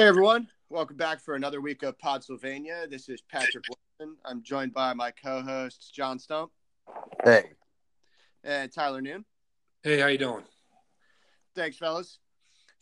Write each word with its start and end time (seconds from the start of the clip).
Hey 0.00 0.06
everyone, 0.06 0.48
welcome 0.70 0.96
back 0.96 1.20
for 1.20 1.34
another 1.34 1.60
week 1.60 1.82
of 1.82 1.98
Podsylvania. 1.98 2.88
This 2.88 3.10
is 3.10 3.20
Patrick 3.20 3.64
Wilson. 3.68 4.16
I'm 4.24 4.42
joined 4.42 4.72
by 4.72 4.94
my 4.94 5.10
co-hosts 5.10 5.90
John 5.90 6.18
Stump 6.18 6.50
Hey, 7.22 7.50
and 8.42 8.72
Tyler 8.72 9.02
Noon. 9.02 9.26
Hey, 9.82 10.00
how 10.00 10.06
you 10.06 10.16
doing? 10.16 10.42
Thanks, 11.54 11.76
fellas. 11.76 12.18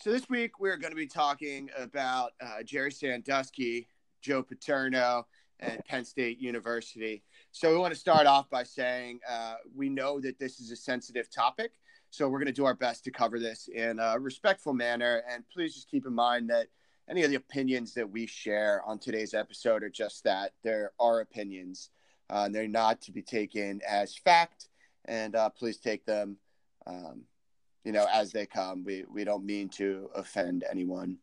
So 0.00 0.12
this 0.12 0.28
week 0.28 0.60
we're 0.60 0.76
going 0.76 0.92
to 0.92 0.96
be 0.96 1.08
talking 1.08 1.70
about 1.76 2.34
uh, 2.40 2.62
Jerry 2.64 2.92
Sandusky, 2.92 3.88
Joe 4.20 4.44
Paterno, 4.44 5.26
and 5.58 5.84
Penn 5.86 6.04
State 6.04 6.38
University. 6.38 7.24
So 7.50 7.72
we 7.72 7.78
want 7.78 7.92
to 7.92 7.98
start 7.98 8.28
off 8.28 8.48
by 8.48 8.62
saying 8.62 9.18
uh, 9.28 9.54
we 9.74 9.88
know 9.88 10.20
that 10.20 10.38
this 10.38 10.60
is 10.60 10.70
a 10.70 10.76
sensitive 10.76 11.28
topic, 11.28 11.72
so 12.10 12.28
we're 12.28 12.38
going 12.38 12.46
to 12.46 12.52
do 12.52 12.64
our 12.64 12.74
best 12.74 13.02
to 13.06 13.10
cover 13.10 13.40
this 13.40 13.68
in 13.74 13.98
a 13.98 14.20
respectful 14.20 14.72
manner. 14.72 15.24
And 15.28 15.42
please 15.52 15.74
just 15.74 15.90
keep 15.90 16.06
in 16.06 16.14
mind 16.14 16.48
that 16.50 16.68
any 17.08 17.22
of 17.24 17.30
the 17.30 17.36
opinions 17.36 17.94
that 17.94 18.10
we 18.10 18.26
share 18.26 18.82
on 18.84 18.98
today's 18.98 19.32
episode 19.32 19.82
are 19.82 19.90
just 19.90 20.24
that 20.24 20.52
there 20.62 20.92
are 21.00 21.20
opinions. 21.20 21.90
Uh, 22.28 22.48
they're 22.48 22.68
not 22.68 23.00
to 23.02 23.12
be 23.12 23.22
taken 23.22 23.80
as 23.88 24.14
fact, 24.14 24.68
and 25.06 25.34
uh, 25.34 25.48
please 25.48 25.78
take 25.78 26.04
them, 26.04 26.36
um, 26.86 27.22
you 27.84 27.92
know, 27.92 28.06
as 28.12 28.32
they 28.32 28.44
come. 28.44 28.84
We 28.84 29.04
we 29.10 29.24
don't 29.24 29.44
mean 29.44 29.70
to 29.70 30.10
offend 30.14 30.64
anyone. 30.70 31.16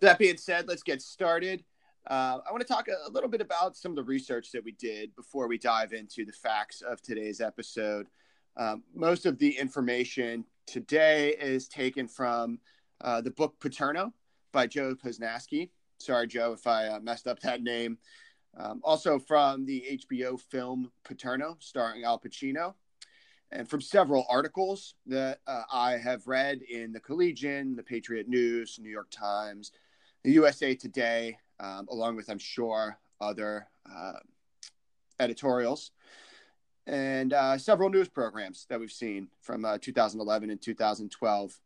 That 0.00 0.18
being 0.18 0.36
said, 0.36 0.68
let's 0.68 0.84
get 0.84 1.02
started. 1.02 1.64
Uh, 2.08 2.38
I 2.48 2.50
want 2.50 2.60
to 2.60 2.72
talk 2.72 2.88
a, 2.88 3.08
a 3.08 3.10
little 3.10 3.28
bit 3.28 3.40
about 3.40 3.76
some 3.76 3.92
of 3.92 3.96
the 3.96 4.04
research 4.04 4.52
that 4.52 4.64
we 4.64 4.72
did 4.72 5.14
before 5.16 5.48
we 5.48 5.58
dive 5.58 5.92
into 5.92 6.24
the 6.24 6.32
facts 6.32 6.80
of 6.80 7.02
today's 7.02 7.40
episode. 7.40 8.06
Um, 8.56 8.82
most 8.94 9.26
of 9.26 9.38
the 9.38 9.50
information 9.58 10.44
today 10.66 11.34
is 11.40 11.68
taken 11.68 12.06
from 12.06 12.58
uh, 13.00 13.20
the 13.20 13.30
book 13.30 13.58
Paterno 13.60 14.12
by 14.52 14.66
Joe 14.66 14.94
Posnanski. 14.94 15.70
Sorry, 15.98 16.26
Joe, 16.26 16.52
if 16.52 16.66
I 16.66 16.88
uh, 16.88 17.00
messed 17.00 17.26
up 17.26 17.40
that 17.40 17.62
name. 17.62 17.98
Um, 18.56 18.80
also 18.84 19.18
from 19.18 19.64
the 19.64 20.00
HBO 20.10 20.38
film 20.38 20.92
Paterno, 21.04 21.56
starring 21.58 22.04
Al 22.04 22.20
Pacino, 22.20 22.74
and 23.50 23.68
from 23.68 23.80
several 23.80 24.26
articles 24.28 24.94
that 25.06 25.40
uh, 25.46 25.62
I 25.72 25.92
have 25.92 26.26
read 26.26 26.62
in 26.62 26.92
the 26.92 27.00
Collegian, 27.00 27.76
the 27.76 27.82
Patriot 27.82 28.28
News, 28.28 28.78
New 28.80 28.90
York 28.90 29.10
Times, 29.10 29.72
the 30.22 30.32
USA 30.32 30.74
Today, 30.74 31.38
um, 31.60 31.86
along 31.90 32.16
with, 32.16 32.28
I'm 32.28 32.38
sure, 32.38 32.98
other 33.20 33.68
uh, 33.90 34.18
editorials, 35.18 35.92
and 36.86 37.32
uh, 37.32 37.56
several 37.56 37.88
news 37.88 38.08
programs 38.08 38.66
that 38.68 38.80
we've 38.80 38.92
seen 38.92 39.28
from 39.40 39.64
uh, 39.64 39.78
2011 39.80 40.50
and 40.50 40.60
2012. 40.60 41.60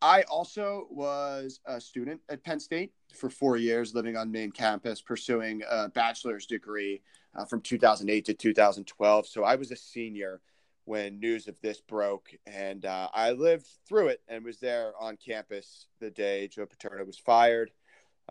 I 0.00 0.22
also 0.22 0.86
was 0.90 1.60
a 1.66 1.80
student 1.80 2.20
at 2.28 2.44
Penn 2.44 2.60
State 2.60 2.92
for 3.14 3.28
four 3.28 3.56
years, 3.56 3.94
living 3.94 4.16
on 4.16 4.30
main 4.30 4.52
campus, 4.52 5.00
pursuing 5.00 5.62
a 5.68 5.88
bachelor's 5.88 6.46
degree 6.46 7.02
uh, 7.34 7.44
from 7.44 7.60
2008 7.60 8.24
to 8.26 8.34
2012. 8.34 9.26
So 9.26 9.42
I 9.42 9.56
was 9.56 9.72
a 9.72 9.76
senior 9.76 10.40
when 10.84 11.18
news 11.18 11.48
of 11.48 11.60
this 11.60 11.80
broke, 11.80 12.30
and 12.46 12.86
uh, 12.86 13.08
I 13.12 13.32
lived 13.32 13.66
through 13.86 14.08
it 14.08 14.22
and 14.28 14.44
was 14.44 14.58
there 14.58 14.92
on 14.98 15.16
campus 15.16 15.86
the 16.00 16.10
day 16.10 16.48
Joe 16.48 16.64
Paterno 16.64 17.04
was 17.04 17.18
fired, 17.18 17.70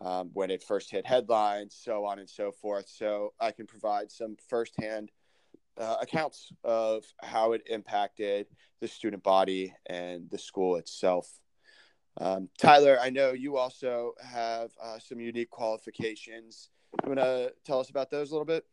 um, 0.02 0.31
when 0.33 0.49
it 0.49 0.63
first 0.63 0.89
hit 0.89 1.05
headlines, 1.05 1.77
so 1.79 2.05
on 2.05 2.17
and 2.17 2.29
so 2.29 2.52
forth. 2.52 2.87
So 2.87 3.33
I 3.39 3.52
can 3.52 3.67
provide 3.67 4.09
some 4.09 4.37
firsthand 4.47 5.11
uh, 5.77 5.97
accounts 6.02 6.52
of 6.63 7.03
how 7.21 7.52
it 7.52 7.63
impacted 7.67 8.47
the 8.80 8.87
student 8.87 9.21
body 9.21 9.73
and 9.86 10.30
the 10.30 10.39
school 10.39 10.77
itself. 10.77 11.30
Um, 12.20 12.50
Tyler, 12.58 12.98
I 13.00 13.10
know 13.10 13.33
you 13.33 13.58
also 13.58 14.14
have 14.23 14.72
uh, 14.82 14.98
some 15.00 15.20
unique 15.20 15.50
qualifications. 15.50 16.70
You 17.04 17.10
want 17.10 17.20
to 17.20 17.54
tell 17.64 17.80
us 17.80 17.89
about 17.89 18.10
those 18.10 18.32
a 18.32 18.33
little 18.33 18.45
bit? 18.45 18.66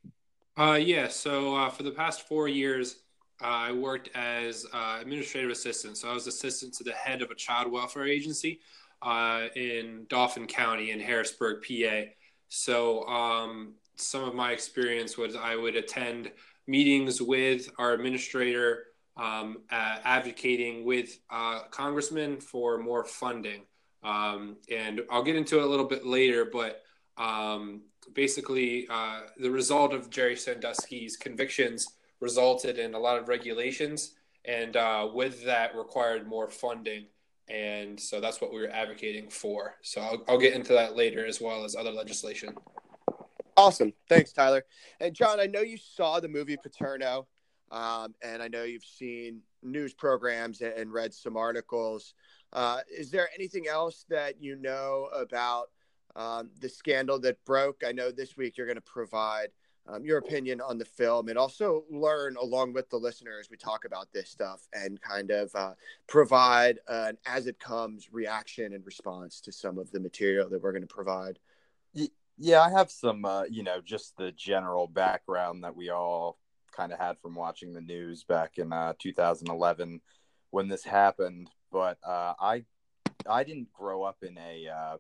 Uh, 0.56 0.78
yeah. 0.80 1.08
So 1.08 1.56
uh, 1.56 1.68
for 1.68 1.82
the 1.82 1.90
past 1.90 2.26
four 2.26 2.48
years, 2.48 2.96
uh, 3.42 3.46
I 3.46 3.72
worked 3.72 4.08
as 4.14 4.64
uh, 4.72 4.98
administrative 5.00 5.50
assistant. 5.50 5.98
So 5.98 6.08
I 6.08 6.14
was 6.14 6.26
assistant 6.26 6.74
to 6.74 6.84
the 6.84 6.92
head 6.92 7.20
of 7.20 7.30
a 7.30 7.34
child 7.34 7.70
welfare 7.70 8.06
agency 8.06 8.60
uh, 9.02 9.48
in 9.56 10.06
Dauphin 10.08 10.46
County 10.46 10.92
in 10.92 11.00
Harrisburg, 11.00 11.64
PA. 11.66 12.10
So 12.48 13.04
um, 13.06 13.74
some 13.96 14.22
of 14.22 14.34
my 14.34 14.52
experience 14.52 15.18
was 15.18 15.36
I 15.36 15.56
would 15.56 15.76
attend 15.76 16.30
meetings 16.66 17.20
with 17.20 17.68
our 17.78 17.92
administrator 17.92 18.84
um, 19.16 19.58
uh, 19.70 19.98
advocating 20.04 20.84
with 20.84 21.18
uh, 21.30 21.60
congressmen 21.70 22.40
for 22.40 22.78
more 22.78 23.04
funding. 23.04 23.62
Um, 24.02 24.56
and 24.70 25.02
I'll 25.10 25.22
get 25.22 25.36
into 25.36 25.58
it 25.58 25.64
a 25.64 25.66
little 25.66 25.86
bit 25.86 26.04
later, 26.04 26.44
but 26.44 26.82
um, 27.16 27.82
basically, 28.12 28.86
uh, 28.90 29.20
the 29.38 29.50
result 29.50 29.94
of 29.94 30.10
Jerry 30.10 30.36
Sandusky's 30.36 31.16
convictions 31.16 31.86
resulted 32.20 32.78
in 32.78 32.94
a 32.94 32.98
lot 32.98 33.18
of 33.18 33.28
regulations, 33.28 34.14
and 34.44 34.76
uh, 34.76 35.08
with 35.12 35.44
that, 35.44 35.74
required 35.74 36.26
more 36.26 36.48
funding. 36.48 37.06
And 37.48 38.00
so 38.00 38.20
that's 38.20 38.40
what 38.40 38.52
we 38.52 38.60
were 38.60 38.70
advocating 38.70 39.28
for. 39.28 39.76
So 39.82 40.00
I'll, 40.00 40.24
I'll 40.28 40.38
get 40.38 40.54
into 40.54 40.72
that 40.72 40.96
later 40.96 41.26
as 41.26 41.40
well 41.40 41.64
as 41.64 41.76
other 41.76 41.92
legislation. 41.92 42.54
Awesome. 43.56 43.92
Thanks, 44.08 44.32
Tyler. 44.32 44.64
And 45.00 45.14
John, 45.14 45.38
I 45.38 45.46
know 45.46 45.60
you 45.60 45.76
saw 45.76 46.20
the 46.20 46.28
movie 46.28 46.56
Paterno. 46.56 47.26
Um, 47.74 48.14
and 48.22 48.40
I 48.40 48.46
know 48.46 48.62
you've 48.62 48.84
seen 48.84 49.40
news 49.60 49.92
programs 49.92 50.60
and 50.60 50.92
read 50.92 51.12
some 51.12 51.36
articles. 51.36 52.14
Uh, 52.52 52.78
is 52.88 53.10
there 53.10 53.28
anything 53.36 53.66
else 53.66 54.06
that 54.08 54.40
you 54.40 54.54
know 54.54 55.08
about 55.12 55.70
um, 56.14 56.50
the 56.60 56.68
scandal 56.68 57.18
that 57.20 57.44
broke? 57.44 57.82
I 57.84 57.90
know 57.90 58.12
this 58.12 58.36
week 58.36 58.56
you're 58.56 58.68
going 58.68 58.76
to 58.76 58.80
provide 58.80 59.48
um, 59.88 60.04
your 60.04 60.18
opinion 60.18 60.60
on 60.60 60.78
the 60.78 60.84
film 60.84 61.28
and 61.28 61.36
also 61.36 61.82
learn 61.90 62.36
along 62.36 62.74
with 62.74 62.88
the 62.90 62.96
listeners 62.96 63.48
we 63.50 63.56
talk 63.56 63.84
about 63.84 64.06
this 64.12 64.30
stuff 64.30 64.68
and 64.72 65.00
kind 65.00 65.32
of 65.32 65.52
uh, 65.56 65.74
provide 66.06 66.78
an 66.86 67.18
as 67.26 67.48
it 67.48 67.58
comes 67.58 68.08
reaction 68.12 68.72
and 68.72 68.86
response 68.86 69.40
to 69.40 69.50
some 69.50 69.78
of 69.78 69.90
the 69.90 69.98
material 69.98 70.48
that 70.48 70.62
we're 70.62 70.72
going 70.72 70.80
to 70.80 70.86
provide. 70.86 71.40
yeah, 72.38 72.60
I 72.60 72.70
have 72.70 72.92
some, 72.92 73.24
uh, 73.24 73.44
you 73.50 73.64
know, 73.64 73.80
just 73.80 74.16
the 74.16 74.30
general 74.30 74.86
background 74.86 75.64
that 75.64 75.74
we 75.74 75.90
all 75.90 76.38
kind 76.74 76.92
of 76.92 76.98
had 76.98 77.18
from 77.20 77.34
watching 77.34 77.72
the 77.72 77.80
news 77.80 78.24
back 78.24 78.58
in 78.58 78.72
uh, 78.72 78.94
2011 78.98 80.00
when 80.50 80.68
this 80.68 80.84
happened. 80.84 81.50
But 81.70 81.98
uh, 82.06 82.34
I 82.40 82.64
I 83.28 83.44
didn't 83.44 83.72
grow 83.72 84.02
up 84.02 84.18
in 84.22 84.38
a 84.38 84.68
uh, 84.68 84.96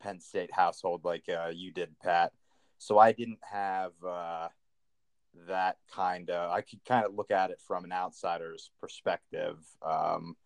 Penn 0.00 0.20
State 0.20 0.52
household 0.52 1.04
like 1.04 1.24
uh, 1.28 1.50
you 1.54 1.72
did, 1.72 1.98
Pat. 2.02 2.32
So 2.78 2.98
I 2.98 3.12
didn't 3.12 3.40
have 3.42 3.92
uh, 4.06 4.48
that 5.48 5.76
kind 5.94 6.30
of. 6.30 6.50
I 6.50 6.60
could 6.60 6.84
kind 6.84 7.06
of 7.06 7.14
look 7.14 7.30
at 7.30 7.50
it 7.50 7.60
from 7.66 7.84
an 7.84 7.92
outsider's 7.92 8.70
perspective. 8.80 9.58
Um, 9.82 10.36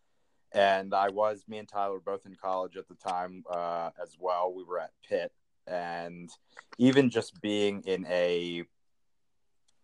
and 0.53 0.95
I 0.95 1.11
was 1.11 1.45
me 1.49 1.59
and 1.59 1.69
Tyler 1.69 1.95
were 1.95 2.01
both 2.01 2.27
in 2.27 2.35
college 2.35 2.77
at 2.77 2.89
the 2.89 2.97
time 2.97 3.45
uh, 3.51 3.91
as 4.03 4.17
well. 4.19 4.53
We 4.55 4.65
were 4.65 4.81
at 4.81 4.91
Pitt, 5.09 5.33
and 5.67 6.31
even 6.79 7.11
just 7.11 7.41
being 7.41 7.83
in 7.87 8.05
a 8.07 8.65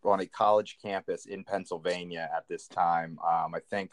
on 0.04 0.20
a 0.20 0.26
college 0.26 0.78
campus 0.82 1.26
in 1.26 1.44
Pennsylvania 1.44 2.28
at 2.34 2.44
this 2.48 2.66
time. 2.66 3.18
Um, 3.26 3.54
I 3.54 3.60
think 3.70 3.92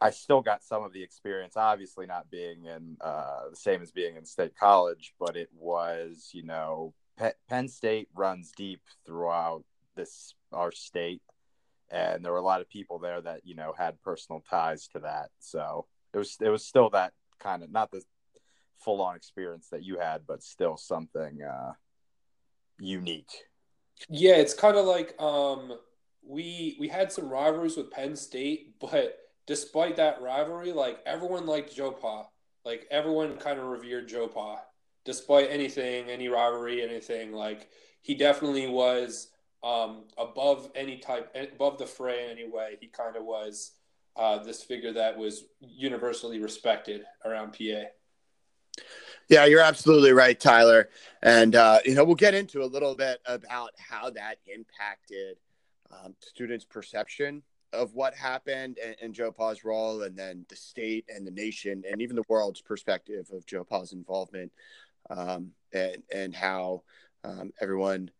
I 0.00 0.10
still 0.10 0.42
got 0.42 0.62
some 0.62 0.84
of 0.84 0.92
the 0.92 1.02
experience, 1.02 1.56
obviously 1.56 2.06
not 2.06 2.30
being 2.30 2.64
in 2.66 2.96
uh, 3.00 3.48
the 3.50 3.56
same 3.56 3.80
as 3.80 3.90
being 3.90 4.16
in 4.16 4.26
state 4.26 4.56
college, 4.56 5.14
but 5.18 5.36
it 5.36 5.48
was, 5.54 6.30
you 6.32 6.42
know, 6.44 6.92
Penn 7.48 7.68
State 7.68 8.08
runs 8.14 8.52
deep 8.56 8.80
throughout 9.06 9.64
this 9.94 10.34
our 10.52 10.72
state, 10.72 11.22
and 11.90 12.24
there 12.24 12.32
were 12.32 12.38
a 12.38 12.42
lot 12.42 12.60
of 12.60 12.68
people 12.68 12.98
there 12.98 13.20
that 13.20 13.42
you 13.44 13.54
know 13.54 13.72
had 13.76 14.02
personal 14.02 14.42
ties 14.50 14.88
to 14.88 14.98
that. 15.00 15.30
So 15.38 15.86
it 16.12 16.18
was 16.18 16.36
it 16.40 16.48
was 16.48 16.66
still 16.66 16.90
that 16.90 17.12
kind 17.38 17.62
of 17.62 17.70
not 17.70 17.90
the 17.90 18.02
full 18.76 19.00
on 19.00 19.16
experience 19.16 19.68
that 19.70 19.84
you 19.84 19.98
had, 19.98 20.26
but 20.26 20.42
still 20.42 20.76
something 20.76 21.42
uh, 21.42 21.72
unique. 22.78 23.30
Yeah, 24.08 24.36
it's 24.36 24.54
kind 24.54 24.76
of 24.76 24.86
like 24.86 25.20
um, 25.20 25.78
we 26.26 26.76
we 26.78 26.88
had 26.88 27.12
some 27.12 27.28
rivalries 27.28 27.76
with 27.76 27.90
Penn 27.90 28.16
State, 28.16 28.78
but 28.80 29.18
despite 29.46 29.96
that 29.96 30.20
rivalry, 30.22 30.72
like 30.72 31.00
everyone 31.06 31.46
liked 31.46 31.74
Joe 31.74 31.92
Pa. 31.92 32.26
Like 32.64 32.86
everyone 32.90 33.36
kind 33.36 33.58
of 33.58 33.66
revered 33.66 34.08
Joe 34.08 34.26
Pa, 34.28 34.60
despite 35.04 35.50
anything, 35.50 36.08
any 36.08 36.28
rivalry, 36.28 36.82
anything. 36.82 37.32
Like 37.32 37.68
he 38.02 38.14
definitely 38.14 38.66
was 38.68 39.28
um, 39.62 40.04
above 40.18 40.70
any 40.74 40.98
type, 40.98 41.34
above 41.54 41.78
the 41.78 41.86
fray 41.86 42.24
in 42.24 42.30
any 42.30 42.48
way. 42.48 42.76
He 42.80 42.88
kind 42.88 43.16
of 43.16 43.24
was 43.24 43.72
uh, 44.16 44.42
this 44.42 44.62
figure 44.62 44.92
that 44.92 45.18
was 45.18 45.44
universally 45.60 46.40
respected 46.40 47.04
around 47.24 47.52
PA. 47.52 47.84
Yeah, 49.28 49.46
you're 49.46 49.60
absolutely 49.62 50.12
right, 50.12 50.38
Tyler. 50.38 50.90
And, 51.22 51.54
uh, 51.54 51.78
you 51.84 51.94
know, 51.94 52.04
we'll 52.04 52.14
get 52.14 52.34
into 52.34 52.62
a 52.62 52.66
little 52.66 52.94
bit 52.94 53.20
about 53.26 53.70
how 53.78 54.10
that 54.10 54.38
impacted 54.46 55.38
um, 55.90 56.14
students' 56.20 56.64
perception 56.64 57.42
of 57.72 57.94
what 57.94 58.14
happened 58.14 58.78
and, 58.84 58.96
and 59.02 59.14
Joe 59.14 59.32
Pa's 59.32 59.64
role, 59.64 60.02
and 60.02 60.16
then 60.16 60.46
the 60.48 60.56
state 60.56 61.06
and 61.08 61.26
the 61.26 61.30
nation, 61.30 61.82
and 61.90 62.00
even 62.00 62.16
the 62.16 62.24
world's 62.28 62.60
perspective 62.60 63.28
of 63.32 63.46
Joe 63.46 63.64
Pa's 63.64 63.92
involvement, 63.92 64.52
um, 65.10 65.50
and 65.72 66.02
and 66.12 66.34
how 66.34 66.82
um, 67.24 67.52
everyone 67.60 68.10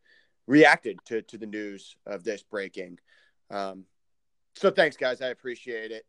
reacted 0.46 0.98
to 1.06 1.22
to 1.22 1.38
the 1.38 1.46
news 1.46 1.96
of 2.06 2.24
this 2.24 2.42
breaking. 2.42 2.98
Um, 3.50 3.84
so 4.56 4.70
thanks, 4.70 4.96
guys. 4.96 5.22
I 5.22 5.28
appreciate 5.28 5.90
it. 5.90 6.04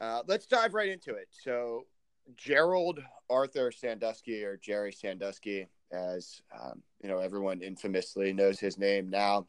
Uh, 0.00 0.22
let's 0.26 0.46
dive 0.46 0.74
right 0.74 0.88
into 0.88 1.14
it. 1.14 1.28
So 1.30 1.86
Gerald 2.36 3.00
Arthur 3.30 3.70
Sandusky, 3.72 4.44
or 4.44 4.56
Jerry 4.56 4.92
Sandusky, 4.92 5.68
as 5.92 6.42
um, 6.60 6.82
you 7.02 7.08
know, 7.08 7.18
everyone 7.18 7.62
infamously 7.62 8.32
knows 8.32 8.60
his 8.60 8.78
name 8.78 9.08
now 9.08 9.46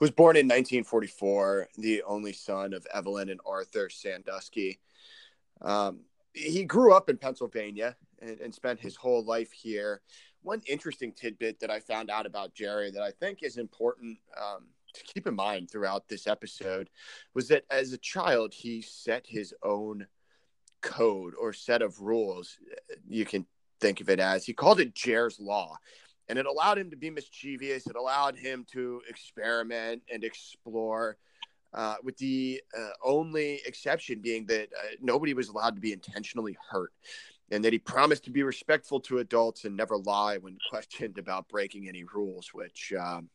was 0.00 0.10
born 0.10 0.36
in 0.36 0.46
1944, 0.46 1.68
the 1.76 2.02
only 2.04 2.32
son 2.32 2.72
of 2.72 2.86
Evelyn 2.92 3.28
and 3.28 3.40
Arthur 3.46 3.88
Sandusky. 3.88 4.80
Um, 5.60 6.00
he 6.32 6.64
grew 6.64 6.94
up 6.94 7.08
in 7.08 7.16
Pennsylvania 7.16 7.96
and, 8.20 8.38
and, 8.40 8.54
spent 8.54 8.78
his 8.78 8.94
whole 8.94 9.24
life 9.24 9.50
here. 9.50 10.02
One 10.42 10.62
interesting 10.68 11.12
tidbit 11.12 11.58
that 11.60 11.70
I 11.70 11.80
found 11.80 12.10
out 12.10 12.26
about 12.26 12.54
Jerry 12.54 12.92
that 12.92 13.02
I 13.02 13.10
think 13.10 13.42
is 13.42 13.56
important 13.56 14.18
um, 14.40 14.66
to 14.94 15.02
keep 15.02 15.26
in 15.26 15.34
mind 15.34 15.68
throughout 15.70 16.08
this 16.08 16.28
episode 16.28 16.90
was 17.34 17.48
that 17.48 17.64
as 17.70 17.92
a 17.92 17.98
child, 17.98 18.54
he 18.54 18.82
set 18.82 19.26
his 19.26 19.52
own 19.64 20.06
code 20.80 21.34
or 21.40 21.52
set 21.52 21.82
of 21.82 22.00
rules. 22.00 22.58
You 23.08 23.24
can 23.24 23.46
think 23.80 24.00
of 24.00 24.08
it 24.08 24.20
as 24.20 24.44
he 24.44 24.52
called 24.52 24.80
it 24.80 24.94
Jer's 24.94 25.38
Law 25.38 25.76
and 26.28 26.38
it 26.38 26.46
allowed 26.46 26.78
him 26.78 26.90
to 26.90 26.96
be 26.96 27.10
mischievous. 27.10 27.86
It 27.86 27.96
allowed 27.96 28.36
him 28.36 28.66
to 28.72 29.00
experiment 29.08 30.02
and 30.12 30.22
explore, 30.22 31.16
uh, 31.72 31.96
with 32.02 32.16
the 32.18 32.62
uh, 32.76 32.90
only 33.02 33.60
exception 33.66 34.20
being 34.20 34.46
that 34.46 34.68
uh, 34.72 34.96
nobody 35.00 35.34
was 35.34 35.48
allowed 35.48 35.74
to 35.74 35.80
be 35.80 35.92
intentionally 35.92 36.56
hurt, 36.70 36.92
and 37.50 37.64
that 37.64 37.72
he 37.72 37.78
promised 37.78 38.24
to 38.24 38.30
be 38.30 38.42
respectful 38.42 39.00
to 39.00 39.18
adults 39.18 39.64
and 39.64 39.76
never 39.76 39.96
lie 39.96 40.38
when 40.38 40.58
questioned 40.70 41.18
about 41.18 41.48
breaking 41.48 41.88
any 41.88 42.04
rules. 42.04 42.50
Which, 42.52 42.92
um, 42.98 43.30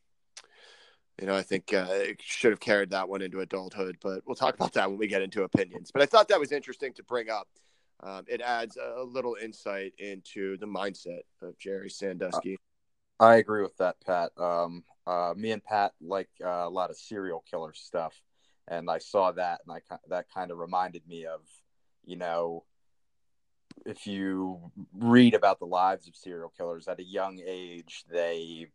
you 1.20 1.26
know, 1.26 1.36
I 1.36 1.42
think 1.42 1.72
uh, 1.72 1.88
should 2.20 2.50
have 2.50 2.60
carried 2.60 2.90
that 2.90 3.08
one 3.08 3.22
into 3.22 3.40
adulthood. 3.40 3.98
But 4.00 4.22
we'll 4.26 4.34
talk 4.34 4.54
about 4.54 4.72
that 4.74 4.88
when 4.88 4.98
we 4.98 5.06
get 5.06 5.22
into 5.22 5.42
opinions. 5.42 5.90
But 5.92 6.02
I 6.02 6.06
thought 6.06 6.28
that 6.28 6.40
was 6.40 6.52
interesting 6.52 6.92
to 6.94 7.02
bring 7.02 7.30
up. 7.30 7.48
Um, 8.02 8.24
it 8.26 8.40
adds 8.40 8.76
a 8.76 9.02
little 9.02 9.36
insight 9.40 9.94
into 9.98 10.56
the 10.58 10.66
mindset 10.66 11.20
of 11.40 11.58
Jerry 11.58 11.88
Sandusky. 11.88 12.58
I 13.20 13.36
agree 13.36 13.62
with 13.62 13.76
that, 13.78 13.96
Pat. 14.04 14.32
Um, 14.36 14.84
uh, 15.06 15.32
me 15.36 15.52
and 15.52 15.64
Pat 15.64 15.92
like 16.00 16.28
uh, 16.44 16.48
a 16.48 16.68
lot 16.68 16.90
of 16.90 16.96
serial 16.96 17.44
killer 17.48 17.72
stuff, 17.72 18.14
and 18.68 18.90
I 18.90 18.98
saw 18.98 19.32
that, 19.32 19.60
and 19.66 19.76
I 19.76 19.96
that 20.08 20.26
kind 20.34 20.50
of 20.50 20.58
reminded 20.58 21.06
me 21.06 21.26
of, 21.26 21.40
you 22.04 22.16
know, 22.16 22.64
if 23.86 24.06
you 24.06 24.72
read 24.92 25.34
about 25.34 25.58
the 25.58 25.66
lives 25.66 26.08
of 26.08 26.16
serial 26.16 26.52
killers 26.56 26.88
at 26.88 27.00
a 27.00 27.04
young 27.04 27.40
age, 27.46 28.04
they 28.10 28.68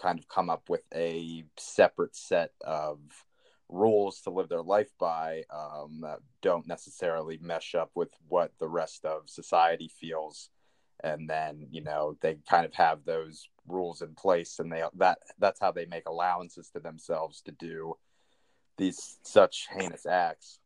kind 0.00 0.18
of 0.18 0.28
come 0.28 0.50
up 0.50 0.68
with 0.68 0.82
a 0.94 1.44
separate 1.56 2.16
set 2.16 2.52
of 2.62 2.98
rules 3.68 4.20
to 4.22 4.30
live 4.30 4.48
their 4.48 4.62
life 4.62 4.90
by 4.98 5.44
um, 5.50 6.00
that 6.02 6.18
don't 6.42 6.66
necessarily 6.66 7.38
mesh 7.40 7.74
up 7.74 7.90
with 7.94 8.10
what 8.28 8.52
the 8.58 8.68
rest 8.68 9.04
of 9.04 9.28
society 9.28 9.88
feels. 9.88 10.50
And 11.02 11.30
then 11.30 11.66
you 11.70 11.82
know 11.82 12.16
they 12.20 12.38
kind 12.48 12.66
of 12.66 12.74
have 12.74 13.04
those 13.04 13.48
rules 13.66 14.02
in 14.02 14.14
place 14.14 14.58
and 14.58 14.70
they 14.70 14.82
that 14.96 15.18
that's 15.38 15.60
how 15.60 15.72
they 15.72 15.86
make 15.86 16.06
allowances 16.06 16.68
to 16.70 16.80
themselves 16.80 17.40
to 17.42 17.52
do 17.52 17.94
these 18.76 19.18
such 19.22 19.68
heinous 19.72 20.04
acts. 20.04 20.58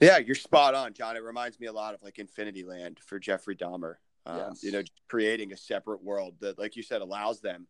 Yeah 0.00 0.18
you're 0.18 0.34
spot 0.34 0.74
on 0.74 0.92
john. 0.92 1.16
It 1.16 1.22
reminds 1.22 1.60
me 1.60 1.68
a 1.68 1.72
lot 1.72 1.94
of 1.94 2.02
like 2.02 2.18
infinity 2.18 2.64
land 2.64 2.98
for 3.04 3.20
jeffrey 3.20 3.54
dahmer. 3.54 3.96
Um, 4.26 4.38
yes. 4.38 4.64
you 4.64 4.72
know 4.72 4.82
creating 5.08 5.52
a 5.52 5.56
separate 5.56 6.02
world 6.02 6.34
that 6.40 6.58
like 6.58 6.74
you 6.74 6.82
said 6.82 7.00
allows 7.00 7.40
them 7.40 7.68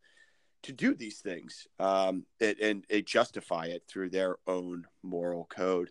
to 0.63 0.73
do 0.73 0.95
these 0.95 1.19
things 1.19 1.67
um, 1.79 2.25
it, 2.39 2.61
and 2.61 2.85
it 2.89 3.07
justify 3.07 3.67
it 3.67 3.83
through 3.89 4.11
their 4.11 4.37
own 4.47 4.87
moral 5.03 5.47
code 5.47 5.91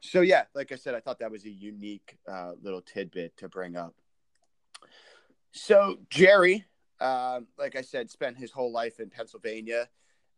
so 0.00 0.20
yeah 0.20 0.44
like 0.54 0.72
i 0.72 0.76
said 0.76 0.94
i 0.94 1.00
thought 1.00 1.18
that 1.18 1.30
was 1.30 1.44
a 1.44 1.50
unique 1.50 2.16
uh, 2.30 2.52
little 2.62 2.80
tidbit 2.80 3.36
to 3.36 3.48
bring 3.48 3.76
up 3.76 3.94
so 5.52 5.98
Jerry, 6.10 6.64
um, 7.00 7.46
like 7.58 7.76
I 7.76 7.82
said, 7.82 8.10
spent 8.10 8.36
his 8.36 8.50
whole 8.50 8.72
life 8.72 9.00
in 9.00 9.10
Pennsylvania. 9.10 9.88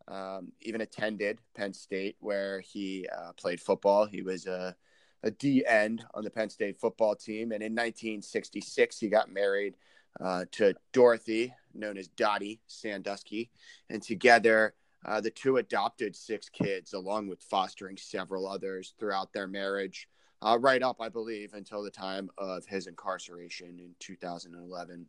Um, 0.08 0.50
even 0.60 0.80
attended 0.80 1.38
Penn 1.54 1.72
State, 1.72 2.16
where 2.18 2.60
he 2.60 3.06
uh, 3.16 3.32
played 3.34 3.60
football. 3.60 4.04
He 4.04 4.22
was 4.22 4.46
a, 4.46 4.74
a 5.22 5.30
D 5.30 5.64
end 5.64 6.04
on 6.14 6.24
the 6.24 6.30
Penn 6.30 6.50
State 6.50 6.80
football 6.80 7.14
team, 7.14 7.52
and 7.52 7.62
in 7.62 7.72
1966 7.72 8.98
he 8.98 9.08
got 9.08 9.30
married 9.30 9.76
uh, 10.20 10.46
to 10.52 10.74
Dorothy, 10.92 11.54
known 11.74 11.96
as 11.96 12.08
Dottie 12.08 12.60
Sandusky, 12.66 13.50
and 13.90 14.02
together 14.02 14.74
uh, 15.04 15.20
the 15.20 15.30
two 15.30 15.56
adopted 15.56 16.14
six 16.14 16.48
kids, 16.48 16.92
along 16.92 17.28
with 17.28 17.42
fostering 17.42 17.96
several 17.96 18.46
others 18.46 18.94
throughout 18.98 19.32
their 19.32 19.48
marriage 19.48 20.08
uh, 20.42 20.58
right 20.60 20.82
up, 20.82 20.96
I 21.00 21.08
believe, 21.08 21.54
until 21.54 21.82
the 21.82 21.90
time 21.90 22.30
of 22.38 22.66
his 22.66 22.86
incarceration 22.86 23.78
in 23.78 23.94
2011. 24.00 25.06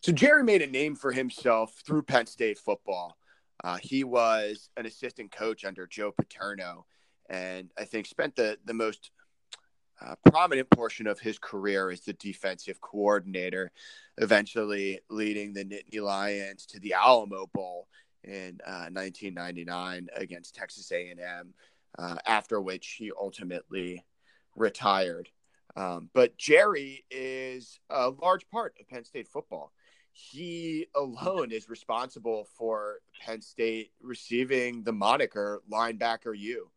So 0.00 0.12
Jerry 0.12 0.44
made 0.44 0.62
a 0.62 0.66
name 0.66 0.94
for 0.94 1.12
himself 1.12 1.82
through 1.84 2.02
Penn 2.02 2.26
State 2.26 2.58
football. 2.58 3.16
Uh, 3.62 3.78
he 3.80 4.04
was 4.04 4.70
an 4.76 4.86
assistant 4.86 5.30
coach 5.30 5.64
under 5.64 5.86
Joe 5.86 6.12
Paterno, 6.12 6.86
and 7.28 7.70
I 7.78 7.84
think 7.84 8.06
spent 8.06 8.34
the 8.34 8.58
the 8.64 8.74
most 8.74 9.10
uh, 10.04 10.14
prominent 10.30 10.68
portion 10.70 11.06
of 11.06 11.20
his 11.20 11.38
career 11.38 11.90
as 11.90 12.00
the 12.00 12.12
defensive 12.14 12.80
coordinator, 12.80 13.70
eventually 14.18 15.00
leading 15.08 15.52
the 15.52 15.64
Nittany 15.64 16.02
Lions 16.02 16.66
to 16.66 16.80
the 16.80 16.94
Alamo 16.94 17.46
Bowl 17.52 17.88
in 18.24 18.60
uh, 18.66 18.88
1999 18.90 20.08
against 20.16 20.54
Texas 20.54 20.90
A&M 20.92 21.54
uh, 21.98 22.16
after 22.26 22.60
which 22.60 22.96
he 22.98 23.12
ultimately 23.18 24.04
retired. 24.56 25.28
Um, 25.76 26.10
but 26.12 26.36
Jerry 26.36 27.04
is 27.10 27.80
a 27.88 28.10
large 28.10 28.48
part 28.50 28.74
of 28.80 28.88
Penn 28.88 29.04
State 29.04 29.28
football. 29.28 29.72
He 30.12 30.86
alone 30.94 31.52
is 31.52 31.70
responsible 31.70 32.46
for 32.58 32.98
Penn 33.20 33.40
State 33.40 33.92
receiving 34.02 34.82
the 34.82 34.92
moniker 34.92 35.62
linebacker 35.70 36.36
U. 36.36 36.70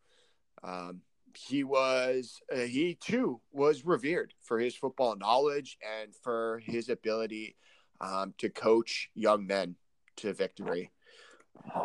Um, 0.64 1.02
he 1.36 1.64
was, 1.64 2.40
uh, 2.52 2.60
he 2.60 2.94
too 2.94 3.40
was 3.52 3.84
revered 3.84 4.34
for 4.42 4.58
his 4.58 4.74
football 4.74 5.16
knowledge 5.16 5.78
and 6.02 6.14
for 6.14 6.60
his 6.64 6.88
ability 6.88 7.56
um, 8.00 8.34
to 8.38 8.48
coach 8.48 9.10
young 9.14 9.46
men 9.46 9.76
to 10.16 10.32
victory. 10.32 10.90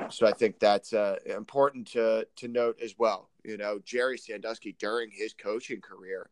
So 0.10 0.28
I 0.28 0.34
think 0.34 0.60
that's 0.60 0.94
uh, 0.94 1.18
important 1.26 1.88
to 1.90 2.28
to 2.38 2.48
note 2.48 2.80
as 2.84 2.96
well. 2.98 3.30
You 3.44 3.58
know, 3.58 3.80
Jerry 3.84 4.18
Sandusky 4.18 4.76
during 4.78 5.10
his 5.12 5.34
coaching 5.34 5.82
career 5.82 6.30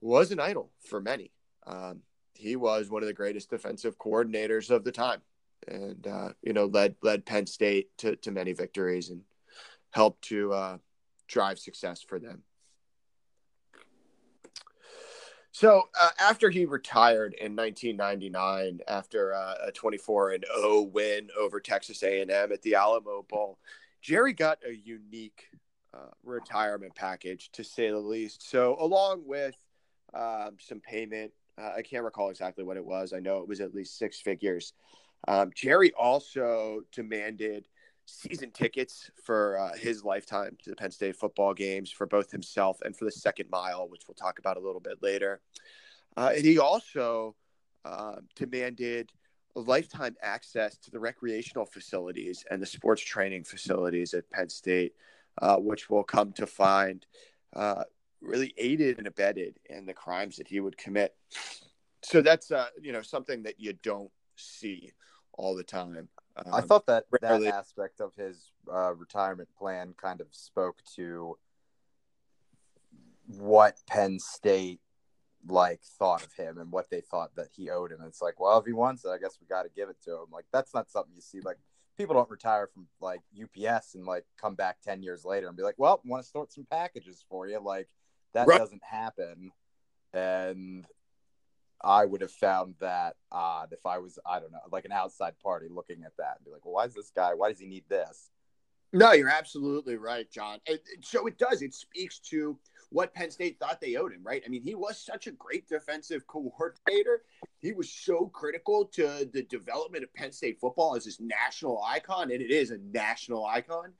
was 0.00 0.32
an 0.32 0.40
idol 0.40 0.70
for 0.88 1.00
many. 1.00 1.30
Um, 1.66 2.00
he 2.34 2.56
was 2.56 2.90
one 2.90 3.02
of 3.02 3.06
the 3.06 3.14
greatest 3.14 3.50
defensive 3.50 3.98
coordinators 3.98 4.70
of 4.70 4.84
the 4.84 4.92
time, 4.92 5.22
and 5.68 6.06
uh, 6.06 6.30
you 6.42 6.52
know 6.52 6.66
led 6.66 6.96
led 7.02 7.24
Penn 7.24 7.46
State 7.46 7.96
to 7.98 8.16
to 8.16 8.30
many 8.30 8.52
victories 8.52 9.10
and 9.10 9.22
helped 9.90 10.22
to 10.22 10.52
uh, 10.52 10.78
drive 11.28 11.58
success 11.58 12.02
for 12.02 12.18
them. 12.18 12.42
So 15.52 15.82
uh, 16.00 16.08
after 16.18 16.48
he 16.48 16.64
retired 16.64 17.34
in 17.34 17.54
1999, 17.54 18.80
after 18.88 19.34
uh, 19.34 19.54
a 19.66 19.72
24 19.72 20.30
and 20.30 20.46
0 20.60 20.80
win 20.82 21.28
over 21.38 21.60
Texas 21.60 22.02
A&M 22.02 22.30
at 22.30 22.62
the 22.62 22.74
Alamo 22.74 23.24
Bowl, 23.28 23.58
Jerry 24.00 24.32
got 24.32 24.58
a 24.66 24.74
unique 24.74 25.50
uh, 25.94 26.10
retirement 26.24 26.94
package 26.94 27.50
to 27.52 27.62
say 27.62 27.90
the 27.90 27.98
least. 27.98 28.48
So 28.50 28.76
along 28.80 29.24
with 29.26 29.54
um, 30.14 30.56
some 30.58 30.80
payment, 30.80 31.32
uh, 31.60 31.72
I 31.76 31.82
can't 31.82 32.02
recall 32.04 32.30
exactly 32.30 32.64
what 32.64 32.78
it 32.78 32.84
was. 32.84 33.12
I 33.12 33.20
know 33.20 33.38
it 33.38 33.48
was 33.48 33.60
at 33.60 33.74
least 33.74 33.98
six 33.98 34.20
figures. 34.20 34.72
Um, 35.28 35.50
Jerry 35.54 35.92
also 35.92 36.80
demanded 36.92 37.68
season 38.06 38.50
tickets 38.50 39.10
for 39.22 39.58
uh, 39.58 39.76
his 39.76 40.04
lifetime 40.04 40.56
to 40.62 40.70
the 40.70 40.76
Penn 40.76 40.90
State 40.90 41.16
football 41.16 41.54
games 41.54 41.90
for 41.90 42.06
both 42.06 42.30
himself 42.30 42.78
and 42.84 42.96
for 42.96 43.04
the 43.04 43.10
second 43.10 43.48
mile, 43.50 43.88
which 43.88 44.02
we'll 44.06 44.14
talk 44.14 44.38
about 44.38 44.56
a 44.56 44.60
little 44.60 44.80
bit 44.80 45.02
later. 45.02 45.40
Uh, 46.16 46.32
and 46.34 46.44
he 46.44 46.58
also 46.58 47.34
uh, 47.84 48.16
demanded 48.36 49.10
lifetime 49.54 50.16
access 50.22 50.76
to 50.78 50.90
the 50.90 50.98
recreational 50.98 51.66
facilities 51.66 52.44
and 52.50 52.60
the 52.60 52.66
sports 52.66 53.02
training 53.02 53.44
facilities 53.44 54.14
at 54.14 54.30
Penn 54.30 54.48
State, 54.48 54.94
uh, 55.40 55.56
which 55.56 55.90
we'll 55.90 56.02
come 56.02 56.32
to 56.32 56.46
find 56.46 57.06
uh, 57.54 57.84
really 58.20 58.54
aided 58.56 58.98
and 58.98 59.06
abetted 59.06 59.58
in 59.68 59.84
the 59.84 59.92
crimes 59.92 60.36
that 60.36 60.48
he 60.48 60.60
would 60.60 60.78
commit. 60.78 61.14
So 62.02 62.22
that's 62.22 62.50
uh, 62.50 62.68
you 62.80 62.92
know 62.92 63.02
something 63.02 63.42
that 63.44 63.60
you 63.60 63.74
don't 63.74 64.10
see 64.36 64.92
all 65.34 65.54
the 65.54 65.62
time. 65.62 66.08
Um, 66.36 66.54
I 66.54 66.60
thought 66.60 66.86
that 66.86 67.04
rarely... 67.20 67.46
that 67.46 67.54
aspect 67.54 68.00
of 68.00 68.14
his 68.14 68.52
uh, 68.72 68.94
retirement 68.94 69.48
plan 69.58 69.94
kind 70.00 70.20
of 70.20 70.28
spoke 70.30 70.78
to 70.96 71.36
what 73.26 73.76
Penn 73.86 74.18
State 74.18 74.80
like 75.48 75.80
thought 75.98 76.24
of 76.24 76.32
him 76.34 76.58
and 76.58 76.70
what 76.70 76.88
they 76.90 77.00
thought 77.00 77.34
that 77.36 77.48
he 77.54 77.70
owed 77.70 77.90
him. 77.90 77.98
It's 78.06 78.22
like, 78.22 78.38
well, 78.38 78.58
if 78.58 78.66
he 78.66 78.72
wants 78.72 79.04
it, 79.04 79.08
I 79.08 79.18
guess 79.18 79.38
we 79.40 79.46
got 79.46 79.64
to 79.64 79.70
give 79.74 79.88
it 79.88 79.96
to 80.04 80.12
him. 80.12 80.26
Like 80.32 80.46
that's 80.52 80.74
not 80.74 80.90
something 80.90 81.12
you 81.14 81.20
see. 81.20 81.40
Like 81.40 81.58
people 81.96 82.14
don't 82.14 82.30
retire 82.30 82.68
from 82.72 82.86
like 83.00 83.20
UPS 83.40 83.94
and 83.94 84.06
like 84.06 84.24
come 84.40 84.54
back 84.54 84.78
ten 84.82 85.02
years 85.02 85.24
later 85.24 85.48
and 85.48 85.56
be 85.56 85.62
like, 85.62 85.78
well, 85.78 86.00
want 86.04 86.22
to 86.22 86.28
sort 86.30 86.52
some 86.52 86.66
packages 86.70 87.24
for 87.28 87.48
you. 87.48 87.60
Like 87.60 87.88
that 88.34 88.46
right. 88.46 88.58
doesn't 88.58 88.82
happen. 88.84 89.50
And 90.12 90.86
I 91.84 92.04
would 92.04 92.20
have 92.20 92.30
found 92.30 92.74
that 92.80 93.16
odd 93.30 93.72
if 93.72 93.84
I 93.86 93.98
was, 93.98 94.18
I 94.24 94.38
don't 94.40 94.52
know, 94.52 94.58
like 94.70 94.84
an 94.84 94.92
outside 94.92 95.34
party 95.42 95.66
looking 95.70 96.02
at 96.04 96.16
that 96.18 96.36
and 96.36 96.44
be 96.44 96.50
like, 96.50 96.64
well, 96.64 96.74
why 96.74 96.84
is 96.84 96.94
this 96.94 97.10
guy? 97.14 97.34
Why 97.34 97.48
does 97.48 97.58
he 97.58 97.66
need 97.66 97.84
this? 97.88 98.30
No, 98.92 99.12
you're 99.12 99.30
absolutely 99.30 99.96
right, 99.96 100.30
John. 100.30 100.58
so 101.00 101.26
it 101.26 101.38
does. 101.38 101.62
It 101.62 101.72
speaks 101.74 102.18
to 102.30 102.58
what 102.90 103.14
Penn 103.14 103.30
State 103.30 103.58
thought 103.58 103.80
they 103.80 103.96
owed 103.96 104.12
him, 104.12 104.20
right? 104.22 104.42
I 104.44 104.48
mean, 104.50 104.62
he 104.62 104.74
was 104.74 104.98
such 104.98 105.26
a 105.26 105.32
great 105.32 105.66
defensive 105.66 106.26
coordinator. 106.26 107.22
He 107.58 107.72
was 107.72 107.90
so 107.90 108.26
critical 108.26 108.84
to 108.92 109.28
the 109.32 109.44
development 109.44 110.04
of 110.04 110.12
Penn 110.14 110.32
State 110.32 110.60
football 110.60 110.94
as 110.94 111.06
this 111.06 111.20
national 111.20 111.82
icon, 111.82 112.30
and 112.30 112.42
it 112.42 112.50
is 112.50 112.70
a 112.70 112.78
national 112.92 113.46
icon. 113.46 113.92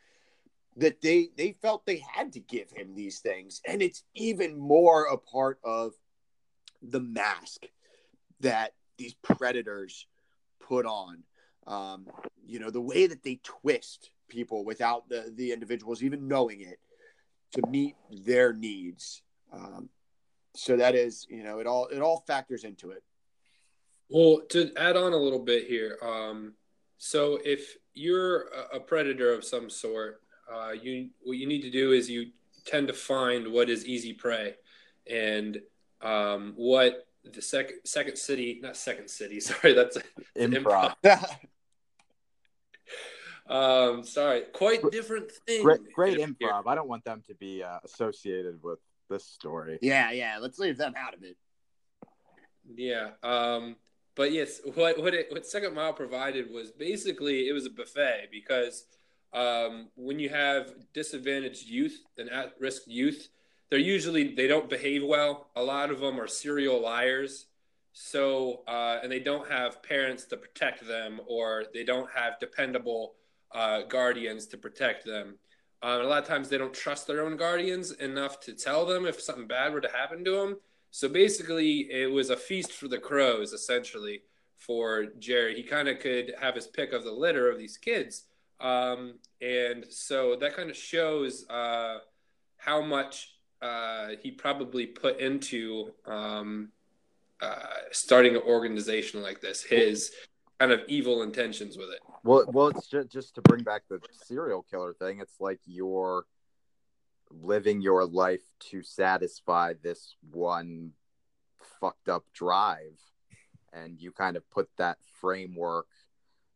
That 0.76 1.02
they 1.02 1.28
they 1.36 1.52
felt 1.60 1.84
they 1.84 2.02
had 2.14 2.32
to 2.32 2.40
give 2.40 2.70
him 2.70 2.94
these 2.94 3.18
things, 3.18 3.60
and 3.66 3.82
it's 3.82 4.04
even 4.14 4.58
more 4.58 5.04
a 5.04 5.18
part 5.18 5.58
of 5.64 5.92
the 6.82 7.00
mask 7.00 7.66
that 8.40 8.74
these 8.98 9.14
predators 9.14 10.06
put 10.60 10.86
on. 10.86 11.22
Um, 11.66 12.06
you 12.44 12.58
know, 12.58 12.70
the 12.70 12.80
way 12.80 13.06
that 13.06 13.22
they 13.22 13.40
twist 13.42 14.10
people 14.28 14.64
without 14.64 15.08
the 15.08 15.32
the 15.34 15.52
individuals 15.52 16.02
even 16.02 16.26
knowing 16.26 16.60
it 16.60 16.78
to 17.52 17.62
meet 17.68 17.94
their 18.10 18.52
needs. 18.52 19.22
Um, 19.52 19.88
so 20.54 20.76
that 20.76 20.94
is, 20.94 21.26
you 21.30 21.42
know, 21.42 21.58
it 21.58 21.66
all 21.66 21.86
it 21.86 22.00
all 22.00 22.24
factors 22.26 22.64
into 22.64 22.90
it. 22.90 23.02
Well, 24.08 24.42
to 24.50 24.72
add 24.76 24.96
on 24.96 25.12
a 25.12 25.16
little 25.16 25.38
bit 25.38 25.66
here, 25.66 25.98
um, 26.02 26.54
so 26.98 27.38
if 27.44 27.76
you're 27.94 28.48
a 28.72 28.80
predator 28.80 29.32
of 29.32 29.44
some 29.44 29.70
sort, 29.70 30.20
uh, 30.52 30.72
you 30.72 31.10
what 31.22 31.38
you 31.38 31.46
need 31.46 31.62
to 31.62 31.70
do 31.70 31.92
is 31.92 32.10
you 32.10 32.30
tend 32.66 32.88
to 32.88 32.94
find 32.94 33.50
what 33.52 33.70
is 33.70 33.86
easy 33.86 34.12
prey, 34.12 34.54
and 35.10 35.60
um, 36.02 36.54
what 36.56 37.06
the 37.24 37.42
second 37.42 37.78
second 37.84 38.16
city, 38.16 38.60
not 38.62 38.76
second 38.76 39.08
city, 39.08 39.40
sorry, 39.40 39.74
that's 39.74 39.98
improv. 40.36 40.94
improv. 41.02 41.36
Um, 43.44 44.04
sorry, 44.04 44.44
quite 44.52 44.88
different 44.92 45.30
thing. 45.46 45.62
Great, 45.62 45.92
great 45.92 46.18
improv. 46.18 46.62
I 46.66 46.74
don't 46.74 46.88
want 46.88 47.04
them 47.04 47.22
to 47.26 47.34
be 47.34 47.62
uh, 47.62 47.80
associated 47.84 48.62
with 48.62 48.78
this 49.10 49.26
story. 49.26 49.78
Yeah, 49.82 50.10
yeah. 50.12 50.38
Let's 50.40 50.58
leave 50.58 50.78
them 50.78 50.94
out 50.96 51.12
of 51.12 51.22
it. 51.22 51.36
Yeah. 52.74 53.10
Um, 53.22 53.76
but 54.14 54.32
yes, 54.32 54.60
what 54.74 54.98
what 54.98 55.14
it, 55.14 55.26
what 55.30 55.46
Second 55.46 55.74
Mile 55.74 55.92
provided 55.92 56.50
was 56.50 56.70
basically 56.70 57.48
it 57.48 57.52
was 57.52 57.66
a 57.66 57.70
buffet 57.70 58.28
because 58.30 58.84
um, 59.32 59.88
when 59.96 60.18
you 60.18 60.28
have 60.28 60.72
disadvantaged 60.92 61.66
youth 61.66 61.98
and 62.18 62.30
at 62.30 62.54
risk 62.60 62.82
youth, 62.86 63.28
they're 63.72 63.80
usually 63.80 64.34
they 64.34 64.46
don't 64.46 64.68
behave 64.68 65.02
well. 65.02 65.48
A 65.56 65.62
lot 65.62 65.90
of 65.90 65.98
them 65.98 66.20
are 66.20 66.26
serial 66.26 66.82
liars. 66.82 67.46
So 67.94 68.64
uh, 68.68 68.98
and 69.02 69.10
they 69.10 69.18
don't 69.18 69.50
have 69.50 69.82
parents 69.82 70.26
to 70.26 70.36
protect 70.36 70.86
them, 70.86 71.22
or 71.26 71.64
they 71.72 71.82
don't 71.82 72.10
have 72.14 72.38
dependable 72.38 73.14
uh, 73.54 73.80
guardians 73.88 74.44
to 74.48 74.58
protect 74.58 75.06
them. 75.06 75.38
Um, 75.82 76.02
a 76.02 76.04
lot 76.04 76.22
of 76.22 76.28
times 76.28 76.50
they 76.50 76.58
don't 76.58 76.74
trust 76.74 77.06
their 77.06 77.24
own 77.24 77.38
guardians 77.38 77.92
enough 77.92 78.40
to 78.40 78.52
tell 78.52 78.84
them 78.84 79.06
if 79.06 79.22
something 79.22 79.46
bad 79.46 79.72
were 79.72 79.80
to 79.80 79.88
happen 79.88 80.22
to 80.26 80.32
them. 80.32 80.58
So 80.90 81.08
basically, 81.08 81.90
it 81.90 82.12
was 82.12 82.28
a 82.28 82.36
feast 82.36 82.72
for 82.72 82.88
the 82.88 82.98
crows, 82.98 83.54
essentially, 83.54 84.20
for 84.58 85.06
Jerry. 85.18 85.54
He 85.56 85.62
kind 85.62 85.88
of 85.88 85.98
could 85.98 86.34
have 86.38 86.56
his 86.56 86.66
pick 86.66 86.92
of 86.92 87.04
the 87.04 87.10
litter 87.10 87.50
of 87.50 87.56
these 87.56 87.78
kids. 87.78 88.24
Um, 88.60 89.14
and 89.40 89.86
so 89.88 90.36
that 90.40 90.54
kind 90.54 90.68
of 90.68 90.76
shows 90.76 91.48
uh, 91.48 92.00
how 92.58 92.82
much 92.82 93.31
uh, 93.62 94.08
he 94.20 94.30
probably 94.30 94.86
put 94.86 95.20
into 95.20 95.92
um, 96.06 96.70
uh, 97.40 97.56
starting 97.92 98.34
an 98.34 98.42
organization 98.42 99.22
like 99.22 99.40
this, 99.40 99.62
his 99.62 100.12
kind 100.58 100.72
of 100.72 100.80
evil 100.88 101.22
intentions 101.22 101.76
with 101.78 101.88
it. 101.90 102.00
Well, 102.24 102.44
well, 102.48 102.68
it's 102.68 102.88
just, 102.88 103.08
just 103.08 103.34
to 103.36 103.42
bring 103.42 103.62
back 103.62 103.82
the 103.88 104.00
serial 104.26 104.64
killer 104.70 104.94
thing. 104.94 105.20
It's 105.20 105.40
like 105.40 105.60
you're 105.64 106.24
living 107.30 107.80
your 107.80 108.04
life 108.04 108.42
to 108.70 108.82
satisfy 108.82 109.74
this 109.82 110.16
one 110.30 110.92
fucked 111.80 112.08
up 112.08 112.24
drive, 112.32 112.98
and 113.72 114.00
you 114.00 114.12
kind 114.12 114.36
of 114.36 114.48
put 114.50 114.68
that 114.78 114.98
framework 115.20 115.86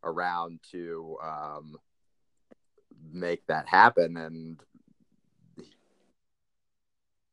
around 0.03 0.61
to 0.71 1.17
um, 1.23 1.77
make 3.13 3.47
that 3.47 3.67
happen, 3.69 4.17
and 4.17 4.61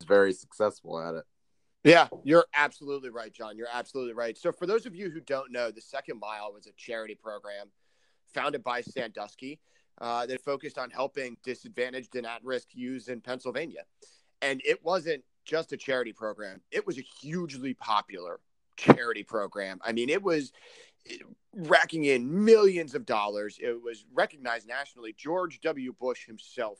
very 0.03 0.33
successful 0.33 0.99
at 0.99 1.15
it. 1.15 1.23
Yeah, 1.83 2.07
you're 2.23 2.45
absolutely 2.55 3.09
right, 3.09 3.33
John. 3.33 3.57
You're 3.57 3.67
absolutely 3.71 4.13
right. 4.13 4.37
So, 4.37 4.51
for 4.51 4.65
those 4.65 4.85
of 4.85 4.95
you 4.95 5.09
who 5.09 5.19
don't 5.19 5.51
know, 5.51 5.69
the 5.69 5.81
Second 5.81 6.19
Mile 6.19 6.53
was 6.53 6.65
a 6.65 6.71
charity 6.77 7.15
program 7.15 7.67
founded 8.33 8.63
by 8.63 8.81
Sandusky 8.81 9.59
uh, 9.99 10.25
that 10.25 10.41
focused 10.41 10.77
on 10.77 10.89
helping 10.89 11.37
disadvantaged 11.43 12.15
and 12.15 12.25
at 12.25 12.43
risk 12.43 12.69
youths 12.73 13.09
in 13.09 13.21
Pennsylvania. 13.21 13.83
And 14.41 14.61
it 14.65 14.83
wasn't 14.83 15.23
just 15.45 15.73
a 15.73 15.77
charity 15.77 16.13
program, 16.13 16.61
it 16.71 16.87
was 16.87 16.97
a 16.97 17.05
hugely 17.21 17.73
popular 17.73 18.39
charity 18.77 19.23
program. 19.23 19.79
I 19.83 19.91
mean, 19.91 20.09
it 20.09 20.23
was 20.23 20.51
racking 21.53 22.05
in 22.05 22.45
millions 22.45 22.95
of 22.95 23.05
dollars. 23.05 23.59
It 23.61 23.81
was 23.81 24.05
recognized 24.13 24.67
nationally. 24.67 25.13
George 25.17 25.59
W. 25.61 25.93
Bush 25.99 26.25
himself 26.25 26.79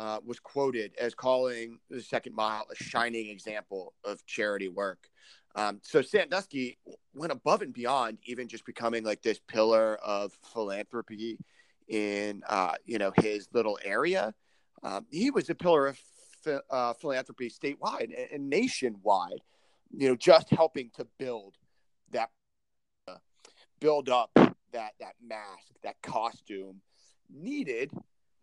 uh, 0.00 0.18
was 0.24 0.40
quoted 0.40 0.92
as 0.98 1.14
calling 1.14 1.78
the 1.90 2.00
Second 2.00 2.34
Mile 2.34 2.64
a 2.72 2.74
shining 2.82 3.28
example 3.28 3.92
of 4.02 4.24
charity 4.24 4.68
work. 4.68 5.10
Um, 5.54 5.80
so 5.82 6.00
Sandusky 6.00 6.78
went 7.12 7.32
above 7.32 7.60
and 7.60 7.74
beyond 7.74 8.16
even 8.24 8.48
just 8.48 8.64
becoming 8.64 9.04
like 9.04 9.20
this 9.20 9.38
pillar 9.46 9.96
of 9.96 10.32
philanthropy 10.54 11.38
in 11.86 12.42
uh, 12.48 12.76
you 12.86 12.96
know 12.96 13.12
his 13.16 13.46
little 13.52 13.78
area. 13.84 14.32
Um, 14.82 15.04
he 15.10 15.30
was 15.30 15.50
a 15.50 15.54
pillar 15.54 15.88
of 15.88 15.98
uh, 16.70 16.94
philanthropy 16.94 17.50
statewide 17.50 18.04
and, 18.04 18.28
and, 18.32 18.48
nationwide. 18.48 19.42
You 19.94 20.08
know, 20.08 20.16
just 20.16 20.48
helping 20.48 20.90
to 20.96 21.06
build 21.18 21.56
that, 22.12 22.30
uh, 23.06 23.16
build 23.80 24.08
up 24.08 24.30
that 24.34 24.92
that 24.98 25.16
mask, 25.22 25.74
that 25.82 26.00
costume 26.00 26.80
needed 27.28 27.90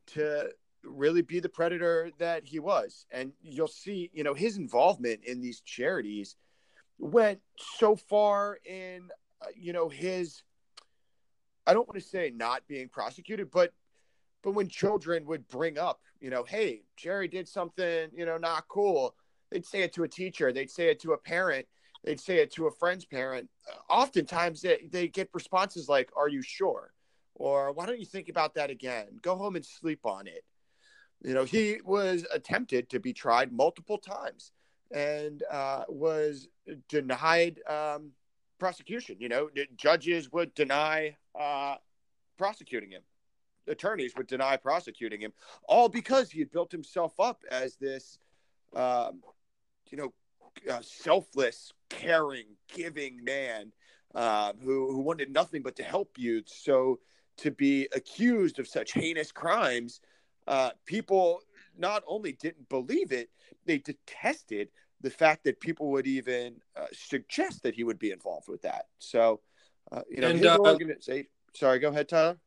to 0.07 0.51
really 0.84 1.22
be 1.22 1.39
the 1.39 1.50
predator 1.50 2.12
that 2.19 2.46
he 2.46 2.60
was. 2.60 3.05
And 3.12 3.34
you'll 3.41 3.67
see, 3.67 4.10
you 4.13 4.24
know, 4.24 4.34
his 4.34 4.57
involvement 4.57 5.24
in 5.25 5.41
these 5.41 5.62
charities 5.62 6.36
went 7.00 7.39
so 7.57 7.96
far 7.96 8.60
in, 8.65 9.10
uh, 9.41 9.48
you 9.55 9.74
know, 9.74 9.89
his, 9.89 10.43
I 11.65 11.74
don't 11.74 11.88
want 11.88 12.00
to 12.01 12.07
say 12.07 12.31
not 12.36 12.67
being 12.67 12.89
prosecuted, 12.89 13.51
but, 13.51 13.74
but 14.43 14.51
when 14.51 14.67
children 14.67 15.25
would 15.25 15.48
bring 15.48 15.77
up, 15.77 16.00
you 16.19 16.29
know, 16.29 16.43
hey, 16.43 16.84
Jerry 16.96 17.27
did 17.27 17.48
something, 17.48 18.10
you 18.13 18.25
know, 18.25 18.38
not 18.38 18.67
cool, 18.67 19.15
they'd 19.51 19.65
say 19.65 19.81
it 19.81 19.93
to 19.93 20.03
a 20.03 20.07
teacher, 20.07 20.51
they'd 20.51 20.72
say 20.72 20.89
it 20.89 21.00
to 21.01 21.13
a 21.13 21.17
parent, 21.17 21.67
they'd 22.03 22.19
say 22.19 22.38
it 22.38 22.51
to 22.53 22.67
a 22.67 22.72
friend's 22.72 23.05
parent. 23.05 23.50
Oftentimes 23.89 24.62
they, 24.62 24.88
they 24.91 25.07
get 25.07 25.29
responses 25.34 25.89
like, 25.89 26.10
are 26.15 26.29
you 26.29 26.41
sure? 26.41 26.93
Or 27.36 27.72
why 27.72 27.86
don't 27.86 28.00
you 28.00 28.05
think 28.05 28.29
about 28.29 28.55
that 28.55 28.72
again? 28.72 29.19
Go 29.22 29.36
home 29.36 29.55
and 29.55 29.65
sleep 29.65 30.00
on 30.05 30.25
it. 30.25 30.43
You 31.24 31.33
know, 31.33 31.43
he 31.43 31.79
was 31.83 32.25
attempted 32.33 32.89
to 32.89 33.00
be 33.00 33.13
tried 33.13 33.51
multiple 33.51 33.97
times 33.97 34.51
and 34.91 35.43
uh, 35.51 35.83
was 35.89 36.47
denied 36.88 37.59
um, 37.67 38.12
prosecution. 38.59 39.17
You 39.19 39.29
know, 39.29 39.50
judges 39.75 40.31
would 40.31 40.53
deny 40.53 41.15
uh, 41.38 41.75
prosecuting 42.38 42.91
him, 42.91 43.01
attorneys 43.67 44.15
would 44.15 44.27
deny 44.27 44.57
prosecuting 44.57 45.19
him, 45.19 45.33
all 45.67 45.89
because 45.89 46.31
he 46.31 46.39
had 46.39 46.51
built 46.51 46.71
himself 46.71 47.19
up 47.19 47.43
as 47.50 47.75
this, 47.77 48.19
um, 48.75 49.21
you 49.89 49.97
know, 49.97 50.13
uh, 50.71 50.81
selfless, 50.81 51.74
caring, 51.89 52.45
giving 52.74 53.24
man 53.24 53.71
uh, 54.15 54.53
who 54.63 54.91
who 54.91 55.00
wanted 55.00 55.31
nothing 55.31 55.62
but 55.62 55.75
to 55.75 55.83
help 55.83 56.17
you. 56.17 56.43
So 56.45 57.00
to 57.38 57.51
be 57.51 57.88
accused 57.93 58.59
of 58.59 58.67
such 58.67 58.93
heinous 58.93 59.31
crimes, 59.31 60.01
uh, 60.47 60.71
people 60.85 61.41
not 61.77 62.03
only 62.07 62.33
didn't 62.33 62.69
believe 62.69 63.11
it, 63.11 63.29
they 63.65 63.77
detested 63.77 64.69
the 65.01 65.09
fact 65.09 65.43
that 65.43 65.59
people 65.59 65.91
would 65.91 66.07
even 66.07 66.55
uh, 66.75 66.85
suggest 66.91 67.63
that 67.63 67.75
he 67.75 67.83
would 67.83 67.99
be 67.99 68.11
involved 68.11 68.47
with 68.47 68.61
that. 68.63 68.85
So, 68.99 69.41
uh, 69.91 70.01
you 70.09 70.21
know, 70.21 70.29
and, 70.29 70.39
his 70.39 70.47
uh, 70.47 70.57
organization. 70.57 71.27
Sorry, 71.53 71.79
go 71.79 71.89
ahead, 71.89 72.09
Tyler. 72.09 72.37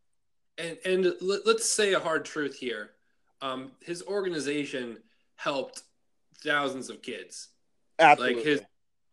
And 0.58 0.78
and 0.84 1.14
let, 1.20 1.46
us 1.46 1.64
say 1.64 1.94
a 1.94 2.00
hard 2.00 2.24
truth 2.24 2.56
here. 2.56 2.90
Um, 3.40 3.72
his 3.80 4.02
organization 4.02 4.98
helped 5.36 5.82
thousands 6.42 6.90
of 6.90 7.02
kids. 7.02 7.48
Absolutely. 7.98 8.36
Like 8.36 8.44
his 8.44 8.62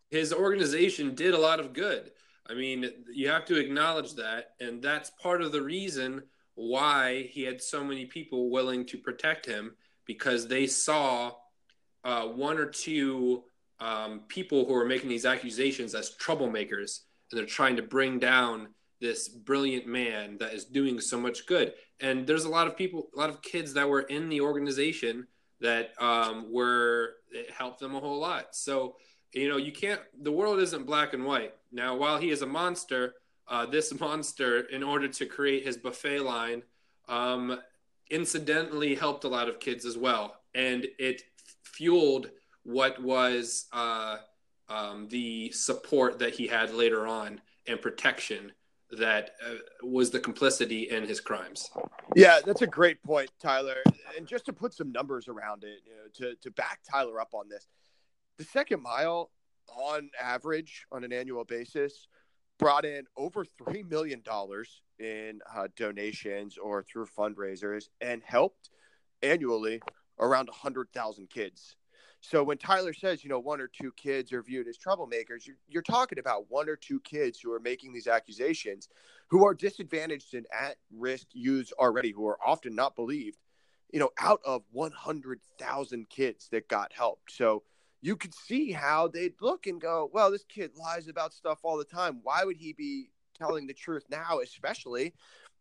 his 0.09 0.33
organization 0.33 1.15
did 1.15 1.33
a 1.33 1.37
lot 1.37 1.59
of 1.59 1.73
good. 1.73 2.11
I 2.49 2.53
mean, 2.53 2.89
you 3.11 3.29
have 3.29 3.45
to 3.45 3.57
acknowledge 3.57 4.13
that, 4.15 4.51
and 4.59 4.81
that's 4.81 5.09
part 5.09 5.41
of 5.41 5.51
the 5.51 5.61
reason 5.61 6.23
why 6.57 7.29
he 7.31 7.43
had 7.43 7.61
so 7.61 7.83
many 7.83 8.05
people 8.05 8.49
willing 8.49 8.83
to 8.83 8.97
protect 8.97 9.45
him 9.45 9.75
because 10.05 10.47
they 10.47 10.65
saw 10.65 11.31
uh, 12.03 12.23
one 12.23 12.57
or 12.57 12.65
two 12.65 13.43
um, 13.79 14.21
people 14.27 14.65
who 14.65 14.73
are 14.73 14.85
making 14.85 15.07
these 15.07 15.25
accusations 15.25 15.93
as 15.93 16.15
troublemakers, 16.17 17.01
and 17.31 17.39
they're 17.39 17.45
trying 17.45 17.75
to 17.75 17.83
bring 17.83 18.17
down 18.17 18.69
this 18.99 19.29
brilliant 19.29 19.85
man 19.85 20.37
that 20.39 20.53
is 20.53 20.65
doing 20.65 20.99
so 20.99 21.19
much 21.19 21.45
good. 21.45 21.73
And 21.99 22.25
there's 22.25 22.45
a 22.45 22.49
lot 22.49 22.65
of 22.65 22.75
people, 22.75 23.09
a 23.15 23.19
lot 23.19 23.29
of 23.29 23.43
kids 23.43 23.73
that 23.75 23.87
were 23.87 24.01
in 24.01 24.27
the 24.27 24.41
organization 24.41 25.27
that 25.61 25.91
um, 26.01 26.51
were 26.51 27.17
it 27.31 27.51
helped 27.51 27.79
them 27.79 27.93
a 27.93 27.99
whole 27.99 28.19
lot. 28.19 28.55
So 28.55 28.95
you 29.33 29.49
know, 29.49 29.57
you 29.57 29.71
can't. 29.71 30.01
The 30.21 30.31
world 30.31 30.59
isn't 30.59 30.85
black 30.85 31.13
and 31.13 31.23
white. 31.23 31.53
Now, 31.71 31.95
while 31.95 32.17
he 32.17 32.31
is 32.31 32.41
a 32.41 32.47
monster, 32.47 33.13
uh, 33.47 33.65
this 33.65 33.97
monster, 33.99 34.61
in 34.61 34.83
order 34.83 35.07
to 35.07 35.25
create 35.25 35.65
his 35.65 35.77
buffet 35.77 36.19
line, 36.19 36.63
um, 37.07 37.59
incidentally 38.09 38.95
helped 38.95 39.23
a 39.23 39.27
lot 39.27 39.47
of 39.49 39.59
kids 39.59 39.85
as 39.85 39.97
well, 39.97 40.35
and 40.55 40.85
it 40.99 41.23
fueled 41.63 42.29
what 42.63 43.01
was 43.01 43.67
uh, 43.71 44.17
um, 44.69 45.07
the 45.09 45.51
support 45.51 46.19
that 46.19 46.33
he 46.33 46.47
had 46.47 46.73
later 46.73 47.07
on 47.07 47.39
and 47.67 47.81
protection 47.81 48.51
that 48.91 49.31
uh, 49.45 49.55
was 49.83 50.11
the 50.11 50.19
complicity 50.19 50.89
in 50.89 51.03
his 51.05 51.19
crimes. 51.19 51.69
Yeah, 52.15 52.39
that's 52.45 52.61
a 52.61 52.67
great 52.67 53.01
point, 53.03 53.29
Tyler. 53.41 53.83
And 54.17 54.25
just 54.25 54.45
to 54.45 54.53
put 54.53 54.73
some 54.73 54.91
numbers 54.91 55.27
around 55.27 55.63
it, 55.63 55.79
you 55.85 55.91
know, 55.91 56.07
to 56.31 56.35
to 56.41 56.51
back 56.51 56.79
Tyler 56.89 57.19
up 57.19 57.33
on 57.33 57.49
this, 57.49 57.67
the 58.37 58.45
second 58.45 58.81
mile, 58.81 59.31
on 59.67 60.09
average, 60.21 60.85
on 60.91 61.03
an 61.03 61.11
annual 61.11 61.43
basis, 61.43 62.07
brought 62.59 62.85
in 62.85 63.05
over 63.15 63.45
three 63.45 63.83
million 63.83 64.21
dollars 64.21 64.81
in 64.99 65.39
uh, 65.55 65.67
donations 65.75 66.57
or 66.57 66.83
through 66.83 67.05
fundraisers, 67.05 67.89
and 68.01 68.21
helped 68.23 68.69
annually 69.21 69.81
around 70.19 70.49
hundred 70.49 70.91
thousand 70.93 71.29
kids. 71.29 71.75
So 72.21 72.43
when 72.43 72.57
Tyler 72.57 72.93
says, 72.93 73.23
you 73.23 73.29
know, 73.29 73.39
one 73.39 73.61
or 73.61 73.67
two 73.67 73.91
kids 73.91 74.33
are 74.33 74.41
viewed 74.41 74.67
as 74.67 74.77
troublemakers, 74.77 75.45
you're, 75.45 75.57
you're 75.69 75.83
talking 75.83 76.19
about 76.19 76.49
one 76.49 76.67
or 76.67 76.75
two 76.75 76.99
kids 77.01 77.39
who 77.39 77.51
are 77.53 77.59
making 77.59 77.93
these 77.93 78.07
accusations, 78.07 78.89
who 79.27 79.45
are 79.45 79.53
disadvantaged 79.53 80.33
and 80.33 80.47
at 80.51 80.77
risk 80.91 81.27
youths 81.31 81.71
already, 81.79 82.11
who 82.11 82.27
are 82.27 82.39
often 82.45 82.75
not 82.75 82.95
believed, 82.95 83.37
you 83.91 83.99
know, 83.99 84.09
out 84.19 84.41
of 84.45 84.63
100,000 84.71 86.09
kids 86.09 86.49
that 86.51 86.67
got 86.67 86.91
helped. 86.91 87.31
So 87.31 87.63
you 88.01 88.15
could 88.15 88.33
see 88.33 88.71
how 88.71 89.07
they'd 89.07 89.33
look 89.41 89.67
and 89.67 89.81
go, 89.81 90.09
well, 90.13 90.31
this 90.31 90.45
kid 90.45 90.71
lies 90.77 91.07
about 91.07 91.33
stuff 91.33 91.59
all 91.63 91.77
the 91.77 91.83
time. 91.83 92.19
Why 92.23 92.43
would 92.43 92.57
he 92.57 92.73
be 92.73 93.09
telling 93.37 93.67
the 93.67 93.73
truth 93.73 94.05
now, 94.09 94.39
especially 94.43 95.13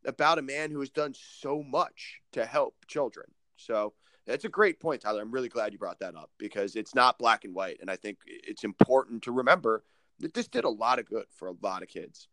about 0.04 0.38
a 0.38 0.42
man 0.42 0.70
who 0.70 0.80
has 0.80 0.90
done 0.90 1.14
so 1.14 1.62
much 1.62 2.20
to 2.32 2.44
help 2.44 2.74
children? 2.86 3.26
So 3.56 3.94
that's 4.26 4.44
a 4.44 4.50
great 4.50 4.80
point, 4.80 5.00
Tyler. 5.00 5.22
I'm 5.22 5.30
really 5.30 5.48
glad 5.48 5.72
you 5.72 5.78
brought 5.78 6.00
that 6.00 6.14
up 6.14 6.30
because 6.38 6.76
it's 6.76 6.94
not 6.94 7.18
black 7.18 7.44
and 7.44 7.54
white. 7.54 7.78
And 7.80 7.90
I 7.90 7.96
think 7.96 8.18
it's 8.26 8.64
important 8.64 9.22
to 9.22 9.32
remember 9.32 9.84
that 10.20 10.34
this 10.34 10.48
did 10.48 10.64
a 10.64 10.68
lot 10.68 10.98
of 10.98 11.06
good 11.06 11.26
for 11.30 11.48
a 11.48 11.54
lot 11.62 11.82
of 11.82 11.88
kids. 11.88 12.28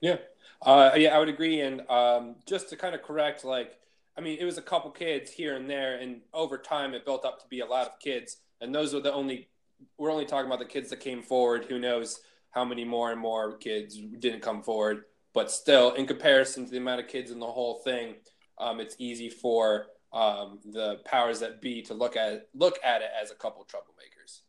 Yeah. 0.00 0.16
Uh, 0.62 0.92
yeah, 0.96 1.14
I 1.14 1.18
would 1.18 1.28
agree. 1.28 1.60
And 1.60 1.82
um, 1.90 2.36
just 2.46 2.70
to 2.70 2.76
kind 2.76 2.94
of 2.94 3.02
correct, 3.02 3.44
like, 3.44 3.76
I 4.20 4.22
mean, 4.22 4.36
it 4.38 4.44
was 4.44 4.58
a 4.58 4.62
couple 4.62 4.90
kids 4.90 5.30
here 5.30 5.56
and 5.56 5.68
there, 5.68 5.96
and 5.96 6.20
over 6.34 6.58
time, 6.58 6.92
it 6.92 7.06
built 7.06 7.24
up 7.24 7.40
to 7.40 7.48
be 7.48 7.60
a 7.60 7.66
lot 7.66 7.86
of 7.86 7.98
kids. 8.00 8.36
And 8.60 8.74
those 8.74 8.92
were 8.92 9.00
the 9.00 9.10
only, 9.14 9.48
we're 9.96 10.12
only 10.12 10.26
talking 10.26 10.46
about 10.46 10.58
the 10.58 10.66
kids 10.66 10.90
that 10.90 11.00
came 11.00 11.22
forward. 11.22 11.64
Who 11.70 11.78
knows 11.78 12.20
how 12.50 12.62
many 12.66 12.84
more 12.84 13.12
and 13.12 13.18
more 13.18 13.56
kids 13.56 13.98
didn't 14.18 14.42
come 14.42 14.62
forward? 14.62 15.04
But 15.32 15.50
still, 15.50 15.94
in 15.94 16.06
comparison 16.06 16.66
to 16.66 16.70
the 16.70 16.76
amount 16.76 17.00
of 17.00 17.08
kids 17.08 17.30
in 17.30 17.40
the 17.40 17.46
whole 17.46 17.78
thing, 17.78 18.16
um, 18.58 18.78
it's 18.78 18.94
easy 18.98 19.30
for 19.30 19.86
um, 20.12 20.58
the 20.66 20.96
powers 21.06 21.40
that 21.40 21.62
be 21.62 21.80
to 21.82 21.94
look 21.94 22.14
at 22.14 22.48
look 22.54 22.78
at 22.84 23.00
it 23.00 23.08
as 23.18 23.30
a 23.30 23.34
couple 23.34 23.64
troublemakers. 23.64 24.42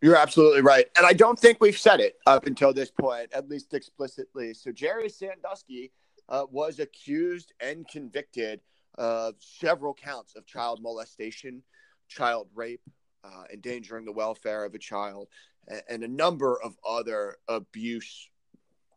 You're 0.00 0.16
absolutely 0.16 0.60
right, 0.60 0.86
and 0.96 1.04
I 1.04 1.14
don't 1.14 1.38
think 1.38 1.58
we've 1.60 1.76
said 1.76 1.98
it 1.98 2.18
up 2.28 2.46
until 2.46 2.72
this 2.72 2.92
point, 2.92 3.32
at 3.32 3.48
least 3.48 3.74
explicitly. 3.74 4.54
So 4.54 4.70
Jerry 4.70 5.08
Sandusky 5.08 5.90
uh, 6.28 6.44
was 6.48 6.78
accused 6.78 7.52
and 7.60 7.88
convicted 7.88 8.60
uh, 8.98 9.32
several 9.38 9.94
counts 9.94 10.34
of 10.36 10.46
child 10.46 10.80
molestation, 10.82 11.62
child 12.08 12.48
rape, 12.54 12.82
uh, 13.24 13.44
endangering 13.52 14.04
the 14.04 14.12
welfare 14.12 14.64
of 14.64 14.74
a 14.74 14.78
child, 14.78 15.28
and, 15.68 15.82
and, 15.88 16.04
a 16.04 16.08
number 16.08 16.60
of 16.62 16.76
other 16.88 17.36
abuse 17.48 18.30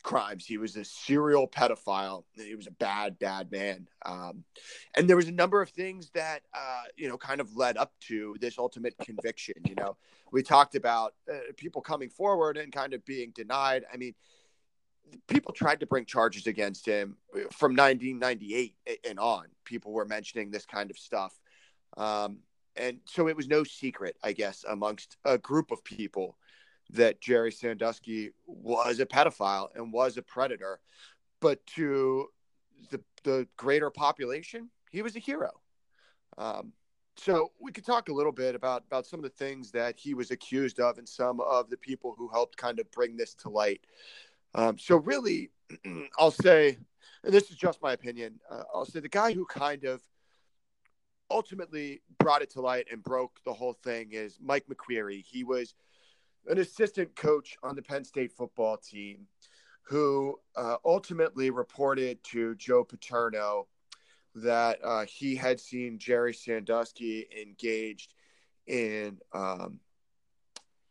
crimes. 0.03 0.45
He 0.45 0.57
was 0.57 0.75
a 0.75 0.83
serial 0.83 1.47
pedophile. 1.47 2.23
He 2.35 2.55
was 2.55 2.67
a 2.67 2.71
bad, 2.71 3.17
bad 3.17 3.51
man. 3.51 3.87
Um, 4.05 4.43
and 4.95 5.09
there 5.09 5.15
was 5.15 5.27
a 5.27 5.31
number 5.31 5.61
of 5.61 5.69
things 5.69 6.11
that, 6.13 6.41
uh, 6.53 6.83
you 6.97 7.07
know, 7.07 7.17
kind 7.17 7.41
of 7.41 7.55
led 7.55 7.77
up 7.77 7.93
to 8.07 8.35
this 8.39 8.59
ultimate 8.59 8.95
conviction. 8.99 9.55
You 9.65 9.75
know, 9.75 9.95
we 10.31 10.43
talked 10.43 10.75
about 10.75 11.13
uh, 11.31 11.37
people 11.57 11.81
coming 11.81 12.09
forward 12.09 12.57
and 12.57 12.71
kind 12.71 12.93
of 12.93 13.03
being 13.05 13.31
denied. 13.33 13.85
I 13.91 13.97
mean, 13.97 14.13
people 15.27 15.53
tried 15.53 15.79
to 15.79 15.85
bring 15.85 16.05
charges 16.05 16.47
against 16.47 16.85
him 16.85 17.17
from 17.51 17.75
1998 17.75 18.75
and 19.07 19.19
on. 19.19 19.45
People 19.65 19.91
were 19.91 20.05
mentioning 20.05 20.51
this 20.51 20.65
kind 20.65 20.91
of 20.91 20.97
stuff. 20.97 21.39
Um, 21.97 22.39
and 22.75 22.99
so 23.05 23.27
it 23.27 23.35
was 23.35 23.47
no 23.47 23.63
secret, 23.63 24.17
I 24.23 24.33
guess, 24.33 24.65
amongst 24.67 25.17
a 25.25 25.37
group 25.37 25.71
of 25.71 25.83
people 25.83 26.37
that 26.91 27.21
Jerry 27.21 27.51
Sandusky 27.51 28.31
was 28.45 28.99
a 28.99 29.05
pedophile 29.05 29.69
and 29.75 29.93
was 29.93 30.17
a 30.17 30.21
predator. 30.21 30.79
But 31.39 31.65
to 31.67 32.27
the, 32.89 33.01
the 33.23 33.47
greater 33.57 33.89
population, 33.89 34.69
he 34.91 35.01
was 35.01 35.15
a 35.15 35.19
hero. 35.19 35.51
Um, 36.37 36.73
so 37.15 37.51
we 37.59 37.71
could 37.71 37.85
talk 37.85 38.09
a 38.09 38.13
little 38.13 38.31
bit 38.31 38.55
about 38.55 38.83
about 38.87 39.05
some 39.05 39.19
of 39.19 39.23
the 39.23 39.29
things 39.29 39.71
that 39.71 39.99
he 39.99 40.15
was 40.15 40.31
accused 40.31 40.79
of 40.79 40.97
and 40.97 41.07
some 41.07 41.39
of 41.41 41.69
the 41.69 41.77
people 41.77 42.15
who 42.17 42.27
helped 42.27 42.57
kind 42.57 42.79
of 42.79 42.89
bring 42.91 43.15
this 43.15 43.35
to 43.35 43.49
light. 43.49 43.81
Um, 44.55 44.77
so 44.77 44.97
really, 44.97 45.51
I'll 46.17 46.31
say, 46.31 46.77
and 47.23 47.33
this 47.33 47.49
is 47.49 47.57
just 47.57 47.81
my 47.81 47.93
opinion, 47.93 48.39
uh, 48.49 48.63
I'll 48.73 48.85
say 48.85 48.99
the 48.99 49.09
guy 49.09 49.33
who 49.33 49.45
kind 49.45 49.83
of 49.83 50.01
ultimately 51.31 52.01
brought 52.19 52.41
it 52.41 52.51
to 52.51 52.61
light 52.61 52.87
and 52.91 53.03
broke 53.03 53.39
the 53.45 53.53
whole 53.53 53.73
thing 53.73 54.09
is 54.11 54.37
Mike 54.41 54.65
McQueary. 54.67 55.23
He 55.23 55.43
was 55.43 55.73
an 56.47 56.59
assistant 56.59 57.15
coach 57.15 57.57
on 57.63 57.75
the 57.75 57.81
Penn 57.81 58.03
State 58.03 58.31
football 58.31 58.77
team 58.77 59.27
who 59.83 60.39
uh, 60.55 60.77
ultimately 60.85 61.49
reported 61.49 62.23
to 62.23 62.55
Joe 62.55 62.83
Paterno 62.83 63.67
that 64.35 64.79
uh, 64.83 65.05
he 65.05 65.35
had 65.35 65.59
seen 65.59 65.99
Jerry 65.99 66.33
Sandusky 66.33 67.27
engaged 67.41 68.13
in 68.65 69.19
um, 69.33 69.79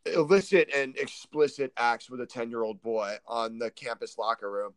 illicit 0.05 0.69
and 0.75 0.97
explicit 0.97 1.71
acts 1.77 2.09
with 2.09 2.21
a 2.21 2.25
10 2.25 2.49
year 2.49 2.63
old 2.63 2.81
boy 2.81 3.15
on 3.27 3.59
the 3.59 3.71
campus 3.71 4.17
locker 4.17 4.51
room. 4.51 4.73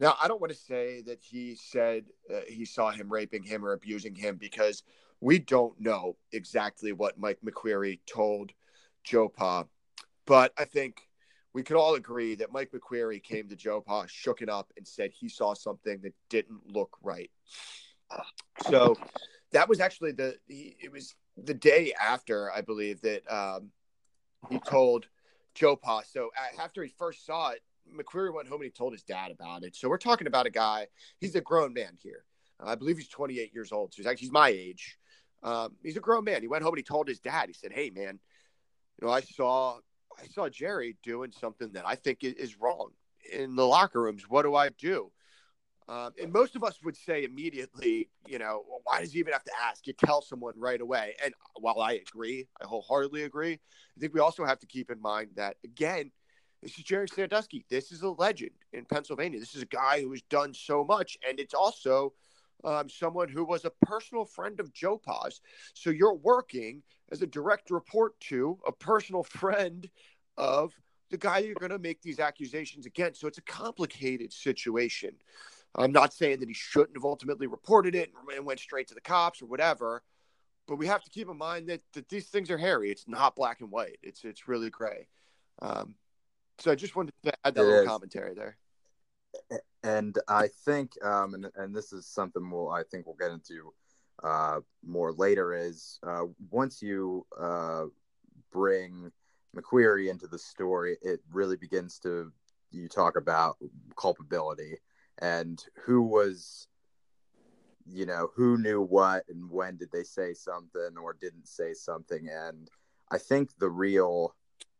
Now, 0.00 0.16
I 0.22 0.28
don't 0.28 0.40
want 0.40 0.52
to 0.52 0.58
say 0.58 1.02
that 1.02 1.18
he 1.20 1.56
said 1.56 2.04
uh, 2.32 2.40
he 2.48 2.64
saw 2.64 2.90
him 2.90 3.12
raping 3.12 3.42
him 3.42 3.64
or 3.64 3.72
abusing 3.72 4.14
him 4.14 4.36
because 4.36 4.82
we 5.20 5.38
don't 5.38 5.80
know 5.80 6.16
exactly 6.32 6.92
what 6.92 7.18
Mike 7.18 7.38
McQueary 7.44 7.98
told 8.06 8.52
Joe 9.02 9.28
Pa. 9.28 9.64
But 10.24 10.52
I 10.56 10.64
think 10.64 11.08
we 11.52 11.62
could 11.62 11.76
all 11.76 11.94
agree 11.94 12.36
that 12.36 12.52
Mike 12.52 12.70
McQueary 12.70 13.22
came 13.22 13.48
to 13.48 13.56
Joe 13.56 13.80
Pa, 13.80 14.04
shook 14.06 14.42
it 14.42 14.48
up, 14.48 14.72
and 14.76 14.86
said 14.86 15.10
he 15.12 15.28
saw 15.28 15.54
something 15.54 16.00
that 16.02 16.14
didn't 16.28 16.60
look 16.72 16.96
right. 17.02 17.30
So 18.68 18.96
that 19.52 19.68
was 19.68 19.80
actually 19.80 20.12
the 20.12 20.36
it 20.48 20.92
was 20.92 21.14
the 21.36 21.54
day 21.54 21.92
after 22.00 22.52
I 22.52 22.60
believe 22.60 23.00
that 23.02 23.22
um, 23.32 23.70
he 24.50 24.58
told 24.60 25.06
Joe 25.54 25.76
Pa. 25.76 26.02
So 26.02 26.30
after 26.58 26.82
he 26.82 26.90
first 26.98 27.26
saw 27.26 27.50
it, 27.50 27.60
McQueary 27.96 28.34
went 28.34 28.48
home 28.48 28.60
and 28.60 28.64
he 28.64 28.70
told 28.70 28.92
his 28.92 29.02
dad 29.02 29.30
about 29.30 29.64
it. 29.64 29.74
So 29.74 29.88
we're 29.88 29.98
talking 29.98 30.26
about 30.26 30.46
a 30.46 30.50
guy. 30.50 30.88
He's 31.18 31.34
a 31.34 31.40
grown 31.40 31.72
man 31.72 31.96
here. 32.02 32.24
I 32.60 32.74
believe 32.74 32.98
he's 32.98 33.08
28 33.08 33.54
years 33.54 33.72
old. 33.72 33.92
So 33.92 33.98
he's 33.98 34.06
actually 34.06 34.26
he's 34.26 34.32
my 34.32 34.48
age. 34.48 34.98
Um, 35.42 35.76
he's 35.82 35.96
a 35.96 36.00
grown 36.00 36.24
man. 36.24 36.42
He 36.42 36.48
went 36.48 36.64
home 36.64 36.72
and 36.72 36.78
he 36.78 36.82
told 36.82 37.08
his 37.08 37.20
dad. 37.20 37.48
He 37.48 37.52
said, 37.52 37.72
"Hey, 37.72 37.90
man, 37.90 38.18
you 39.00 39.06
know, 39.06 39.12
I 39.12 39.20
saw 39.20 39.78
I 40.18 40.26
saw 40.26 40.48
Jerry 40.48 40.96
doing 41.04 41.30
something 41.30 41.70
that 41.72 41.86
I 41.86 41.94
think 41.94 42.24
is 42.24 42.58
wrong 42.58 42.90
in 43.32 43.54
the 43.54 43.66
locker 43.66 44.02
rooms. 44.02 44.28
What 44.28 44.42
do 44.42 44.56
I 44.56 44.70
do?" 44.70 45.12
Um, 45.88 46.12
and 46.20 46.30
most 46.30 46.54
of 46.54 46.62
us 46.62 46.82
would 46.84 46.96
say 46.96 47.24
immediately, 47.24 48.10
you 48.26 48.38
know, 48.38 48.62
well, 48.68 48.80
why 48.84 49.00
does 49.00 49.12
he 49.12 49.20
even 49.20 49.32
have 49.32 49.44
to 49.44 49.52
ask? 49.64 49.86
You 49.86 49.94
tell 49.94 50.20
someone 50.20 50.52
right 50.56 50.80
away. 50.80 51.14
And 51.24 51.32
while 51.56 51.80
I 51.80 51.92
agree, 51.92 52.46
I 52.60 52.66
wholeheartedly 52.66 53.22
agree, 53.22 53.54
I 53.54 54.00
think 54.00 54.12
we 54.12 54.20
also 54.20 54.44
have 54.44 54.58
to 54.58 54.66
keep 54.66 54.90
in 54.90 55.00
mind 55.00 55.30
that, 55.36 55.56
again, 55.64 56.10
this 56.62 56.76
is 56.76 56.84
Jerry 56.84 57.08
Sandusky. 57.08 57.64
This 57.70 57.90
is 57.90 58.02
a 58.02 58.10
legend 58.10 58.50
in 58.72 58.84
Pennsylvania. 58.84 59.38
This 59.38 59.54
is 59.54 59.62
a 59.62 59.66
guy 59.66 60.02
who 60.02 60.10
has 60.10 60.22
done 60.22 60.52
so 60.52 60.84
much. 60.84 61.16
And 61.26 61.40
it's 61.40 61.54
also 61.54 62.12
um, 62.64 62.88
someone 62.90 63.28
who 63.28 63.44
was 63.44 63.64
a 63.64 63.70
personal 63.86 64.24
friend 64.24 64.60
of 64.60 64.72
Joe 64.72 64.98
Pa's. 64.98 65.40
So 65.72 65.90
you're 65.90 66.14
working 66.14 66.82
as 67.10 67.22
a 67.22 67.26
direct 67.26 67.70
report 67.70 68.18
to 68.20 68.58
a 68.66 68.72
personal 68.72 69.22
friend 69.38 69.88
of 70.36 70.74
the 71.10 71.16
guy 71.16 71.38
you're 71.38 71.54
going 71.54 71.70
to 71.70 71.78
make 71.78 72.02
these 72.02 72.20
accusations 72.20 72.84
against. 72.84 73.20
So 73.20 73.28
it's 73.28 73.38
a 73.38 73.42
complicated 73.42 74.32
situation. 74.32 75.12
I'm 75.74 75.92
not 75.92 76.12
saying 76.12 76.40
that 76.40 76.48
he 76.48 76.54
shouldn't 76.54 76.96
have 76.96 77.04
ultimately 77.04 77.46
reported 77.46 77.94
it 77.94 78.10
and 78.34 78.44
went 78.44 78.60
straight 78.60 78.88
to 78.88 78.94
the 78.94 79.00
cops 79.00 79.42
or 79.42 79.46
whatever, 79.46 80.02
but 80.66 80.76
we 80.76 80.86
have 80.86 81.02
to 81.02 81.10
keep 81.10 81.28
in 81.28 81.38
mind 81.38 81.68
that, 81.68 81.82
that 81.92 82.08
these 82.08 82.26
things 82.26 82.50
are 82.50 82.58
hairy. 82.58 82.90
It's 82.90 83.06
not 83.06 83.36
black 83.36 83.60
and 83.60 83.70
white. 83.70 83.98
It's 84.02 84.24
it's 84.24 84.48
really 84.48 84.70
gray. 84.70 85.08
Um, 85.60 85.94
so 86.58 86.70
I 86.70 86.74
just 86.74 86.96
wanted 86.96 87.14
to 87.24 87.32
add 87.44 87.54
that 87.54 87.60
it 87.60 87.64
little 87.64 87.82
is. 87.82 87.88
commentary 87.88 88.34
there. 88.34 88.56
And 89.84 90.18
I 90.26 90.48
think, 90.64 90.92
um, 91.04 91.34
and 91.34 91.48
and 91.56 91.74
this 91.74 91.92
is 91.92 92.06
something 92.06 92.50
we'll 92.50 92.70
I 92.70 92.82
think 92.90 93.06
we'll 93.06 93.16
get 93.16 93.30
into 93.30 93.72
uh, 94.22 94.60
more 94.84 95.12
later. 95.12 95.54
Is 95.54 95.98
uh, 96.06 96.24
once 96.50 96.82
you 96.82 97.26
uh, 97.38 97.84
bring 98.50 99.12
McQueary 99.56 100.10
into 100.10 100.26
the 100.26 100.38
story, 100.38 100.96
it 101.02 101.20
really 101.32 101.56
begins 101.56 101.98
to 102.00 102.32
you 102.70 102.88
talk 102.88 103.16
about 103.16 103.56
culpability 103.96 104.76
and 105.20 105.64
who 105.84 106.02
was 106.02 106.68
you 107.90 108.06
know 108.06 108.28
who 108.34 108.58
knew 108.58 108.82
what 108.82 109.24
and 109.28 109.50
when 109.50 109.76
did 109.76 109.90
they 109.92 110.02
say 110.02 110.34
something 110.34 110.96
or 111.02 111.16
didn't 111.20 111.48
say 111.48 111.74
something. 111.74 112.28
And 112.28 112.68
i 113.10 113.18
think 113.18 113.50
the 113.58 113.70
real 113.70 114.34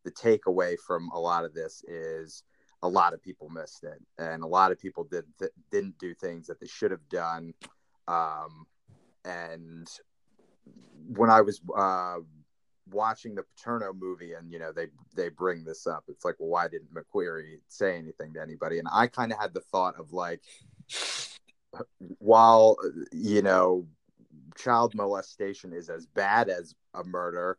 the 0.04 0.10
takeaway 0.10 0.76
from 0.78 1.10
a 1.12 1.18
lot 1.18 1.44
of 1.44 1.54
this 1.54 1.82
is 1.88 2.42
a 2.82 2.88
lot 2.88 3.12
of 3.12 3.22
people 3.22 3.48
missed 3.48 3.84
it 3.84 4.00
and 4.18 4.42
a 4.42 4.46
lot 4.46 4.70
of 4.70 4.78
people 4.78 5.04
did 5.04 5.24
th- 5.38 5.50
didn't 5.70 5.98
do 5.98 6.14
things 6.14 6.46
that 6.46 6.60
they 6.60 6.66
should 6.66 6.90
have 6.90 7.08
done. 7.08 7.52
Um, 8.06 8.66
and 9.24 9.88
when 11.08 11.30
i 11.30 11.40
was 11.40 11.60
uh, 11.76 12.18
watching 12.90 13.34
the 13.34 13.42
paterno 13.42 13.92
movie 13.92 14.32
and 14.34 14.50
you 14.52 14.58
know 14.58 14.72
they 14.72 14.86
they 15.14 15.28
bring 15.28 15.64
this 15.64 15.86
up 15.86 16.04
it's 16.08 16.24
like 16.24 16.36
well 16.38 16.48
why 16.48 16.68
didn't 16.68 16.88
mcqueary 16.92 17.58
say 17.68 17.96
anything 17.96 18.32
to 18.34 18.40
anybody? 18.40 18.78
And 18.78 18.88
i 18.92 19.06
kind 19.06 19.32
of 19.32 19.38
had 19.38 19.54
the 19.54 19.60
thought 19.60 19.98
of 19.98 20.12
like 20.12 20.42
while 22.18 22.76
you 23.12 23.42
know 23.42 23.86
child 24.56 24.94
molestation 24.94 25.72
is 25.72 25.88
as 25.88 26.06
bad 26.06 26.48
as 26.48 26.74
a 26.94 27.04
murder 27.04 27.58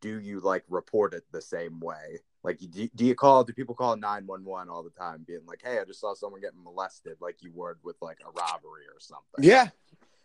do 0.00 0.20
you 0.20 0.40
like 0.40 0.64
report 0.68 1.14
it 1.14 1.24
the 1.32 1.40
same 1.40 1.80
way? 1.80 2.20
Like 2.42 2.58
do, 2.58 2.88
do 2.94 3.04
you 3.04 3.14
call 3.14 3.44
do 3.44 3.52
people 3.52 3.74
call 3.74 3.96
911 3.96 4.68
all 4.68 4.82
the 4.82 4.90
time 4.90 5.24
being 5.26 5.44
like 5.46 5.60
hey 5.64 5.80
i 5.80 5.84
just 5.84 6.00
saw 6.00 6.14
someone 6.14 6.40
getting 6.40 6.62
molested 6.62 7.16
like 7.20 7.42
you 7.42 7.50
would 7.54 7.76
with 7.82 7.96
like 8.00 8.18
a 8.24 8.30
robbery 8.30 8.84
or 8.92 9.00
something? 9.00 9.42
Yeah. 9.42 9.68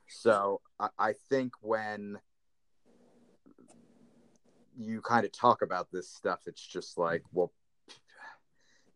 So 0.07 0.61
I, 0.79 0.89
I 0.99 1.13
think 1.29 1.53
when 1.61 2.19
you 4.77 5.01
kind 5.01 5.25
of 5.25 5.31
talk 5.31 5.61
about 5.61 5.91
this 5.91 6.09
stuff 6.09 6.39
it's 6.45 6.65
just 6.65 6.97
like 6.97 7.23
well 7.31 7.51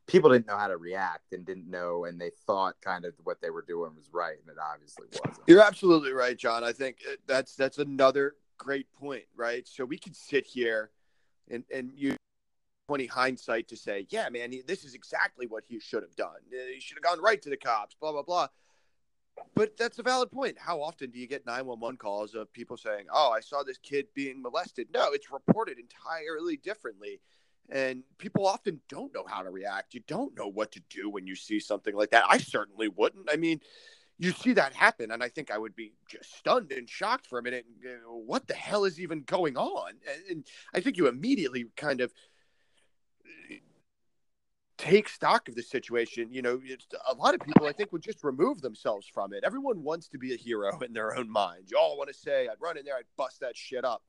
people 0.07 0.29
didn't 0.29 0.47
know 0.47 0.57
how 0.57 0.67
to 0.67 0.77
react 0.77 1.33
and 1.33 1.45
didn't 1.45 1.69
know 1.69 2.05
and 2.05 2.19
they 2.19 2.31
thought 2.45 2.75
kind 2.81 3.05
of 3.05 3.13
what 3.23 3.41
they 3.41 3.49
were 3.49 3.63
doing 3.67 3.91
was 3.95 4.09
right 4.13 4.37
and 4.41 4.49
it 4.49 4.57
obviously 4.61 5.07
wasn't. 5.11 5.43
You're 5.47 5.63
absolutely 5.63 6.11
right 6.11 6.37
john. 6.37 6.63
I 6.63 6.71
think 6.71 6.97
uh, 7.09 7.15
that's 7.27 7.55
that's 7.55 7.77
another 7.79 8.35
great 8.57 8.91
point 8.93 9.23
right? 9.35 9.67
So 9.67 9.85
we 9.85 9.97
could 9.97 10.15
sit 10.15 10.45
here 10.45 10.91
and 11.49 11.63
and 11.73 11.91
you 11.95 12.15
20 12.87 13.07
hindsight 13.07 13.67
to 13.67 13.75
say 13.75 14.05
yeah 14.09 14.29
man 14.29 14.53
this 14.67 14.83
is 14.83 14.93
exactly 14.93 15.47
what 15.47 15.63
he 15.67 15.79
should 15.79 16.03
have 16.03 16.15
done. 16.15 16.37
Uh, 16.51 16.73
he 16.73 16.79
should 16.79 16.97
have 16.97 17.03
gone 17.03 17.21
right 17.21 17.41
to 17.41 17.49
the 17.49 17.57
cops 17.57 17.95
blah 17.99 18.11
blah 18.11 18.23
blah 18.23 18.47
but 19.55 19.77
that's 19.77 19.99
a 19.99 20.03
valid 20.03 20.31
point. 20.31 20.57
How 20.57 20.81
often 20.81 21.11
do 21.11 21.19
you 21.19 21.27
get 21.27 21.45
911 21.45 21.97
calls 21.97 22.35
of 22.35 22.51
people 22.53 22.77
saying, 22.77 23.05
"Oh, 23.11 23.31
I 23.31 23.39
saw 23.39 23.63
this 23.63 23.77
kid 23.77 24.07
being 24.13 24.41
molested"? 24.41 24.87
No, 24.93 25.11
it's 25.11 25.31
reported 25.31 25.77
entirely 25.79 26.57
differently. 26.57 27.21
And 27.69 28.03
people 28.19 28.45
often 28.45 28.79
don't 28.89 29.13
know 29.13 29.25
how 29.27 29.41
to 29.41 29.49
react. 29.49 29.93
You 29.95 30.01
don't 30.07 30.37
know 30.37 30.47
what 30.47 30.71
to 30.73 30.81
do 30.89 31.09
when 31.09 31.25
you 31.25 31.35
see 31.35 31.59
something 31.59 31.95
like 31.95 32.11
that. 32.11 32.25
I 32.29 32.37
certainly 32.37 32.89
wouldn't. 32.89 33.27
I 33.31 33.37
mean, 33.37 33.59
you 34.17 34.31
see 34.31 34.53
that 34.53 34.73
happen, 34.73 35.11
and 35.11 35.23
I 35.23 35.29
think 35.29 35.51
I 35.51 35.57
would 35.57 35.75
be 35.75 35.93
just 36.07 36.37
stunned 36.37 36.71
and 36.71 36.89
shocked 36.89 37.27
for 37.27 37.39
a 37.39 37.43
minute. 37.43 37.65
What 38.07 38.47
the 38.47 38.53
hell 38.53 38.85
is 38.85 38.99
even 38.99 39.23
going 39.23 39.57
on? 39.57 39.93
And 40.29 40.45
I 40.73 40.79
think 40.79 40.95
you 40.95 41.07
immediately 41.07 41.65
kind 41.75 42.01
of 42.01 42.13
take 44.77 45.09
stock 45.09 45.47
of 45.47 45.55
the 45.55 45.63
situation. 45.63 46.27
You 46.31 46.41
know, 46.41 46.61
a 47.09 47.13
lot 47.13 47.33
of 47.33 47.41
people 47.41 47.67
I 47.67 47.71
think 47.71 47.91
would 47.91 48.01
just 48.01 48.23
remove 48.23 48.61
themselves 48.61 49.07
from 49.07 49.33
it. 49.33 49.43
Everyone 49.43 49.83
wants 49.83 50.07
to 50.09 50.17
be 50.17 50.33
a 50.33 50.37
hero 50.37 50.79
in 50.79 50.93
their 50.93 51.17
own 51.17 51.29
mind. 51.29 51.65
You 51.67 51.77
all 51.77 51.97
want 51.97 52.09
to 52.09 52.13
say, 52.13 52.47
"I'd 52.47 52.61
run 52.61 52.77
in 52.77 52.85
there, 52.85 52.95
I'd 52.95 53.03
bust 53.17 53.39
that 53.41 53.55
shit 53.55 53.85
up." 53.85 54.03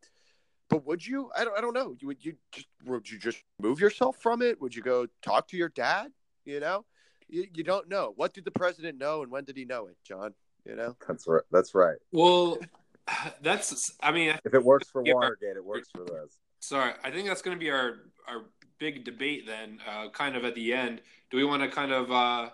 But 0.69 0.85
would 0.87 1.07
you? 1.07 1.31
I 1.37 1.45
don't. 1.45 1.57
I 1.57 1.61
don't 1.61 1.75
know. 1.75 1.97
Would 2.03 2.25
you 2.25 2.35
just 2.53 2.67
would 2.85 3.11
you 3.11 3.19
just 3.19 3.43
move 3.61 3.81
yourself 3.81 4.17
from 4.21 4.43
it? 4.43 4.61
Would 4.61 4.75
you 4.75 4.83
go 4.83 5.07
talk 5.23 5.49
to 5.49 5.57
your 5.57 5.69
dad? 5.69 6.11
You 6.45 6.61
know, 6.61 6.85
you, 7.29 7.47
you 7.55 7.65
don't 7.65 7.89
know. 7.89 8.13
What 8.17 8.35
did 8.35 8.45
the 8.45 8.51
president 8.51 8.99
know, 8.99 9.23
and 9.23 9.31
when 9.31 9.45
did 9.45 9.57
he 9.57 9.65
know 9.65 9.87
it, 9.87 9.97
John? 10.05 10.35
You 10.65 10.75
know. 10.75 10.97
That's 11.07 11.27
right. 11.27 11.43
That's 11.53 11.75
right. 11.75 11.97
Well, 12.13 12.59
that's. 13.43 13.95
I 14.03 14.11
mean, 14.11 14.37
if 14.45 14.55
it 14.55 14.65
works 14.65 14.89
for 14.91 15.03
Watergate, 15.03 15.57
it 15.57 15.65
works 15.65 15.89
for 15.95 16.05
this. 16.05 16.39
Sorry, 16.61 16.95
I 17.05 17.11
think 17.11 17.29
that's 17.29 17.43
going 17.43 17.57
to 17.57 17.61
be 17.61 17.71
our 17.71 17.99
our 18.27 18.47
big 18.79 19.05
debate 19.05 19.47
then, 19.47 19.79
uh, 19.89 20.09
kind 20.11 20.37
of 20.37 20.45
at 20.45 20.55
the 20.55 20.73
end. 20.73 21.01
Do 21.31 21.37
we 21.37 21.45
want 21.45 21.63
to 21.63 21.69
kind 21.69 21.93
of 21.93 22.11
uh, 22.11 22.51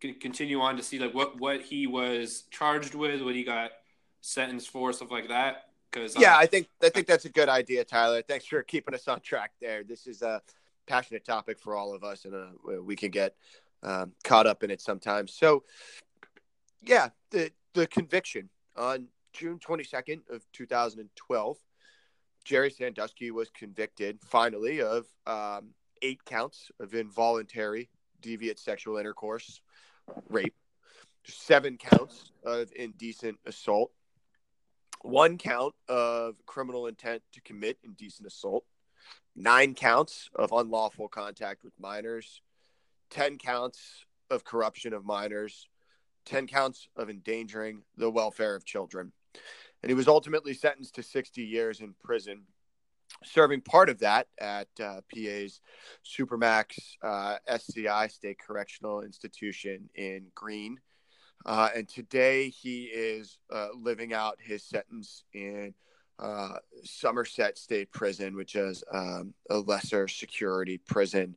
continue 0.00 0.60
on 0.60 0.76
to 0.76 0.82
see 0.82 0.98
like 0.98 1.14
what 1.14 1.38
what 1.40 1.62
he 1.62 1.86
was 1.86 2.44
charged 2.50 2.94
with, 2.94 3.22
what 3.22 3.34
he 3.34 3.44
got 3.44 3.70
sentenced 4.20 4.70
for, 4.70 4.92
stuff 4.92 5.10
like 5.10 5.28
that? 5.28 5.64
Because 5.90 6.16
yeah, 6.18 6.34
uh, 6.34 6.38
I 6.38 6.46
think 6.46 6.68
I 6.82 6.88
think 6.88 7.06
that's 7.06 7.24
a 7.24 7.30
good 7.30 7.48
idea, 7.48 7.84
Tyler. 7.84 8.22
Thanks 8.22 8.46
for 8.46 8.62
keeping 8.62 8.94
us 8.94 9.08
on 9.08 9.20
track 9.20 9.52
there. 9.60 9.82
This 9.82 10.06
is 10.06 10.22
a 10.22 10.40
passionate 10.86 11.24
topic 11.24 11.58
for 11.58 11.76
all 11.76 11.94
of 11.94 12.04
us, 12.04 12.24
and 12.24 12.34
uh, 12.34 12.82
we 12.82 12.96
can 12.96 13.10
get 13.10 13.34
um, 13.82 14.12
caught 14.24 14.46
up 14.46 14.62
in 14.62 14.70
it 14.70 14.80
sometimes. 14.80 15.34
So, 15.34 15.64
yeah, 16.82 17.08
the 17.30 17.50
the 17.74 17.86
conviction 17.86 18.48
on 18.76 19.08
June 19.32 19.58
twenty 19.58 19.84
second 19.84 20.22
of 20.30 20.44
two 20.52 20.66
thousand 20.66 21.00
and 21.00 21.10
twelve 21.16 21.58
Jerry 22.44 22.70
Sandusky 22.70 23.30
was 23.30 23.50
convicted 23.50 24.18
finally 24.22 24.80
of 24.80 25.06
um, 25.26 25.70
eight 26.02 26.24
counts 26.24 26.70
of 26.80 26.94
involuntary 26.94 27.90
deviant 28.22 28.58
sexual 28.58 28.96
intercourse, 28.96 29.60
rape, 30.28 30.54
seven 31.24 31.76
counts 31.76 32.32
of 32.44 32.70
indecent 32.76 33.38
assault, 33.46 33.92
one 35.02 35.38
count 35.38 35.74
of 35.88 36.34
criminal 36.46 36.86
intent 36.86 37.22
to 37.32 37.40
commit 37.42 37.78
indecent 37.84 38.26
assault, 38.26 38.64
nine 39.36 39.74
counts 39.74 40.28
of 40.34 40.52
unlawful 40.52 41.08
contact 41.08 41.64
with 41.64 41.72
minors, 41.78 42.42
10 43.10 43.38
counts 43.38 44.04
of 44.30 44.44
corruption 44.44 44.92
of 44.92 45.04
minors, 45.04 45.68
10 46.26 46.46
counts 46.46 46.88
of 46.96 47.10
endangering 47.10 47.82
the 47.96 48.10
welfare 48.10 48.54
of 48.54 48.64
children 48.64 49.12
and 49.82 49.90
he 49.90 49.94
was 49.94 50.08
ultimately 50.08 50.54
sentenced 50.54 50.94
to 50.96 51.02
60 51.02 51.42
years 51.42 51.80
in 51.80 51.94
prison, 52.02 52.42
serving 53.24 53.62
part 53.62 53.88
of 53.88 53.98
that 54.00 54.26
at 54.38 54.68
uh, 54.82 55.00
PA's 55.12 55.60
Supermax 56.04 56.96
uh, 57.02 57.36
SCI 57.46 58.08
State 58.08 58.38
Correctional 58.38 59.02
Institution 59.02 59.88
in 59.94 60.26
Greene. 60.34 60.78
Uh, 61.46 61.70
and 61.74 61.88
today 61.88 62.50
he 62.50 62.84
is 62.84 63.38
uh, 63.50 63.68
living 63.74 64.12
out 64.12 64.38
his 64.40 64.62
sentence 64.62 65.24
in 65.32 65.74
uh, 66.18 66.56
Somerset 66.84 67.56
State 67.56 67.90
Prison, 67.90 68.36
which 68.36 68.54
is 68.54 68.84
um, 68.92 69.32
a 69.48 69.58
lesser 69.58 70.06
security 70.06 70.76
prison. 70.76 71.36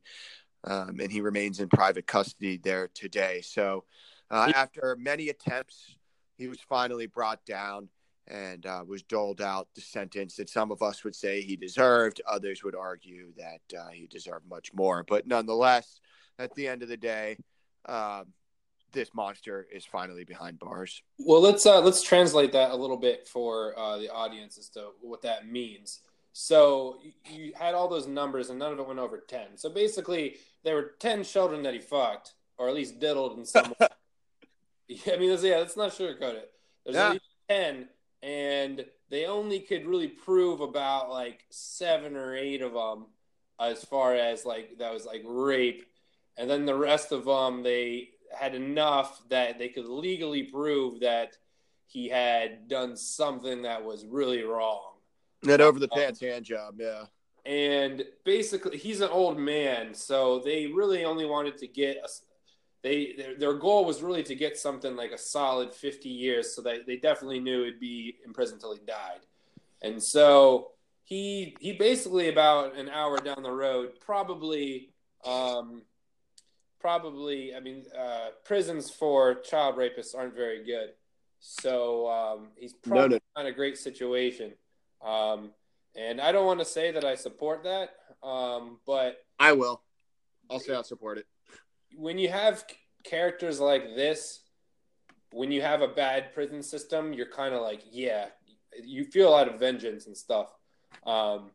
Um, 0.64 1.00
and 1.00 1.10
he 1.10 1.20
remains 1.20 1.60
in 1.60 1.68
private 1.68 2.06
custody 2.06 2.58
there 2.62 2.88
today. 2.94 3.40
So, 3.42 3.84
uh, 4.30 4.50
after 4.54 4.96
many 4.98 5.28
attempts, 5.28 5.96
he 6.36 6.48
was 6.48 6.58
finally 6.60 7.06
brought 7.06 7.44
down 7.44 7.88
and 8.28 8.64
uh, 8.66 8.82
was 8.86 9.02
doled 9.02 9.40
out 9.40 9.68
the 9.74 9.80
sentence 9.80 10.36
that 10.36 10.48
some 10.48 10.70
of 10.70 10.82
us 10.82 11.04
would 11.04 11.14
say 11.14 11.42
he 11.42 11.56
deserved. 11.56 12.20
Others 12.26 12.64
would 12.64 12.74
argue 12.74 13.32
that 13.36 13.78
uh, 13.78 13.88
he 13.88 14.06
deserved 14.06 14.48
much 14.48 14.72
more. 14.72 15.04
But 15.06 15.26
nonetheless, 15.26 16.00
at 16.38 16.54
the 16.54 16.68
end 16.68 16.82
of 16.82 16.88
the 16.88 16.96
day, 16.96 17.36
uh, 17.86 18.24
this 18.92 19.12
monster 19.12 19.66
is 19.72 19.84
finally 19.84 20.24
behind 20.24 20.58
bars. 20.58 21.02
Well, 21.18 21.40
let's 21.40 21.66
uh, 21.66 21.80
let's 21.80 22.02
translate 22.02 22.52
that 22.52 22.70
a 22.70 22.76
little 22.76 22.96
bit 22.96 23.28
for 23.28 23.78
uh, 23.78 23.98
the 23.98 24.10
audience 24.10 24.56
as 24.56 24.68
to 24.70 24.90
what 25.02 25.22
that 25.22 25.48
means. 25.48 26.00
So 26.32 26.98
you 27.30 27.52
had 27.54 27.74
all 27.74 27.88
those 27.88 28.08
numbers, 28.08 28.50
and 28.50 28.58
none 28.58 28.72
of 28.72 28.78
it 28.78 28.86
went 28.86 29.00
over 29.00 29.18
ten. 29.18 29.56
So 29.56 29.68
basically, 29.68 30.36
there 30.62 30.76
were 30.76 30.94
ten 30.98 31.24
children 31.24 31.62
that 31.64 31.74
he 31.74 31.80
fucked, 31.80 32.34
or 32.56 32.68
at 32.68 32.74
least 32.74 33.00
diddled 33.00 33.38
in 33.38 33.44
some 33.44 33.74
way. 33.80 33.88
I 35.12 35.16
mean, 35.16 35.36
yeah, 35.42 35.56
let's 35.56 35.76
not 35.76 35.90
sugarcoat 35.90 36.34
it. 36.34 36.50
There's 36.84 36.96
yeah. 36.96 37.06
at 37.06 37.12
least 37.12 37.24
ten 37.48 37.88
and 38.24 38.84
they 39.10 39.26
only 39.26 39.60
could 39.60 39.86
really 39.86 40.08
prove 40.08 40.60
about 40.60 41.10
like 41.10 41.44
seven 41.50 42.16
or 42.16 42.34
eight 42.34 42.62
of 42.62 42.72
them 42.72 43.06
as 43.60 43.84
far 43.84 44.14
as 44.14 44.44
like 44.44 44.78
that 44.78 44.92
was 44.92 45.04
like 45.04 45.22
rape 45.24 45.84
and 46.36 46.48
then 46.48 46.64
the 46.64 46.74
rest 46.74 47.12
of 47.12 47.24
them 47.24 47.62
they 47.62 48.08
had 48.36 48.54
enough 48.54 49.22
that 49.28 49.58
they 49.58 49.68
could 49.68 49.86
legally 49.86 50.42
prove 50.42 51.00
that 51.00 51.36
he 51.86 52.08
had 52.08 52.68
done 52.68 52.96
something 52.96 53.62
that 53.62 53.84
was 53.84 54.04
really 54.04 54.42
wrong. 54.42 54.94
That 55.42 55.60
over 55.60 55.78
the 55.78 55.88
pants 55.88 56.22
um, 56.22 56.28
hand 56.28 56.44
job, 56.44 56.74
yeah. 56.78 57.04
And 57.44 58.04
basically, 58.24 58.78
he's 58.78 59.00
an 59.00 59.10
old 59.10 59.38
man, 59.38 59.92
so 59.94 60.40
they 60.40 60.66
really 60.66 61.04
only 61.04 61.26
wanted 61.26 61.58
to 61.58 61.68
get 61.68 61.98
a, 61.98 62.08
they 62.84 63.14
their, 63.16 63.34
their 63.36 63.54
goal 63.54 63.86
was 63.86 64.02
really 64.02 64.22
to 64.22 64.34
get 64.34 64.58
something 64.58 64.94
like 64.94 65.10
a 65.10 65.18
solid 65.18 65.72
50 65.72 66.08
years 66.08 66.54
so 66.54 66.60
that 66.62 66.86
they 66.86 66.96
definitely 66.96 67.40
knew 67.40 67.64
he'd 67.64 67.80
be 67.80 68.16
in 68.24 68.32
prison 68.32 68.56
until 68.56 68.74
he 68.74 68.80
died. 68.86 69.20
And 69.82 70.00
so 70.00 70.72
he 71.02 71.56
he 71.60 71.72
basically 71.72 72.28
about 72.28 72.76
an 72.76 72.90
hour 72.90 73.18
down 73.18 73.42
the 73.42 73.50
road 73.50 73.98
probably 74.00 74.90
um, 75.24 75.82
probably 76.78 77.54
i 77.54 77.60
mean 77.60 77.84
uh, 77.98 78.28
prisons 78.44 78.90
for 78.90 79.36
child 79.36 79.76
rapists 79.76 80.14
aren't 80.16 80.36
very 80.36 80.62
good. 80.64 80.90
So 81.40 82.08
um, 82.08 82.48
he's 82.56 82.74
probably 82.74 83.00
no, 83.00 83.06
no. 83.36 83.42
not 83.42 83.46
a 83.46 83.52
great 83.52 83.78
situation. 83.78 84.52
Um, 85.04 85.50
and 85.96 86.20
i 86.20 86.32
don't 86.32 86.46
want 86.46 86.58
to 86.58 86.64
say 86.64 86.90
that 86.90 87.04
i 87.04 87.14
support 87.14 87.62
that 87.64 87.90
um, 88.22 88.78
but 88.86 89.24
i 89.38 89.52
will. 89.52 89.80
I'll 90.50 90.58
say 90.58 90.74
i'll 90.74 90.84
support 90.84 91.18
it 91.18 91.26
when 91.96 92.18
you 92.18 92.28
have 92.28 92.64
characters 93.04 93.60
like 93.60 93.94
this, 93.94 94.40
when 95.32 95.50
you 95.50 95.62
have 95.62 95.82
a 95.82 95.88
bad 95.88 96.32
prison 96.32 96.62
system, 96.62 97.12
you're 97.12 97.30
kind 97.30 97.54
of 97.54 97.62
like, 97.62 97.82
yeah, 97.90 98.26
you 98.82 99.04
feel 99.04 99.28
a 99.28 99.30
lot 99.30 99.48
of 99.48 99.58
vengeance 99.58 100.06
and 100.06 100.16
stuff. 100.16 100.48
Um, 101.06 101.50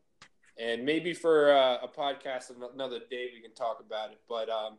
and 0.58 0.84
maybe 0.84 1.14
for 1.14 1.52
uh, 1.52 1.78
a 1.82 1.88
podcast 1.88 2.50
another 2.74 2.98
day 3.10 3.30
we 3.34 3.40
can 3.40 3.54
talk 3.54 3.82
about 3.84 4.10
it. 4.10 4.20
But 4.28 4.50
um, 4.50 4.78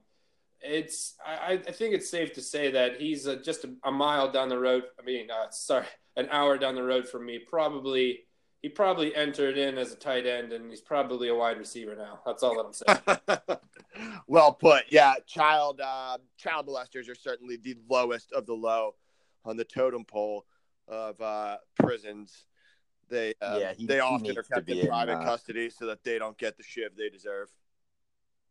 it's 0.61 1.15
I, 1.25 1.53
I, 1.53 1.71
think 1.71 1.95
it's 1.95 2.09
safe 2.09 2.33
to 2.33 2.41
say 2.41 2.71
that 2.71 3.01
he's 3.01 3.27
uh, 3.27 3.37
just 3.43 3.63
a, 3.63 3.71
a, 3.83 3.91
mile 3.91 4.31
down 4.31 4.49
the 4.49 4.59
road. 4.59 4.83
I 4.99 5.03
mean, 5.03 5.31
uh, 5.31 5.49
sorry, 5.49 5.87
an 6.15 6.27
hour 6.29 6.57
down 6.57 6.75
the 6.75 6.83
road 6.83 7.07
from 7.07 7.25
me. 7.25 7.39
Probably 7.39 8.19
he 8.61 8.69
probably 8.69 9.15
entered 9.15 9.57
in 9.57 9.79
as 9.79 9.91
a 9.91 9.95
tight 9.95 10.27
end, 10.27 10.53
and 10.53 10.69
he's 10.69 10.81
probably 10.81 11.29
a 11.29 11.35
wide 11.35 11.57
receiver 11.57 11.95
now. 11.95 12.19
That's 12.25 12.43
all 12.43 12.55
that 12.55 12.65
I'm 12.67 13.47
saying. 13.47 13.57
well 14.27 14.53
put. 14.53 14.83
Yeah, 14.89 15.15
child 15.25 15.81
uh, 15.81 16.17
child 16.37 16.67
molesters 16.67 17.09
are 17.09 17.15
certainly 17.15 17.57
the 17.57 17.75
lowest 17.89 18.31
of 18.33 18.45
the 18.45 18.53
low 18.53 18.95
on 19.45 19.57
the 19.57 19.63
totem 19.63 20.05
pole 20.05 20.45
of 20.87 21.19
uh, 21.21 21.57
prisons. 21.79 22.45
They 23.09 23.33
uh, 23.41 23.57
yeah, 23.59 23.73
he, 23.73 23.85
they 23.85 23.99
often 23.99 24.37
are 24.37 24.43
kept 24.43 24.69
in 24.69 24.87
private 24.87 25.13
in, 25.13 25.17
uh, 25.17 25.25
custody 25.25 25.69
so 25.69 25.87
that 25.87 26.03
they 26.03 26.17
don't 26.17 26.37
get 26.37 26.57
the 26.57 26.63
shiv 26.63 26.95
they 26.95 27.09
deserve. 27.09 27.49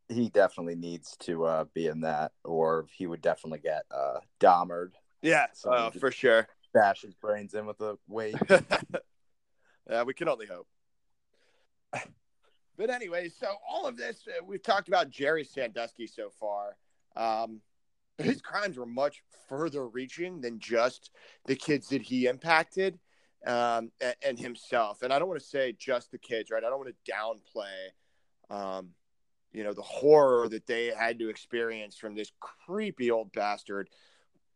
He 0.08 0.28
definitely 0.28 0.74
needs 0.74 1.16
to 1.20 1.44
uh, 1.44 1.64
be 1.72 1.86
in 1.86 2.00
that, 2.00 2.32
or 2.44 2.86
he 2.92 3.06
would 3.06 3.22
definitely 3.22 3.60
get 3.60 3.84
uh. 3.90 4.18
Yeah, 5.22 5.46
uh, 5.66 5.90
for 5.90 6.10
sure. 6.10 6.48
Bash 6.72 7.02
his 7.02 7.14
brains 7.14 7.54
in 7.54 7.66
with 7.66 7.80
a 7.80 7.98
weight. 8.08 8.36
Yeah, 9.90 10.04
we 10.04 10.14
can 10.14 10.28
only 10.28 10.46
hope. 10.46 10.68
But 12.80 12.88
anyway, 12.88 13.28
so 13.28 13.46
all 13.68 13.86
of 13.86 13.98
this, 13.98 14.26
uh, 14.26 14.42
we've 14.42 14.62
talked 14.62 14.88
about 14.88 15.10
Jerry 15.10 15.44
Sandusky 15.44 16.06
so 16.06 16.30
far. 16.30 16.78
Um, 17.14 17.60
but 18.16 18.24
his 18.24 18.40
crimes 18.40 18.78
were 18.78 18.86
much 18.86 19.22
further 19.50 19.86
reaching 19.86 20.40
than 20.40 20.58
just 20.58 21.10
the 21.44 21.56
kids 21.56 21.88
that 21.88 22.00
he 22.00 22.24
impacted 22.24 22.98
um, 23.46 23.92
and, 24.00 24.14
and, 24.26 24.38
himself. 24.38 25.02
And 25.02 25.12
I 25.12 25.18
don't 25.18 25.28
want 25.28 25.40
to 25.40 25.46
say 25.46 25.76
just 25.78 26.10
the 26.10 26.16
kids, 26.16 26.50
right? 26.50 26.64
I 26.64 26.70
don't 26.70 26.78
want 26.78 26.94
to 27.04 27.12
downplay, 27.12 28.48
um, 28.48 28.92
you 29.52 29.62
know, 29.62 29.74
the 29.74 29.82
horror 29.82 30.48
that 30.48 30.66
they 30.66 30.86
had 30.86 31.18
to 31.18 31.28
experience 31.28 31.98
from 31.98 32.14
this 32.14 32.32
creepy 32.40 33.10
old 33.10 33.30
bastard 33.32 33.90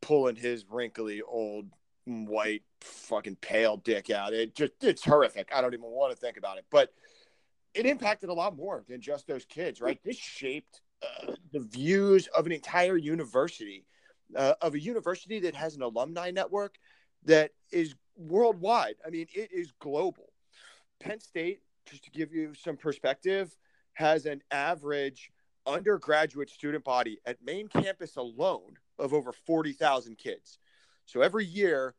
pulling 0.01 0.37
his 0.37 0.65
wrinkly 0.71 1.21
old 1.21 1.69
white 2.07 2.63
fucking 2.81 3.37
pale 3.37 3.77
dick 3.77 4.09
out. 4.09 4.33
It 4.33 4.55
just 4.55 4.73
it's 4.81 5.05
horrific. 5.05 5.51
I 5.55 5.61
don't 5.61 5.75
even 5.75 5.91
want 5.91 6.15
to 6.15 6.19
think 6.19 6.39
about 6.39 6.57
it. 6.57 6.65
But 6.71 6.91
it 7.75 7.87
impacted 7.87 8.29
a 8.29 8.35
lot 8.35 8.57
more 8.57 8.85
than 8.89 9.01
just 9.01 9.27
those 9.27 9.45
kids, 9.45 9.81
right? 9.81 10.01
This 10.05 10.17
shaped 10.17 10.81
uh, 11.03 11.33
the 11.53 11.61
views 11.61 12.29
of 12.29 12.47
an 12.47 12.53
entire 12.53 12.97
university, 12.97 13.85
uh, 14.37 14.55
of 14.61 14.75
a 14.75 14.81
university 14.81 15.41
that 15.41 15.55
has 15.55 15.77
an 15.77 15.83
alumni 15.83 16.31
network 16.31 16.77
that 17.25 17.51
is 17.73 17.95
worldwide. 18.17 18.95
I 19.05 19.11
mean, 19.11 19.27
it 19.35 19.51
is 19.53 19.73
global. 19.81 20.33
Penn 21.01 21.21
State, 21.21 21.61
just 21.91 22.05
to 22.05 22.11
give 22.11 22.33
you 22.33 22.55
some 22.55 22.77
perspective, 22.77 23.57
has 23.95 24.27
an 24.27 24.43
average 24.51 25.31
undergraduate 25.67 26.51
student 26.51 26.85
body 26.85 27.19
at 27.27 27.43
main 27.45 27.69
campus 27.69 28.17
alone 28.17 28.75
of 28.99 29.13
over 29.13 29.33
40,000 29.33 30.17
kids. 30.17 30.59
So 31.07 31.21
every 31.21 31.45
year, 31.45 31.95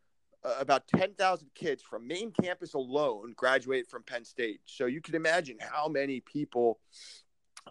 about 0.60 0.88
10,000 0.88 1.48
kids 1.56 1.82
from 1.82 2.08
main 2.08 2.32
campus 2.32 2.74
alone 2.74 3.34
graduate 3.36 3.88
from 3.90 4.04
Penn 4.04 4.24
State. 4.24 4.62
So 4.66 4.86
you 4.86 5.02
can 5.02 5.16
imagine 5.16 5.58
how 5.60 5.88
many 5.88 6.20
people 6.22 6.80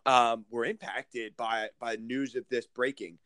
um, 0.06 0.44
were 0.50 0.64
impacted 0.64 1.36
by 1.36 1.68
by 1.78 1.96
news 1.96 2.34
of 2.34 2.44
this 2.50 2.66
breaking. 2.66 3.18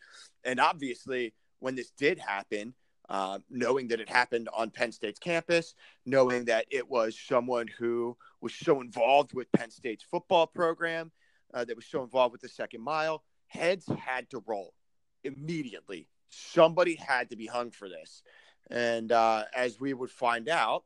And 0.44 0.60
obviously, 0.60 1.34
when 1.60 1.74
this 1.74 1.90
did 1.90 2.18
happen, 2.18 2.74
uh, 3.08 3.38
knowing 3.48 3.88
that 3.88 4.00
it 4.00 4.08
happened 4.08 4.48
on 4.54 4.70
Penn 4.70 4.92
State's 4.92 5.18
campus, 5.18 5.74
knowing 6.04 6.44
that 6.44 6.66
it 6.70 6.88
was 6.88 7.18
someone 7.18 7.68
who 7.78 8.16
was 8.40 8.54
so 8.54 8.80
involved 8.82 9.32
with 9.32 9.50
Penn 9.52 9.70
State's 9.70 10.04
football 10.04 10.46
program, 10.46 11.10
uh, 11.54 11.64
that 11.64 11.74
was 11.74 11.86
so 11.86 12.02
involved 12.02 12.32
with 12.32 12.42
the 12.42 12.48
second 12.48 12.82
mile, 12.82 13.24
heads 13.46 13.86
had 13.98 14.28
to 14.30 14.42
roll 14.46 14.74
immediately 15.24 16.06
somebody 16.30 16.94
had 16.94 17.30
to 17.30 17.36
be 17.36 17.46
hung 17.46 17.70
for 17.70 17.88
this. 17.88 18.22
And 18.70 19.12
uh, 19.12 19.44
as 19.54 19.80
we 19.80 19.94
would 19.94 20.10
find 20.10 20.48
out, 20.48 20.84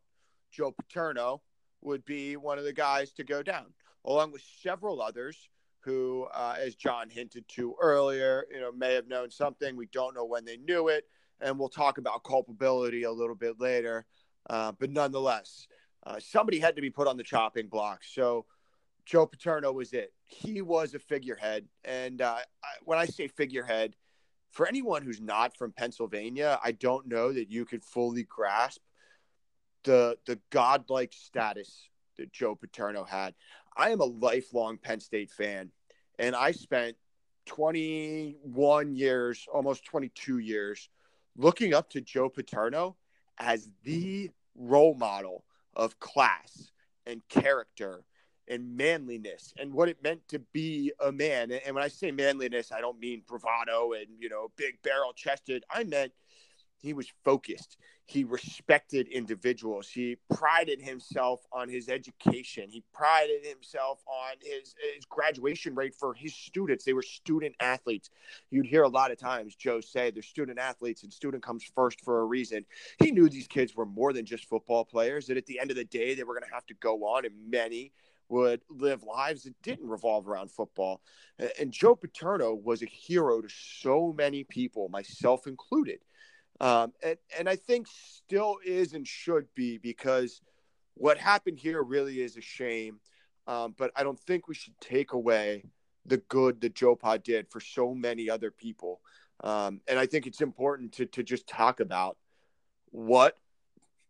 Joe 0.50 0.72
Paterno 0.72 1.42
would 1.80 2.04
be 2.04 2.36
one 2.36 2.58
of 2.58 2.64
the 2.64 2.72
guys 2.72 3.12
to 3.12 3.24
go 3.24 3.42
down, 3.42 3.72
along 4.04 4.32
with 4.32 4.42
several 4.62 5.02
others 5.02 5.48
who, 5.80 6.28
uh, 6.32 6.54
as 6.58 6.76
John 6.76 7.10
hinted 7.10 7.48
to 7.48 7.74
earlier, 7.80 8.46
you 8.52 8.60
know, 8.60 8.70
may 8.70 8.94
have 8.94 9.08
known 9.08 9.30
something. 9.30 9.76
We 9.76 9.86
don't 9.86 10.14
know 10.14 10.24
when 10.24 10.44
they 10.44 10.56
knew 10.56 10.88
it, 10.88 11.04
and 11.40 11.58
we'll 11.58 11.68
talk 11.68 11.98
about 11.98 12.22
culpability 12.22 13.02
a 13.02 13.10
little 13.10 13.34
bit 13.34 13.60
later. 13.60 14.06
Uh, 14.48 14.72
but 14.78 14.90
nonetheless, 14.90 15.66
uh, 16.06 16.20
somebody 16.20 16.60
had 16.60 16.76
to 16.76 16.82
be 16.82 16.90
put 16.90 17.08
on 17.08 17.16
the 17.16 17.24
chopping 17.24 17.66
block. 17.66 18.02
So 18.04 18.46
Joe 19.04 19.26
Paterno 19.26 19.72
was 19.72 19.92
it. 19.92 20.12
He 20.24 20.62
was 20.62 20.94
a 20.94 21.00
figurehead, 21.00 21.66
and 21.84 22.22
uh, 22.22 22.36
I, 22.62 22.68
when 22.84 22.98
I 22.98 23.06
say 23.06 23.26
figurehead, 23.26 23.96
for 24.52 24.68
anyone 24.68 25.02
who's 25.02 25.20
not 25.20 25.56
from 25.56 25.72
Pennsylvania, 25.72 26.58
I 26.62 26.72
don't 26.72 27.08
know 27.08 27.32
that 27.32 27.50
you 27.50 27.64
could 27.64 27.84
fully 27.84 28.24
grasp 28.24 28.80
the 29.84 30.16
the 30.26 30.38
godlike 30.50 31.12
status 31.12 31.88
that 32.18 32.32
Joe 32.32 32.54
Paterno 32.54 33.04
had. 33.04 33.34
I 33.76 33.90
am 33.90 34.00
a 34.00 34.04
lifelong 34.04 34.78
Penn 34.78 35.00
State 35.00 35.30
fan, 35.30 35.70
and 36.18 36.36
I 36.36 36.52
spent 36.52 36.96
21 37.46 38.94
years, 38.94 39.46
almost 39.52 39.84
22 39.86 40.38
years, 40.38 40.88
looking 41.36 41.74
up 41.74 41.90
to 41.90 42.00
Joe 42.00 42.28
Paterno 42.28 42.96
as 43.38 43.68
the 43.82 44.30
role 44.54 44.94
model 44.94 45.44
of 45.74 45.98
class 45.98 46.70
and 47.06 47.26
character 47.28 48.04
and 48.52 48.76
manliness 48.76 49.54
and 49.58 49.72
what 49.72 49.88
it 49.88 50.02
meant 50.02 50.28
to 50.28 50.38
be 50.52 50.92
a 51.00 51.10
man. 51.10 51.50
And 51.50 51.74
when 51.74 51.82
I 51.82 51.88
say 51.88 52.10
manliness, 52.10 52.70
I 52.70 52.80
don't 52.80 53.00
mean 53.00 53.22
bravado 53.26 53.92
and, 53.92 54.06
you 54.20 54.28
know, 54.28 54.50
big 54.56 54.80
barrel 54.82 55.12
chested. 55.14 55.64
I 55.70 55.84
meant 55.84 56.12
he 56.82 56.92
was 56.92 57.06
focused. 57.24 57.78
He 58.04 58.24
respected 58.24 59.06
individuals. 59.08 59.88
He 59.88 60.16
prided 60.34 60.82
himself 60.82 61.40
on 61.52 61.68
his 61.68 61.88
education. 61.88 62.68
He 62.68 62.82
prided 62.92 63.46
himself 63.46 64.02
on 64.06 64.34
his, 64.42 64.74
his 64.94 65.04
graduation 65.06 65.74
rate 65.74 65.94
for 65.94 66.12
his 66.12 66.34
students. 66.34 66.84
They 66.84 66.92
were 66.92 67.02
student 67.02 67.54
athletes. 67.60 68.10
You'd 68.50 68.66
hear 68.66 68.82
a 68.82 68.88
lot 68.88 69.12
of 69.12 69.18
times 69.18 69.54
Joe 69.54 69.80
say 69.80 70.10
they're 70.10 70.22
student 70.22 70.58
athletes 70.58 71.04
and 71.04 71.12
student 71.12 71.42
comes 71.42 71.62
first 71.74 72.00
for 72.00 72.20
a 72.20 72.24
reason. 72.24 72.66
He 72.98 73.12
knew 73.12 73.28
these 73.28 73.48
kids 73.48 73.74
were 73.76 73.86
more 73.86 74.12
than 74.12 74.26
just 74.26 74.48
football 74.48 74.84
players, 74.84 75.26
that 75.28 75.36
at 75.36 75.46
the 75.46 75.60
end 75.60 75.70
of 75.70 75.76
the 75.76 75.84
day, 75.84 76.14
they 76.14 76.24
were 76.24 76.34
going 76.34 76.48
to 76.48 76.54
have 76.54 76.66
to 76.66 76.74
go 76.74 77.04
on 77.04 77.24
and 77.24 77.34
many 77.48 77.92
would 78.28 78.62
live 78.70 79.02
lives 79.02 79.44
that 79.44 79.60
didn't 79.62 79.88
revolve 79.88 80.28
around 80.28 80.50
football. 80.50 81.02
And 81.58 81.72
Joe 81.72 81.94
Paterno 81.94 82.54
was 82.54 82.82
a 82.82 82.86
hero 82.86 83.40
to 83.42 83.48
so 83.48 84.14
many 84.16 84.44
people, 84.44 84.88
myself 84.88 85.46
included. 85.46 86.00
Um, 86.60 86.92
and, 87.02 87.18
and 87.38 87.48
I 87.48 87.56
think 87.56 87.86
still 87.88 88.58
is 88.64 88.92
and 88.92 89.06
should 89.06 89.46
be 89.54 89.78
because 89.78 90.40
what 90.94 91.18
happened 91.18 91.58
here 91.58 91.82
really 91.82 92.20
is 92.20 92.36
a 92.36 92.40
shame. 92.40 93.00
Um, 93.46 93.74
but 93.76 93.90
I 93.96 94.02
don't 94.02 94.20
think 94.20 94.46
we 94.46 94.54
should 94.54 94.78
take 94.80 95.12
away 95.12 95.64
the 96.06 96.18
good 96.18 96.60
that 96.60 96.74
Joe 96.74 96.96
Pa 96.96 97.16
did 97.16 97.50
for 97.50 97.60
so 97.60 97.94
many 97.94 98.30
other 98.30 98.50
people. 98.50 99.00
Um, 99.42 99.80
and 99.88 99.98
I 99.98 100.06
think 100.06 100.26
it's 100.26 100.40
important 100.40 100.92
to, 100.92 101.06
to 101.06 101.22
just 101.22 101.48
talk 101.48 101.80
about 101.80 102.16
what 102.90 103.36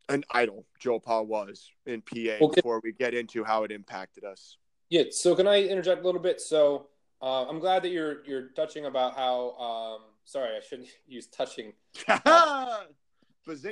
an 0.08 0.24
idol 0.32 0.66
Joe 0.78 0.98
Pa 0.98 1.20
was 1.20 1.70
in 1.86 2.02
PA 2.02 2.44
okay. 2.44 2.54
before 2.56 2.80
we 2.82 2.92
get 2.92 3.14
into 3.14 3.44
how 3.44 3.64
it 3.64 3.72
impacted 3.72 4.24
us. 4.24 4.56
Yeah. 4.90 5.04
So 5.10 5.34
can 5.34 5.46
I 5.46 5.62
interject 5.62 6.02
a 6.02 6.04
little 6.04 6.20
bit? 6.20 6.40
So 6.40 6.88
uh, 7.22 7.46
I'm 7.48 7.60
glad 7.60 7.82
that 7.84 7.90
you're 7.90 8.24
you're 8.26 8.48
touching 8.48 8.86
about 8.86 9.14
how. 9.14 9.52
Um, 9.52 10.00
sorry, 10.24 10.56
I 10.56 10.60
shouldn't 10.60 10.88
use 11.06 11.26
touching. 11.26 11.72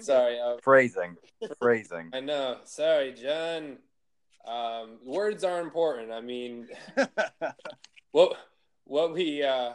Sorry, 0.00 0.40
uh, 0.40 0.56
Phrasing. 0.62 1.16
Phrasing. 1.60 2.10
I 2.14 2.18
know. 2.18 2.56
Sorry, 2.64 3.12
John. 3.12 3.78
Um, 4.44 4.98
words 5.04 5.44
are 5.44 5.60
important. 5.60 6.10
I 6.10 6.20
mean, 6.20 6.66
what 8.10 8.36
what 8.84 9.12
we 9.12 9.44
uh, 9.44 9.74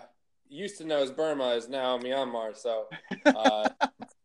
used 0.50 0.78
to 0.80 0.86
know 0.86 1.02
as 1.02 1.12
Burma 1.12 1.50
is 1.52 1.70
now 1.70 1.98
Myanmar. 1.98 2.58
So 2.58 2.88
uh, 3.26 3.70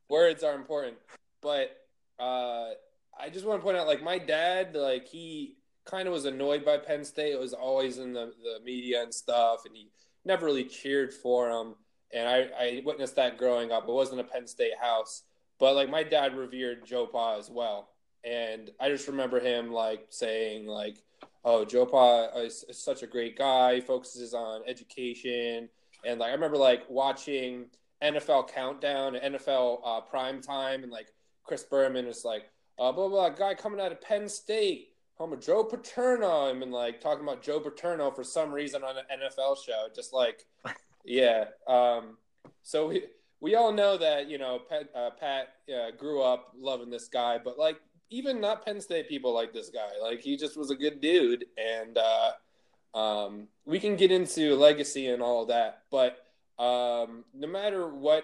words 0.09 0.43
are 0.43 0.55
important. 0.55 0.97
But 1.41 1.80
uh, 2.21 2.71
I 3.19 3.31
just 3.31 3.47
want 3.47 3.61
to 3.61 3.65
point 3.65 3.77
out, 3.77 3.87
like 3.87 4.03
my 4.03 4.19
dad, 4.19 4.75
like 4.75 5.07
he 5.07 5.57
kind 5.85 6.07
of 6.07 6.15
was 6.15 6.25
annoyed 6.25 6.65
by 6.65 6.79
Penn 6.79 7.05
State. 7.05 7.33
It 7.33 7.41
was 7.41 7.53
always 7.53 7.99
in 7.99 8.13
the, 8.13 8.33
the 8.43 8.65
media 8.65 9.03
and 9.03 9.13
stuff, 9.13 9.61
and 9.67 9.75
he 9.75 9.89
never 10.25 10.47
really 10.47 10.65
cheered 10.65 11.13
for 11.13 11.51
him. 11.51 11.75
And 12.13 12.29
I, 12.29 12.49
I 12.59 12.83
witnessed 12.85 13.17
that 13.17 13.39
growing 13.39 13.73
up. 13.73 13.85
It 13.85 13.93
wasn't 13.93 14.21
a 14.21 14.25
Penn 14.25 14.47
State 14.47 14.77
house, 14.81 15.23
but 15.59 15.75
like 15.75 15.91
my 15.91 16.03
dad 16.03 16.37
revered 16.37 16.87
Joe 16.87 17.07
Pa 17.07 17.39
as 17.39 17.51
well. 17.51 17.91
And 18.25 18.71
I 18.81 18.89
just 18.89 19.09
remember 19.09 19.41
him 19.41 19.73
like 19.73 20.07
saying 20.11 20.67
like, 20.67 20.99
"Oh, 21.45 21.65
Joe 21.65 21.87
Pa 21.87 22.27
is, 22.37 22.65
is 22.69 22.83
such 22.83 23.03
a 23.03 23.07
great 23.07 23.39
guy. 23.39 23.77
He 23.77 23.81
focuses 23.81 24.35
on 24.35 24.63
education." 24.67 25.69
And 26.05 26.21
like 26.21 26.31
I 26.31 26.35
remember 26.35 26.57
like 26.57 26.83
watching 26.89 27.67
NFL 28.03 28.53
Countdown, 28.53 29.15
NFL 29.15 29.81
uh, 29.85 30.01
Prime 30.03 30.43
Time, 30.43 30.83
and 30.83 30.93
like 30.93 31.09
Chris 31.51 31.65
Berman 31.65 32.07
is 32.07 32.25
like, 32.25 32.45
uh, 32.79 32.93
blah, 32.93 33.09
blah, 33.09 33.29
blah, 33.29 33.29
guy 33.31 33.55
coming 33.55 33.81
out 33.81 33.91
of 33.91 34.01
Penn 34.01 34.29
State, 34.29 34.91
home 35.17 35.33
of 35.33 35.41
Joe 35.41 35.65
Paterno. 35.65 36.49
I 36.49 36.53
mean, 36.53 36.71
like 36.71 37.01
talking 37.01 37.25
about 37.25 37.43
Joe 37.43 37.59
Paterno 37.59 38.13
for 38.13 38.23
some 38.23 38.53
reason 38.53 38.85
on 38.85 38.95
an 38.97 39.03
NFL 39.13 39.57
show. 39.67 39.89
Just 39.93 40.13
like, 40.13 40.47
yeah. 41.05 41.47
Um, 41.67 42.19
so 42.63 42.87
we, 42.87 43.03
we 43.41 43.57
all 43.57 43.73
know 43.73 43.99
that, 43.99 44.31
you 44.31 44.39
know, 44.39 44.61
Pat, 44.61 44.91
uh, 44.95 45.11
Pat 45.19 45.55
uh, 45.69 45.91
grew 45.99 46.23
up 46.23 46.53
loving 46.57 46.89
this 46.89 47.09
guy, 47.09 47.37
but 47.37 47.59
like, 47.59 47.81
even 48.11 48.41
not 48.41 48.65
Penn 48.65 48.81
State 48.81 49.09
people 49.09 49.35
like 49.35 49.53
this 49.53 49.71
guy. 49.71 49.89
Like, 50.01 50.21
he 50.21 50.37
just 50.37 50.57
was 50.57 50.71
a 50.71 50.77
good 50.77 51.01
dude. 51.01 51.47
And 51.59 51.99
uh, 51.99 52.97
um, 52.97 53.49
we 53.65 53.81
can 53.81 53.97
get 53.97 54.13
into 54.13 54.55
legacy 54.55 55.09
and 55.09 55.21
all 55.21 55.43
of 55.43 55.49
that. 55.49 55.83
But 55.91 56.25
um, 56.63 57.25
no 57.35 57.49
matter 57.49 57.89
what, 57.89 58.23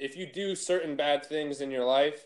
if 0.00 0.16
you 0.16 0.26
do 0.26 0.56
certain 0.56 0.96
bad 0.96 1.24
things 1.24 1.60
in 1.60 1.70
your 1.70 1.84
life, 1.84 2.24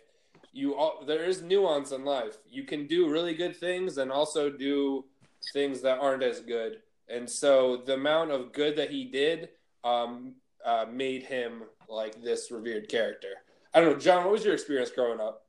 you 0.52 0.76
all, 0.76 1.04
there 1.04 1.24
is 1.24 1.42
nuance 1.42 1.90
in 1.90 2.04
life. 2.04 2.38
You 2.48 2.62
can 2.62 2.86
do 2.86 3.10
really 3.10 3.34
good 3.34 3.56
things 3.56 3.98
and 3.98 4.12
also 4.12 4.48
do 4.48 5.04
things 5.52 5.82
that 5.82 5.98
aren't 5.98 6.22
as 6.22 6.40
good. 6.40 6.78
And 7.08 7.28
so 7.28 7.82
the 7.84 7.94
amount 7.94 8.30
of 8.30 8.52
good 8.52 8.76
that 8.76 8.90
he 8.90 9.04
did 9.04 9.48
um, 9.82 10.36
uh, 10.64 10.86
made 10.90 11.24
him 11.24 11.64
like 11.88 12.22
this 12.22 12.52
revered 12.52 12.88
character. 12.88 13.34
I 13.74 13.80
don't 13.80 13.92
know, 13.92 13.98
John. 13.98 14.22
What 14.22 14.32
was 14.32 14.44
your 14.44 14.54
experience 14.54 14.92
growing 14.92 15.20
up? 15.20 15.42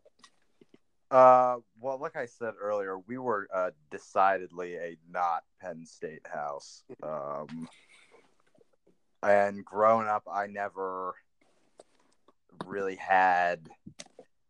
Uh, 1.12 1.58
well, 1.80 2.00
like 2.00 2.16
I 2.16 2.26
said 2.26 2.56
earlier, 2.60 2.98
we 2.98 3.20
were 3.20 3.48
uh, 3.54 3.70
decidedly 3.92 4.76
a 4.76 4.98
not 5.10 5.44
Penn 5.62 5.86
State 5.86 6.26
house. 6.26 6.84
Um, 7.04 7.70
and 9.22 9.64
growing 9.64 10.08
up, 10.08 10.24
I 10.30 10.48
never 10.48 11.14
really 12.66 12.96
had 12.96 13.70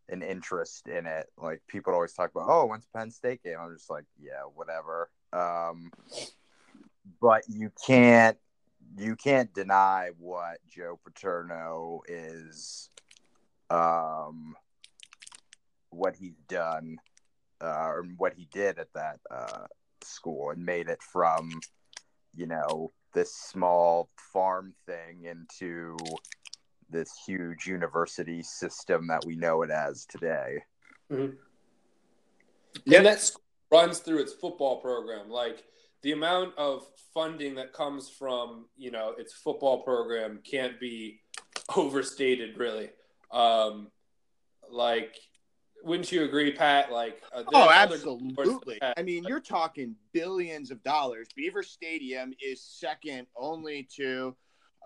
an 0.10 0.22
interest 0.22 0.88
in 0.88 1.06
it. 1.06 1.28
Like 1.38 1.62
people 1.68 1.94
always 1.94 2.14
talk 2.14 2.32
about, 2.32 2.48
oh, 2.50 2.66
when's 2.66 2.88
Penn 2.96 3.12
State 3.12 3.44
game? 3.44 3.58
I'm 3.60 3.74
just 3.74 3.90
like, 3.90 4.06
yeah, 4.20 4.44
whatever. 4.54 5.10
Um, 5.34 5.92
but 7.22 7.44
you 7.48 7.72
can't 7.86 8.38
you 8.98 9.16
can't 9.16 9.54
deny 9.54 10.12
what 10.20 10.60
Joe 10.68 11.00
Paterno 11.04 12.02
is, 12.08 12.90
um, 13.70 14.56
what 15.90 16.16
he's 16.16 16.38
done, 16.48 16.98
uh, 17.62 17.88
or 17.88 18.06
what 18.18 18.34
he 18.34 18.48
did 18.52 18.80
at 18.80 18.94
that 18.94 19.20
uh, 19.30 19.66
school, 20.02 20.52
and 20.52 20.66
made 20.66 20.88
it 20.88 21.02
from, 21.02 21.50
you 22.36 22.46
know, 22.46 22.92
this 23.14 23.34
small 23.34 24.10
farm 24.32 24.74
thing 24.86 25.24
into 25.26 25.98
this 26.90 27.12
huge 27.26 27.66
university 27.66 28.42
system 28.44 29.08
that 29.08 29.26
we 29.26 29.36
know 29.36 29.62
it 29.64 29.70
as 29.70 30.06
today. 30.06 30.64
Mm-hmm. 31.12 31.36
Yeah, 32.86 32.98
and 32.98 33.08
that 33.08 33.32
runs 33.72 34.00
through 34.00 34.20
its 34.20 34.34
football 34.34 34.82
program. 34.82 35.30
Like 35.30 35.64
the 36.02 36.12
amount 36.12 36.58
of 36.58 36.86
funding 37.14 37.56
that 37.56 37.74
comes 37.74 38.10
from 38.10 38.66
you 38.78 38.92
know 38.92 39.14
its 39.18 39.34
football 39.34 39.82
program 39.82 40.40
can't 40.44 40.80
be 40.80 41.22
overstated, 41.76 42.58
really. 42.58 42.90
Um, 43.32 43.88
like, 44.70 45.16
wouldn't 45.84 46.12
you 46.12 46.24
agree, 46.24 46.52
Pat? 46.52 46.92
Like, 46.92 47.22
uh, 47.34 47.44
oh, 47.54 47.70
absolutely. 47.70 48.80
I 48.82 49.02
mean, 49.04 49.24
you're 49.24 49.40
talking 49.40 49.96
billions 50.14 50.72
of 50.72 50.84
dollars. 50.84 51.28
Beaver 51.36 51.64
Stadium 51.64 52.34
is 52.44 52.62
second 52.62 53.28
only 53.36 53.88
to 53.96 54.36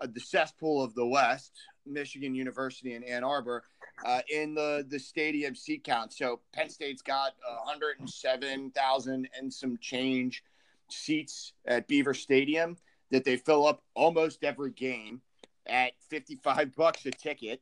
uh, 0.00 0.06
the 0.12 0.20
cesspool 0.20 0.82
of 0.82 0.94
the 0.94 1.06
West, 1.06 1.52
Michigan 1.86 2.34
University 2.34 2.94
in 2.94 3.02
Ann 3.04 3.24
Arbor, 3.24 3.64
uh, 4.04 4.20
in 4.30 4.54
the 4.54 4.84
the 4.88 4.98
stadium 4.98 5.54
seat 5.54 5.84
count. 5.84 6.12
So 6.12 6.40
Penn 6.52 6.70
State's 6.70 7.02
got 7.02 7.32
107,000 7.64 9.28
and 9.36 9.52
some 9.52 9.78
change 9.80 10.42
seats 10.88 11.52
at 11.66 11.86
Beaver 11.86 12.14
Stadium 12.14 12.76
that 13.10 13.24
they 13.24 13.36
fill 13.36 13.66
up 13.66 13.82
almost 13.94 14.44
every 14.44 14.70
game 14.70 15.20
at 15.66 15.92
55 16.08 16.74
bucks 16.74 17.06
a 17.06 17.10
ticket, 17.10 17.60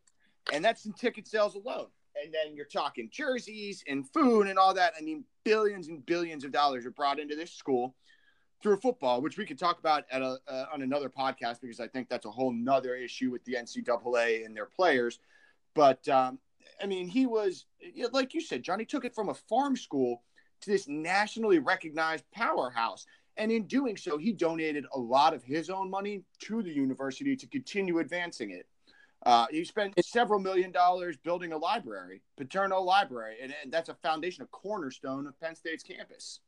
and 0.53 0.65
that's 0.65 0.87
in 0.87 0.93
ticket 0.93 1.27
sales 1.27 1.55
alone. 1.55 1.89
And 2.23 2.33
then 2.35 2.57
you're 2.57 2.67
talking 2.67 3.09
jerseys 3.13 3.85
and 3.87 4.09
food 4.09 4.49
and 4.49 4.59
all 4.59 4.75
that. 4.75 4.95
I 4.99 5.03
mean, 5.03 5.25
billions 5.45 5.89
and 5.89 6.05
billions 6.05 6.45
of 6.45 6.51
dollars 6.51 6.85
are 6.85 6.91
brought 6.91 7.21
into 7.21 7.37
this 7.37 7.53
school 7.53 7.95
through 8.63 8.77
football, 8.79 9.21
which 9.21 9.39
we 9.39 9.47
could 9.47 9.59
talk 9.59 9.79
about 9.79 10.05
at 10.11 10.23
a, 10.23 10.39
uh, 10.49 10.67
on 10.73 10.83
another 10.83 11.09
podcast 11.09 11.61
because 11.61 11.81
I 11.81 11.87
think 11.87 12.09
that's 12.09 12.27
a 12.27 12.31
whole 12.31 12.53
nother 12.53 12.95
issue 12.97 13.31
with 13.31 13.45
the 13.45 13.55
NCAA 13.55 14.45
and 14.45 14.57
their 14.57 14.67
players. 14.67 15.21
But 15.75 16.07
um, 16.09 16.39
I 16.83 16.87
mean, 16.87 17.09
he 17.09 17.27
was 17.27 17.67
like 18.13 18.35
you 18.35 18.41
said, 18.41 18.63
Johnny 18.63 18.85
took 18.85 19.05
it 19.05 19.15
from 19.15 19.29
a 19.29 19.35
farm 19.35 19.77
school 19.77 20.23
to 20.63 20.71
this 20.71 20.89
nationally 20.89 21.59
recognized 21.59 22.25
powerhouse. 22.33 23.07
And 23.37 23.53
in 23.53 23.67
doing 23.67 23.97
so, 23.97 24.19
he 24.19 24.33
donated 24.33 24.85
a 24.93 24.99
lot 24.99 25.33
of 25.33 25.45
his 25.45 25.71
own 25.71 25.89
money 25.89 26.25
to 26.41 26.63
the 26.63 26.73
university 26.73 27.37
to 27.37 27.47
continue 27.47 28.01
advancing 28.01 28.51
it. 28.51 28.67
Uh, 29.25 29.47
he 29.51 29.65
spent 29.65 29.95
several 30.05 30.41
million 30.41 30.73
dollars 30.73 31.17
building 31.17 31.53
a 31.53 31.57
library, 31.57 32.23
Paterno 32.37 32.81
Library, 32.81 33.37
and, 33.43 33.55
and 33.63 33.73
that's 33.73 33.89
a 33.89 33.95
foundation, 33.95 34.43
a 34.43 34.47
cornerstone 34.47 35.27
of 35.27 35.39
Penn 35.41 35.55
State's 35.55 35.83
campus. 35.83 36.41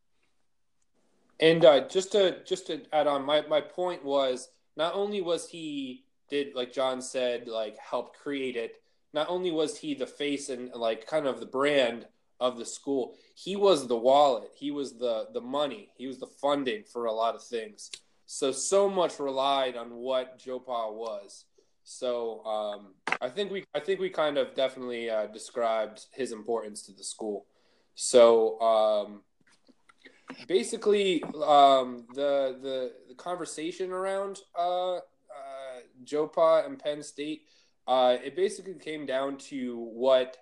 And 1.40 1.64
uh, 1.64 1.88
just 1.88 2.12
to 2.12 2.42
just 2.44 2.66
to 2.66 2.82
add 2.92 3.06
on, 3.06 3.24
my 3.24 3.42
my 3.48 3.60
point 3.60 4.04
was 4.04 4.48
not 4.76 4.94
only 4.94 5.20
was 5.22 5.48
he 5.48 6.04
did 6.28 6.54
like 6.54 6.72
John 6.72 7.00
said 7.02 7.48
like 7.48 7.76
help 7.78 8.16
create 8.16 8.56
it, 8.56 8.76
not 9.12 9.28
only 9.28 9.50
was 9.50 9.78
he 9.78 9.94
the 9.94 10.06
face 10.06 10.50
and 10.50 10.70
like 10.74 11.06
kind 11.06 11.26
of 11.26 11.40
the 11.40 11.46
brand 11.46 12.06
of 12.38 12.58
the 12.58 12.64
school, 12.64 13.14
he 13.34 13.56
was 13.56 13.86
the 13.86 13.96
wallet, 13.96 14.50
he 14.54 14.70
was 14.70 14.98
the 14.98 15.28
the 15.32 15.40
money, 15.40 15.88
he 15.96 16.06
was 16.06 16.18
the 16.18 16.26
funding 16.26 16.84
for 16.84 17.06
a 17.06 17.12
lot 17.12 17.34
of 17.34 17.42
things. 17.42 17.90
So 18.26 18.52
so 18.52 18.88
much 18.88 19.18
relied 19.18 19.76
on 19.76 19.94
what 19.96 20.38
Joe 20.38 20.60
Pa 20.60 20.90
was. 20.90 21.46
So 21.84 22.44
um, 22.44 22.94
I 23.20 23.30
think 23.30 23.50
we 23.50 23.64
I 23.74 23.80
think 23.80 23.98
we 23.98 24.10
kind 24.10 24.36
of 24.36 24.54
definitely 24.54 25.08
uh, 25.08 25.26
described 25.26 26.06
his 26.12 26.32
importance 26.32 26.82
to 26.82 26.92
the 26.92 27.02
school. 27.02 27.46
So 27.94 28.60
um, 28.60 29.22
basically 30.46 31.22
um, 31.24 32.04
the, 32.14 32.58
the, 32.60 32.92
the 33.08 33.14
conversation 33.14 33.92
around 33.92 34.40
uh, 34.58 34.96
uh, 34.96 35.00
Joe 36.04 36.26
Pa 36.26 36.64
and 36.64 36.78
Penn 36.78 37.02
State, 37.02 37.42
uh, 37.86 38.16
it 38.22 38.36
basically 38.36 38.74
came 38.74 39.06
down 39.06 39.36
to 39.36 39.76
what 39.76 40.36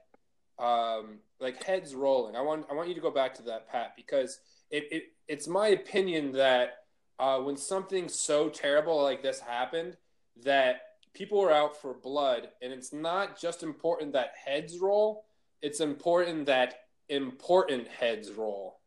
um, 0.58 1.18
like 1.40 1.62
heads 1.62 1.94
rolling. 1.94 2.36
I 2.36 2.40
want 2.40 2.66
I 2.70 2.74
want 2.74 2.88
you 2.88 2.94
to 2.94 3.00
go 3.00 3.10
back 3.10 3.34
to 3.34 3.42
that, 3.42 3.68
Pat, 3.70 3.94
because 3.96 4.40
it, 4.70 4.88
it 4.90 5.02
it's 5.28 5.46
my 5.46 5.68
opinion 5.68 6.32
that 6.32 6.78
uh, 7.18 7.38
when 7.38 7.56
something 7.56 8.08
so 8.08 8.48
terrible 8.48 9.02
like 9.02 9.22
this 9.22 9.40
happened, 9.40 9.96
that 10.44 10.80
people 11.14 11.40
are 11.40 11.52
out 11.52 11.80
for 11.80 11.94
blood, 11.94 12.48
and 12.60 12.72
it's 12.72 12.92
not 12.92 13.40
just 13.40 13.62
important 13.62 14.12
that 14.12 14.32
heads 14.44 14.78
roll; 14.78 15.24
it's 15.62 15.80
important 15.80 16.46
that 16.46 16.80
important 17.08 17.88
heads 17.88 18.32
roll. 18.32 18.80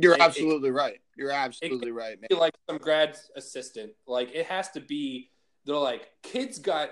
You're 0.00 0.14
it, 0.14 0.20
absolutely 0.20 0.68
it, 0.68 0.72
right. 0.72 1.00
You're 1.16 1.32
absolutely 1.32 1.90
right, 1.90 2.16
man. 2.20 2.38
Like 2.38 2.54
some 2.68 2.78
grad 2.78 3.18
assistant, 3.34 3.92
like 4.06 4.32
it 4.32 4.46
has 4.46 4.70
to 4.70 4.80
be. 4.80 5.30
They're 5.64 5.76
like 5.76 6.08
kids 6.22 6.58
got 6.58 6.90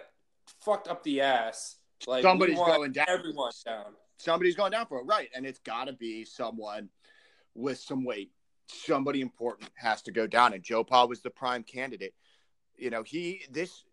fucked 0.60 0.88
up 0.88 1.04
the 1.04 1.20
ass. 1.20 1.76
Like 2.06 2.22
somebody's 2.22 2.56
going 2.56 2.92
down. 2.92 3.06
Everyone's 3.08 3.62
down. 3.62 3.94
Somebody's 4.18 4.56
going 4.56 4.72
down 4.72 4.86
for 4.86 4.98
it, 4.98 5.04
right? 5.04 5.28
And 5.34 5.46
it's 5.46 5.60
got 5.60 5.84
to 5.84 5.92
be 5.92 6.24
someone 6.24 6.88
with 7.54 7.78
some 7.78 8.04
weight. 8.04 8.32
Somebody 8.66 9.20
important 9.20 9.70
has 9.76 10.02
to 10.02 10.10
go 10.10 10.26
down, 10.26 10.52
and 10.52 10.62
Joe 10.62 10.82
Pa 10.82 11.04
was 11.04 11.20
the 11.20 11.30
prime 11.30 11.62
candidate. 11.62 12.14
You 12.76 12.90
know, 12.90 13.04
he 13.04 13.42
this 13.52 13.84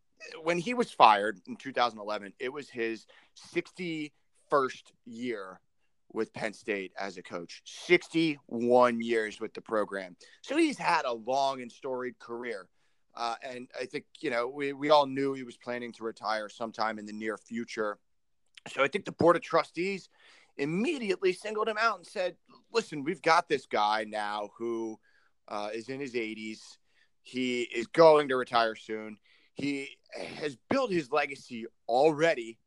when 0.41 0.57
he 0.57 0.73
was 0.73 0.91
fired 0.91 1.39
in 1.47 1.55
2011, 1.55 2.33
it 2.39 2.51
was 2.51 2.67
his 2.67 3.05
61st 3.53 4.11
year 5.05 5.59
with 6.13 6.33
Penn 6.33 6.53
State 6.53 6.93
as 6.97 7.17
a 7.17 7.23
coach, 7.23 7.61
61 7.65 9.01
years 9.01 9.39
with 9.39 9.53
the 9.53 9.61
program. 9.61 10.15
So 10.41 10.55
he's 10.57 10.77
had 10.77 11.05
a 11.05 11.13
long 11.13 11.61
and 11.61 11.71
storied 11.71 12.19
career. 12.19 12.67
Uh, 13.15 13.35
and 13.43 13.67
I 13.79 13.85
think, 13.85 14.05
you 14.21 14.29
know, 14.29 14.47
we, 14.47 14.73
we 14.73 14.89
all 14.89 15.05
knew 15.05 15.33
he 15.33 15.43
was 15.43 15.57
planning 15.57 15.91
to 15.93 16.03
retire 16.03 16.49
sometime 16.49 16.97
in 16.97 17.05
the 17.05 17.13
near 17.13 17.37
future. 17.37 17.97
So 18.67 18.83
I 18.83 18.87
think 18.87 19.05
the 19.05 19.11
Board 19.11 19.35
of 19.35 19.41
Trustees 19.41 20.09
immediately 20.57 21.33
singled 21.33 21.67
him 21.67 21.77
out 21.79 21.97
and 21.97 22.05
said, 22.05 22.35
listen, 22.71 23.03
we've 23.03 23.21
got 23.21 23.49
this 23.49 23.65
guy 23.65 24.05
now 24.07 24.51
who 24.57 24.99
uh, 25.47 25.69
is 25.73 25.89
in 25.89 25.99
his 25.99 26.13
80s. 26.13 26.59
He 27.21 27.63
is 27.63 27.87
going 27.87 28.29
to 28.29 28.35
retire 28.35 28.75
soon. 28.75 29.17
He 29.53 29.89
has 30.39 30.57
built 30.69 30.91
his 30.91 31.11
legacy 31.11 31.65
already. 31.87 32.57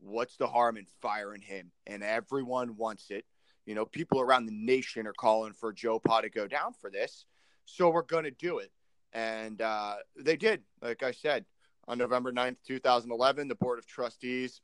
What's 0.00 0.36
the 0.36 0.46
harm 0.46 0.76
in 0.76 0.86
firing 1.00 1.42
him? 1.42 1.72
And 1.86 2.02
everyone 2.02 2.76
wants 2.76 3.10
it. 3.10 3.24
You 3.64 3.74
know, 3.74 3.84
people 3.84 4.20
around 4.20 4.46
the 4.46 4.52
nation 4.52 5.06
are 5.06 5.12
calling 5.12 5.52
for 5.52 5.72
Joe 5.72 5.98
Pa 5.98 6.20
to 6.20 6.30
go 6.30 6.46
down 6.46 6.72
for 6.80 6.90
this. 6.90 7.24
So 7.64 7.90
we're 7.90 8.02
going 8.02 8.24
to 8.24 8.30
do 8.30 8.58
it. 8.58 8.70
And 9.12 9.60
uh, 9.60 9.96
they 10.16 10.36
did. 10.36 10.62
Like 10.80 11.02
I 11.02 11.10
said, 11.10 11.44
on 11.88 11.98
November 11.98 12.32
9th, 12.32 12.56
2011, 12.66 13.48
the 13.48 13.54
Board 13.54 13.78
of 13.78 13.86
Trustees 13.86 14.60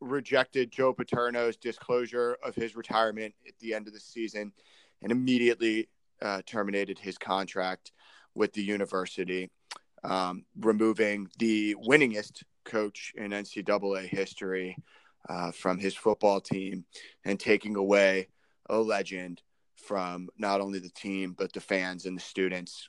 rejected 0.00 0.70
Joe 0.70 0.92
Paterno's 0.92 1.56
disclosure 1.56 2.36
of 2.44 2.54
his 2.54 2.76
retirement 2.76 3.34
at 3.46 3.58
the 3.58 3.74
end 3.74 3.86
of 3.86 3.94
the 3.94 4.00
season 4.00 4.52
and 5.02 5.10
immediately 5.10 5.88
uh, 6.22 6.42
terminated 6.46 6.98
his 6.98 7.18
contract 7.18 7.92
with 8.34 8.52
the 8.52 8.62
university, 8.62 9.50
um, 10.04 10.44
removing 10.60 11.28
the 11.38 11.74
winningest 11.76 12.42
coach 12.66 13.14
in 13.16 13.30
NCAA 13.30 14.06
history 14.06 14.76
uh, 15.28 15.52
from 15.52 15.78
his 15.78 15.94
football 15.94 16.40
team 16.40 16.84
and 17.24 17.40
taking 17.40 17.76
away 17.76 18.28
a 18.68 18.78
legend 18.78 19.40
from 19.76 20.28
not 20.36 20.60
only 20.60 20.78
the 20.78 20.90
team, 20.90 21.34
but 21.36 21.52
the 21.52 21.60
fans 21.60 22.04
and 22.04 22.16
the 22.16 22.22
students. 22.22 22.88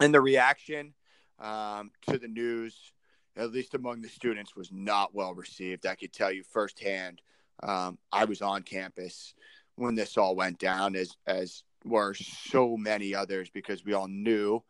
And 0.00 0.14
the 0.14 0.20
reaction 0.20 0.94
um, 1.38 1.90
to 2.08 2.18
the 2.18 2.28
news 2.28 2.92
at 3.36 3.52
least 3.52 3.74
among 3.74 4.02
the 4.02 4.08
students, 4.08 4.56
was 4.56 4.70
not 4.72 5.14
well 5.14 5.34
received. 5.34 5.86
I 5.86 5.94
could 5.94 6.12
tell 6.12 6.32
you 6.32 6.42
firsthand. 6.42 7.20
Um, 7.62 7.98
I 8.12 8.24
was 8.24 8.42
on 8.42 8.62
campus 8.62 9.34
when 9.76 9.94
this 9.94 10.16
all 10.16 10.36
went 10.36 10.58
down, 10.58 10.96
as 10.96 11.16
as 11.26 11.62
were 11.84 12.14
so 12.14 12.76
many 12.76 13.14
others, 13.14 13.50
because 13.50 13.84
we 13.84 13.94
all 13.94 14.08
knew 14.08 14.62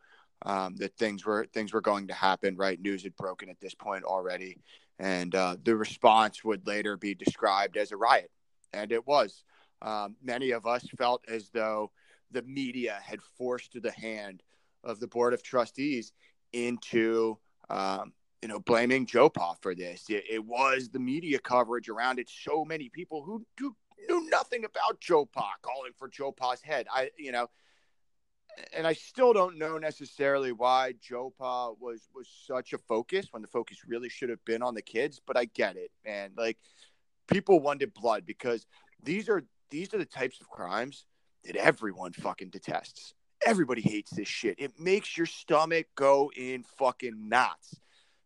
um, 0.45 0.75
that 0.77 0.95
things 0.97 1.25
were 1.25 1.45
things 1.53 1.73
were 1.73 1.81
going 1.81 2.07
to 2.07 2.13
happen. 2.13 2.55
Right, 2.55 2.79
news 2.79 3.03
had 3.03 3.15
broken 3.15 3.49
at 3.49 3.59
this 3.59 3.75
point 3.75 4.03
already, 4.03 4.57
and 4.99 5.33
uh, 5.35 5.57
the 5.63 5.75
response 5.75 6.43
would 6.43 6.65
later 6.67 6.97
be 6.97 7.15
described 7.15 7.77
as 7.77 7.91
a 7.91 7.97
riot, 7.97 8.31
and 8.73 8.91
it 8.91 9.05
was. 9.05 9.43
Um, 9.81 10.15
many 10.21 10.51
of 10.51 10.67
us 10.67 10.85
felt 10.97 11.23
as 11.27 11.49
though 11.49 11.91
the 12.29 12.43
media 12.43 12.99
had 13.03 13.19
forced 13.37 13.81
the 13.81 13.91
hand 13.91 14.43
of 14.83 14.99
the 14.99 15.07
board 15.07 15.33
of 15.33 15.41
trustees 15.41 16.13
into 16.53 17.37
um, 17.69 18.13
you 18.41 18.47
know, 18.47 18.59
blaming 18.59 19.05
Joe 19.05 19.29
Pa 19.29 19.55
for 19.61 19.75
this. 19.75 20.05
It, 20.09 20.23
it, 20.29 20.43
was 20.43 20.89
the 20.89 20.99
media 20.99 21.39
coverage 21.39 21.89
around 21.89 22.19
it. 22.19 22.29
So 22.29 22.65
many 22.65 22.89
people 22.89 23.23
who, 23.23 23.45
who 23.59 23.75
knew 24.09 24.29
nothing 24.29 24.65
about 24.65 24.99
Joe 24.99 25.25
Pa 25.25 25.53
calling 25.61 25.91
for 25.97 26.07
Joe 26.07 26.31
Pa's 26.31 26.61
head. 26.61 26.87
I, 26.91 27.11
you 27.17 27.31
know, 27.31 27.49
and 28.73 28.85
I 28.85 28.93
still 28.93 29.33
don't 29.33 29.57
know 29.57 29.77
necessarily 29.77 30.51
why 30.51 30.93
Joe 31.01 31.33
Pa 31.37 31.71
was 31.79 32.07
was 32.13 32.27
such 32.45 32.73
a 32.73 32.77
focus 32.77 33.27
when 33.31 33.41
the 33.41 33.47
focus 33.47 33.79
really 33.87 34.09
should 34.09 34.29
have 34.29 34.43
been 34.45 34.61
on 34.61 34.73
the 34.73 34.81
kids. 34.81 35.21
But 35.25 35.37
I 35.37 35.45
get 35.45 35.75
it, 35.75 35.91
man. 36.05 36.31
Like 36.37 36.57
people 37.27 37.59
wanted 37.59 37.93
blood 37.93 38.25
because 38.25 38.65
these 39.03 39.29
are 39.29 39.43
these 39.69 39.93
are 39.93 39.97
the 39.97 40.05
types 40.05 40.39
of 40.41 40.49
crimes 40.49 41.05
that 41.45 41.55
everyone 41.55 42.13
fucking 42.13 42.49
detests. 42.49 43.13
Everybody 43.45 43.81
hates 43.81 44.11
this 44.11 44.27
shit. 44.27 44.59
It 44.59 44.79
makes 44.79 45.17
your 45.17 45.25
stomach 45.25 45.87
go 45.95 46.31
in 46.35 46.63
fucking 46.77 47.27
knots 47.29 47.79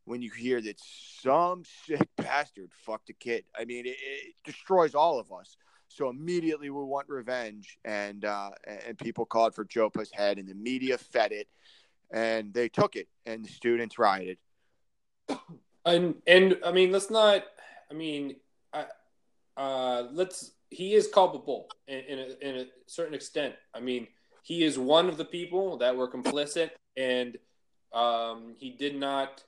when 0.04 0.22
you 0.22 0.30
hear 0.32 0.60
that 0.62 0.80
some 1.22 1.64
sick 1.86 2.08
bastard 2.18 2.72
fucked 2.86 3.10
a 3.10 3.14
kid. 3.14 3.46
I 3.58 3.66
mean, 3.66 3.86
it, 3.86 3.96
it 3.98 4.36
destroys 4.44 4.94
all 4.94 5.20
of 5.20 5.32
us. 5.32 5.56
So 5.96 6.10
immediately 6.10 6.70
we 6.70 6.84
want 6.84 7.08
revenge, 7.08 7.78
and 7.86 8.26
uh, 8.26 8.50
and 8.86 8.98
people 8.98 9.26
called 9.26 9.56
for 9.56 9.64
Joe 9.64 9.90
Pa's 9.90 10.12
head, 10.12 10.38
and 10.38 10.46
the 10.46 10.54
media 10.54 10.98
fed 10.98 11.32
it, 11.32 11.48
and 12.12 12.54
they 12.54 12.68
took 12.68 12.98
it, 12.98 13.08
and 13.26 13.46
the 13.46 13.50
students 13.50 13.98
rioted. 13.98 14.38
And 15.88 16.16
and 16.26 16.58
I 16.66 16.72
mean, 16.72 16.92
let's 16.92 17.12
not. 17.12 17.44
I 17.92 17.94
mean, 17.94 18.38
I, 18.74 18.86
uh, 19.56 20.08
let's. 20.12 20.54
He 20.72 20.96
is 20.96 21.08
culpable 21.08 21.68
in, 21.88 22.00
in 22.00 22.20
a, 22.20 22.50
in 22.50 22.56
a 22.62 22.66
certain 22.88 23.14
extent. 23.14 23.54
I 23.72 23.82
mean, 23.82 24.08
he 24.42 24.64
is 24.64 24.80
one 24.80 25.08
of 25.10 25.18
the 25.18 25.26
people 25.26 25.78
that 25.78 25.96
were 25.96 26.10
complicit, 26.10 26.72
and 26.98 27.38
um, 27.94 28.56
he 28.58 28.72
did 28.72 28.96
not 28.96 29.44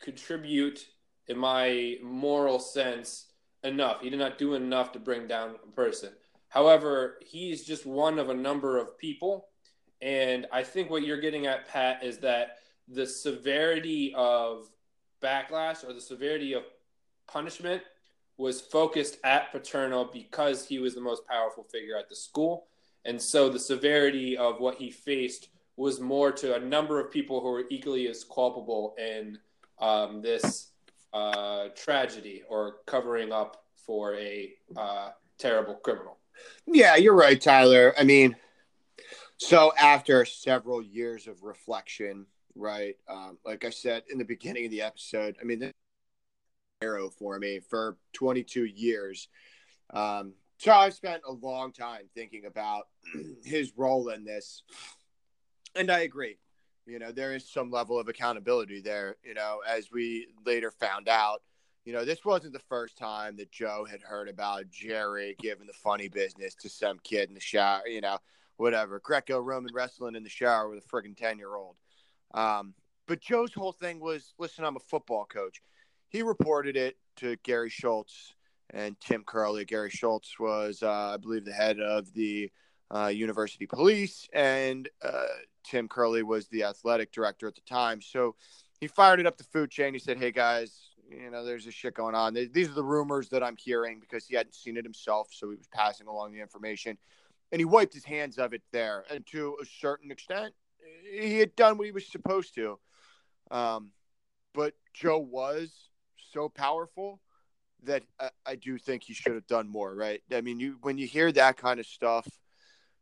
contribute 0.00 0.84
in 1.28 1.38
my 1.38 1.94
moral 2.02 2.58
sense 2.58 3.26
enough. 3.64 4.00
He 4.00 4.10
did 4.10 4.18
not 4.18 4.38
do 4.38 4.54
enough 4.54 4.92
to 4.92 4.98
bring 4.98 5.26
down 5.26 5.56
a 5.62 5.70
person. 5.72 6.10
However, 6.48 7.18
he's 7.24 7.64
just 7.64 7.86
one 7.86 8.18
of 8.18 8.28
a 8.28 8.34
number 8.34 8.78
of 8.78 8.98
people. 8.98 9.48
And 10.00 10.46
I 10.52 10.62
think 10.62 10.90
what 10.90 11.04
you're 11.04 11.20
getting 11.20 11.46
at, 11.46 11.68
Pat, 11.68 12.02
is 12.02 12.18
that 12.18 12.58
the 12.88 13.06
severity 13.06 14.12
of 14.14 14.68
backlash 15.22 15.88
or 15.88 15.92
the 15.92 16.00
severity 16.00 16.52
of 16.52 16.64
punishment 17.26 17.82
was 18.36 18.60
focused 18.60 19.18
at 19.24 19.52
Paterno 19.52 20.04
because 20.12 20.66
he 20.66 20.78
was 20.78 20.94
the 20.94 21.00
most 21.00 21.26
powerful 21.26 21.64
figure 21.64 21.96
at 21.96 22.08
the 22.08 22.16
school. 22.16 22.66
And 23.04 23.20
so 23.20 23.48
the 23.48 23.58
severity 23.58 24.36
of 24.36 24.60
what 24.60 24.76
he 24.76 24.90
faced 24.90 25.48
was 25.76 26.00
more 26.00 26.32
to 26.32 26.56
a 26.56 26.60
number 26.60 27.00
of 27.00 27.10
people 27.10 27.40
who 27.40 27.48
were 27.48 27.64
equally 27.70 28.08
as 28.08 28.24
culpable 28.24 28.94
in 28.98 29.38
um, 29.78 30.20
this 30.20 30.72
uh, 31.12 31.68
tragedy 31.76 32.42
or 32.48 32.76
covering 32.86 33.32
up 33.32 33.64
for 33.86 34.14
a 34.14 34.52
uh, 34.76 35.10
terrible 35.38 35.74
criminal. 35.74 36.18
Yeah, 36.66 36.96
you're 36.96 37.14
right, 37.14 37.40
Tyler. 37.40 37.94
I 37.98 38.04
mean, 38.04 38.36
so 39.36 39.72
after 39.78 40.24
several 40.24 40.82
years 40.82 41.26
of 41.26 41.42
reflection, 41.42 42.26
right? 42.54 42.96
Um, 43.08 43.38
like 43.44 43.64
I 43.64 43.70
said 43.70 44.04
in 44.10 44.18
the 44.18 44.24
beginning 44.24 44.66
of 44.66 44.70
the 44.70 44.82
episode, 44.82 45.36
I 45.40 45.44
mean, 45.44 45.58
this 45.58 45.72
arrow 46.80 47.10
for 47.10 47.38
me 47.38 47.60
for 47.68 47.96
22 48.14 48.64
years. 48.64 49.28
Um, 49.90 50.34
so 50.58 50.72
I've 50.72 50.94
spent 50.94 51.22
a 51.28 51.32
long 51.32 51.72
time 51.72 52.08
thinking 52.14 52.44
about 52.46 52.84
his 53.44 53.72
role 53.76 54.08
in 54.08 54.24
this, 54.24 54.62
and 55.74 55.90
I 55.90 56.00
agree 56.00 56.38
you 56.86 56.98
know 56.98 57.12
there 57.12 57.34
is 57.34 57.48
some 57.48 57.70
level 57.70 57.98
of 57.98 58.08
accountability 58.08 58.80
there 58.80 59.16
you 59.24 59.34
know 59.34 59.60
as 59.68 59.90
we 59.92 60.28
later 60.44 60.70
found 60.70 61.08
out. 61.08 61.42
You 61.84 61.92
know 61.92 62.04
this 62.04 62.24
wasn't 62.24 62.52
the 62.52 62.60
first 62.60 62.96
time 62.96 63.36
that 63.38 63.50
joe 63.50 63.84
had 63.90 64.02
heard 64.02 64.28
about 64.28 64.70
jerry 64.70 65.34
giving 65.40 65.66
the 65.66 65.72
funny 65.72 66.06
business 66.06 66.54
to 66.60 66.68
some 66.68 67.00
kid 67.02 67.28
in 67.28 67.34
the 67.34 67.40
shower 67.40 67.86
you 67.88 68.00
know 68.00 68.18
whatever. 68.56 69.00
Greco-roman 69.00 69.74
wrestling 69.74 70.14
in 70.14 70.22
the 70.22 70.28
shower 70.28 70.68
with 70.68 70.78
a 70.78 70.88
friggin' 70.88 71.16
10 71.16 71.38
year 71.38 71.56
old 71.56 71.74
um, 72.34 72.74
but 73.08 73.20
joe's 73.20 73.52
whole 73.52 73.72
thing 73.72 73.98
was 73.98 74.32
listen 74.38 74.64
i'm 74.64 74.76
a 74.76 74.80
football 74.80 75.24
coach. 75.24 75.60
He 76.08 76.22
reported 76.22 76.76
it 76.76 76.96
to 77.16 77.36
gary 77.42 77.70
schultz 77.70 78.34
and 78.70 78.94
tim 79.00 79.24
curley. 79.24 79.64
Gary 79.64 79.90
schultz 79.90 80.38
was 80.38 80.84
uh, 80.84 81.14
i 81.14 81.16
believe 81.16 81.44
the 81.44 81.52
head 81.52 81.80
of 81.80 82.12
the 82.14 82.48
uh, 82.94 83.08
university 83.08 83.66
police 83.66 84.28
and 84.32 84.88
uh, 85.02 85.24
Tim 85.64 85.88
Curley 85.88 86.22
was 86.22 86.48
the 86.48 86.64
athletic 86.64 87.12
director 87.12 87.46
at 87.46 87.54
the 87.54 87.60
time. 87.62 88.00
So 88.00 88.34
he 88.80 88.88
fired 88.88 89.20
it 89.20 89.26
up 89.26 89.36
the 89.36 89.44
food 89.44 89.70
chain. 89.70 89.94
He 89.94 90.00
said, 90.00 90.18
Hey 90.18 90.32
guys, 90.32 90.90
you 91.08 91.30
know, 91.30 91.44
there's 91.44 91.64
this 91.64 91.74
shit 91.74 91.94
going 91.94 92.14
on. 92.14 92.34
These 92.34 92.68
are 92.68 92.74
the 92.74 92.84
rumors 92.84 93.28
that 93.30 93.42
I'm 93.42 93.56
hearing 93.56 94.00
because 94.00 94.26
he 94.26 94.34
hadn't 94.34 94.54
seen 94.54 94.76
it 94.76 94.84
himself. 94.84 95.28
So 95.30 95.50
he 95.50 95.56
was 95.56 95.68
passing 95.68 96.06
along 96.06 96.32
the 96.32 96.40
information 96.40 96.96
and 97.50 97.60
he 97.60 97.64
wiped 97.64 97.94
his 97.94 98.04
hands 98.04 98.38
of 98.38 98.54
it 98.54 98.62
there. 98.72 99.04
And 99.10 99.26
to 99.26 99.56
a 99.62 99.66
certain 99.66 100.10
extent, 100.10 100.54
he 101.10 101.38
had 101.38 101.54
done 101.54 101.76
what 101.76 101.84
he 101.84 101.92
was 101.92 102.10
supposed 102.10 102.54
to. 102.54 102.78
Um, 103.50 103.92
but 104.54 104.74
Joe 104.94 105.18
was 105.18 105.90
so 106.32 106.48
powerful 106.48 107.20
that 107.84 108.02
I, 108.18 108.30
I, 108.46 108.56
do 108.56 108.78
think 108.78 109.02
he 109.02 109.12
should 109.12 109.34
have 109.34 109.46
done 109.46 109.68
more, 109.68 109.94
right? 109.94 110.22
I 110.32 110.40
mean, 110.40 110.60
you 110.60 110.78
when 110.82 110.98
you 110.98 111.06
hear 111.06 111.30
that 111.32 111.56
kind 111.56 111.80
of 111.80 111.86
stuff, 111.86 112.26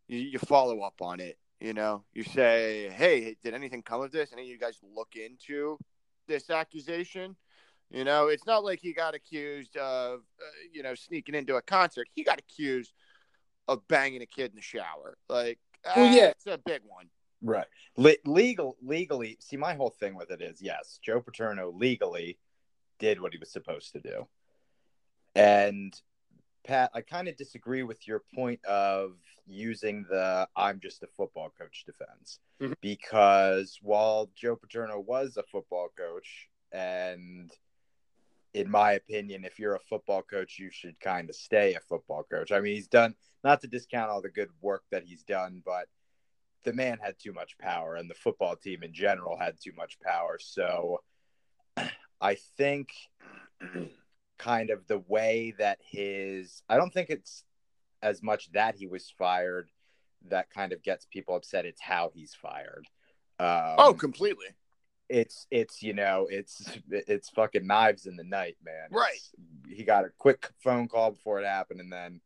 you, 0.08 0.18
you 0.18 0.38
follow 0.38 0.80
up 0.80 1.00
on 1.00 1.20
it. 1.20 1.38
You 1.60 1.74
know, 1.74 2.04
you 2.14 2.24
say, 2.24 2.88
"Hey, 2.88 3.36
did 3.42 3.52
anything 3.54 3.82
come 3.82 4.00
of 4.00 4.10
this?" 4.10 4.32
Any 4.32 4.42
of 4.42 4.48
you 4.48 4.58
guys 4.58 4.78
look 4.82 5.14
into 5.14 5.78
this 6.26 6.48
accusation? 6.48 7.36
You 7.90 8.04
know, 8.04 8.28
it's 8.28 8.46
not 8.46 8.64
like 8.64 8.78
he 8.80 8.92
got 8.92 9.14
accused 9.14 9.76
of, 9.76 10.20
uh, 10.40 10.44
you 10.72 10.82
know, 10.82 10.94
sneaking 10.94 11.34
into 11.34 11.56
a 11.56 11.62
concert. 11.62 12.08
He 12.14 12.22
got 12.22 12.38
accused 12.38 12.94
of 13.68 13.86
banging 13.88 14.22
a 14.22 14.26
kid 14.26 14.50
in 14.50 14.56
the 14.56 14.62
shower. 14.62 15.18
Like, 15.28 15.58
well, 15.84 16.14
yeah, 16.14 16.28
it's 16.28 16.46
a 16.46 16.58
big 16.64 16.82
one. 16.86 17.10
Right. 17.42 17.66
Le- 17.96 18.14
legal, 18.24 18.76
legally. 18.82 19.38
See, 19.40 19.56
my 19.56 19.74
whole 19.74 19.90
thing 19.90 20.14
with 20.14 20.30
it 20.30 20.40
is, 20.40 20.62
yes, 20.62 20.98
Joe 21.02 21.20
Paterno 21.20 21.70
legally 21.72 22.38
did 22.98 23.20
what 23.20 23.32
he 23.32 23.38
was 23.38 23.50
supposed 23.50 23.92
to 23.92 24.00
do. 24.00 24.28
And 25.34 25.98
Pat, 26.70 26.92
I 26.94 27.00
kind 27.00 27.26
of 27.26 27.36
disagree 27.36 27.82
with 27.82 28.06
your 28.06 28.22
point 28.32 28.64
of 28.64 29.16
using 29.44 30.06
the 30.08 30.48
I'm 30.54 30.78
just 30.78 31.02
a 31.02 31.08
football 31.08 31.50
coach 31.58 31.82
defense 31.84 32.38
Mhm. 32.60 32.76
because 32.80 33.80
while 33.82 34.30
Joe 34.36 34.54
Paterno 34.54 35.00
was 35.00 35.36
a 35.36 35.42
football 35.42 35.88
coach, 35.88 36.48
and 36.70 37.50
in 38.54 38.70
my 38.70 38.92
opinion, 38.92 39.44
if 39.44 39.58
you're 39.58 39.74
a 39.74 39.80
football 39.80 40.22
coach, 40.22 40.60
you 40.60 40.70
should 40.70 41.00
kind 41.00 41.28
of 41.28 41.34
stay 41.34 41.74
a 41.74 41.80
football 41.80 42.22
coach. 42.22 42.52
I 42.52 42.60
mean, 42.60 42.76
he's 42.76 42.86
done, 42.86 43.16
not 43.42 43.60
to 43.62 43.66
discount 43.66 44.08
all 44.08 44.22
the 44.22 44.30
good 44.30 44.52
work 44.60 44.84
that 44.90 45.02
he's 45.02 45.24
done, 45.24 45.64
but 45.66 45.88
the 46.62 46.72
man 46.72 46.98
had 46.98 47.18
too 47.18 47.32
much 47.32 47.58
power, 47.58 47.96
and 47.96 48.08
the 48.08 48.14
football 48.14 48.54
team 48.54 48.84
in 48.84 48.92
general 48.92 49.36
had 49.36 49.60
too 49.60 49.72
much 49.72 49.98
power. 49.98 50.38
So 50.38 51.02
I 52.20 52.36
think 52.36 52.92
kind 54.40 54.70
of 54.70 54.86
the 54.86 54.98
way 55.06 55.54
that 55.58 55.78
his 55.84 56.62
I 56.68 56.76
don't 56.76 56.92
think 56.92 57.10
it's 57.10 57.44
as 58.02 58.22
much 58.22 58.50
that 58.52 58.74
he 58.74 58.86
was 58.86 59.12
fired 59.18 59.68
that 60.28 60.48
kind 60.50 60.72
of 60.72 60.82
gets 60.82 61.04
people 61.06 61.36
upset. 61.36 61.66
It's 61.66 61.80
how 61.80 62.10
he's 62.14 62.34
fired. 62.34 62.86
Um, 63.38 63.74
oh, 63.78 63.94
completely. 63.94 64.46
it's 65.08 65.46
it's 65.50 65.82
you 65.82 65.92
know 65.92 66.26
it's 66.30 66.78
it's 66.90 67.28
fucking 67.30 67.66
knives 67.66 68.06
in 68.06 68.16
the 68.16 68.24
night, 68.24 68.56
man. 68.64 68.88
Right. 68.90 69.14
It's- 69.14 69.30
he 69.68 69.84
got 69.84 70.04
a 70.04 70.10
quick 70.18 70.50
phone 70.64 70.88
call 70.88 71.12
before 71.12 71.38
it 71.40 71.46
happened, 71.46 71.80
and 71.80 71.92
then 71.92 72.20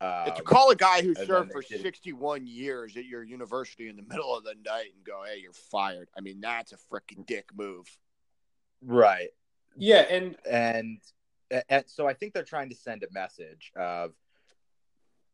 um, 0.00 0.26
If 0.26 0.36
you 0.38 0.44
call 0.44 0.70
a 0.70 0.76
guy 0.76 1.00
who 1.00 1.14
served 1.14 1.52
for 1.52 1.62
did- 1.62 1.80
61 1.80 2.46
years 2.46 2.96
at 2.96 3.04
your 3.06 3.22
university 3.22 3.88
in 3.88 3.96
the 3.96 4.02
middle 4.02 4.36
of 4.36 4.42
the 4.44 4.54
night 4.64 4.90
and 4.96 5.04
go, 5.04 5.22
hey, 5.24 5.38
you're 5.40 5.52
fired. 5.70 6.08
I 6.18 6.20
mean, 6.20 6.40
that's 6.40 6.72
a 6.72 6.76
freaking 6.92 7.24
dick 7.24 7.46
move. 7.54 7.86
right. 8.84 9.30
Yeah, 9.76 10.00
and 10.10 10.36
and, 10.48 10.98
and 11.68 11.84
so 11.86 12.06
I 12.06 12.14
think 12.14 12.32
they're 12.32 12.44
trying 12.44 12.70
to 12.70 12.76
send 12.76 13.02
a 13.02 13.12
message 13.12 13.72
of, 13.76 14.12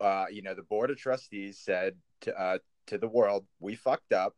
uh, 0.00 0.26
you 0.30 0.42
know, 0.42 0.54
the 0.54 0.62
board 0.62 0.90
of 0.90 0.96
trustees 0.96 1.58
said 1.58 1.96
to 2.22 2.38
uh, 2.38 2.58
to 2.86 2.98
the 2.98 3.08
world, 3.08 3.46
we 3.60 3.74
fucked 3.74 4.12
up, 4.12 4.34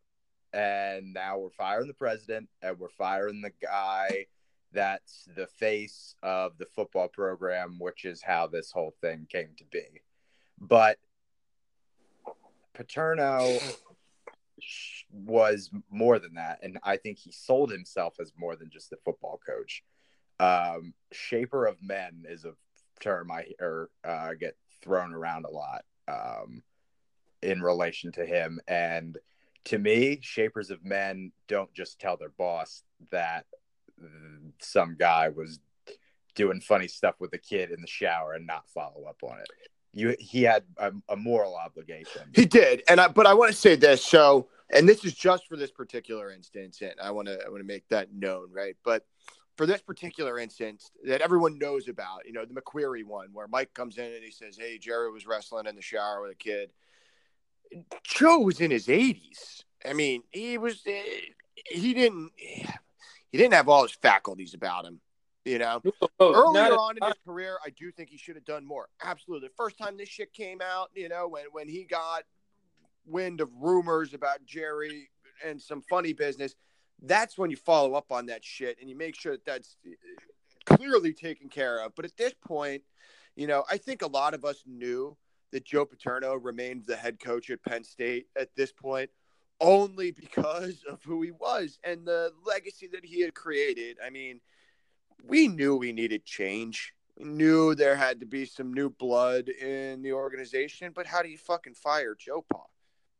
and 0.52 1.12
now 1.12 1.38
we're 1.38 1.50
firing 1.50 1.86
the 1.86 1.94
president 1.94 2.48
and 2.62 2.78
we're 2.78 2.88
firing 2.88 3.40
the 3.40 3.52
guy 3.62 4.26
that's 4.72 5.28
the 5.36 5.46
face 5.46 6.14
of 6.22 6.56
the 6.58 6.66
football 6.66 7.08
program, 7.08 7.76
which 7.78 8.04
is 8.04 8.22
how 8.22 8.46
this 8.46 8.70
whole 8.70 8.94
thing 9.00 9.26
came 9.28 9.50
to 9.56 9.64
be. 9.70 10.02
But 10.60 10.98
Paterno 12.74 13.58
was 15.12 15.70
more 15.90 16.18
than 16.18 16.34
that, 16.34 16.60
and 16.62 16.78
I 16.84 16.96
think 16.96 17.18
he 17.18 17.32
sold 17.32 17.70
himself 17.70 18.16
as 18.20 18.32
more 18.36 18.56
than 18.56 18.70
just 18.70 18.92
a 18.92 18.96
football 19.04 19.40
coach. 19.44 19.82
Um, 20.40 20.94
shaper 21.12 21.66
of 21.66 21.76
men 21.82 22.24
is 22.28 22.44
a 22.44 22.54
term 23.00 23.30
I 23.30 23.44
hear 23.58 23.90
uh, 24.04 24.34
get 24.34 24.56
thrown 24.82 25.12
around 25.12 25.44
a 25.44 25.50
lot 25.50 25.84
um, 26.08 26.62
in 27.42 27.62
relation 27.62 28.12
to 28.12 28.24
him, 28.24 28.60
and 28.66 29.18
to 29.64 29.78
me, 29.78 30.18
shapers 30.22 30.70
of 30.70 30.84
men 30.84 31.32
don't 31.46 31.72
just 31.74 32.00
tell 32.00 32.16
their 32.16 32.30
boss 32.30 32.82
that 33.10 33.44
some 34.60 34.96
guy 34.98 35.28
was 35.28 35.58
doing 36.34 36.60
funny 36.60 36.88
stuff 36.88 37.16
with 37.18 37.32
a 37.34 37.38
kid 37.38 37.70
in 37.70 37.80
the 37.80 37.86
shower 37.86 38.32
and 38.34 38.46
not 38.46 38.68
follow 38.68 39.04
up 39.08 39.18
on 39.22 39.38
it. 39.38 39.48
You, 39.92 40.14
he 40.18 40.42
had 40.42 40.64
a, 40.78 40.92
a 41.08 41.16
moral 41.16 41.56
obligation. 41.56 42.22
He 42.34 42.46
did, 42.46 42.82
and 42.88 43.00
I. 43.00 43.08
But 43.08 43.26
I 43.26 43.34
want 43.34 43.50
to 43.50 43.56
say 43.56 43.74
this. 43.74 44.04
So, 44.04 44.48
and 44.72 44.88
this 44.88 45.04
is 45.04 45.14
just 45.14 45.48
for 45.48 45.56
this 45.56 45.72
particular 45.72 46.30
instance, 46.30 46.80
and 46.80 46.94
I 47.02 47.10
want 47.10 47.26
to. 47.26 47.38
I 47.44 47.48
want 47.48 47.60
to 47.60 47.66
make 47.66 47.88
that 47.88 48.12
known, 48.14 48.50
right? 48.52 48.76
But 48.84 49.04
for 49.60 49.66
this 49.66 49.82
particular 49.82 50.38
instance 50.38 50.90
that 51.04 51.20
everyone 51.20 51.58
knows 51.58 51.86
about, 51.86 52.24
you 52.24 52.32
know, 52.32 52.46
the 52.46 52.58
McQueary 52.58 53.04
one, 53.04 53.28
where 53.34 53.46
Mike 53.46 53.74
comes 53.74 53.98
in 53.98 54.06
and 54.06 54.24
he 54.24 54.30
says, 54.30 54.56
"Hey, 54.56 54.78
Jerry 54.78 55.12
was 55.12 55.26
wrestling 55.26 55.66
in 55.66 55.76
the 55.76 55.82
shower 55.82 56.22
with 56.22 56.30
a 56.30 56.34
kid." 56.34 56.70
Joe 58.02 58.38
was 58.38 58.62
in 58.62 58.70
his 58.70 58.86
80s. 58.86 59.64
I 59.84 59.92
mean, 59.92 60.22
he 60.30 60.56
was. 60.56 60.80
eh, 60.86 61.02
He 61.66 61.92
didn't. 61.92 62.32
He 62.38 63.36
didn't 63.36 63.52
have 63.52 63.68
all 63.68 63.82
his 63.82 63.92
faculties 63.92 64.54
about 64.54 64.86
him. 64.86 64.98
You 65.44 65.58
know, 65.58 65.82
oh, 66.18 66.32
earlier 66.34 66.72
on 66.72 66.96
in 66.96 67.02
his 67.02 67.18
career, 67.26 67.58
I 67.62 67.68
do 67.68 67.92
think 67.92 68.08
he 68.08 68.16
should 68.16 68.36
have 68.36 68.46
done 68.46 68.64
more. 68.64 68.88
Absolutely. 69.02 69.48
The 69.48 69.54
first 69.58 69.76
time 69.76 69.98
this 69.98 70.08
shit 70.08 70.32
came 70.32 70.62
out, 70.62 70.88
you 70.94 71.10
know, 71.10 71.28
when 71.28 71.44
when 71.52 71.68
he 71.68 71.84
got 71.84 72.22
wind 73.04 73.42
of 73.42 73.50
rumors 73.60 74.14
about 74.14 74.42
Jerry 74.46 75.10
and 75.44 75.60
some 75.60 75.82
funny 75.82 76.14
business, 76.14 76.54
that's 77.02 77.38
when 77.38 77.50
you 77.50 77.56
follow 77.56 77.94
up 77.94 78.12
on 78.12 78.26
that 78.26 78.44
shit 78.44 78.78
and 78.80 78.88
you 78.88 78.96
make 78.96 79.14
sure 79.14 79.32
that 79.32 79.44
that's 79.44 79.76
eh, 79.86 79.94
clearly 80.64 81.12
taken 81.12 81.48
care 81.48 81.84
of. 81.84 81.94
But 81.94 82.04
at 82.04 82.16
this 82.16 82.34
point, 82.46 82.82
you 83.36 83.46
know, 83.46 83.64
I 83.70 83.78
think 83.78 84.02
a 84.02 84.06
lot 84.06 84.34
of 84.34 84.44
us 84.44 84.62
knew 84.66 85.16
that 85.52 85.64
Joe 85.64 85.84
Paterno 85.84 86.34
remained 86.34 86.84
the 86.86 86.96
head 86.96 87.18
coach 87.18 87.50
at 87.50 87.62
Penn 87.62 87.84
State 87.84 88.26
at 88.38 88.54
this 88.54 88.72
point 88.72 89.10
only 89.60 90.10
because 90.10 90.82
of 90.88 91.02
who 91.02 91.22
he 91.22 91.30
was 91.30 91.78
and 91.84 92.06
the 92.06 92.32
legacy 92.46 92.88
that 92.92 93.04
he 93.04 93.20
had 93.20 93.34
created. 93.34 93.98
I 94.04 94.10
mean, 94.10 94.40
we 95.26 95.48
knew 95.48 95.76
we 95.76 95.92
needed 95.92 96.24
change. 96.24 96.94
We 97.18 97.24
knew 97.24 97.74
there 97.74 97.96
had 97.96 98.20
to 98.20 98.26
be 98.26 98.46
some 98.46 98.72
new 98.72 98.88
blood 98.88 99.48
in 99.48 100.02
the 100.02 100.12
organization, 100.12 100.92
but 100.94 101.06
how 101.06 101.22
do 101.22 101.28
you 101.28 101.36
fucking 101.36 101.74
fire 101.74 102.16
Joe 102.18 102.44
Pa? 102.50 102.62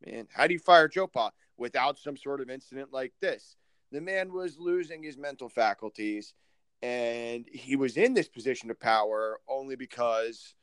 Man, 0.05 0.27
how 0.33 0.47
do 0.47 0.53
you 0.53 0.59
fire 0.59 0.87
Joe 0.87 1.05
Pa 1.05 1.29
without 1.57 1.99
some 1.99 2.17
sort 2.17 2.41
of 2.41 2.49
incident 2.49 2.91
like 2.91 3.13
this? 3.21 3.55
The 3.91 4.01
man 4.01 4.33
was 4.33 4.57
losing 4.57 5.03
his 5.03 5.17
mental 5.17 5.49
faculties 5.49 6.33
and 6.81 7.45
he 7.51 7.75
was 7.75 7.97
in 7.97 8.13
this 8.13 8.27
position 8.27 8.71
of 8.71 8.79
power 8.79 9.39
only 9.47 9.75
because 9.75 10.55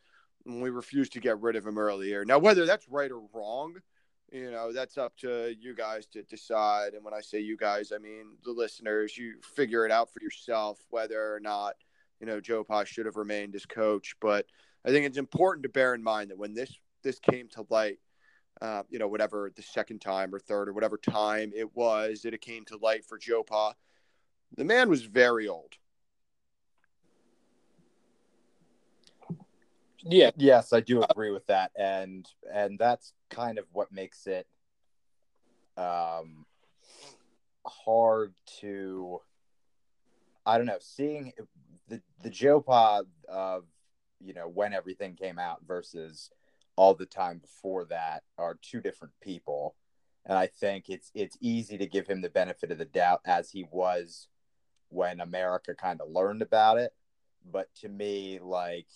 we 0.44 0.70
refused 0.70 1.12
to 1.12 1.20
get 1.20 1.40
rid 1.40 1.56
of 1.56 1.66
him 1.66 1.78
earlier. 1.78 2.24
Now, 2.24 2.38
whether 2.38 2.66
that's 2.66 2.88
right 2.88 3.10
or 3.10 3.22
wrong, 3.32 3.76
you 4.32 4.50
know, 4.50 4.72
that's 4.72 4.98
up 4.98 5.16
to 5.18 5.54
you 5.58 5.74
guys 5.74 6.06
to 6.08 6.22
decide. 6.22 6.94
And 6.94 7.04
when 7.04 7.14
I 7.14 7.20
say 7.20 7.40
you 7.40 7.56
guys, 7.56 7.92
I 7.94 7.98
mean 7.98 8.36
the 8.44 8.52
listeners. 8.52 9.16
You 9.16 9.36
figure 9.42 9.86
it 9.86 9.92
out 9.92 10.12
for 10.12 10.20
yourself 10.22 10.78
whether 10.90 11.34
or 11.34 11.40
not, 11.40 11.74
you 12.20 12.26
know, 12.26 12.40
Joe 12.40 12.64
Pa 12.64 12.84
should 12.84 13.06
have 13.06 13.16
remained 13.16 13.54
as 13.54 13.64
coach. 13.64 14.14
But 14.20 14.46
I 14.84 14.90
think 14.90 15.06
it's 15.06 15.18
important 15.18 15.62
to 15.62 15.68
bear 15.68 15.94
in 15.94 16.02
mind 16.02 16.30
that 16.30 16.38
when 16.38 16.54
this 16.54 16.72
this 17.02 17.18
came 17.20 17.48
to 17.50 17.64
light, 17.70 17.98
uh, 18.60 18.82
you 18.90 18.98
know, 18.98 19.08
whatever 19.08 19.52
the 19.54 19.62
second 19.62 20.00
time 20.00 20.34
or 20.34 20.38
third 20.38 20.68
or 20.68 20.72
whatever 20.72 20.96
time 20.96 21.52
it 21.54 21.74
was 21.76 22.22
that 22.22 22.34
it 22.34 22.40
came 22.40 22.64
to 22.66 22.76
light 22.78 23.04
for 23.04 23.18
Joe 23.18 23.42
Pa, 23.42 23.74
the 24.56 24.64
man 24.64 24.88
was 24.88 25.04
very 25.04 25.48
old. 25.48 25.74
yeah, 30.02 30.30
Yes, 30.36 30.72
I 30.72 30.80
do 30.80 31.02
agree 31.02 31.30
with 31.30 31.46
that, 31.46 31.72
and 31.76 32.26
and 32.52 32.78
that's 32.78 33.12
kind 33.30 33.58
of 33.58 33.66
what 33.72 33.92
makes 33.92 34.26
it 34.26 34.46
um 35.76 36.44
hard 37.66 38.32
to 38.60 39.20
I 40.46 40.56
don't 40.56 40.66
know 40.66 40.78
seeing 40.80 41.32
the 41.88 42.00
the 42.22 42.30
Joe 42.30 42.60
Pod 42.60 43.06
of 43.28 43.64
you 44.20 44.34
know 44.34 44.48
when 44.48 44.72
everything 44.72 45.14
came 45.14 45.38
out 45.38 45.60
versus 45.66 46.30
all 46.78 46.94
the 46.94 47.06
time 47.06 47.38
before 47.38 47.84
that 47.86 48.22
are 48.38 48.58
two 48.62 48.80
different 48.80 49.12
people, 49.20 49.74
and 50.24 50.38
I 50.38 50.46
think 50.46 50.88
it's 50.88 51.10
it's 51.14 51.36
easy 51.40 51.76
to 51.78 51.86
give 51.86 52.06
him 52.06 52.20
the 52.20 52.30
benefit 52.30 52.70
of 52.70 52.78
the 52.78 52.84
doubt 52.84 53.20
as 53.26 53.50
he 53.50 53.66
was 53.70 54.28
when 54.88 55.20
America 55.20 55.74
kind 55.74 56.00
of 56.00 56.10
learned 56.10 56.40
about 56.40 56.78
it, 56.78 56.94
but 57.50 57.68
to 57.80 57.88
me 57.88 58.38
like 58.40 58.86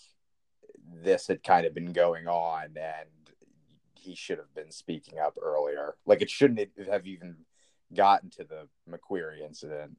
this 0.94 1.26
had 1.26 1.42
kind 1.42 1.66
of 1.66 1.74
been 1.74 1.92
going 1.92 2.28
on 2.28 2.76
and 2.76 3.08
he 3.94 4.14
should 4.14 4.38
have 4.38 4.54
been 4.54 4.70
speaking 4.70 5.18
up 5.18 5.36
earlier. 5.40 5.96
Like 6.06 6.22
it 6.22 6.30
shouldn't 6.30 6.60
have 6.88 7.06
even 7.06 7.36
gotten 7.94 8.30
to 8.30 8.44
the 8.44 8.68
McQueary 8.90 9.40
incident. 9.44 9.96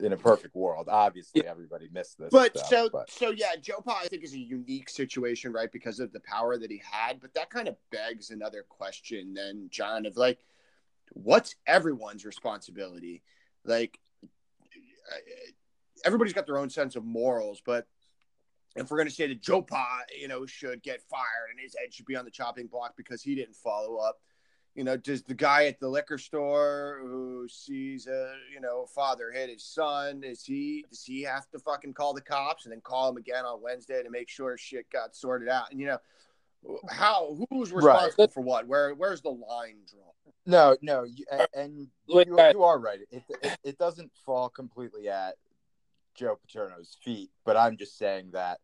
In 0.00 0.12
a 0.12 0.16
perfect 0.16 0.54
world, 0.54 0.88
obviously 0.88 1.44
everybody 1.46 1.88
missed 1.92 2.18
this. 2.18 2.28
But 2.30 2.56
stuff, 2.56 2.68
so 2.68 2.90
but 2.92 3.10
so 3.10 3.30
yeah, 3.30 3.56
Joe 3.60 3.82
Pa 3.84 4.00
I 4.02 4.06
think 4.08 4.22
is 4.22 4.34
a 4.34 4.38
unique 4.38 4.88
situation, 4.88 5.52
right? 5.52 5.70
Because 5.72 5.98
of 5.98 6.12
the 6.12 6.20
power 6.20 6.56
that 6.56 6.70
he 6.70 6.80
had. 6.88 7.20
But 7.20 7.34
that 7.34 7.50
kind 7.50 7.66
of 7.66 7.76
begs 7.90 8.30
another 8.30 8.64
question 8.68 9.34
then, 9.34 9.68
John, 9.70 10.06
of 10.06 10.16
like, 10.16 10.38
what's 11.12 11.56
everyone's 11.66 12.24
responsibility? 12.24 13.22
Like 13.64 13.98
uh, 14.72 15.16
everybody's 16.04 16.32
got 16.32 16.46
their 16.46 16.58
own 16.58 16.70
sense 16.70 16.96
of 16.96 17.04
morals, 17.04 17.60
but 17.64 17.86
if 18.76 18.90
we're 18.90 18.98
going 18.98 19.08
to 19.08 19.14
say 19.14 19.26
that 19.26 19.42
Joe 19.42 19.62
Pa, 19.62 20.00
you 20.18 20.28
know, 20.28 20.46
should 20.46 20.82
get 20.82 21.02
fired 21.02 21.50
and 21.50 21.58
his 21.60 21.74
head 21.78 21.92
should 21.92 22.06
be 22.06 22.16
on 22.16 22.24
the 22.24 22.30
chopping 22.30 22.66
block 22.66 22.94
because 22.96 23.22
he 23.22 23.34
didn't 23.34 23.56
follow 23.56 23.96
up, 23.96 24.20
you 24.78 24.84
know, 24.84 24.96
does 24.96 25.24
the 25.24 25.34
guy 25.34 25.66
at 25.66 25.80
the 25.80 25.88
liquor 25.88 26.18
store 26.18 27.00
who 27.02 27.48
sees 27.48 28.06
a, 28.06 28.32
you 28.54 28.60
know, 28.60 28.86
father 28.86 29.32
hit 29.32 29.50
his 29.50 29.64
son, 29.64 30.22
is 30.22 30.44
he, 30.44 30.84
does 30.88 31.02
he 31.02 31.20
have 31.22 31.50
to 31.50 31.58
fucking 31.58 31.92
call 31.92 32.14
the 32.14 32.20
cops 32.20 32.64
and 32.64 32.72
then 32.72 32.80
call 32.80 33.08
him 33.08 33.16
again 33.16 33.44
on 33.44 33.60
Wednesday 33.60 34.04
to 34.04 34.08
make 34.08 34.28
sure 34.28 34.56
shit 34.56 34.88
got 34.88 35.16
sorted 35.16 35.48
out? 35.48 35.72
And, 35.72 35.80
you 35.80 35.86
know, 35.86 35.98
how, 36.88 37.36
who's 37.50 37.72
Right. 37.72 37.86
responsible 37.92 38.28
for 38.28 38.40
what? 38.40 38.68
Where, 38.68 38.94
where's 38.94 39.20
the 39.20 39.30
line 39.30 39.78
drawn? 39.90 40.12
no, 40.46 40.76
no, 40.80 41.02
you, 41.02 41.24
and, 41.32 41.48
and 41.56 41.88
you, 42.06 42.24
you 42.52 42.62
are 42.62 42.78
right. 42.78 43.00
It, 43.10 43.24
it 43.42 43.58
it 43.64 43.78
doesn't 43.78 44.12
fall 44.24 44.48
completely 44.48 45.08
at 45.08 45.34
Joe 46.14 46.38
Paterno's 46.46 46.96
feet, 47.02 47.30
but 47.44 47.56
I'm 47.56 47.76
just 47.76 47.98
saying 47.98 48.30
that 48.34 48.60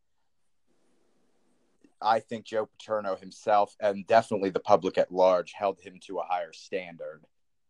I 2.04 2.20
think 2.20 2.44
Joe 2.44 2.66
Paterno 2.66 3.16
himself 3.16 3.76
and 3.80 4.06
definitely 4.06 4.50
the 4.50 4.60
public 4.60 4.98
at 4.98 5.12
large 5.12 5.52
held 5.52 5.80
him 5.80 5.98
to 6.06 6.18
a 6.18 6.24
higher 6.24 6.52
standard. 6.52 7.22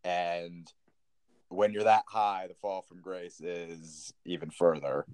And 0.03 0.71
when 1.49 1.73
you're 1.73 1.85
that 1.85 2.05
high, 2.07 2.47
the 2.49 2.55
fall 2.55 2.83
from 2.83 3.01
grace 3.01 3.41
is 3.41 4.13
even 4.25 4.51
further. 4.51 5.07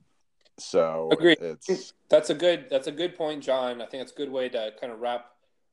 So 0.59 1.09
Agreed. 1.13 1.39
it's 1.41 1.95
That's 2.09 2.31
a 2.31 2.35
good. 2.35 2.67
That's 2.71 2.87
a 2.87 2.93
good 2.93 3.17
point, 3.17 3.43
John. 3.43 3.81
I 3.81 3.87
think 3.87 4.03
it's 4.03 4.13
a 4.13 4.17
good 4.17 4.31
way 4.31 4.49
to 4.51 4.73
kind 4.81 4.93
of 4.93 5.01
wrap 5.01 5.27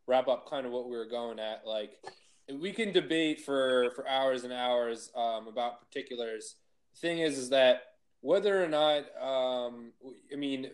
wrap 0.08 0.28
up 0.28 0.50
kind 0.50 0.66
of 0.66 0.72
what 0.72 0.90
we 0.90 0.96
were 0.96 1.06
going 1.06 1.40
at. 1.40 1.66
Like 1.66 2.00
we 2.54 2.72
can 2.72 2.92
debate 2.92 3.42
for 3.42 3.92
for 3.96 4.08
hours 4.08 4.44
and 4.44 4.54
hours 4.54 5.12
um, 5.16 5.48
about 5.48 5.82
particulars. 5.82 6.56
thing 6.96 7.20
is, 7.20 7.38
is 7.38 7.50
that 7.50 7.82
whether 8.22 8.64
or 8.64 8.68
not, 8.68 9.04
um, 9.22 9.92
I 10.32 10.36
mean, 10.36 10.72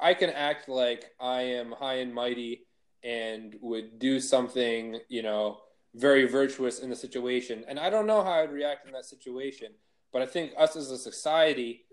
I 0.00 0.14
can 0.14 0.30
act 0.30 0.68
like 0.68 1.12
I 1.20 1.42
am 1.42 1.72
high 1.72 1.96
and 1.96 2.14
mighty 2.14 2.66
and 3.04 3.56
would 3.60 3.98
do 3.98 4.20
something, 4.20 4.98
you 5.08 5.22
know, 5.22 5.58
very 5.94 6.26
virtuous 6.26 6.80
in 6.80 6.90
the 6.90 6.96
situation, 6.96 7.64
and 7.68 7.78
I 7.78 7.90
don't 7.90 8.06
know 8.06 8.22
how 8.22 8.32
I'd 8.32 8.52
react 8.52 8.86
in 8.86 8.92
that 8.92 9.04
situation. 9.04 9.72
But 10.12 10.22
I 10.22 10.26
think 10.26 10.52
us 10.56 10.76
as 10.76 10.90
a 10.90 10.98
society 10.98 11.84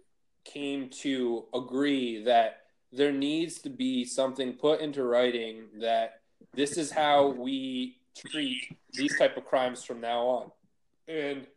came 0.43 0.89
to 0.89 1.45
agree 1.53 2.23
that 2.23 2.61
there 2.91 3.11
needs 3.11 3.59
to 3.59 3.69
be 3.69 4.05
something 4.05 4.53
put 4.53 4.79
into 4.79 5.03
writing 5.03 5.65
that 5.81 6.21
this 6.53 6.77
is 6.77 6.89
how 6.89 7.27
we 7.27 7.97
treat 8.15 8.77
these 8.93 9.17
type 9.17 9.37
of 9.37 9.45
crimes 9.45 9.83
from 9.83 10.01
now 10.01 10.21
on. 10.21 10.51
And 11.07 11.47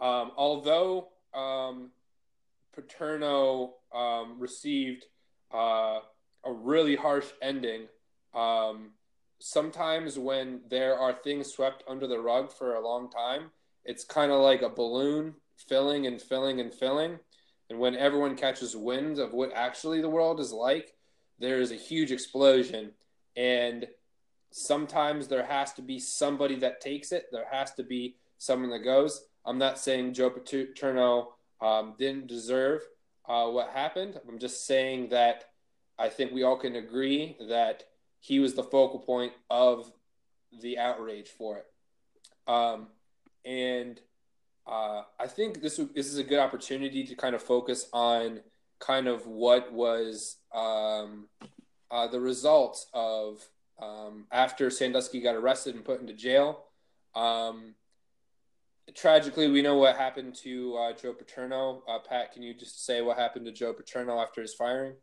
um, 0.00 0.32
although 0.36 1.08
um, 1.32 1.90
Paterno 2.74 3.74
um, 3.94 4.36
received 4.38 5.06
uh, 5.54 6.00
a 6.44 6.52
really 6.52 6.96
harsh 6.96 7.26
ending, 7.40 7.82
um, 8.34 8.90
sometimes 9.38 10.18
when 10.18 10.60
there 10.68 10.98
are 10.98 11.12
things 11.12 11.52
swept 11.52 11.84
under 11.88 12.06
the 12.06 12.18
rug 12.18 12.52
for 12.52 12.74
a 12.74 12.84
long 12.84 13.10
time, 13.10 13.50
it's 13.84 14.04
kind 14.04 14.32
of 14.32 14.40
like 14.40 14.62
a 14.62 14.68
balloon 14.68 15.34
filling 15.56 16.06
and 16.06 16.20
filling 16.20 16.60
and 16.60 16.72
filling. 16.72 17.18
And 17.70 17.78
when 17.78 17.94
everyone 17.94 18.36
catches 18.36 18.76
wind 18.76 19.18
of 19.18 19.32
what 19.32 19.52
actually 19.54 20.00
the 20.00 20.08
world 20.08 20.40
is 20.40 20.52
like, 20.52 20.94
there 21.38 21.60
is 21.60 21.70
a 21.70 21.76
huge 21.76 22.12
explosion. 22.12 22.92
And 23.36 23.86
sometimes 24.50 25.28
there 25.28 25.44
has 25.44 25.72
to 25.74 25.82
be 25.82 25.98
somebody 25.98 26.56
that 26.56 26.80
takes 26.80 27.12
it. 27.12 27.26
There 27.32 27.46
has 27.50 27.72
to 27.74 27.82
be 27.82 28.16
someone 28.38 28.70
that 28.70 28.84
goes. 28.84 29.26
I'm 29.46 29.58
not 29.58 29.78
saying 29.78 30.14
Joe 30.14 30.30
Paterno 30.30 31.34
um, 31.60 31.94
didn't 31.98 32.26
deserve 32.26 32.82
uh, 33.28 33.48
what 33.48 33.70
happened. 33.70 34.20
I'm 34.28 34.38
just 34.38 34.66
saying 34.66 35.08
that 35.10 35.44
I 35.98 36.08
think 36.08 36.32
we 36.32 36.42
all 36.42 36.56
can 36.56 36.76
agree 36.76 37.36
that 37.48 37.84
he 38.20 38.40
was 38.40 38.54
the 38.54 38.62
focal 38.62 39.00
point 39.00 39.32
of 39.50 39.90
the 40.60 40.78
outrage 40.78 41.28
for 41.28 41.58
it. 41.58 41.66
Um, 42.46 42.88
and 43.44 44.00
uh, 44.66 45.02
I 45.18 45.26
think 45.26 45.60
this 45.60 45.76
this 45.94 46.06
is 46.06 46.18
a 46.18 46.24
good 46.24 46.38
opportunity 46.38 47.04
to 47.04 47.14
kind 47.14 47.34
of 47.34 47.42
focus 47.42 47.88
on 47.92 48.40
kind 48.80 49.06
of 49.06 49.26
what 49.26 49.72
was 49.72 50.36
um, 50.54 51.28
uh, 51.90 52.06
the 52.08 52.20
results 52.20 52.86
of 52.92 53.46
um, 53.80 54.26
after 54.32 54.70
Sandusky 54.70 55.20
got 55.20 55.34
arrested 55.34 55.74
and 55.74 55.84
put 55.84 56.00
into 56.00 56.12
jail. 56.12 56.64
Um, 57.14 57.74
tragically, 58.94 59.50
we 59.50 59.62
know 59.62 59.76
what 59.76 59.96
happened 59.96 60.34
to 60.36 60.76
uh, 60.76 60.92
Joe 60.92 61.14
Paterno. 61.14 61.82
Uh, 61.88 61.98
Pat, 61.98 62.32
can 62.32 62.42
you 62.42 62.54
just 62.54 62.84
say 62.84 63.00
what 63.00 63.18
happened 63.18 63.46
to 63.46 63.52
Joe 63.52 63.72
Paterno 63.72 64.20
after 64.20 64.42
his 64.42 64.54
firing? 64.54 64.94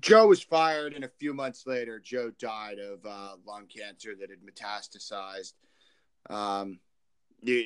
Joe 0.00 0.26
was 0.26 0.42
fired, 0.42 0.94
and 0.94 1.04
a 1.04 1.10
few 1.20 1.34
months 1.34 1.64
later, 1.66 2.00
Joe 2.00 2.32
died 2.38 2.78
of 2.78 3.04
uh, 3.04 3.36
lung 3.46 3.66
cancer 3.66 4.14
that 4.18 4.30
had 4.30 4.40
metastasized. 4.40 5.52
Um, 6.30 6.78
you, 7.42 7.64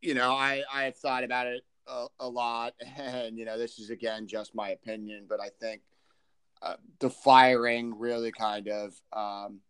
you 0.00 0.14
know, 0.14 0.32
I, 0.32 0.62
I 0.72 0.90
thought 0.90 1.24
about 1.24 1.46
it 1.46 1.62
a, 1.86 2.06
a, 2.20 2.28
lot, 2.28 2.74
and 2.96 3.38
you 3.38 3.44
know, 3.44 3.58
this 3.58 3.78
is 3.78 3.90
again 3.90 4.26
just 4.26 4.54
my 4.54 4.70
opinion, 4.70 5.26
but 5.28 5.40
I 5.40 5.48
think 5.60 5.82
uh, 6.62 6.76
the 7.00 7.10
firing 7.10 7.98
really 7.98 8.32
kind 8.32 8.68
of 8.68 8.94
um, 9.12 9.60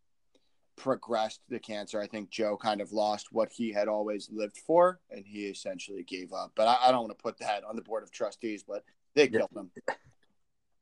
progressed 0.77 1.41
the 1.49 1.59
cancer. 1.59 2.01
I 2.01 2.07
think 2.07 2.31
Joe 2.31 2.57
kind 2.57 2.81
of 2.81 2.93
lost 2.93 3.29
what 3.33 3.51
he 3.53 3.72
had 3.72 3.89
always 3.89 4.29
lived 4.31 4.59
for, 4.59 5.01
and 5.11 5.24
he 5.27 5.47
essentially 5.47 6.05
gave 6.05 6.33
up. 6.33 6.53
But 6.55 6.68
I, 6.68 6.89
I 6.89 6.91
don't 6.93 7.07
want 7.07 7.18
to 7.18 7.22
put 7.22 7.39
that 7.39 7.64
on 7.64 7.77
the 7.77 7.83
board 7.83 8.03
of 8.03 8.11
trustees, 8.11 8.62
but 8.62 8.85
they 9.14 9.29
killed 9.29 9.51
him. 9.55 9.70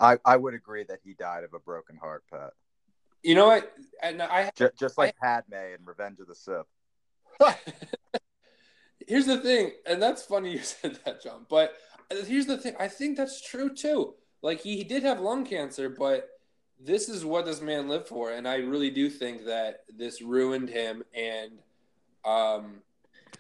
I, 0.01 0.18
I 0.24 0.36
would 0.36 0.55
agree 0.55 0.84
that 0.84 0.99
he 1.05 1.14
died 1.14 1.45
of 1.45 1.55
a 1.55 1.61
broken 1.61 1.97
heart, 1.97 2.24
Pat. 2.30 2.51
You 3.22 3.34
know 3.34 3.47
what? 3.47 3.72
And 4.03 4.20
I 4.20 4.51
just, 4.55 4.78
just 4.78 4.99
like 4.99 5.14
I, 5.22 5.26
Padme 5.26 5.55
in 5.55 5.84
Revenge 5.84 6.18
of 6.20 6.26
the 6.26 6.34
Sith. 6.34 6.66
here's 9.09 9.26
the 9.26 9.38
thing, 9.38 9.72
and 9.86 10.03
that's 10.03 10.22
funny 10.22 10.53
you 10.53 10.59
said 10.62 10.99
that, 11.05 11.22
John. 11.22 11.47
But 11.49 11.74
here's 12.26 12.47
the 12.47 12.59
thing: 12.59 12.74
I 12.78 12.88
think 12.88 13.16
that's 13.16 13.40
true 13.40 13.74
too. 13.74 14.14
Like 14.42 14.61
he, 14.61 14.76
he 14.76 14.84
did 14.84 15.05
have 15.05 15.20
lung 15.20 15.47
cancer, 15.47 15.88
but 15.88 16.28
this 16.81 17.09
is 17.09 17.25
what 17.25 17.47
this 17.47 17.61
man 17.61 17.89
lived 17.89 18.09
for, 18.09 18.33
and 18.33 18.47
I 18.47 18.57
really 18.57 18.91
do 18.91 19.09
think 19.09 19.45
that 19.47 19.85
this 19.97 20.20
ruined 20.20 20.68
him. 20.68 21.03
And 21.14 21.53
um, 22.25 22.83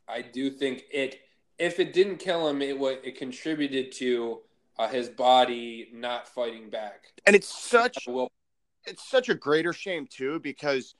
I 0.08 0.22
do 0.22 0.50
think 0.50 0.84
it, 0.92 1.20
if 1.58 1.80
it 1.80 1.92
didn't 1.92 2.18
kill 2.18 2.48
him, 2.48 2.62
it 2.62 2.78
what 2.78 3.00
it 3.04 3.16
contributed 3.18 3.92
to 3.92 4.40
uh, 4.78 4.88
his 4.88 5.08
body 5.08 5.88
not 5.92 6.28
fighting 6.28 6.70
back. 6.70 7.12
And 7.26 7.36
it's 7.36 7.48
such 7.48 8.06
well, 8.06 8.30
it's 8.86 9.08
such 9.08 9.28
a 9.28 9.34
greater 9.34 9.72
shame 9.72 10.06
too 10.06 10.40
because 10.40 10.94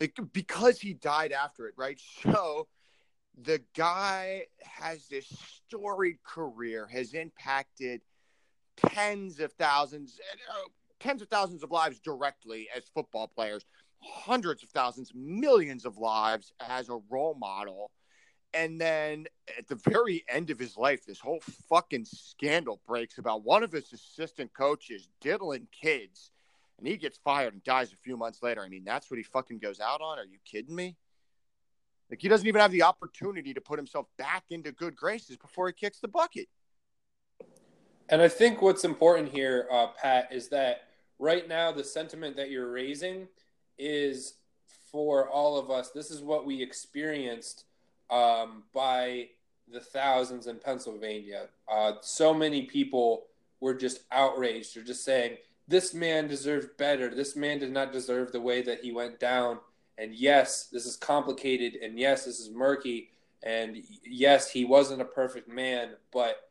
like 0.00 0.16
because 0.32 0.80
he 0.80 0.94
died 0.94 1.32
after 1.32 1.66
it, 1.66 1.74
right? 1.76 2.00
So 2.22 2.66
the 3.42 3.62
guy 3.76 4.44
has 4.60 5.06
this 5.08 5.26
storied 5.66 6.22
career, 6.24 6.86
has 6.86 7.14
impacted 7.14 8.00
tens 8.76 9.40
of 9.40 9.52
thousands, 9.52 10.18
uh, 10.50 10.68
tens 11.00 11.22
of 11.22 11.28
thousands 11.28 11.62
of 11.62 11.70
lives 11.70 12.00
directly 12.00 12.68
as 12.76 12.84
football 12.94 13.28
players, 13.28 13.64
hundreds 14.00 14.62
of 14.62 14.70
thousands, 14.70 15.12
millions 15.14 15.84
of 15.84 15.96
lives 15.98 16.52
as 16.60 16.88
a 16.88 17.00
role 17.10 17.34
model. 17.34 17.90
And 18.54 18.80
then 18.80 19.26
at 19.58 19.68
the 19.68 19.74
very 19.74 20.24
end 20.28 20.50
of 20.50 20.58
his 20.58 20.76
life, 20.76 21.04
this 21.04 21.20
whole 21.20 21.40
fucking 21.68 22.06
scandal 22.06 22.80
breaks 22.86 23.18
about 23.18 23.44
one 23.44 23.62
of 23.62 23.72
his 23.72 23.92
assistant 23.92 24.52
coaches 24.54 25.08
diddling 25.20 25.68
kids, 25.70 26.30
and 26.78 26.86
he 26.86 26.96
gets 26.96 27.18
fired 27.18 27.52
and 27.52 27.62
dies 27.62 27.92
a 27.92 27.96
few 27.96 28.16
months 28.16 28.42
later. 28.42 28.62
I 28.62 28.68
mean, 28.68 28.84
that's 28.84 29.10
what 29.10 29.18
he 29.18 29.22
fucking 29.24 29.58
goes 29.58 29.80
out 29.80 30.00
on. 30.00 30.18
Are 30.18 30.24
you 30.24 30.38
kidding 30.44 30.74
me? 30.74 30.96
Like 32.10 32.22
he 32.22 32.28
doesn't 32.28 32.46
even 32.46 32.60
have 32.60 32.72
the 32.72 32.84
opportunity 32.84 33.52
to 33.52 33.60
put 33.60 33.78
himself 33.78 34.06
back 34.16 34.44
into 34.50 34.72
good 34.72 34.96
graces 34.96 35.36
before 35.36 35.66
he 35.66 35.74
kicks 35.74 35.98
the 36.00 36.08
bucket. 36.08 36.48
And 38.08 38.22
I 38.22 38.28
think 38.28 38.62
what's 38.62 38.84
important 38.84 39.28
here, 39.28 39.68
uh, 39.70 39.88
Pat, 39.88 40.28
is 40.32 40.48
that 40.48 40.87
right 41.18 41.48
now 41.48 41.72
the 41.72 41.84
sentiment 41.84 42.36
that 42.36 42.50
you're 42.50 42.70
raising 42.70 43.28
is 43.78 44.34
for 44.90 45.28
all 45.28 45.58
of 45.58 45.70
us. 45.70 45.90
This 45.90 46.10
is 46.10 46.20
what 46.22 46.46
we 46.46 46.62
experienced 46.62 47.64
um, 48.10 48.62
by 48.72 49.28
the 49.70 49.80
thousands 49.80 50.46
in 50.46 50.56
Pennsylvania. 50.56 51.46
Uh, 51.70 51.92
so 52.00 52.32
many 52.32 52.62
people 52.62 53.24
were 53.60 53.74
just 53.74 54.00
outraged. 54.10 54.74
They're 54.74 54.84
just 54.84 55.04
saying, 55.04 55.36
this 55.66 55.92
man 55.92 56.28
deserved 56.28 56.76
better. 56.78 57.14
This 57.14 57.36
man 57.36 57.58
did 57.58 57.72
not 57.72 57.92
deserve 57.92 58.32
the 58.32 58.40
way 58.40 58.62
that 58.62 58.80
he 58.80 58.92
went 58.92 59.20
down. 59.20 59.58
And 59.98 60.14
yes, 60.14 60.68
this 60.72 60.86
is 60.86 60.96
complicated. 60.96 61.76
And 61.82 61.98
yes, 61.98 62.24
this 62.24 62.40
is 62.40 62.50
murky. 62.50 63.10
And 63.42 63.82
yes, 64.02 64.50
he 64.50 64.64
wasn't 64.64 65.02
a 65.02 65.06
perfect 65.06 65.48
man. 65.48 65.90
But 66.12 66.48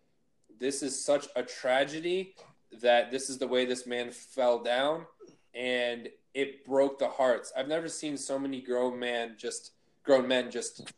this 0.59 0.84
is 0.84 1.03
such 1.03 1.28
a 1.36 1.41
tragedy 1.41 2.36
that 2.82 3.11
this 3.11 3.30
is 3.30 3.38
the 3.38 3.47
way 3.47 3.65
this 3.65 3.88
man 3.88 4.11
fell 4.11 4.59
down. 4.61 5.05
And 5.53 6.09
it 6.34 6.65
broke 6.65 6.99
the 6.99 7.07
hearts. 7.07 7.51
I've 7.57 7.68
never 7.68 7.88
seen 7.88 8.18
so 8.18 8.38
many 8.38 8.61
grown 8.61 8.99
men 8.99 9.36
just 9.38 9.72
grown 10.03 10.28
men 10.28 10.51
just 10.51 10.93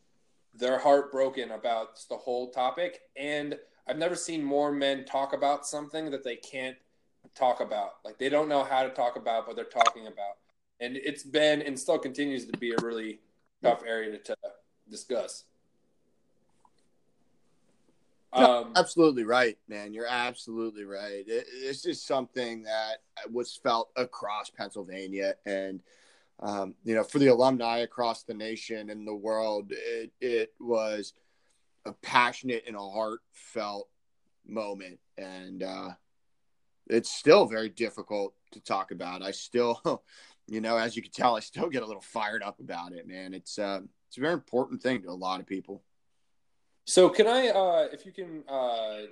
their 0.53 0.78
heart 0.78 1.11
broken 1.11 1.51
about 1.51 1.99
the 2.09 2.17
whole 2.17 2.49
topic. 2.49 3.01
And 3.15 3.57
I've 3.88 3.97
never 3.97 4.15
seen 4.15 4.43
more 4.43 4.72
men 4.72 5.05
talk 5.05 5.34
about 5.34 5.65
something 5.65 6.11
that 6.11 6.24
they 6.24 6.36
can't 6.36 6.76
talk 7.36 7.61
about. 7.61 7.93
Like 8.03 8.17
they 8.17 8.30
don't 8.30 8.49
know 8.49 8.63
how 8.63 8.84
to 8.84 8.89
talk 8.89 9.15
about, 9.15 9.47
but 9.47 9.55
they're 9.55 9.65
talking 9.65 10.07
about 10.07 10.36
and 10.80 10.97
it's 10.97 11.24
been 11.24 11.61
and 11.61 11.78
still 11.80 11.99
continues 11.99 12.45
to 12.45 12.57
be 12.57 12.72
a 12.72 12.82
really 12.82 13.20
tough 13.61 13.84
area 13.86 14.11
to, 14.11 14.17
to 14.17 14.36
discuss. 14.89 15.43
Um, 18.32 18.73
absolutely 18.75 19.23
right, 19.23 19.57
man. 19.67 19.93
You're 19.93 20.07
absolutely 20.07 20.84
right. 20.84 21.23
It, 21.27 21.47
this 21.63 21.86
is 21.86 22.01
something 22.01 22.63
that 22.63 22.97
was 23.32 23.55
felt 23.55 23.89
across 23.95 24.49
Pennsylvania, 24.49 25.36
and 25.45 25.82
um, 26.39 26.75
you 26.84 26.95
know, 26.95 27.03
for 27.03 27.19
the 27.19 27.27
alumni 27.27 27.80
across 27.80 28.23
the 28.23 28.34
nation 28.34 28.89
and 28.89 29.07
the 29.07 29.15
world, 29.15 29.71
it, 29.71 30.11
it 30.21 30.53
was 30.59 31.13
a 31.86 31.93
passionate 31.93 32.63
and 32.67 32.75
a 32.75 32.80
heartfelt 32.80 33.89
moment, 34.47 34.99
and 35.17 35.63
uh, 35.63 35.89
it's 36.88 37.11
still 37.11 37.45
very 37.45 37.69
difficult 37.69 38.34
to 38.51 38.59
talk 38.59 38.91
about. 38.91 39.23
I 39.23 39.32
still 39.32 39.82
you 40.49 40.61
know, 40.61 40.77
as 40.77 40.95
you 40.95 41.01
can 41.01 41.11
tell, 41.11 41.36
I 41.36 41.39
still 41.41 41.69
get 41.69 41.84
a 41.84 41.86
little 41.86 42.01
fired 42.01 42.41
up 42.41 42.59
about 42.59 42.91
it, 42.91 43.07
man. 43.07 43.34
It's 43.34 43.59
uh, 43.59 43.82
it's 44.07 44.17
a 44.17 44.21
very 44.21 44.34
important 44.34 44.82
thing 44.82 45.01
to 45.03 45.09
a 45.09 45.11
lot 45.11 45.39
of 45.39 45.45
people. 45.45 45.84
So, 46.89 47.07
can 47.07 47.27
I, 47.27 47.49
uh, 47.49 47.87
if 47.93 48.03
you 48.03 48.11
can, 48.11 48.43
uh, 48.49 48.53
uh, 48.53 49.03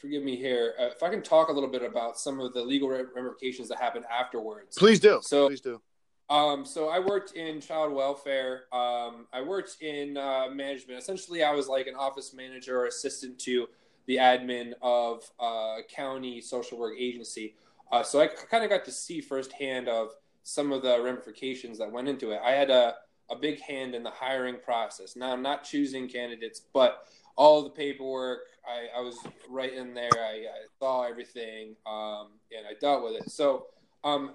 forgive 0.00 0.22
me 0.22 0.34
here, 0.34 0.72
uh, 0.80 0.84
if 0.84 1.02
I 1.02 1.10
can 1.10 1.20
talk 1.20 1.50
a 1.50 1.52
little 1.52 1.68
bit 1.68 1.82
about 1.82 2.18
some 2.18 2.40
of 2.40 2.54
the 2.54 2.62
legal 2.62 2.88
ramifications 2.88 3.68
that 3.68 3.78
happened 3.78 4.06
afterwards. 4.10 4.74
Please 4.78 4.98
do. 4.98 5.20
So, 5.22 5.48
please 5.48 5.60
do. 5.60 5.82
Um, 6.30 6.64
so 6.64 6.88
I 6.88 7.00
worked 7.00 7.32
in 7.32 7.60
child 7.60 7.92
welfare. 7.92 8.62
Um, 8.72 9.26
I 9.30 9.42
worked 9.42 9.82
in 9.82 10.16
uh, 10.16 10.46
management. 10.50 10.98
Essentially, 10.98 11.42
I 11.42 11.52
was 11.52 11.68
like 11.68 11.86
an 11.86 11.96
office 11.96 12.32
manager 12.32 12.80
or 12.80 12.86
assistant 12.86 13.38
to 13.40 13.68
the 14.06 14.16
admin 14.16 14.72
of 14.80 15.30
a 15.38 15.80
county 15.94 16.40
social 16.40 16.78
work 16.78 16.94
agency. 16.98 17.56
Uh, 17.92 18.02
so 18.02 18.22
I 18.22 18.26
kind 18.26 18.64
of 18.64 18.70
got 18.70 18.86
to 18.86 18.90
see 18.90 19.20
firsthand 19.20 19.90
of 19.90 20.12
some 20.44 20.72
of 20.72 20.80
the 20.80 20.98
ramifications 21.02 21.76
that 21.78 21.92
went 21.92 22.08
into 22.08 22.30
it. 22.30 22.40
I 22.42 22.52
had 22.52 22.70
a, 22.70 22.94
a 23.30 23.36
big 23.36 23.60
hand 23.60 23.94
in 23.94 24.02
the 24.02 24.10
hiring 24.10 24.56
process. 24.62 25.16
Now 25.16 25.32
I'm 25.32 25.42
not 25.42 25.64
choosing 25.64 26.08
candidates, 26.08 26.60
but 26.72 27.06
all 27.36 27.62
the 27.62 27.70
paperwork, 27.70 28.40
I, 28.66 28.98
I 28.98 29.02
was 29.02 29.18
right 29.48 29.72
in 29.72 29.94
there. 29.94 30.10
I, 30.14 30.46
I 30.46 30.66
saw 30.78 31.02
everything, 31.02 31.74
um, 31.86 32.28
and 32.56 32.66
I 32.68 32.74
dealt 32.80 33.02
with 33.02 33.14
it. 33.14 33.30
So 33.30 33.66
um, 34.04 34.34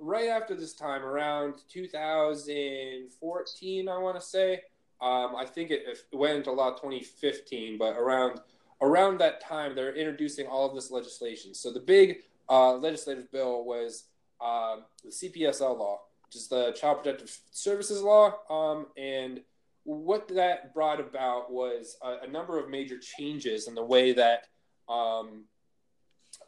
right 0.00 0.28
after 0.28 0.54
this 0.54 0.74
time, 0.74 1.02
around 1.02 1.54
2014, 1.68 3.88
I 3.88 3.98
want 3.98 4.16
to 4.16 4.22
say. 4.22 4.62
Um, 5.00 5.36
I 5.36 5.46
think 5.46 5.70
it, 5.70 5.84
it 5.86 6.16
went 6.16 6.38
into 6.38 6.50
law 6.50 6.70
2015, 6.70 7.78
but 7.78 7.96
around 7.96 8.40
around 8.80 9.18
that 9.18 9.40
time, 9.40 9.74
they're 9.74 9.94
introducing 9.94 10.46
all 10.46 10.68
of 10.68 10.74
this 10.74 10.90
legislation. 10.90 11.54
So 11.54 11.72
the 11.72 11.80
big 11.80 12.18
uh, 12.48 12.74
legislative 12.74 13.30
bill 13.30 13.64
was 13.64 14.04
uh, 14.40 14.76
the 15.04 15.10
CPSL 15.10 15.78
law, 15.78 16.00
is 16.34 16.48
the 16.48 16.72
Child 16.72 17.02
Protective 17.02 17.36
Services 17.50 18.02
law, 18.02 18.34
um, 18.50 18.86
and 18.96 19.40
what 19.84 20.28
that 20.28 20.74
brought 20.74 21.00
about 21.00 21.50
was 21.50 21.96
a, 22.02 22.26
a, 22.26 22.30
number 22.30 22.58
of 22.58 22.68
major 22.68 22.98
changes 22.98 23.68
in 23.68 23.74
the 23.74 23.82
way 23.82 24.12
that 24.12 24.44
um, 24.86 25.44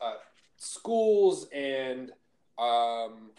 uh, 0.01 0.17
schools 0.59 1.47
and 1.55 2.13
um, 2.59 3.31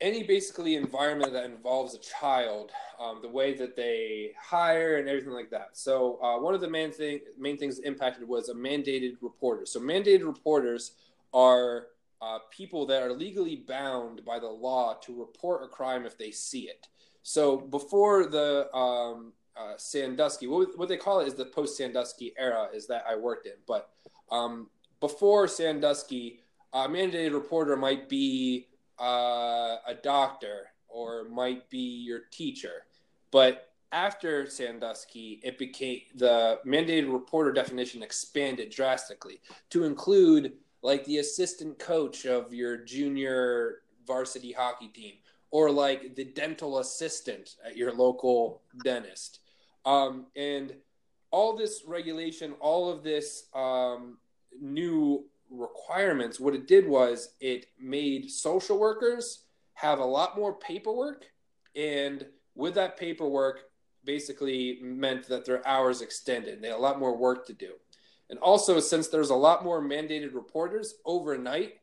any 0.00 0.22
basically 0.22 0.76
environment 0.76 1.32
that 1.32 1.44
involves 1.44 1.94
a 1.94 1.98
child, 1.98 2.70
um, 3.00 3.20
the 3.22 3.28
way 3.28 3.54
that 3.54 3.74
they 3.74 4.32
hire 4.40 4.98
and 4.98 5.08
everything 5.08 5.32
like 5.32 5.50
that. 5.50 5.70
So 5.72 6.20
uh, 6.22 6.38
one 6.38 6.54
of 6.54 6.60
the 6.60 6.70
main 6.70 6.92
thing 6.92 7.20
main 7.38 7.56
things 7.56 7.78
impacted 7.80 8.28
was 8.28 8.48
a 8.48 8.54
mandated 8.54 9.16
reporter. 9.20 9.66
So 9.66 9.80
mandated 9.80 10.26
reporters 10.26 10.92
are 11.32 11.88
uh, 12.20 12.38
people 12.50 12.86
that 12.86 13.02
are 13.02 13.12
legally 13.12 13.56
bound 13.56 14.24
by 14.24 14.38
the 14.38 14.48
law 14.48 14.94
to 15.02 15.18
report 15.18 15.64
a 15.64 15.68
crime 15.68 16.06
if 16.06 16.16
they 16.16 16.30
see 16.30 16.62
it. 16.62 16.86
So 17.22 17.58
before 17.58 18.26
the 18.26 18.74
um, 18.74 19.32
uh, 19.56 19.74
Sandusky, 19.76 20.46
what, 20.46 20.78
what, 20.78 20.88
they 20.88 20.96
call 20.96 21.20
it 21.20 21.28
is 21.28 21.34
the 21.34 21.46
post 21.46 21.76
Sandusky 21.76 22.32
era, 22.38 22.68
is 22.72 22.86
that 22.86 23.04
I 23.08 23.16
worked 23.16 23.46
in. 23.46 23.54
But 23.66 23.90
um, 24.30 24.68
before 25.00 25.48
Sandusky, 25.48 26.40
a 26.72 26.88
mandated 26.88 27.32
reporter 27.32 27.76
might 27.76 28.08
be 28.08 28.68
uh, 29.00 29.76
a 29.86 29.94
doctor 30.02 30.68
or 30.88 31.24
might 31.28 31.68
be 31.68 31.78
your 31.78 32.20
teacher. 32.30 32.84
But 33.30 33.72
after 33.92 34.48
Sandusky, 34.48 35.40
it 35.42 35.58
became 35.58 36.00
the 36.14 36.60
mandated 36.66 37.12
reporter 37.12 37.52
definition 37.52 38.02
expanded 38.02 38.70
drastically 38.70 39.40
to 39.70 39.84
include 39.84 40.54
like 40.82 41.04
the 41.04 41.18
assistant 41.18 41.78
coach 41.78 42.26
of 42.26 42.52
your 42.52 42.76
junior 42.76 43.82
varsity 44.06 44.52
hockey 44.52 44.88
team 44.88 45.14
or 45.50 45.70
like 45.70 46.14
the 46.16 46.24
dental 46.24 46.78
assistant 46.78 47.56
at 47.64 47.76
your 47.76 47.92
local 47.92 48.62
dentist. 48.84 49.40
Um, 49.84 50.26
and 50.36 50.74
all 51.30 51.56
this 51.56 51.82
regulation, 51.86 52.54
all 52.60 52.90
of 52.90 53.02
this 53.02 53.46
um, 53.54 54.18
new 54.60 55.24
requirements, 55.50 56.40
what 56.40 56.54
it 56.54 56.66
did 56.66 56.86
was 56.88 57.34
it 57.40 57.66
made 57.80 58.30
social 58.30 58.78
workers 58.78 59.44
have 59.74 59.98
a 59.98 60.04
lot 60.04 60.36
more 60.36 60.54
paperwork. 60.54 61.26
And 61.74 62.26
with 62.54 62.74
that 62.74 62.98
paperwork, 62.98 63.60
basically 64.04 64.78
meant 64.82 65.28
that 65.28 65.44
their 65.44 65.66
hours 65.66 66.00
extended. 66.00 66.62
They 66.62 66.68
had 66.68 66.76
a 66.76 66.80
lot 66.80 66.98
more 66.98 67.16
work 67.16 67.46
to 67.48 67.52
do. 67.52 67.72
And 68.30 68.38
also, 68.40 68.80
since 68.80 69.08
there's 69.08 69.30
a 69.30 69.34
lot 69.34 69.64
more 69.64 69.80
mandated 69.80 70.34
reporters 70.34 70.94
overnight, 71.04 71.74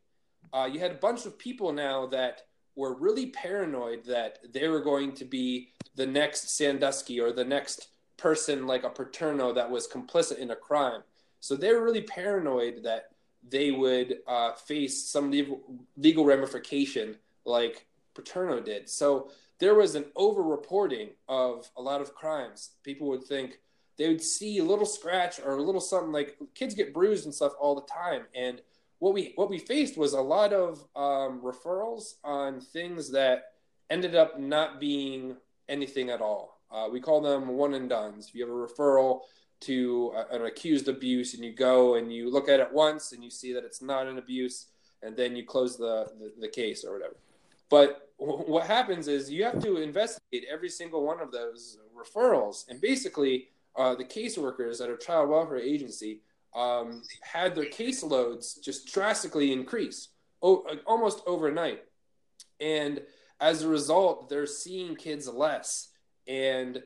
uh, 0.51 0.69
you 0.71 0.79
had 0.79 0.91
a 0.91 0.95
bunch 0.95 1.25
of 1.25 1.39
people 1.39 1.71
now 1.71 2.05
that 2.07 2.41
were 2.75 2.95
really 2.95 3.27
paranoid 3.27 4.03
that 4.05 4.39
they 4.51 4.67
were 4.67 4.81
going 4.81 5.13
to 5.13 5.25
be 5.25 5.69
the 5.95 6.05
next 6.05 6.49
Sandusky 6.49 7.19
or 7.19 7.31
the 7.31 7.45
next 7.45 7.89
person 8.17 8.67
like 8.67 8.83
a 8.83 8.89
Paterno 8.89 9.53
that 9.53 9.69
was 9.69 9.87
complicit 9.87 10.37
in 10.37 10.51
a 10.51 10.55
crime. 10.55 11.01
So 11.39 11.55
they 11.55 11.73
were 11.73 11.83
really 11.83 12.01
paranoid 12.01 12.83
that 12.83 13.09
they 13.47 13.71
would 13.71 14.19
uh, 14.27 14.53
face 14.53 15.03
some 15.03 15.29
legal, 15.29 15.61
legal 15.97 16.25
ramification 16.25 17.17
like 17.45 17.85
Paterno 18.15 18.59
did. 18.59 18.89
So 18.89 19.29
there 19.59 19.75
was 19.75 19.95
an 19.95 20.05
over-reporting 20.15 21.09
of 21.27 21.69
a 21.77 21.81
lot 21.81 22.01
of 22.01 22.15
crimes. 22.15 22.71
People 22.83 23.07
would 23.09 23.23
think 23.23 23.59
they 23.97 24.07
would 24.07 24.23
see 24.23 24.57
a 24.57 24.63
little 24.63 24.85
scratch 24.85 25.39
or 25.39 25.57
a 25.57 25.61
little 25.61 25.81
something 25.81 26.11
like 26.11 26.37
kids 26.55 26.73
get 26.73 26.93
bruised 26.93 27.25
and 27.25 27.33
stuff 27.33 27.53
all 27.59 27.75
the 27.75 27.81
time. 27.81 28.23
And 28.35 28.61
what 28.99 29.13
we 29.13 29.33
what 29.35 29.49
we 29.49 29.59
faced 29.59 29.97
was 29.97 30.13
a 30.13 30.21
lot 30.21 30.53
of 30.53 30.79
um, 30.95 31.41
referrals 31.41 32.15
on 32.23 32.61
things 32.61 33.11
that 33.11 33.53
ended 33.89 34.15
up 34.15 34.39
not 34.39 34.79
being 34.79 35.35
anything 35.69 36.09
at 36.09 36.21
all. 36.21 36.61
Uh, 36.71 36.87
we 36.91 36.99
call 36.99 37.21
them 37.21 37.49
one 37.49 37.75
and 37.75 37.89
duns. 37.89 38.29
If 38.29 38.35
you 38.35 38.41
have 38.45 38.49
a 38.49 38.57
referral 38.57 39.21
to 39.61 40.13
a, 40.15 40.35
an 40.35 40.45
accused 40.45 40.87
abuse 40.87 41.33
and 41.33 41.43
you 41.43 41.51
go 41.51 41.95
and 41.95 42.11
you 42.11 42.29
look 42.29 42.49
at 42.49 42.59
it 42.59 42.71
once 42.71 43.11
and 43.11 43.23
you 43.23 43.29
see 43.29 43.53
that 43.53 43.63
it's 43.63 43.81
not 43.81 44.07
an 44.07 44.17
abuse 44.17 44.67
and 45.01 45.15
then 45.15 45.35
you 45.35 45.45
close 45.45 45.77
the, 45.77 46.11
the, 46.19 46.33
the 46.41 46.47
case 46.47 46.83
or 46.83 46.93
whatever 46.93 47.15
but 47.69 48.09
what 48.17 48.67
happens 48.67 49.07
is 49.07 49.31
you 49.31 49.43
have 49.43 49.61
to 49.61 49.77
investigate 49.77 50.45
every 50.51 50.69
single 50.69 51.03
one 51.03 51.19
of 51.19 51.31
those 51.31 51.79
referrals 51.97 52.69
and 52.69 52.79
basically 52.79 53.47
uh, 53.75 53.95
the 53.95 54.05
caseworkers 54.05 54.81
at 54.81 54.89
a 54.89 54.97
child 54.97 55.29
welfare 55.29 55.59
agency 55.59 56.21
um, 56.55 57.01
had 57.21 57.55
their 57.55 57.65
caseloads 57.65 58.61
just 58.61 58.93
drastically 58.93 59.51
increase 59.51 60.09
o- 60.41 60.65
almost 60.85 61.21
overnight 61.25 61.83
and 62.59 63.01
as 63.41 63.63
a 63.63 63.67
result 63.67 64.29
they're 64.29 64.45
seeing 64.45 64.95
kids 64.95 65.27
less 65.27 65.89
and 66.27 66.83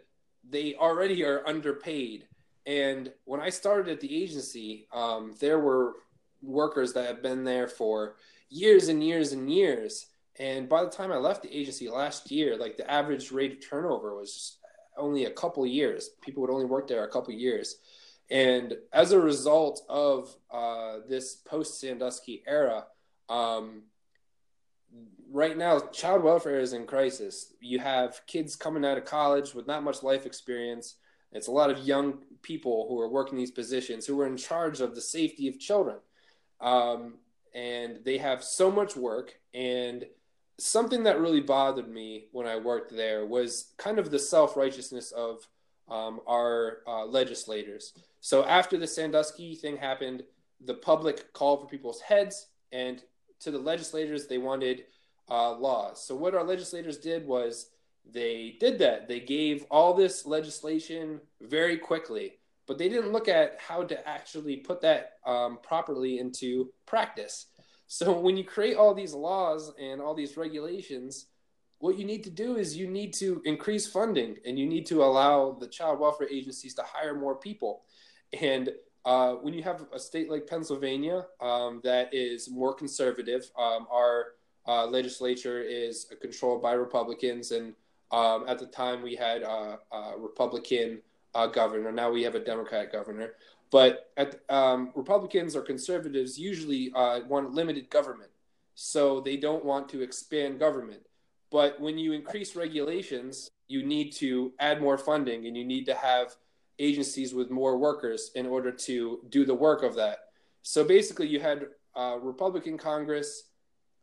they 0.50 0.76
already 0.76 1.24
are 1.24 1.46
underpaid 1.48 2.28
and 2.68 3.14
when 3.24 3.40
I 3.40 3.50
started 3.50 3.90
at 3.90 4.02
the 4.02 4.24
agency, 4.24 4.88
um, 4.94 5.34
there 5.40 5.58
were 5.58 5.94
workers 6.42 6.92
that 6.94 7.08
have 7.08 7.24
been 7.24 7.46
there 7.46 7.68
for 7.70 8.18
years 8.50 8.90
and 8.90 9.02
years 9.02 9.32
and 9.32 9.50
years. 9.50 10.08
And 10.38 10.68
by 10.68 10.84
the 10.84 10.90
time 10.90 11.12
I 11.12 11.18
left 11.18 11.44
the 11.44 11.58
agency 11.58 11.90
last 11.90 12.30
year, 12.30 12.58
like 12.58 12.76
the 12.76 12.90
average 12.92 13.32
rate 13.32 13.54
of 13.54 13.68
turnover 13.68 14.16
was 14.16 14.58
only 14.98 15.26
a 15.26 15.32
couple 15.32 15.66
years. 15.66 16.10
People 16.22 16.42
would 16.42 16.52
only 16.52 16.66
work 16.66 16.88
there 16.88 17.04
a 17.04 17.12
couple 17.12 17.34
years. 17.34 17.78
And 18.30 18.76
as 18.92 19.12
a 19.12 19.20
result 19.20 19.84
of 19.88 20.36
uh, 20.52 20.98
this 21.08 21.36
post 21.36 21.80
Sandusky 21.80 22.44
era, 22.46 22.86
um, 23.30 23.84
right 25.32 25.58
now, 25.58 25.80
child 25.80 26.24
welfare 26.24 26.60
is 26.60 26.74
in 26.74 26.86
crisis. 26.86 27.54
You 27.62 27.80
have 27.80 28.22
kids 28.28 28.56
coming 28.56 28.86
out 28.86 28.98
of 28.98 29.06
college 29.06 29.54
with 29.54 29.68
not 29.68 29.84
much 29.84 30.04
life 30.04 30.26
experience. 30.26 30.96
It's 31.32 31.48
a 31.48 31.52
lot 31.52 31.70
of 31.70 31.80
young 31.80 32.20
people 32.42 32.88
who 32.90 33.00
are 33.00 33.10
working 33.10 33.38
these 33.38 33.52
positions 33.52 34.06
who 34.06 34.20
are 34.22 34.28
in 34.28 34.38
charge 34.38 34.82
of 34.82 34.96
the 34.96 35.02
safety 35.02 35.48
of 35.48 35.60
children. 35.60 35.98
Um, 36.62 37.16
and 37.54 38.00
they 38.04 38.18
have 38.18 38.44
so 38.44 38.72
much 38.72 38.96
work. 38.96 39.36
And 39.54 40.06
something 40.60 41.04
that 41.04 41.20
really 41.20 41.42
bothered 41.42 41.90
me 41.90 42.26
when 42.32 42.48
I 42.48 42.58
worked 42.58 42.96
there 42.96 43.26
was 43.26 43.74
kind 43.78 44.00
of 44.00 44.12
the 44.12 44.20
self 44.20 44.58
righteousness 44.58 45.12
of 45.12 45.48
um, 45.90 46.20
our 46.28 46.80
uh, 46.88 47.06
legislators. 47.06 47.94
So 48.20 48.44
after 48.46 48.78
the 48.78 48.88
Sandusky 48.88 49.56
thing 49.56 49.78
happened, 49.78 50.24
the 50.66 50.74
public 50.74 51.32
called 51.34 51.62
for 51.62 51.68
people's 51.68 52.02
heads, 52.02 52.48
and 52.72 53.02
to 53.40 53.52
the 53.52 53.60
legislators, 53.60 54.28
they 54.28 54.38
wanted 54.38 54.86
uh, 55.30 55.54
laws. 55.54 56.04
So 56.04 56.16
what 56.16 56.36
our 56.36 56.44
legislators 56.44 56.98
did 56.98 57.26
was 57.26 57.70
they 58.12 58.58
did 58.60 58.80
that. 58.80 59.08
They 59.08 59.20
gave 59.20 59.66
all 59.70 59.94
this 59.94 60.26
legislation 60.26 61.22
very 61.42 61.78
quickly, 61.78 62.34
but 62.66 62.78
they 62.78 62.90
didn't 62.90 63.12
look 63.12 63.28
at 63.28 63.58
how 63.60 63.84
to 63.84 64.08
actually 64.08 64.58
put 64.58 64.82
that 64.82 65.14
um, 65.26 65.60
properly 65.62 66.20
into 66.20 66.72
practice. 66.86 67.48
So 67.88 68.20
when 68.20 68.36
you 68.36 68.44
create 68.44 68.76
all 68.76 68.94
these 68.94 69.14
laws 69.14 69.74
and 69.80 70.02
all 70.02 70.14
these 70.14 70.38
regulations, 70.38 71.28
what 71.80 71.98
you 71.98 72.06
need 72.06 72.24
to 72.26 72.30
do 72.30 72.58
is 72.58 72.76
you 72.76 72.88
need 72.88 73.14
to 73.14 73.42
increase 73.46 73.88
funding 73.88 74.36
and 74.46 74.60
you 74.60 74.66
need 74.66 74.86
to 74.88 75.04
allow 75.04 75.52
the 75.60 75.68
child 75.68 76.00
welfare 76.00 76.28
agencies 76.30 76.74
to 76.76 76.84
hire 76.84 77.16
more 77.16 77.36
people. 77.36 77.84
And 78.42 78.72
uh, 79.06 79.36
when 79.36 79.54
you 79.54 79.64
have 79.64 79.86
a 79.94 80.00
state 80.00 80.30
like 80.30 80.48
Pennsylvania 80.48 81.26
um, 81.40 81.80
that 81.84 82.14
is 82.14 82.50
more 82.50 82.74
conservative, 82.74 83.50
um, 83.58 83.88
our 83.90 84.34
uh, 84.68 84.86
legislature 84.86 85.62
is 85.62 86.08
controlled 86.22 86.62
by 86.62 86.74
Republicans, 86.74 87.52
and 87.52 87.74
um, 88.12 88.44
at 88.50 88.60
the 88.60 88.66
time 88.66 89.02
we 89.02 89.16
had 89.16 89.44
a, 89.44 89.80
a 89.94 90.14
Republican 90.18 91.02
uh, 91.36 91.48
governor. 91.48 91.92
Now 91.92 92.12
we 92.12 92.24
have 92.24 92.36
a 92.36 92.44
Democratic 92.44 92.92
governor. 92.92 93.34
But 93.70 94.12
at, 94.16 94.42
um, 94.50 94.92
Republicans 94.96 95.56
or 95.56 95.62
conservatives 95.62 96.38
usually 96.40 96.92
uh, 96.96 97.22
want 97.28 97.54
limited 97.54 97.90
government, 97.90 98.32
so 98.76 99.20
they 99.20 99.38
don't 99.38 99.66
want 99.66 99.90
to 99.90 100.02
expand 100.02 100.60
government. 100.60 101.02
But 101.52 101.80
when 101.80 101.98
you 101.98 102.14
increase 102.14 102.56
regulations, 102.56 103.50
you 103.68 103.84
need 103.86 104.12
to 104.14 104.54
add 104.60 104.82
more 104.82 104.98
funding, 104.98 105.48
and 105.48 105.58
you 105.58 105.66
need 105.66 105.86
to 105.86 105.96
have 105.96 106.36
agencies 106.80 107.34
with 107.34 107.50
more 107.50 107.78
workers 107.78 108.32
in 108.36 108.46
order 108.46 108.72
to 108.72 109.20
do 109.30 109.46
the 109.46 109.54
work 109.54 109.84
of 109.84 109.96
that. 109.96 110.20
So 110.62 110.84
basically, 110.84 111.28
you 111.28 111.40
had 111.40 111.68
uh, 111.96 112.18
Republican 112.22 112.78
Congress 112.78 113.44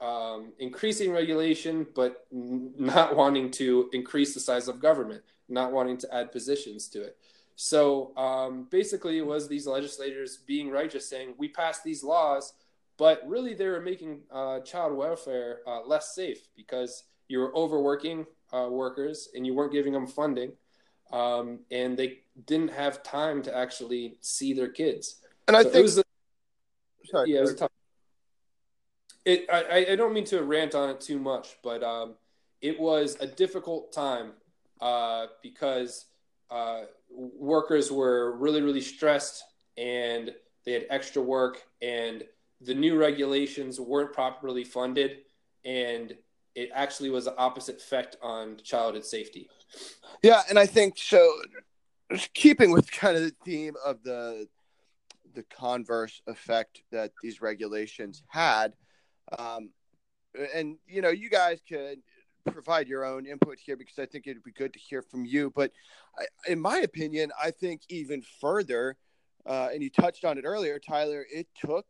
um, 0.01 0.53
increasing 0.59 1.13
regulation, 1.13 1.87
but 1.95 2.27
n- 2.33 2.73
not 2.77 3.17
wanting 3.17 3.51
to 3.53 3.89
increase 3.93 4.35
the 4.35 4.41
size 4.41 4.69
of 4.69 4.81
government, 4.81 5.23
not 5.49 5.73
wanting 5.73 5.97
to 5.99 6.15
add 6.15 6.33
positions 6.33 6.89
to 6.89 7.03
it. 7.03 7.17
So 7.57 8.17
um, 8.17 8.67
basically, 8.71 9.19
it 9.19 9.27
was 9.27 9.49
these 9.49 9.67
legislators 9.67 10.39
being 10.39 10.71
righteous, 10.71 11.09
saying 11.09 11.35
we 11.39 11.49
passed 11.49 11.85
these 11.85 12.03
laws, 12.03 12.55
but 12.97 13.23
really 13.27 13.55
they 13.55 13.67
were 13.69 13.81
making 13.81 14.21
uh, 14.33 14.61
child 14.61 14.95
welfare 14.97 15.61
uh, 15.67 15.83
less 15.87 16.15
safe 16.15 16.49
because 16.57 17.05
you 17.29 17.39
were 17.39 17.55
overworking 17.57 18.27
uh, 18.53 18.69
workers 18.71 19.29
and 19.35 19.47
you 19.47 19.55
weren't 19.55 19.73
giving 19.73 19.93
them 19.93 20.07
funding, 20.07 20.53
um, 21.13 21.61
and 21.71 21.97
they 21.97 22.19
didn't 22.47 22.71
have 22.73 23.03
time 23.03 23.43
to 23.43 23.57
actually 23.57 24.17
see 24.21 24.53
their 24.53 24.69
kids. 24.69 25.21
And 25.49 25.57
I 25.57 25.63
So 25.63 25.69
it 25.69 25.73
think, 25.73 25.83
was 25.85 25.99
a- 25.99 26.05
sorry, 27.05 27.31
yeah, 27.33 27.39
it 27.39 27.43
was 27.43 27.51
a 27.53 27.57
tough. 27.57 27.71
It, 29.25 29.47
I, 29.51 29.63
I- 29.63 29.93
I 29.93 29.97
don't 29.97 30.13
mean 30.13 30.25
to 30.27 30.43
rant 30.43 30.75
on 30.75 30.91
it 30.91 31.01
too 31.01 31.19
much, 31.19 31.57
but 31.63 31.83
um, 31.83 32.15
it 32.61 32.79
was 32.79 33.17
a 33.21 33.27
difficult 33.27 33.93
time 33.93 34.33
uh, 34.81 35.27
because 35.43 36.07
uh, 36.51 36.83
workers 37.15 37.91
were 37.91 38.37
really, 38.37 38.63
really 38.63 38.81
stressed 38.81 39.45
and 39.77 40.33
they 40.65 40.73
had 40.73 40.87
extra 40.91 41.23
work, 41.23 41.63
and 41.83 42.25
the 42.61 42.75
new 42.75 42.97
regulations 42.97 43.79
weren't 43.79 44.13
properly 44.13 44.65
funded, 44.65 45.19
and 45.65 46.15
it 46.55 46.71
actually 46.73 47.11
was 47.11 47.27
the 47.27 47.37
opposite 47.37 47.77
effect 47.77 48.17
on 48.23 48.57
childhood 48.63 49.05
safety. 49.05 49.49
Yeah, 50.23 50.43
and 50.49 50.59
I 50.59 50.67
think 50.67 50.95
so. 50.97 51.31
Keeping 52.35 52.71
with 52.71 52.91
kind 52.91 53.17
of 53.17 53.23
the 53.23 53.35
theme 53.45 53.75
of 53.85 54.03
the 54.03 54.47
the 55.35 55.45
converse 55.45 56.23
effect 56.29 56.83
that 56.93 57.11
these 57.23 57.43
regulations 57.43 58.23
had, 58.29 58.73
um, 59.37 59.71
and 60.55 60.79
you 60.87 61.03
know, 61.03 61.11
you 61.11 61.29
guys 61.29 61.61
could 61.69 61.99
provide 62.51 62.89
your 62.89 63.05
own 63.05 63.27
input 63.27 63.59
here 63.59 63.77
because 63.77 63.99
I 63.99 64.07
think 64.07 64.27
it'd 64.27 64.43
be 64.43 64.53
good 64.53 64.73
to 64.73 64.79
hear 64.79 65.03
from 65.03 65.25
you. 65.25 65.53
But 65.55 65.73
I, 66.19 66.51
in 66.51 66.61
my 66.61 66.79
opinion, 66.79 67.33
I 67.43 67.51
think 67.51 67.83
even 67.89 68.23
further, 68.41 68.97
uh, 69.47 69.69
and 69.73 69.83
you 69.83 69.91
touched 69.91 70.25
on 70.25 70.39
it 70.39 70.45
earlier, 70.45 70.79
Tyler. 70.79 71.27
It 71.33 71.47
took 71.59 71.87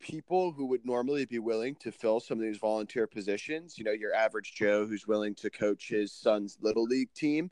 people 0.00 0.52
who 0.52 0.66
would 0.66 0.84
normally 0.84 1.24
be 1.24 1.38
willing 1.38 1.74
to 1.76 1.90
fill 1.90 2.20
some 2.20 2.38
of 2.38 2.44
these 2.44 2.58
volunteer 2.58 3.06
positions. 3.06 3.78
You 3.78 3.84
know, 3.84 3.92
your 3.92 4.14
average 4.14 4.54
Joe 4.54 4.86
who's 4.86 5.06
willing 5.06 5.34
to 5.36 5.50
coach 5.50 5.88
his 5.88 6.12
son's 6.12 6.58
little 6.60 6.84
league 6.84 7.12
team. 7.14 7.50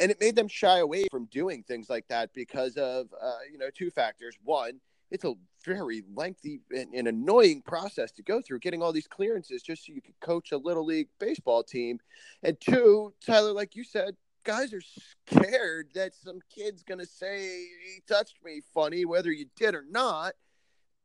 And 0.00 0.12
it 0.12 0.20
made 0.20 0.36
them 0.36 0.46
shy 0.46 0.78
away 0.78 1.06
from 1.10 1.24
doing 1.26 1.64
things 1.64 1.90
like 1.90 2.06
that 2.08 2.32
because 2.32 2.76
of, 2.76 3.08
uh, 3.20 3.38
you 3.50 3.58
know, 3.58 3.68
two 3.74 3.90
factors. 3.90 4.36
One, 4.44 4.80
it's 5.10 5.24
a 5.24 5.34
very 5.64 6.02
lengthy 6.14 6.60
and, 6.70 6.94
and 6.94 7.08
annoying 7.08 7.62
process 7.62 8.12
to 8.12 8.22
go 8.22 8.40
through 8.40 8.60
getting 8.60 8.82
all 8.82 8.92
these 8.92 9.06
clearances 9.06 9.62
just 9.62 9.86
so 9.86 9.92
you 9.92 10.02
could 10.02 10.18
coach 10.20 10.52
a 10.52 10.56
little 10.56 10.84
league 10.84 11.08
baseball 11.18 11.62
team. 11.62 11.98
And 12.42 12.58
two, 12.60 13.12
Tyler, 13.24 13.52
like 13.52 13.74
you 13.74 13.84
said, 13.84 14.16
guys 14.44 14.72
are 14.72 14.82
scared 15.26 15.88
that 15.94 16.14
some 16.14 16.40
kid's 16.54 16.82
going 16.82 17.00
to 17.00 17.06
say 17.06 17.40
he 17.40 18.02
touched 18.06 18.36
me 18.44 18.62
funny, 18.72 19.04
whether 19.04 19.30
you 19.32 19.46
did 19.56 19.74
or 19.74 19.84
not 19.90 20.34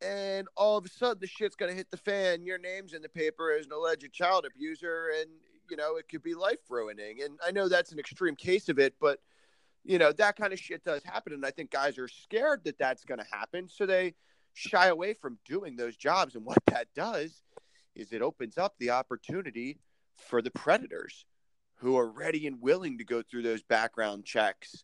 and 0.04 0.48
all 0.58 0.78
of 0.78 0.86
a 0.86 0.90
sudden 0.90 1.20
the 1.22 1.28
shit's 1.28 1.56
gonna 1.56 1.74
hit 1.74 1.90
the 1.90 1.98
fan. 1.98 2.46
Your 2.46 2.58
name's 2.58 2.94
in 2.94 3.02
the 3.02 3.10
paper 3.10 3.52
as 3.58 3.66
an 3.66 3.72
alleged 3.72 4.12
child 4.12 4.46
abuser, 4.46 5.12
and 5.20 5.30
you 5.70 5.78
know 5.78 5.96
it 5.96 6.10
could 6.10 6.24
be 6.24 6.34
life 6.34 6.60
ruining. 6.70 7.22
And 7.24 7.40
I 7.46 7.52
know 7.52 7.70
that's 7.70 7.92
an 7.92 8.00
extreme 8.00 8.36
case 8.36 8.70
of 8.70 8.80
it, 8.80 8.96
but 9.00 9.20
you 9.84 9.98
know 9.98 10.12
that 10.12 10.36
kind 10.36 10.54
of 10.54 10.60
shit 10.60 10.84
does 10.84 11.04
happen, 11.04 11.34
and 11.34 11.46
I 11.46 11.52
think 11.52 11.72
guys 11.72 11.98
are 11.98 12.08
scared 12.08 12.64
that 12.66 12.78
that's 12.78 13.06
gonna 13.06 13.26
happen, 13.32 13.70
so 13.70 13.86
they 13.86 14.16
shy 14.54 14.88
away 14.88 15.14
from 15.14 15.38
doing 15.46 15.76
those 15.76 15.98
jobs. 15.98 16.36
And 16.36 16.46
what 16.46 16.58
that 16.68 16.88
does 16.96 17.42
is 17.96 18.12
it 18.12 18.22
opens 18.22 18.58
up 18.58 18.76
the 18.80 18.92
opportunity 18.92 19.80
for 20.18 20.42
the 20.42 20.52
predators 20.52 21.26
who 21.76 21.98
are 21.98 22.10
ready 22.10 22.48
and 22.48 22.62
willing 22.62 22.98
to 22.98 23.04
go 23.04 23.22
through 23.22 23.44
those 23.44 23.64
background 23.64 24.26
checks 24.26 24.84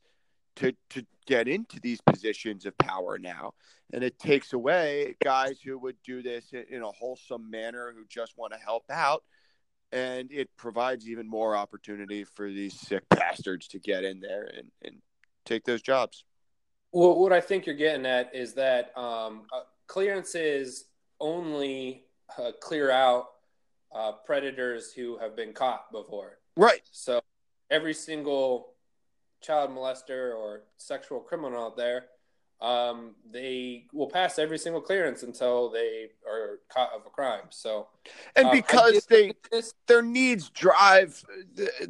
to 0.58 0.74
to 0.90 1.06
get 1.26 1.48
into 1.48 1.80
these 1.80 2.02
positions 2.02 2.66
of 2.66 2.78
power 2.78 3.18
now 3.18 3.54
and 3.94 4.04
it 4.04 4.18
takes 4.20 4.54
away 4.54 5.16
guys 5.24 5.60
who 5.64 5.78
would 5.78 5.96
do 6.04 6.22
this 6.22 6.52
in 6.70 6.82
a 6.82 6.92
wholesome 6.92 7.50
manner 7.50 7.94
who 7.96 8.04
just 8.10 8.38
want 8.38 8.52
to 8.52 8.60
help 8.60 8.84
out 8.90 9.24
and 9.92 10.32
it 10.32 10.50
provides 10.58 11.08
even 11.10 11.28
more 11.28 11.56
opportunity 11.56 12.24
for 12.24 12.50
these 12.50 12.80
sick 12.80 13.04
bastards 13.10 13.68
to 13.68 13.80
get 13.80 14.04
in 14.04 14.20
there 14.20 14.52
and, 14.56 14.70
and 14.84 14.96
take 15.46 15.64
those 15.66 15.82
jobs 15.82 16.24
Well, 16.92 17.20
what 17.20 17.34
I 17.34 17.42
think 17.42 17.66
you're 17.66 17.76
getting 17.76 18.06
at 18.06 18.34
is 18.34 18.54
that 18.56 18.98
um, 18.98 19.44
uh, 19.54 19.62
clearances 19.88 20.86
only 21.20 22.06
uh, 22.38 22.52
clear 22.62 22.92
out 22.92 23.28
uh, 23.94 24.12
predators 24.26 24.94
who 24.94 25.18
have 25.18 25.36
been 25.36 25.54
caught 25.54 25.92
before. 25.92 26.40
right 26.56 26.82
So 26.92 27.22
every 27.70 27.94
single 27.94 28.74
child 29.42 29.72
molester 29.72 30.36
or 30.36 30.64
sexual 30.78 31.20
criminal 31.20 31.66
out 31.66 31.78
there, 31.78 32.06
um, 32.62 33.16
they 33.32 33.86
will 33.94 34.10
pass 34.10 34.38
every 34.38 34.58
single 34.58 34.82
clearance 34.82 35.24
until 35.24 35.70
they 35.70 36.10
are 36.28 36.60
caught 36.68 36.92
of 36.94 37.06
a 37.06 37.10
crime. 37.10 37.46
So 37.50 37.88
and 38.36 38.48
um, 38.48 38.52
because 38.52 39.06
they 39.06 39.34
this, 39.50 39.74
their 39.88 40.02
needs 40.02 40.50
drive 40.50 41.24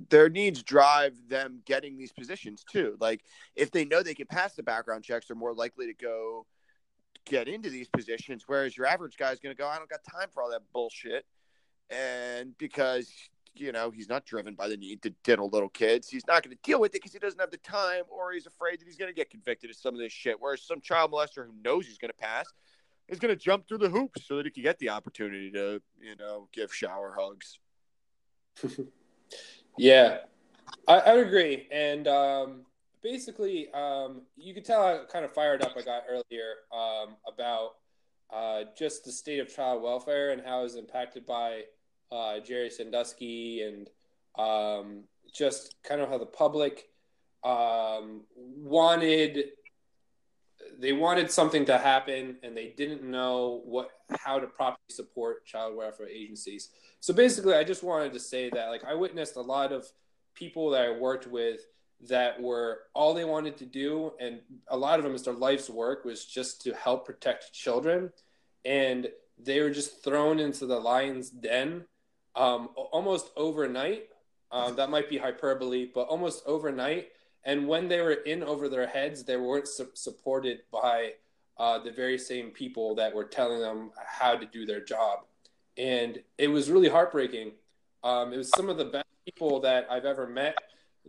their 0.10 0.30
needs 0.30 0.62
drive 0.62 1.16
them 1.28 1.62
getting 1.66 1.98
these 1.98 2.12
positions 2.12 2.64
too. 2.72 2.98
Like 3.00 3.22
if 3.56 3.72
they 3.72 3.84
know 3.84 4.04
they 4.04 4.14
can 4.14 4.28
pass 4.28 4.54
the 4.54 4.64
background 4.64 5.04
checks 5.04 5.28
they're 5.28 5.36
more 5.36 5.54
likely 5.54 5.88
to 5.88 5.94
go 5.96 6.46
get 7.26 7.48
into 7.48 7.70
these 7.70 7.88
positions 7.90 8.44
whereas 8.48 8.78
your 8.78 8.88
average 8.88 9.18
guy 9.18 9.32
is 9.32 9.40
going 9.40 9.54
to 9.54 9.60
go 9.62 9.68
i 9.68 9.78
don't 9.78 9.90
got 9.90 10.00
time 10.04 10.30
for 10.34 10.42
all 10.42 10.50
that 10.50 10.62
bullshit. 10.74 11.26
And 11.90 12.56
because 12.60 13.12
you 13.60 13.72
know 13.72 13.92
he's 13.92 14.10
not 14.10 14.26
driven 14.26 14.56
by 14.56 14.68
the 14.68 14.78
need 14.78 15.02
to 15.04 15.14
diddle 15.24 15.50
little 15.50 15.70
kids. 15.70 16.10
He's 16.10 16.28
not 16.28 16.44
going 16.44 16.56
to 16.56 16.62
deal 16.64 16.80
with 16.80 16.92
it 16.92 17.02
because 17.02 17.14
he 17.14 17.20
doesn't 17.20 17.40
have 17.40 17.52
the 17.52 17.58
time 17.58 18.04
or 18.10 18.32
he's 18.32 18.48
afraid 18.48 18.80
that 18.80 18.86
he's 18.86 18.98
going 18.98 19.12
to 19.12 19.16
get 19.16 19.30
convicted 19.30 19.70
of 19.70 19.76
some 19.76 19.94
of 19.94 20.00
this 20.00 20.14
shit. 20.14 20.38
Whereas 20.40 20.64
some 20.64 20.82
child 20.82 21.12
molester 21.12 21.46
who 21.46 21.54
knows 21.64 21.86
he's 21.86 21.98
going 21.98 22.12
to 22.12 22.18
pass 22.18 22.46
is 23.08 23.20
going 23.20 23.36
to 23.36 23.42
jump 23.42 23.68
through 23.68 23.80
the 23.80 23.90
hoops 23.90 24.28
so 24.28 24.38
that 24.38 24.46
he 24.46 24.52
can 24.52 24.64
get 24.64 24.80
the 24.80 24.90
opportunity 24.90 25.52
to 25.52 25.82
you 26.00 26.16
know 26.18 26.48
give 26.54 26.74
shower 26.74 27.16
hugs. 27.18 27.60
Yeah, 29.80 30.18
I, 30.88 31.00
I 31.00 31.14
would 31.14 31.28
agree. 31.28 31.68
And 31.72 32.08
um, 32.08 32.66
basically, 33.02 33.72
um, 33.74 34.24
you 34.36 34.54
could 34.54 34.66
tell 34.66 34.82
how 34.82 35.06
kind 35.10 35.24
of 35.24 35.32
fired 35.32 35.62
up 35.62 35.72
I 35.78 35.82
got 35.82 36.04
earlier 36.10 36.56
um, 36.74 37.16
about 37.26 37.76
uh, 38.32 38.64
just 38.78 39.06
the 39.06 39.12
state 39.12 39.40
of 39.40 39.54
child 39.54 39.82
welfare 39.82 40.32
and 40.32 40.42
how 40.46 40.66
it's 40.66 40.76
impacted 40.76 41.26
by 41.26 41.64
uh, 42.12 42.40
Jerry 42.40 42.70
Sandusky 42.70 43.62
and 43.62 43.90
um, 44.38 45.04
just 45.34 45.76
kind 45.84 46.02
of 46.02 46.10
how 46.10 46.18
the 46.18 46.26
public 46.26 46.90
um, 47.44 48.24
wanted 48.36 49.46
they 50.78 50.94
wanted 50.94 51.32
something 51.32 51.66
to 51.66 51.78
happen 51.78 52.38
and 52.44 52.56
they 52.56 52.74
didn't 52.78 53.04
know 53.04 53.62
what 53.66 53.92
how 54.20 54.40
to 54.40 54.48
properly 54.48 54.78
support 54.90 55.46
child 55.46 55.76
welfare 55.76 56.08
agencies. 56.08 56.70
So 57.00 57.14
basically, 57.14 57.54
I 57.54 57.64
just 57.64 57.84
wanted 57.84 58.14
to 58.14 58.20
say 58.20 58.50
that 58.50 58.70
like 58.70 58.84
I 58.86 58.94
witnessed 58.94 59.36
a 59.36 59.42
lot 59.42 59.72
of 59.72 59.86
people 60.36 60.70
that 60.72 60.86
I 60.86 60.92
worked 60.92 61.28
with 61.28 61.62
that 62.08 62.42
were 62.42 62.80
all 62.94 63.14
they 63.14 63.26
wanted 63.26 63.58
to 63.58 63.66
do, 63.66 64.14
and 64.20 64.40
a 64.70 64.78
lot 64.78 65.00
of 65.00 65.04
them, 65.04 65.14
as 65.14 65.24
their 65.24 65.34
life's 65.34 65.70
work, 65.70 66.06
was 66.06 66.26
just 66.26 66.62
to 66.62 66.74
help 66.74 67.06
protect 67.06 67.54
children, 67.54 68.12
and 68.64 69.10
they 69.38 69.60
were 69.62 69.70
just 69.70 70.04
thrown 70.04 70.40
into 70.40 70.66
the 70.66 70.80
lion's 70.80 71.30
den 71.30 71.86
um, 72.36 72.70
almost 72.76 73.32
overnight. 73.36 74.08
Um, 74.52 74.76
that 74.78 74.90
might 74.90 75.10
be 75.10 75.18
hyperbole, 75.18 75.90
but 75.94 76.08
almost 76.08 76.44
overnight. 76.46 77.10
And 77.44 77.68
when 77.68 77.88
they 77.88 78.02
were 78.02 78.14
in 78.14 78.44
over 78.44 78.68
their 78.68 78.88
heads, 78.88 79.24
they 79.24 79.38
weren't 79.38 79.68
su- 79.68 79.92
supported 79.94 80.62
by 80.72 81.14
uh, 81.58 81.80
the 81.80 81.92
very 81.92 82.18
same 82.18 82.50
people 82.52 82.96
that 82.96 83.14
were 83.14 83.26
telling 83.26 83.60
them 83.60 83.92
how 83.96 84.36
to 84.36 84.46
do 84.46 84.66
their 84.66 84.84
job. 84.84 85.20
And 85.78 86.20
it 86.38 86.48
was 86.48 86.70
really 86.72 86.90
heartbreaking. 86.90 87.52
Um, 88.04 88.34
it 88.34 88.38
was 88.38 88.50
some 88.50 88.70
of 88.70 88.78
the 88.78 88.86
best 88.86 89.08
people 89.26 89.60
that 89.62 89.88
I've 89.90 90.06
ever 90.06 90.26
met 90.28 90.56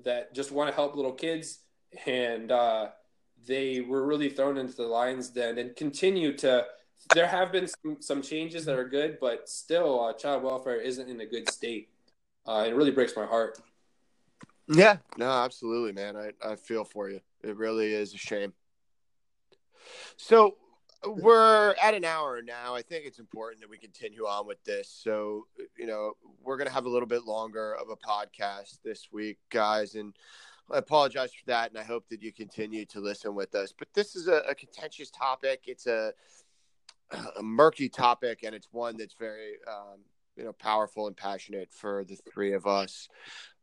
that 0.04 0.34
just 0.34 0.52
want 0.52 0.68
to 0.68 0.74
help 0.74 0.94
little 0.94 1.12
kids. 1.12 1.60
And 2.06 2.52
uh, 2.52 2.88
they 3.46 3.80
were 3.80 4.06
really 4.06 4.28
thrown 4.28 4.58
into 4.58 4.74
the 4.74 4.86
lion's 4.86 5.28
den 5.28 5.58
and 5.58 5.74
continue 5.74 6.36
to 6.38 6.66
there 7.14 7.26
have 7.26 7.52
been 7.52 7.66
some, 7.66 7.96
some 8.00 8.22
changes 8.22 8.64
that 8.66 8.78
are 8.78 8.88
good, 8.88 9.18
but 9.20 9.48
still, 9.48 10.04
uh, 10.04 10.12
child 10.12 10.42
welfare 10.42 10.80
isn't 10.80 11.08
in 11.08 11.20
a 11.20 11.26
good 11.26 11.50
state. 11.50 11.88
Uh, 12.46 12.64
it 12.66 12.74
really 12.74 12.90
breaks 12.90 13.14
my 13.16 13.26
heart. 13.26 13.58
Yeah, 14.68 14.98
no, 15.16 15.30
absolutely, 15.30 15.92
man. 15.92 16.16
I, 16.16 16.32
I 16.46 16.56
feel 16.56 16.84
for 16.84 17.10
you. 17.10 17.20
It 17.42 17.56
really 17.56 17.92
is 17.92 18.14
a 18.14 18.18
shame. 18.18 18.52
So 20.16 20.56
we're 21.04 21.74
at 21.82 21.94
an 21.94 22.04
hour 22.04 22.42
now. 22.42 22.74
I 22.74 22.82
think 22.82 23.04
it's 23.06 23.18
important 23.18 23.62
that 23.62 23.70
we 23.70 23.78
continue 23.78 24.26
on 24.26 24.46
with 24.46 24.62
this. 24.64 24.88
So, 24.88 25.46
you 25.76 25.86
know, 25.86 26.12
we're 26.42 26.56
going 26.56 26.68
to 26.68 26.74
have 26.74 26.84
a 26.84 26.90
little 26.90 27.08
bit 27.08 27.24
longer 27.24 27.74
of 27.74 27.88
a 27.88 27.96
podcast 27.96 28.78
this 28.84 29.08
week, 29.10 29.38
guys. 29.50 29.94
And 29.94 30.14
I 30.70 30.78
apologize 30.78 31.32
for 31.32 31.46
that. 31.46 31.70
And 31.70 31.78
I 31.78 31.82
hope 31.82 32.08
that 32.10 32.22
you 32.22 32.32
continue 32.32 32.84
to 32.86 33.00
listen 33.00 33.34
with 33.34 33.54
us. 33.54 33.72
But 33.76 33.88
this 33.94 34.14
is 34.14 34.28
a, 34.28 34.42
a 34.48 34.54
contentious 34.54 35.10
topic. 35.10 35.62
It's 35.66 35.86
a, 35.86 36.12
a 37.38 37.42
murky 37.42 37.88
topic, 37.88 38.40
and 38.42 38.54
it's 38.54 38.68
one 38.70 38.96
that's 38.96 39.14
very, 39.14 39.54
um, 39.68 40.00
you 40.36 40.44
know, 40.44 40.52
powerful 40.52 41.06
and 41.06 41.16
passionate 41.16 41.72
for 41.72 42.04
the 42.04 42.16
three 42.32 42.52
of 42.52 42.66
us. 42.66 43.08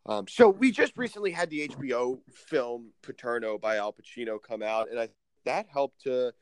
Um, 0.06 0.28
so 0.28 0.50
we 0.50 0.72
just 0.72 0.98
recently 0.98 1.32
had 1.32 1.50
the 1.50 1.68
HBO 1.68 2.20
film 2.32 2.92
Paterno 3.02 3.58
by 3.58 3.78
Al 3.78 3.94
Pacino 3.94 4.42
come 4.42 4.64
out, 4.64 4.90
and 4.90 5.00
I 5.00 5.10
that 5.44 5.68
helped 5.70 6.02
to 6.04 6.34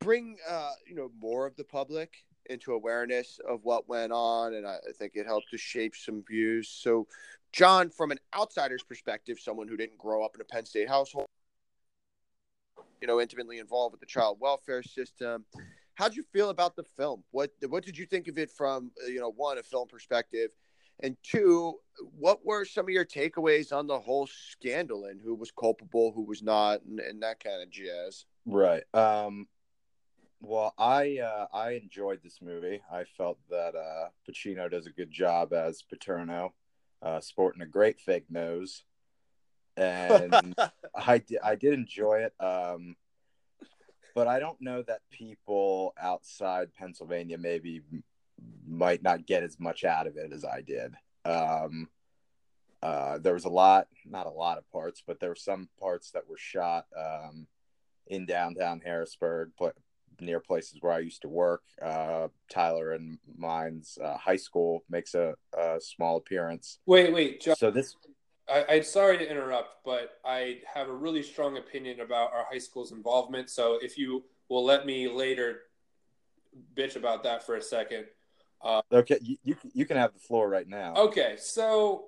bring 0.00 0.36
uh, 0.48 0.72
you 0.86 0.94
know 0.94 1.10
more 1.20 1.46
of 1.46 1.56
the 1.56 1.64
public 1.64 2.24
into 2.48 2.72
awareness 2.72 3.40
of 3.48 3.64
what 3.64 3.88
went 3.88 4.12
on, 4.12 4.54
and 4.54 4.66
I 4.66 4.78
think 4.96 5.12
it 5.14 5.26
helped 5.26 5.50
to 5.50 5.58
shape 5.58 5.96
some 5.96 6.22
views. 6.22 6.68
So, 6.68 7.08
John, 7.52 7.90
from 7.90 8.12
an 8.12 8.18
outsider's 8.36 8.84
perspective, 8.84 9.38
someone 9.40 9.66
who 9.66 9.76
didn't 9.76 9.98
grow 9.98 10.24
up 10.24 10.36
in 10.36 10.40
a 10.40 10.44
Penn 10.44 10.64
State 10.64 10.88
household, 10.88 11.26
you 13.00 13.08
know, 13.08 13.20
intimately 13.20 13.58
involved 13.58 13.92
with 13.92 14.00
the 14.00 14.06
child 14.06 14.38
welfare 14.40 14.82
system, 14.84 15.44
how'd 15.96 16.14
you 16.14 16.22
feel 16.22 16.50
about 16.50 16.76
the 16.76 16.84
film? 16.84 17.24
What 17.32 17.50
what 17.68 17.84
did 17.84 17.98
you 17.98 18.06
think 18.06 18.28
of 18.28 18.38
it 18.38 18.50
from 18.50 18.92
you 19.08 19.18
know 19.18 19.32
one 19.32 19.58
a 19.58 19.62
film 19.62 19.88
perspective? 19.88 20.50
And 21.00 21.16
two, 21.22 21.74
what 22.18 22.46
were 22.46 22.64
some 22.64 22.86
of 22.86 22.90
your 22.90 23.04
takeaways 23.04 23.70
on 23.70 23.86
the 23.86 23.98
whole 23.98 24.26
scandal 24.26 25.06
and 25.06 25.20
who 25.20 25.34
was 25.34 25.50
culpable, 25.50 26.10
who 26.12 26.22
was 26.22 26.42
not, 26.42 26.82
and, 26.84 27.00
and 27.00 27.22
that 27.22 27.42
kind 27.42 27.62
of 27.62 27.70
jazz? 27.70 28.24
Right. 28.46 28.82
Um, 28.94 29.46
well, 30.40 30.72
I 30.78 31.18
uh, 31.18 31.46
I 31.52 31.72
enjoyed 31.72 32.20
this 32.22 32.40
movie. 32.40 32.80
I 32.90 33.04
felt 33.04 33.38
that 33.50 33.74
uh, 33.74 34.08
Pacino 34.28 34.70
does 34.70 34.86
a 34.86 34.90
good 34.90 35.10
job 35.10 35.52
as 35.52 35.82
Paterno, 35.82 36.54
uh, 37.02 37.20
sporting 37.20 37.62
a 37.62 37.66
great 37.66 38.00
fake 38.00 38.26
nose, 38.30 38.84
and 39.76 40.54
I 40.94 41.18
did 41.18 41.38
I 41.42 41.54
did 41.56 41.74
enjoy 41.74 42.26
it. 42.26 42.34
Um, 42.40 42.96
but 44.16 44.26
I 44.26 44.40
don't 44.40 44.60
know 44.62 44.82
that 44.84 45.02
people 45.10 45.94
outside 46.00 46.72
Pennsylvania 46.72 47.36
maybe 47.36 47.82
might 48.66 49.02
not 49.02 49.26
get 49.26 49.42
as 49.42 49.60
much 49.60 49.84
out 49.84 50.06
of 50.06 50.16
it 50.16 50.32
as 50.32 50.42
I 50.42 50.62
did. 50.62 50.94
Um, 51.26 51.90
uh, 52.82 53.18
there 53.18 53.34
was 53.34 53.44
a 53.44 53.50
lot, 53.50 53.88
not 54.06 54.24
a 54.24 54.30
lot 54.30 54.56
of 54.56 54.68
parts, 54.72 55.02
but 55.06 55.20
there 55.20 55.28
were 55.28 55.34
some 55.34 55.68
parts 55.78 56.12
that 56.12 56.26
were 56.26 56.38
shot 56.38 56.86
um, 56.98 57.46
in 58.06 58.24
downtown 58.24 58.80
Harrisburg, 58.82 59.50
but 59.58 59.74
near 60.18 60.40
places 60.40 60.78
where 60.80 60.94
I 60.94 61.00
used 61.00 61.20
to 61.22 61.28
work. 61.28 61.64
Uh, 61.82 62.28
Tyler 62.50 62.92
and 62.92 63.18
mine's 63.36 63.98
uh, 64.02 64.16
high 64.16 64.36
school 64.36 64.82
makes 64.88 65.14
a, 65.14 65.34
a, 65.52 65.78
small 65.78 66.16
appearance. 66.16 66.78
Wait, 66.86 67.12
wait, 67.12 67.42
John, 67.42 67.56
so 67.56 67.70
this. 67.70 67.94
I, 68.48 68.64
I'm 68.68 68.82
sorry 68.82 69.18
to 69.18 69.28
interrupt, 69.28 69.84
but 69.84 70.18
I 70.24 70.58
have 70.72 70.88
a 70.88 70.94
really 70.94 71.22
strong 71.22 71.56
opinion 71.58 72.00
about 72.00 72.32
our 72.32 72.46
high 72.50 72.58
school's 72.58 72.92
involvement. 72.92 73.50
So 73.50 73.78
if 73.82 73.98
you 73.98 74.24
will 74.48 74.64
let 74.64 74.86
me 74.86 75.08
later 75.08 75.62
bitch 76.74 76.96
about 76.96 77.22
that 77.24 77.44
for 77.44 77.56
a 77.56 77.62
second. 77.62 78.06
Uh, 78.62 78.80
okay, 78.92 79.18
you, 79.20 79.36
you 79.44 79.56
you 79.74 79.84
can 79.84 79.96
have 79.96 80.12
the 80.14 80.18
floor 80.18 80.48
right 80.48 80.68
now. 80.68 80.94
Okay, 80.94 81.36
so 81.38 82.06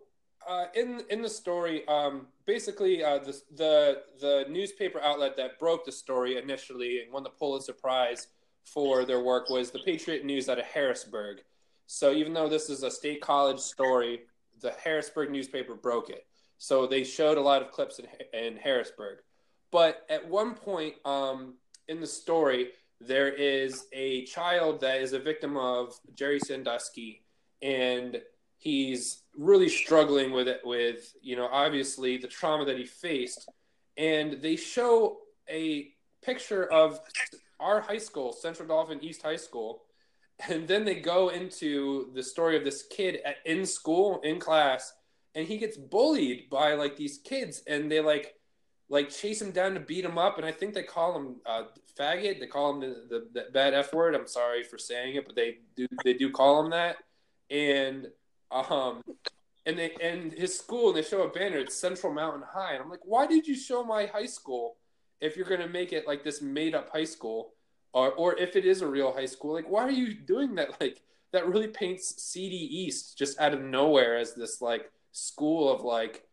uh, 0.49 0.66
in 0.74 1.03
in 1.11 1.22
the 1.22 1.28
story, 1.28 1.86
um, 1.89 2.26
basically 2.47 3.05
uh, 3.05 3.18
the, 3.18 3.41
the 3.57 4.03
the 4.20 4.47
newspaper 4.49 5.01
outlet 5.01 5.36
that 5.36 5.59
broke 5.59 5.84
the 5.84 5.93
story 5.93 6.39
initially 6.39 7.03
and 7.03 7.12
won 7.12 7.22
the 7.22 7.30
Pulitzer 7.30 7.74
Prize 7.74 8.28
for 8.64 9.05
their 9.05 9.20
work 9.20 9.51
was 9.51 9.70
the 9.70 9.78
Patriot 9.80 10.24
News 10.24 10.49
out 10.49 10.59
of 10.59 10.64
Harrisburg. 10.64 11.39
So 11.86 12.12
even 12.12 12.34
though 12.34 12.49
this 12.49 12.68
is 12.68 12.82
a 12.82 12.91
state 12.91 13.20
college 13.20 13.61
story, 13.61 14.20
the 14.61 14.72
Harrisburg 14.82 15.30
newspaper 15.30 15.74
broke 15.74 16.11
it. 16.11 16.26
So 16.59 16.86
they 16.86 17.04
showed 17.04 17.38
a 17.38 17.42
lot 17.42 17.62
of 17.62 17.70
clips 17.70 18.00
in, 18.00 18.06
in 18.38 18.56
Harrisburg. 18.56 19.18
But 19.70 20.04
at 20.09 20.28
one 20.28 20.54
point 20.54 20.94
um, 21.04 21.54
in 21.88 22.00
the 22.00 22.06
story, 22.06 22.70
there 23.00 23.28
is 23.28 23.86
a 23.92 24.24
child 24.24 24.80
that 24.80 25.00
is 25.00 25.12
a 25.12 25.18
victim 25.18 25.56
of 25.56 25.94
Jerry 26.14 26.40
Sandusky, 26.40 27.22
and 27.62 28.20
he's 28.59 29.22
really 29.36 29.68
struggling 29.68 30.32
with 30.32 30.48
it 30.48 30.61
with 30.64 31.14
you 31.22 31.36
know 31.36 31.48
obviously 31.50 32.18
the 32.18 32.26
trauma 32.26 32.64
that 32.64 32.76
he 32.76 32.84
faced 32.84 33.48
and 33.96 34.42
they 34.42 34.56
show 34.56 35.18
a 35.48 35.92
picture 36.22 36.70
of 36.72 37.00
our 37.61 37.80
high 37.80 37.98
school 37.98 38.32
central 38.32 38.68
dauphin 38.68 39.02
east 39.02 39.22
high 39.22 39.36
school 39.36 39.82
and 40.49 40.68
then 40.68 40.84
they 40.84 40.97
go 40.97 41.28
into 41.28 42.12
the 42.14 42.22
story 42.22 42.57
of 42.57 42.64
this 42.64 42.82
kid 42.82 43.18
at, 43.24 43.36
in 43.45 43.66
school 43.66 44.20
in 44.22 44.39
class 44.39 44.93
and 45.34 45.47
he 45.47 45.59
gets 45.59 45.76
bullied 45.76 46.49
by 46.51 46.74
like 46.74 46.97
these 46.97 47.18
kids 47.18 47.62
and 47.66 47.91
they 47.91 48.01
like 48.01 48.34
like 48.91 49.11
chase 49.11 49.43
him 49.43 49.51
down 49.51 49.74
to 49.74 49.80
beat 49.80 50.05
him 50.05 50.16
up 50.16 50.39
and 50.39 50.47
i 50.47 50.53
think 50.53 50.72
they 50.72 50.82
call 50.82 51.14
him 51.14 51.36
uh, 51.45 51.64
faggot. 51.99 52.41
They 52.41 52.47
call 52.47 52.74
him 52.74 52.80
the, 52.80 53.07
the, 53.09 53.26
the 53.32 53.47
bad 53.53 53.74
f 53.74 53.93
word. 53.93 54.14
I'm 54.14 54.26
sorry 54.26 54.62
for 54.62 54.78
saying 54.78 55.16
it 55.16 55.26
but 55.26 55.34
they 55.34 55.59
do 55.76 55.86
they 56.05 56.14
do 56.14 56.30
call 56.30 56.64
him 56.64 56.70
that. 56.70 56.97
And 57.51 58.09
um, 58.51 59.03
and 59.66 59.78
they 59.78 59.93
and 60.01 60.32
his 60.32 60.59
school 60.59 60.89
and 60.89 60.97
they 60.97 61.03
show 61.03 61.22
a 61.22 61.28
banner. 61.28 61.59
It's 61.59 61.74
Central 61.74 62.12
Mountain 62.12 62.45
High, 62.51 62.74
and 62.74 62.82
I'm 62.82 62.91
like, 62.91 63.05
why 63.05 63.26
did 63.26 63.47
you 63.47 63.55
show 63.55 63.84
my 63.84 64.07
high 64.07 64.26
school 64.26 64.76
if 65.20 65.36
you're 65.36 65.49
gonna 65.49 65.68
make 65.68 65.93
it 65.93 66.07
like 66.07 66.24
this 66.24 66.41
made 66.41 66.74
up 66.74 66.91
high 66.91 67.05
school, 67.05 67.55
or 67.93 68.12
or 68.12 68.36
if 68.39 68.57
it 68.57 68.64
is 68.64 68.82
a 68.82 68.86
real 68.86 69.12
high 69.12 69.26
school? 69.26 69.55
Like, 69.55 69.68
why 69.68 69.82
are 69.82 69.91
you 69.91 70.14
doing 70.14 70.55
that? 70.57 70.70
Like, 70.80 71.03
that 71.32 71.47
really 71.47 71.68
paints 71.68 72.22
CD 72.22 72.57
East 72.57 73.18
just 73.18 73.39
out 73.39 73.53
of 73.53 73.61
nowhere 73.61 74.16
as 74.16 74.34
this 74.34 74.62
like 74.62 74.91
school 75.12 75.70
of 75.70 75.82
like 75.82 76.24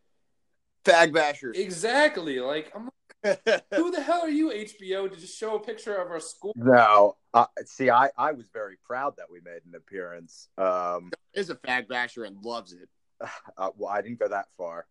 fag 0.86 1.14
bashers. 1.14 1.56
Exactly. 1.56 2.40
Like, 2.40 2.72
I'm 2.76 2.90
who 3.74 3.92
the 3.92 4.02
hell 4.02 4.22
are 4.22 4.30
you, 4.30 4.50
HBO, 4.50 5.10
to 5.10 5.16
just 5.16 5.38
show 5.38 5.56
a 5.56 5.60
picture 5.60 5.96
of 5.96 6.12
our 6.12 6.20
school? 6.20 6.54
No, 6.56 7.16
uh, 7.34 7.46
see, 7.66 7.90
I, 7.90 8.10
I 8.18 8.32
was 8.34 8.48
very 8.54 8.78
proud 8.86 9.16
that 9.18 9.26
we 9.32 9.40
made 9.42 9.62
an 9.68 9.74
appearance. 9.76 10.50
Um, 10.58 11.12
is 11.34 11.50
a 11.50 11.56
fag 11.56 11.88
basher 11.88 12.24
and 12.26 12.44
loves 12.44 12.74
it. 12.74 12.90
Uh, 13.58 13.70
well, 13.78 13.90
I 13.90 14.02
didn't 14.02 14.20
go 14.20 14.28
that 14.28 14.48
far. 14.58 14.86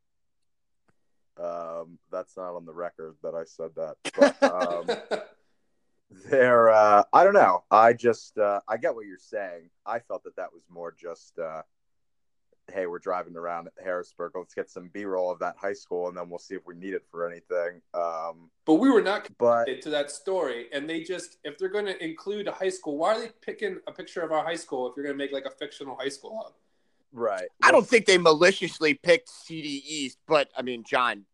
Um, 1.36 1.98
that's 2.10 2.36
not 2.36 2.54
on 2.54 2.64
the 2.64 2.72
record 2.72 3.16
that 3.22 3.34
I 3.34 3.44
said 3.44 3.70
that. 3.76 3.96
But 4.16 4.42
um, 5.12 5.20
there, 6.10 6.70
uh, 6.70 7.04
I 7.12 7.24
don't 7.24 7.34
know. 7.34 7.64
I 7.70 7.92
just, 7.92 8.38
uh, 8.38 8.60
I 8.68 8.76
get 8.76 8.94
what 8.94 9.06
you're 9.06 9.18
saying. 9.18 9.70
I 9.86 9.98
felt 9.98 10.24
that 10.24 10.36
that 10.36 10.52
was 10.52 10.62
more 10.70 10.92
just 10.92 11.38
uh, 11.38 11.62
hey, 12.72 12.86
we're 12.86 12.98
driving 12.98 13.36
around 13.36 13.68
Harrisburg. 13.82 14.32
Let's 14.34 14.54
get 14.54 14.70
some 14.70 14.88
B 14.92 15.04
roll 15.04 15.30
of 15.30 15.38
that 15.40 15.56
high 15.56 15.72
school, 15.72 16.08
and 16.08 16.16
then 16.16 16.28
we'll 16.28 16.38
see 16.38 16.54
if 16.54 16.66
we 16.66 16.74
need 16.74 16.94
it 16.94 17.04
for 17.10 17.28
anything. 17.28 17.80
Um, 17.92 18.50
but 18.64 18.74
we 18.74 18.90
were 18.90 19.02
not 19.02 19.28
but 19.38 19.66
to 19.82 19.90
that 19.90 20.10
story, 20.10 20.66
and 20.72 20.88
they 20.88 21.02
just 21.02 21.38
if 21.44 21.58
they're 21.58 21.68
going 21.68 21.86
to 21.86 22.02
include 22.02 22.48
a 22.48 22.52
high 22.52 22.68
school, 22.70 22.96
why 22.96 23.14
are 23.14 23.20
they 23.20 23.30
picking 23.42 23.78
a 23.86 23.92
picture 23.92 24.22
of 24.22 24.32
our 24.32 24.44
high 24.44 24.56
school 24.56 24.88
if 24.88 24.96
you're 24.96 25.04
going 25.04 25.16
to 25.16 25.22
make 25.22 25.32
like 25.32 25.46
a 25.46 25.50
fictional 25.50 25.96
high 25.96 26.08
school 26.08 26.42
up? 26.44 26.56
Right. 27.12 27.48
I 27.62 27.70
don't 27.70 27.86
think 27.86 28.06
they 28.06 28.18
maliciously 28.18 28.94
picked 28.94 29.28
CD 29.28 29.82
East, 29.86 30.18
but 30.26 30.48
I 30.56 30.62
mean, 30.62 30.82
John, 30.82 31.26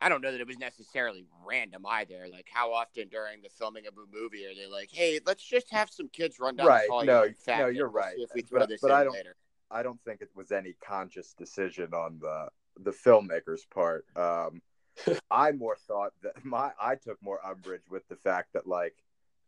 I 0.00 0.08
don't 0.08 0.20
know 0.20 0.32
that 0.32 0.40
it 0.40 0.46
was 0.46 0.58
necessarily 0.58 1.24
random 1.46 1.86
either. 1.86 2.26
Like, 2.30 2.48
how 2.52 2.72
often 2.72 3.08
during 3.08 3.42
the 3.42 3.48
filming 3.48 3.86
of 3.86 3.94
a 3.94 4.16
movie 4.16 4.44
are 4.44 4.54
they 4.54 4.66
like, 4.66 4.90
"Hey, 4.92 5.20
let's 5.24 5.44
just 5.44 5.70
have 5.70 5.90
some 5.90 6.08
kids 6.08 6.38
run 6.38 6.56
down 6.56 6.66
right. 6.66 6.86
the 6.86 6.92
hall"? 6.92 7.04
No, 7.04 7.28
no, 7.48 7.66
you're 7.66 7.88
right. 7.88 8.14
if 8.18 8.30
we 8.34 8.42
throw 8.42 8.60
but, 8.60 8.68
this 8.68 8.80
but 8.80 8.90
in 8.90 8.96
I 8.96 9.04
don't, 9.04 9.12
later. 9.14 9.36
I 9.70 9.82
don't 9.82 10.00
think 10.04 10.20
it 10.20 10.30
was 10.34 10.52
any 10.52 10.74
conscious 10.84 11.32
decision 11.34 11.94
on 11.94 12.18
the 12.20 12.48
the 12.80 12.90
filmmaker's 12.90 13.66
part. 13.66 14.04
Um, 14.16 14.60
I 15.30 15.52
more 15.52 15.76
thought 15.76 16.12
that 16.22 16.32
my 16.44 16.72
I 16.80 16.96
took 16.96 17.22
more 17.22 17.44
umbrage 17.44 17.88
with 17.90 18.06
the 18.08 18.16
fact 18.16 18.52
that 18.54 18.66
like 18.66 18.96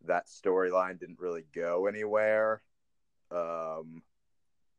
that 0.07 0.27
storyline 0.27 0.99
didn't 0.99 1.21
really 1.21 1.45
go 1.55 1.87
anywhere. 1.87 2.63
Um, 3.31 4.03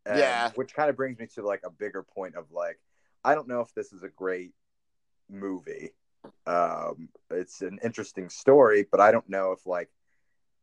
and, 0.05 0.19
yeah, 0.19 0.51
which 0.55 0.73
kind 0.73 0.89
of 0.89 0.95
brings 0.95 1.19
me 1.19 1.27
to 1.35 1.45
like 1.45 1.61
a 1.65 1.69
bigger 1.69 2.03
point 2.03 2.35
of 2.35 2.51
like 2.51 2.79
I 3.23 3.35
don't 3.35 3.47
know 3.47 3.61
if 3.61 3.73
this 3.73 3.91
is 3.91 4.03
a 4.03 4.09
great 4.09 4.53
movie. 5.29 5.91
Um, 6.45 7.09
it's 7.31 7.61
an 7.61 7.79
interesting 7.83 8.29
story, 8.29 8.85
but 8.89 8.99
I 8.99 9.11
don't 9.11 9.29
know 9.29 9.51
if 9.51 9.65
like 9.65 9.89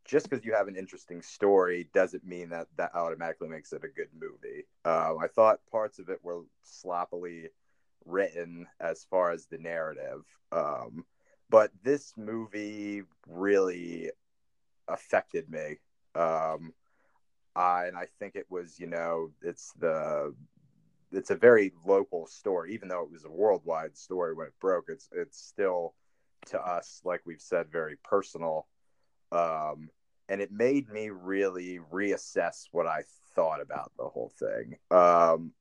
just 0.04 0.28
because 0.28 0.44
you 0.44 0.52
have 0.52 0.68
an 0.68 0.76
interesting 0.76 1.22
story 1.22 1.88
doesn't 1.94 2.26
mean 2.26 2.50
that 2.50 2.66
that 2.76 2.94
automatically 2.94 3.48
makes 3.48 3.72
it 3.72 3.84
a 3.84 3.88
good 3.88 4.08
movie. 4.18 4.64
Uh, 4.84 5.14
I 5.16 5.28
thought 5.28 5.60
parts 5.70 5.98
of 5.98 6.08
it 6.10 6.18
were 6.22 6.42
sloppily 6.62 7.48
written 8.04 8.66
as 8.80 9.06
far 9.08 9.30
as 9.30 9.46
the 9.46 9.58
narrative, 9.58 10.24
um, 10.52 11.04
but 11.48 11.70
this 11.82 12.12
movie 12.16 13.02
really 13.26 14.10
affected 14.88 15.50
me. 15.50 15.78
Um, 16.14 16.74
and 17.56 17.96
I 17.96 18.06
think 18.18 18.34
it 18.34 18.46
was, 18.50 18.78
you 18.78 18.86
know, 18.86 19.30
it's 19.42 19.72
the 19.78 20.34
it's 21.16 21.30
a 21.30 21.36
very 21.36 21.72
local 21.86 22.26
story, 22.26 22.74
even 22.74 22.88
though 22.88 23.02
it 23.02 23.10
was 23.10 23.24
a 23.24 23.30
worldwide 23.30 23.96
story 23.96 24.34
when 24.34 24.46
it 24.46 24.54
broke. 24.60 24.86
It's 24.88 25.08
it's 25.12 25.38
still 25.38 25.94
to 26.46 26.60
us, 26.60 27.00
like 27.04 27.22
we've 27.24 27.40
said, 27.40 27.70
very 27.70 27.96
personal. 28.04 28.66
Um, 29.32 29.88
and 30.28 30.40
it 30.40 30.52
made 30.52 30.88
me 30.90 31.10
really 31.10 31.80
reassess 31.92 32.66
what 32.72 32.86
I 32.86 33.02
thought 33.34 33.60
about 33.60 33.92
the 33.96 34.04
whole 34.08 34.32
thing. 34.38 34.76
Um, 34.90 35.52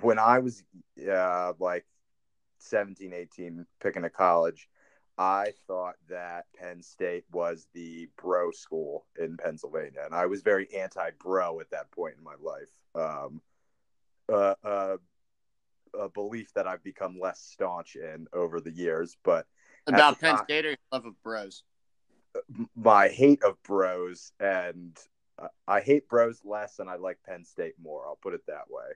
when 0.00 0.18
I 0.18 0.38
was 0.38 0.62
uh, 1.10 1.52
like 1.58 1.86
17, 2.58 3.12
18, 3.12 3.66
picking 3.80 4.04
a 4.04 4.10
college, 4.10 4.68
I 5.18 5.52
thought 5.66 5.96
that 6.08 6.46
Penn 6.58 6.82
State 6.82 7.24
was 7.30 7.66
the 7.74 8.08
bro 8.20 8.50
school 8.50 9.04
in 9.18 9.36
Pennsylvania, 9.36 10.02
and 10.04 10.14
I 10.14 10.26
was 10.26 10.42
very 10.42 10.68
anti-bro 10.74 11.60
at 11.60 11.70
that 11.70 11.90
point 11.90 12.14
in 12.16 12.24
my 12.24 12.34
life. 12.40 12.70
Um, 12.94 13.42
uh, 14.32 14.54
uh, 14.64 14.96
a 15.98 16.08
belief 16.08 16.52
that 16.54 16.66
I've 16.66 16.82
become 16.82 17.18
less 17.20 17.40
staunch 17.40 17.96
in 17.96 18.26
over 18.32 18.60
the 18.60 18.70
years, 18.70 19.16
but 19.22 19.46
about 19.86 20.20
Penn 20.20 20.36
time, 20.36 20.44
State 20.44 20.66
or 20.66 20.76
love 20.90 21.06
of 21.06 21.22
bros. 21.22 21.62
My 22.74 23.08
hate 23.08 23.42
of 23.42 23.62
bros, 23.62 24.32
and 24.40 24.98
uh, 25.38 25.48
I 25.68 25.80
hate 25.80 26.08
bros 26.08 26.40
less, 26.44 26.78
and 26.78 26.88
I 26.88 26.96
like 26.96 27.18
Penn 27.26 27.44
State 27.44 27.74
more. 27.82 28.06
I'll 28.06 28.18
put 28.22 28.34
it 28.34 28.46
that 28.46 28.70
way. 28.70 28.92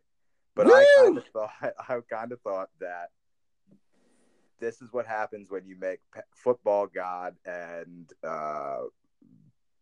But 0.54 0.66
Woo! 0.66 0.72
I 0.74 0.86
kind 1.04 1.18
of 1.18 1.24
thought 1.26 1.50
I 1.62 1.98
kind 2.10 2.32
of 2.32 2.40
thought 2.40 2.70
that 2.80 3.10
this 4.58 4.80
is 4.80 4.90
what 4.92 5.06
happens 5.06 5.50
when 5.50 5.66
you 5.66 5.76
make 5.78 6.00
football 6.34 6.86
god 6.86 7.34
and 7.44 8.10
uh, 8.26 8.84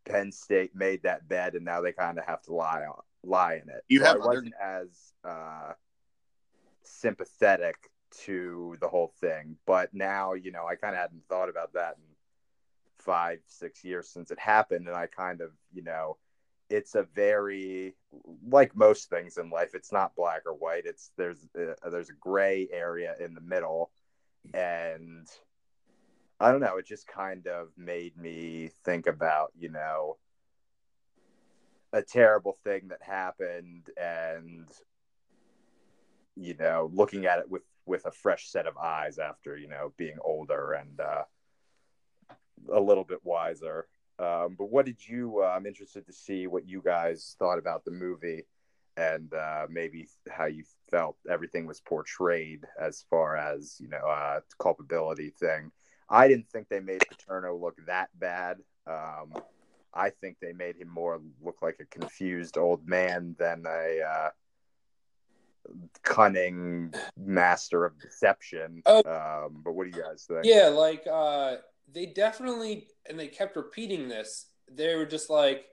Penn 0.04 0.32
State 0.32 0.74
made 0.74 1.04
that 1.04 1.28
bed, 1.28 1.54
and 1.54 1.64
now 1.64 1.80
they 1.80 1.92
kind 1.92 2.18
of 2.18 2.24
have 2.24 2.42
to 2.42 2.54
lie 2.54 2.84
on 2.84 3.02
lie 3.26 3.60
in 3.62 3.68
it. 3.68 3.84
You 3.88 4.00
so 4.00 4.04
have 4.06 4.16
I 4.16 4.26
wasn't 4.26 4.54
as 4.62 5.12
uh, 5.24 5.72
sympathetic 6.82 7.90
to 8.24 8.76
the 8.80 8.88
whole 8.88 9.12
thing, 9.20 9.56
but 9.66 9.92
now 9.92 10.34
you 10.34 10.52
know 10.52 10.66
I 10.66 10.76
kind 10.76 10.94
of 10.94 11.00
hadn't 11.00 11.26
thought 11.28 11.48
about 11.48 11.72
that 11.74 11.96
in 11.96 12.04
five 12.98 13.40
six 13.46 13.84
years 13.84 14.08
since 14.08 14.30
it 14.30 14.38
happened, 14.38 14.86
and 14.86 14.96
I 14.96 15.06
kind 15.06 15.40
of 15.40 15.50
you 15.72 15.82
know 15.82 16.16
it's 16.70 16.94
a 16.94 17.02
very 17.14 17.94
like 18.48 18.74
most 18.74 19.10
things 19.10 19.36
in 19.36 19.50
life 19.50 19.74
it's 19.74 19.92
not 19.92 20.16
black 20.16 20.40
or 20.46 20.54
white 20.54 20.84
it's 20.86 21.10
there's 21.18 21.46
uh, 21.58 21.90
there's 21.90 22.08
a 22.08 22.14
gray 22.14 22.66
area 22.72 23.14
in 23.20 23.34
the 23.34 23.40
middle 23.42 23.90
and 24.54 25.28
I 26.40 26.50
don't 26.50 26.60
know, 26.60 26.76
it 26.76 26.86
just 26.86 27.06
kind 27.06 27.46
of 27.46 27.68
made 27.76 28.16
me 28.16 28.70
think 28.84 29.06
about, 29.06 29.52
you 29.56 29.70
know, 29.70 30.16
a 31.94 32.02
terrible 32.02 32.58
thing 32.64 32.88
that 32.88 33.02
happened 33.02 33.88
and 33.96 34.68
you 36.36 36.54
know, 36.58 36.90
looking 36.92 37.26
at 37.26 37.38
it 37.38 37.48
with 37.48 37.62
with 37.86 38.04
a 38.06 38.10
fresh 38.10 38.48
set 38.48 38.66
of 38.66 38.76
eyes 38.76 39.18
after, 39.18 39.56
you 39.56 39.68
know, 39.68 39.92
being 39.96 40.18
older 40.22 40.72
and 40.72 41.00
uh 41.00 41.22
a 42.72 42.80
little 42.80 43.04
bit 43.04 43.20
wiser. 43.22 43.86
Um, 44.18 44.56
but 44.58 44.70
what 44.70 44.86
did 44.86 45.06
you? 45.06 45.42
Uh, 45.42 45.54
I'm 45.56 45.66
interested 45.66 46.06
to 46.06 46.12
see 46.12 46.46
what 46.46 46.68
you 46.68 46.82
guys 46.82 47.36
thought 47.38 47.58
about 47.58 47.84
the 47.84 47.90
movie 47.90 48.44
and 48.96 49.32
uh, 49.34 49.66
maybe 49.68 50.08
how 50.30 50.46
you 50.46 50.64
felt 50.90 51.16
everything 51.28 51.66
was 51.66 51.80
portrayed 51.80 52.64
as 52.80 53.04
far 53.10 53.36
as 53.36 53.76
you 53.80 53.88
know 53.88 54.06
uh, 54.08 54.40
culpability 54.58 55.30
thing. 55.38 55.70
I 56.08 56.28
didn't 56.28 56.48
think 56.50 56.68
they 56.68 56.80
made 56.80 57.02
Paterno 57.08 57.56
look 57.56 57.76
that 57.86 58.08
bad. 58.18 58.58
Um, 58.86 59.34
I 59.94 60.10
think 60.10 60.38
they 60.40 60.52
made 60.52 60.76
him 60.76 60.88
more 60.88 61.20
look 61.42 61.62
like 61.62 61.78
a 61.80 61.84
confused 61.86 62.58
old 62.58 62.86
man 62.86 63.36
than 63.38 63.64
a 63.66 64.00
uh, 64.02 64.30
cunning 66.02 66.92
master 67.16 67.84
of 67.84 67.98
deception. 68.00 68.82
Oh, 68.86 69.02
um, 69.06 69.62
but 69.64 69.72
what 69.72 69.90
do 69.90 69.96
you 69.96 70.02
guys 70.02 70.24
think? 70.26 70.40
Yeah, 70.44 70.68
like 70.68 71.06
uh, 71.10 71.56
they 71.92 72.06
definitely, 72.06 72.88
and 73.08 73.18
they 73.18 73.28
kept 73.28 73.56
repeating 73.56 74.08
this. 74.08 74.46
They 74.70 74.94
were 74.94 75.06
just 75.06 75.30
like, 75.30 75.66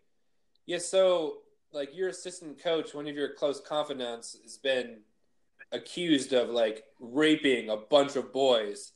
yeah, 0.65 0.77
so 0.77 1.37
like 1.73 1.95
your 1.95 2.09
assistant 2.09 2.61
coach, 2.61 2.93
one 2.93 3.07
of 3.07 3.15
your 3.15 3.33
close 3.33 3.59
confidants, 3.59 4.37
has 4.43 4.57
been 4.57 4.99
accused 5.71 6.33
of 6.33 6.49
like 6.49 6.83
raping 6.99 7.69
a 7.69 7.77
bunch 7.77 8.15
of 8.15 8.31
boys, 8.31 8.91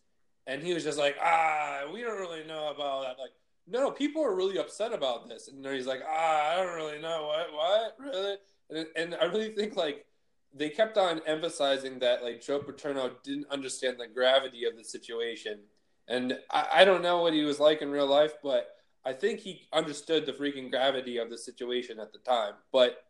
and 0.45 0.61
he 0.61 0.73
was 0.73 0.84
just 0.84 0.99
like, 0.99 1.15
ah, 1.21 1.84
we 1.91 2.01
don't 2.01 2.19
really 2.19 2.45
know 2.45 2.69
about 2.69 3.03
that. 3.03 3.19
Like, 3.19 3.32
no, 3.68 3.91
people 3.91 4.24
are 4.24 4.36
really 4.36 4.57
upset 4.57 4.93
about 4.93 5.28
this, 5.28 5.47
and 5.47 5.66
he's 5.66 5.88
like, 5.88 6.01
ah, 6.07 6.51
I 6.51 6.55
don't 6.55 6.76
really 6.76 6.99
know 7.01 7.28
what, 7.28 7.53
what, 7.53 7.95
really, 7.99 8.36
and, 8.70 8.88
and 8.95 9.16
I 9.16 9.26
really 9.26 9.53
think 9.53 9.76
like 9.76 10.05
they 10.53 10.70
kept 10.70 10.97
on 10.97 11.22
emphasizing 11.26 11.99
that 11.99 12.24
like 12.24 12.41
Joe 12.41 12.59
Paterno 12.59 13.11
didn't 13.24 13.47
understand 13.49 13.97
the 13.99 14.07
gravity 14.07 14.66
of 14.66 14.78
the 14.78 14.84
situation, 14.84 15.59
and 16.07 16.38
I, 16.51 16.68
I 16.76 16.86
don't 16.86 17.01
know 17.01 17.22
what 17.22 17.34
he 17.34 17.43
was 17.43 17.59
like 17.59 17.82
in 17.82 17.89
real 17.89 18.07
life, 18.07 18.34
but 18.43 18.70
I 19.05 19.13
think 19.13 19.39
he 19.39 19.68
understood 19.72 20.26
the 20.26 20.34
freaking 20.34 20.70
gravity 20.70 21.18
of 21.18 21.30
the 21.30 21.38
situation 21.38 21.99
at 21.99 22.11
the 22.11 22.20
time. 22.20 22.53
But 22.72 23.03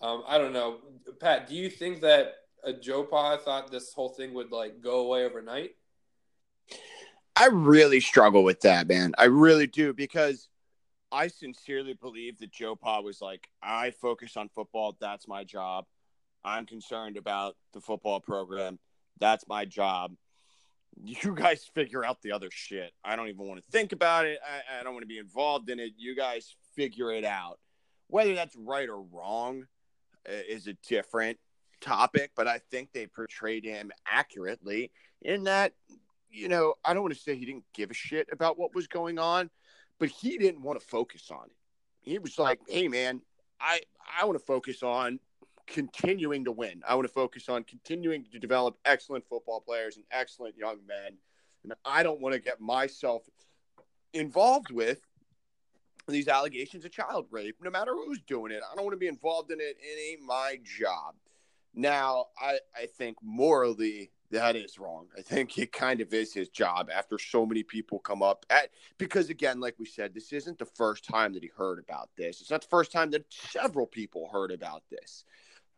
um, 0.00 0.22
I 0.26 0.38
don't 0.38 0.52
know, 0.52 0.78
Pat. 1.20 1.48
Do 1.48 1.54
you 1.54 1.68
think 1.68 2.00
that 2.02 2.34
Joe 2.80 3.04
Pa 3.04 3.36
thought 3.36 3.70
this 3.70 3.92
whole 3.92 4.10
thing 4.10 4.32
would 4.34 4.52
like 4.52 4.80
go 4.80 5.00
away 5.00 5.24
overnight? 5.24 5.70
I 7.40 7.46
really 7.46 8.00
struggle 8.00 8.44
with 8.44 8.60
that, 8.60 8.86
man. 8.86 9.14
I 9.16 9.24
really 9.24 9.66
do 9.66 9.94
because 9.94 10.48
I 11.10 11.28
sincerely 11.28 11.94
believe 11.94 12.38
that 12.38 12.52
Joe 12.52 12.76
Pa 12.76 13.00
was 13.00 13.22
like, 13.22 13.48
I 13.62 13.92
focus 13.92 14.36
on 14.36 14.50
football. 14.50 14.96
That's 15.00 15.26
my 15.26 15.44
job. 15.44 15.86
I'm 16.44 16.66
concerned 16.66 17.16
about 17.16 17.56
the 17.72 17.80
football 17.80 18.20
program. 18.20 18.78
That's 19.18 19.48
my 19.48 19.64
job 19.64 20.12
you 21.02 21.34
guys 21.34 21.64
figure 21.74 22.04
out 22.04 22.20
the 22.22 22.32
other 22.32 22.50
shit. 22.50 22.92
I 23.04 23.16
don't 23.16 23.28
even 23.28 23.46
want 23.46 23.64
to 23.64 23.70
think 23.70 23.92
about 23.92 24.26
it. 24.26 24.38
I, 24.44 24.80
I 24.80 24.82
don't 24.82 24.92
want 24.92 25.02
to 25.02 25.08
be 25.08 25.18
involved 25.18 25.70
in 25.70 25.80
it. 25.80 25.92
You 25.96 26.14
guys 26.14 26.54
figure 26.74 27.12
it 27.12 27.24
out. 27.24 27.58
Whether 28.08 28.34
that's 28.34 28.56
right 28.56 28.88
or 28.88 29.02
wrong 29.02 29.66
is 30.26 30.66
a 30.66 30.74
different 30.86 31.38
topic, 31.80 32.32
but 32.36 32.46
I 32.48 32.60
think 32.70 32.92
they 32.92 33.06
portrayed 33.06 33.64
him 33.64 33.90
accurately 34.06 34.90
in 35.22 35.44
that, 35.44 35.72
you 36.30 36.48
know, 36.48 36.74
I 36.84 36.94
don't 36.94 37.02
want 37.02 37.14
to 37.14 37.20
say 37.20 37.36
he 37.36 37.44
didn't 37.44 37.64
give 37.74 37.90
a 37.90 37.94
shit 37.94 38.28
about 38.32 38.58
what 38.58 38.74
was 38.74 38.86
going 38.86 39.18
on, 39.18 39.50
but 39.98 40.08
he 40.08 40.38
didn't 40.38 40.62
want 40.62 40.80
to 40.80 40.86
focus 40.86 41.30
on 41.30 41.46
it. 41.46 41.56
He 42.00 42.18
was 42.18 42.38
like, 42.38 42.60
hey, 42.68 42.88
man, 42.88 43.20
I, 43.60 43.80
I 44.18 44.24
want 44.24 44.38
to 44.38 44.44
focus 44.44 44.82
on 44.82 45.20
continuing 45.66 46.44
to 46.44 46.52
win. 46.52 46.82
I 46.86 46.94
want 46.94 47.06
to 47.06 47.12
focus 47.12 47.48
on 47.48 47.64
continuing 47.64 48.24
to 48.32 48.38
develop 48.38 48.76
excellent 48.84 49.24
football 49.28 49.60
players 49.60 49.96
and 49.96 50.04
excellent 50.10 50.56
young 50.56 50.78
men. 50.86 51.16
And 51.62 51.74
I 51.84 52.02
don't 52.02 52.20
want 52.20 52.34
to 52.34 52.40
get 52.40 52.60
myself 52.60 53.22
involved 54.12 54.70
with 54.70 55.00
these 56.08 56.28
allegations 56.28 56.84
of 56.84 56.90
child 56.90 57.26
rape, 57.30 57.56
no 57.62 57.70
matter 57.70 57.92
who's 57.92 58.20
doing 58.26 58.50
it. 58.50 58.62
I 58.70 58.74
don't 58.74 58.84
want 58.84 58.94
to 58.94 58.98
be 58.98 59.06
involved 59.06 59.52
in 59.52 59.60
it. 59.60 59.76
It 59.80 60.12
ain't 60.12 60.22
my 60.22 60.58
job. 60.64 61.14
Now, 61.74 62.26
I, 62.40 62.58
I 62.74 62.86
think 62.86 63.18
morally 63.22 64.10
that 64.30 64.56
is 64.56 64.78
wrong. 64.78 65.06
I 65.16 65.22
think 65.22 65.58
it 65.58 65.72
kind 65.72 66.00
of 66.00 66.14
is 66.14 66.32
his 66.32 66.48
job 66.48 66.88
after 66.92 67.18
so 67.18 67.44
many 67.44 67.62
people 67.62 67.98
come 67.98 68.22
up 68.22 68.46
at 68.48 68.70
because 68.98 69.28
again, 69.28 69.60
like 69.60 69.74
we 69.78 69.86
said, 69.86 70.14
this 70.14 70.32
isn't 70.32 70.58
the 70.58 70.64
first 70.64 71.04
time 71.04 71.32
that 71.34 71.42
he 71.42 71.50
heard 71.56 71.78
about 71.78 72.10
this. 72.16 72.40
It's 72.40 72.50
not 72.50 72.62
the 72.62 72.68
first 72.68 72.92
time 72.92 73.10
that 73.10 73.24
several 73.28 73.86
people 73.86 74.28
heard 74.32 74.52
about 74.52 74.82
this. 74.90 75.24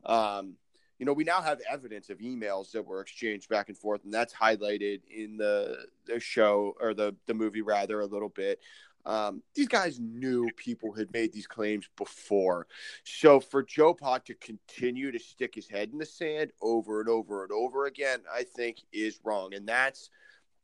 Um, 0.05 0.57
you 0.99 1.07
know, 1.07 1.15
we 1.15 1.25
now 1.25 1.41
have 1.41 1.61
evidence 1.69 2.11
of 2.11 2.19
emails 2.19 2.71
that 2.73 2.87
were 2.87 3.01
exchanged 3.01 3.49
back 3.49 3.69
and 3.69 3.77
forth, 3.77 4.05
and 4.05 4.15
that's 4.15 4.33
highlighted 4.33 5.01
in 5.11 5.37
the 5.37 5.87
the 6.07 6.21
show 6.21 6.75
or 6.81 6.95
the 6.95 7.17
the 7.27 7.35
movie 7.35 7.63
rather 7.63 8.01
a 8.01 8.07
little 8.07 8.29
bit. 8.29 8.61
Um, 9.05 9.43
these 9.55 9.69
guys 9.69 9.99
knew 10.01 10.49
people 10.57 10.93
had 10.93 11.13
made 11.13 11.33
these 11.33 11.47
claims 11.47 11.89
before. 11.97 12.67
So 13.05 13.41
for 13.41 13.63
Joe 13.63 13.95
Pa 13.95 14.19
to 14.19 14.35
continue 14.35 15.11
to 15.11 15.19
stick 15.19 15.55
his 15.55 15.69
head 15.69 15.91
in 15.93 15.99
the 15.99 16.07
sand 16.07 16.53
over 16.61 17.01
and 17.01 17.09
over 17.09 17.43
and 17.43 17.53
over 17.53 17.87
again, 17.87 18.21
I 18.33 18.45
think 18.45 18.79
is 18.93 19.21
wrong. 19.25 19.55
And 19.55 19.67
that's 19.67 20.11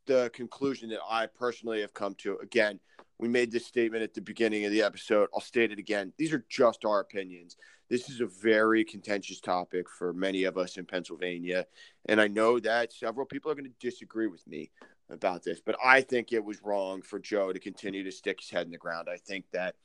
the 0.07 0.31
conclusion 0.33 0.89
that 0.91 1.01
I 1.09 1.27
personally 1.27 1.81
have 1.81 1.95
come 1.95 2.15
to. 2.17 2.39
Again, 2.39 2.81
we 3.19 3.29
made 3.29 3.51
this 3.51 3.67
statement 3.67 4.05
at 4.05 4.15
the 4.15 4.21
beginning 4.21 4.65
of 4.65 4.71
the 4.71 4.83
episode. 4.83 5.29
I'll 5.35 5.41
state 5.41 5.73
it 5.73 5.79
again. 5.79 6.13
These 6.17 6.33
are 6.33 6.45
just 6.49 6.85
our 6.85 7.01
opinions 7.01 7.57
this 7.89 8.11
is 8.11 8.21
a 8.21 8.27
very 8.27 8.85
contentious 8.85 9.41
topic 9.41 9.89
for 9.89 10.13
many 10.13 10.45
of 10.45 10.59
us 10.59 10.77
in 10.77 10.85
Pennsylvania. 10.85 11.67
And 12.07 12.21
I 12.21 12.29
know 12.29 12.61
that 12.61 12.93
several 12.93 13.27
people 13.27 13.51
are 13.51 13.55
going 13.55 13.65
to 13.65 13.87
disagree 13.87 14.27
with 14.27 14.47
me 14.47 14.71
about 15.11 15.43
this, 15.43 15.61
but 15.61 15.77
I 15.85 16.01
think 16.01 16.33
it 16.33 16.45
was 16.45 16.63
wrong 16.63 17.03
for 17.03 17.19
Joe 17.19 17.53
to 17.53 17.59
continue 17.59 18.05
to 18.05 18.13
stick 18.13 18.41
his 18.41 18.51
head 18.51 18.67
in 18.67 18.73
the 18.73 18.79
ground. 18.79 19.09
I 19.11 19.17
think 19.17 19.47
that 19.53 19.77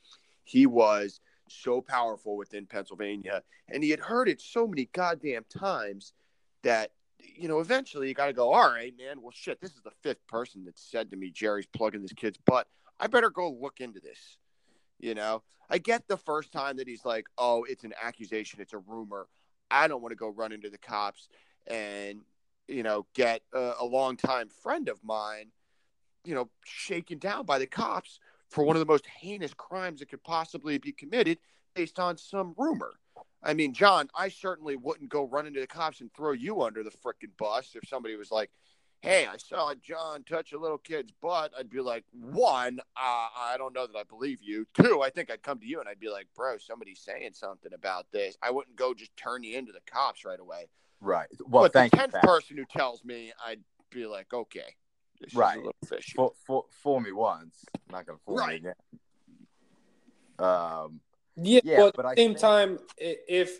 he 0.42 0.66
was 0.66 1.20
so 1.48 1.80
powerful 1.80 2.36
within 2.36 2.66
Pennsylvania 2.66 3.42
and 3.68 3.82
he 3.82 3.90
had 3.90 4.00
heard 4.00 4.28
it 4.28 4.40
so 4.40 4.66
many 4.66 4.88
goddamn 4.92 5.44
times 5.50 6.12
that 6.62 6.90
you 7.36 7.48
know, 7.48 7.60
eventually 7.60 8.08
you 8.08 8.14
got 8.14 8.26
to 8.26 8.32
go, 8.32 8.52
all 8.52 8.70
right, 8.70 8.92
man. 8.98 9.20
Well, 9.20 9.32
shit, 9.32 9.60
this 9.60 9.72
is 9.72 9.82
the 9.82 9.92
fifth 10.02 10.26
person 10.26 10.64
that 10.64 10.78
said 10.78 11.10
to 11.10 11.16
me, 11.16 11.30
Jerry's 11.30 11.66
plugging 11.66 12.02
this 12.02 12.12
kid's 12.12 12.38
butt. 12.38 12.68
I 13.00 13.06
better 13.06 13.30
go 13.30 13.50
look 13.50 13.80
into 13.80 14.00
this 14.00 14.38
You 14.98 15.14
know, 15.14 15.42
I 15.70 15.78
get 15.78 16.06
the 16.06 16.16
first 16.16 16.52
time 16.52 16.76
that 16.76 16.88
he's 16.88 17.04
like, 17.04 17.26
"Oh, 17.38 17.64
it's 17.64 17.84
an 17.84 17.94
accusation, 18.02 18.60
it's 18.60 18.72
a 18.72 18.78
rumor." 18.78 19.26
I 19.70 19.88
don't 19.88 20.02
want 20.02 20.12
to 20.12 20.16
go 20.16 20.28
run 20.28 20.52
into 20.52 20.70
the 20.70 20.78
cops 20.78 21.28
and 21.66 22.20
you 22.68 22.82
know 22.82 23.06
get 23.14 23.42
a, 23.52 23.72
a 23.80 23.84
longtime 23.84 24.48
friend 24.48 24.88
of 24.88 25.02
mine, 25.02 25.50
you 26.24 26.34
know, 26.34 26.48
shaken 26.64 27.18
down 27.18 27.44
by 27.44 27.58
the 27.58 27.66
cops 27.66 28.18
for 28.50 28.64
one 28.64 28.76
of 28.76 28.80
the 28.80 28.86
most 28.86 29.06
heinous 29.06 29.54
crimes 29.54 30.00
that 30.00 30.08
could 30.08 30.22
possibly 30.22 30.78
be 30.78 30.92
committed 30.92 31.38
based 31.74 31.98
on 31.98 32.16
some 32.16 32.54
rumor. 32.56 32.92
I 33.42 33.52
mean, 33.52 33.74
John, 33.74 34.08
I 34.16 34.28
certainly 34.28 34.76
wouldn't 34.76 35.10
go 35.10 35.24
run 35.26 35.46
into 35.46 35.60
the 35.60 35.66
cops 35.66 36.00
and 36.00 36.12
throw 36.14 36.32
you 36.32 36.62
under 36.62 36.82
the 36.82 36.90
freaking 36.90 37.36
bus 37.36 37.72
if 37.74 37.86
somebody 37.86 38.16
was 38.16 38.30
like, 38.30 38.50
"Hey, 39.00 39.26
I 39.26 39.36
saw 39.36 39.74
John 39.74 40.24
touch 40.24 40.52
a 40.52 40.58
little 40.58 40.78
kid's 40.78 41.12
butt." 41.20 41.52
I'd 41.58 41.68
be 41.68 41.80
like, 41.80 42.04
one, 42.12 42.80
uh, 42.96 43.28
I 43.36 43.56
don't 43.58 43.74
know 43.74 43.86
that 43.86 43.98
I 43.98 44.04
believe 44.04 44.40
you. 44.42 44.66
Two, 44.72 45.02
I 45.02 45.10
think 45.10 45.30
I'd 45.30 45.42
come 45.42 45.58
to 45.58 45.66
you 45.66 45.80
and 45.80 45.88
I'd 45.88 46.00
be 46.00 46.08
like, 46.08 46.28
"Bro, 46.34 46.58
somebody's 46.58 47.00
saying 47.00 47.34
something 47.34 47.74
about 47.74 48.10
this." 48.12 48.38
I 48.42 48.50
wouldn't 48.50 48.76
go 48.76 48.94
just 48.94 49.14
turn 49.16 49.42
you 49.42 49.58
into 49.58 49.72
the 49.72 49.82
cops 49.84 50.24
right 50.24 50.40
away. 50.40 50.68
Right. 51.04 51.28
Well, 51.46 51.64
but 51.64 51.72
thank 51.74 51.90
the 51.92 51.98
tenth 51.98 52.12
Pat. 52.14 52.22
person 52.22 52.56
who 52.56 52.64
tells 52.64 53.04
me, 53.04 53.32
I'd 53.44 53.60
be 53.90 54.06
like, 54.06 54.32
"Okay, 54.32 54.74
this 55.20 55.34
Right. 55.34 55.58
is 55.58 55.62
a 55.62 55.66
little 55.66 55.86
fishy." 55.86 56.12
Fool, 56.16 56.34
fool, 56.46 56.66
fool 56.70 57.00
me 57.00 57.12
once, 57.12 57.64
not 57.90 58.06
gonna 58.06 58.18
fool 58.24 58.36
Right. 58.36 58.62
me 58.62 58.70
again. 58.70 58.98
Um, 60.38 61.00
Yeah, 61.36 61.60
Yeah, 61.64 61.90
but 61.94 62.06
at 62.06 62.16
the 62.16 62.22
same 62.22 62.30
think- 62.30 62.38
time, 62.38 62.78
if 62.96 63.58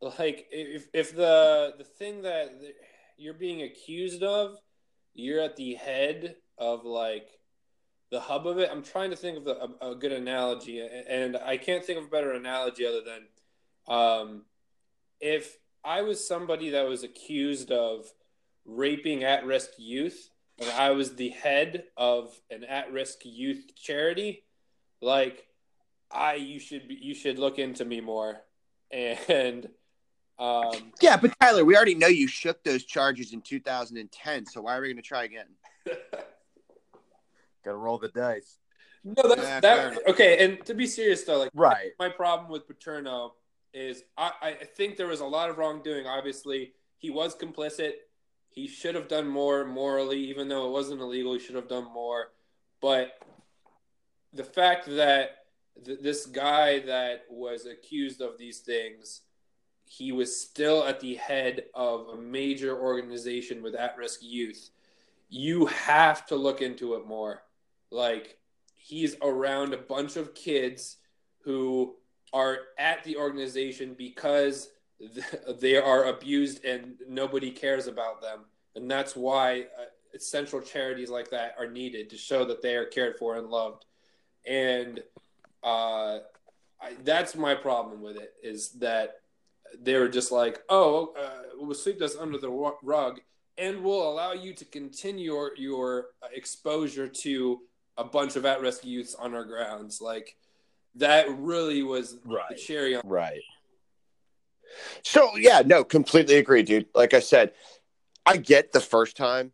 like 0.00 0.48
if 0.50 0.88
if 0.92 1.14
the 1.14 1.74
the 1.78 1.84
thing 1.84 2.22
that 2.22 2.50
you're 3.16 3.34
being 3.34 3.62
accused 3.62 4.22
of, 4.24 4.58
you're 5.14 5.40
at 5.40 5.54
the 5.56 5.74
head 5.74 6.36
of 6.58 6.84
like 6.84 7.38
the 8.10 8.20
hub 8.20 8.46
of 8.48 8.58
it. 8.58 8.68
I'm 8.70 8.82
trying 8.82 9.10
to 9.10 9.16
think 9.16 9.38
of 9.38 9.46
a, 9.46 9.90
a 9.92 9.94
good 9.94 10.10
analogy, 10.12 10.80
and 10.80 11.36
I 11.36 11.56
can't 11.56 11.84
think 11.84 11.98
of 12.00 12.06
a 12.06 12.08
better 12.08 12.32
analogy 12.32 12.84
other 12.84 13.00
than 13.02 13.28
um, 13.86 14.44
if 15.20 15.58
I 15.84 16.02
was 16.02 16.26
somebody 16.26 16.70
that 16.70 16.88
was 16.88 17.02
accused 17.02 17.70
of 17.72 18.06
raping 18.64 19.24
at-risk 19.24 19.70
youth, 19.78 20.30
and 20.58 20.70
I 20.70 20.90
was 20.90 21.16
the 21.16 21.30
head 21.30 21.84
of 21.96 22.40
an 22.50 22.64
at-risk 22.64 23.20
youth 23.24 23.72
charity, 23.74 24.44
like 25.00 25.46
I 26.10 26.34
you 26.34 26.60
should 26.60 26.86
be, 26.88 26.94
you 26.94 27.14
should 27.14 27.38
look 27.38 27.58
into 27.58 27.84
me 27.84 28.00
more. 28.00 28.42
And 28.90 29.68
um 30.38 30.92
Yeah, 31.00 31.16
but 31.16 31.32
Tyler, 31.40 31.64
we 31.64 31.74
already 31.74 31.94
know 31.94 32.06
you 32.06 32.28
shook 32.28 32.62
those 32.62 32.84
charges 32.84 33.32
in 33.32 33.40
2010. 33.40 34.46
So 34.46 34.60
why 34.60 34.76
are 34.76 34.80
we 34.82 34.88
going 34.88 34.96
to 34.96 35.02
try 35.02 35.24
again? 35.24 35.46
gotta 37.64 37.76
roll 37.76 37.98
the 37.98 38.08
dice. 38.08 38.58
no 39.04 39.14
that's 39.26 39.42
Yeah, 39.42 39.60
that 39.60 40.08
okay, 40.08 40.44
and 40.44 40.64
to 40.66 40.74
be 40.74 40.86
serious 40.86 41.24
though, 41.24 41.38
like 41.38 41.50
Right. 41.54 41.92
my 41.98 42.08
problem 42.10 42.50
with 42.50 42.66
Paterno 42.68 43.34
is 43.72 44.04
I, 44.16 44.32
I 44.42 44.52
think 44.52 44.96
there 44.96 45.06
was 45.06 45.20
a 45.20 45.26
lot 45.26 45.50
of 45.50 45.58
wrongdoing. 45.58 46.06
Obviously, 46.06 46.72
he 46.98 47.10
was 47.10 47.36
complicit. 47.36 47.92
He 48.50 48.68
should 48.68 48.94
have 48.94 49.08
done 49.08 49.26
more 49.26 49.64
morally, 49.64 50.18
even 50.18 50.48
though 50.48 50.66
it 50.66 50.72
wasn't 50.72 51.00
illegal. 51.00 51.32
He 51.32 51.40
should 51.40 51.56
have 51.56 51.68
done 51.68 51.92
more. 51.92 52.32
But 52.80 53.18
the 54.32 54.44
fact 54.44 54.86
that 54.86 55.30
th- 55.84 56.00
this 56.00 56.26
guy 56.26 56.80
that 56.80 57.24
was 57.30 57.66
accused 57.66 58.20
of 58.20 58.38
these 58.38 58.58
things, 58.58 59.22
he 59.84 60.12
was 60.12 60.38
still 60.38 60.84
at 60.84 61.00
the 61.00 61.14
head 61.14 61.64
of 61.74 62.08
a 62.08 62.16
major 62.16 62.78
organization 62.78 63.62
with 63.62 63.74
at-risk 63.74 64.20
youth. 64.22 64.70
You 65.28 65.66
have 65.66 66.26
to 66.26 66.36
look 66.36 66.60
into 66.60 66.94
it 66.94 67.06
more. 67.06 67.42
Like 67.90 68.38
he's 68.74 69.16
around 69.22 69.72
a 69.72 69.78
bunch 69.78 70.16
of 70.16 70.34
kids 70.34 70.96
who 71.44 71.96
are 72.32 72.58
at 72.78 73.04
the 73.04 73.16
organization 73.16 73.94
because 73.96 74.70
they 75.60 75.76
are 75.76 76.04
abused 76.04 76.64
and 76.64 76.94
nobody 77.08 77.50
cares 77.50 77.86
about 77.86 78.20
them. 78.20 78.40
And 78.74 78.90
that's 78.90 79.14
why 79.16 79.62
uh, 79.62 80.18
central 80.18 80.62
charities 80.62 81.10
like 81.10 81.30
that 81.30 81.54
are 81.58 81.68
needed 81.68 82.10
to 82.10 82.16
show 82.16 82.44
that 82.44 82.62
they 82.62 82.74
are 82.76 82.86
cared 82.86 83.18
for 83.18 83.36
and 83.36 83.48
loved. 83.48 83.84
And 84.46 85.02
uh, 85.62 86.18
I, 86.80 86.94
that's 87.04 87.34
my 87.34 87.54
problem 87.54 88.00
with 88.00 88.16
it 88.16 88.34
is 88.42 88.70
that 88.72 89.20
they 89.80 89.96
were 89.96 90.08
just 90.08 90.32
like, 90.32 90.62
oh, 90.68 91.14
uh, 91.18 91.42
we'll 91.56 91.74
sweep 91.74 91.98
this 91.98 92.16
under 92.16 92.38
the 92.38 92.74
rug 92.82 93.20
and 93.58 93.82
we'll 93.82 94.10
allow 94.10 94.32
you 94.32 94.54
to 94.54 94.64
continue 94.64 95.24
your, 95.24 95.52
your 95.56 96.06
exposure 96.32 97.08
to 97.08 97.60
a 97.96 98.04
bunch 98.04 98.36
of 98.36 98.46
at-risk 98.46 98.84
youths 98.84 99.14
on 99.14 99.34
our 99.34 99.44
grounds. 99.44 100.00
Like 100.00 100.36
that 100.96 101.26
really 101.30 101.82
was 101.82 102.20
the 102.20 102.28
Right. 102.28 102.56
cherry 102.56 102.94
on. 102.94 103.02
Right. 103.04 103.42
So 105.02 105.36
yeah, 105.36 105.62
no, 105.64 105.84
completely 105.84 106.36
agree, 106.36 106.62
dude. 106.62 106.86
Like 106.94 107.14
I 107.14 107.20
said, 107.20 107.52
I 108.24 108.36
get 108.36 108.72
the 108.72 108.80
first 108.80 109.16
time 109.16 109.52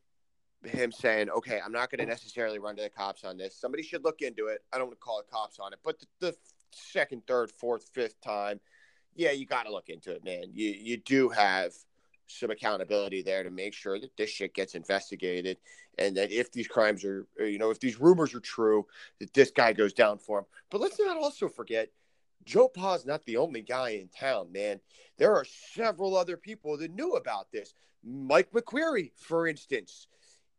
him 0.65 0.93
saying, 0.93 1.31
"Okay, 1.31 1.60
I'm 1.65 1.73
not 1.73 1.90
going 1.90 2.01
to 2.01 2.06
necessarily 2.06 2.59
run 2.59 2.77
to 2.77 2.82
the 2.82 2.90
cops 2.90 3.24
on 3.24 3.36
this. 3.36 3.56
Somebody 3.56 3.82
should 3.82 4.05
look 4.05 4.23
into 4.23 4.47
it. 4.48 4.62
I 4.73 4.78
don't 4.78 4.89
want 4.89 4.98
to 4.98 5.05
call 5.05 5.23
the 5.23 5.31
cops 5.31 5.59
on 5.59 5.73
it." 5.73 5.78
But 5.85 5.98
the, 6.01 6.06
the 6.20 6.36
second, 6.73 7.27
third, 7.27 7.51
fourth, 7.51 7.89
fifth 7.93 8.20
time, 8.20 8.60
yeah, 9.15 9.31
you 9.31 9.47
got 9.47 9.65
to 9.65 9.73
look 9.73 9.89
into 9.89 10.12
it, 10.12 10.24
man. 10.24 10.44
You 10.52 10.70
you 10.70 10.97
do 10.98 11.28
have 11.28 11.73
some 12.28 12.50
accountability 12.50 13.22
there 13.22 13.42
to 13.42 13.50
make 13.50 13.74
sure 13.74 13.98
that 13.98 14.16
this 14.16 14.30
shit 14.30 14.55
gets 14.55 14.74
investigated 14.74 15.59
and 15.98 16.16
that 16.16 16.30
if 16.30 16.52
these 16.52 16.68
crimes 16.68 17.05
are, 17.05 17.26
uh, 17.40 17.44
you 17.44 17.59
know, 17.59 17.70
if 17.70 17.80
these 17.80 18.00
rumors 18.00 18.34
are 18.34 18.40
true, 18.40 18.86
that 19.18 19.32
this 19.34 19.50
guy 19.50 19.72
goes 19.72 19.92
down 19.92 20.18
for 20.18 20.40
him. 20.40 20.44
But 20.70 20.80
let's 20.80 20.98
not 21.00 21.16
also 21.16 21.48
forget, 21.48 21.90
Joe 22.44 22.68
Pa's 22.68 23.05
not 23.05 23.24
the 23.24 23.36
only 23.36 23.62
guy 23.62 23.90
in 23.90 24.09
town, 24.09 24.52
man. 24.52 24.80
There 25.16 25.34
are 25.34 25.44
several 25.44 26.16
other 26.16 26.36
people 26.36 26.76
that 26.78 26.94
knew 26.94 27.14
about 27.14 27.50
this. 27.50 27.74
Mike 28.05 28.52
McQueary, 28.52 29.10
for 29.16 29.46
instance, 29.48 30.06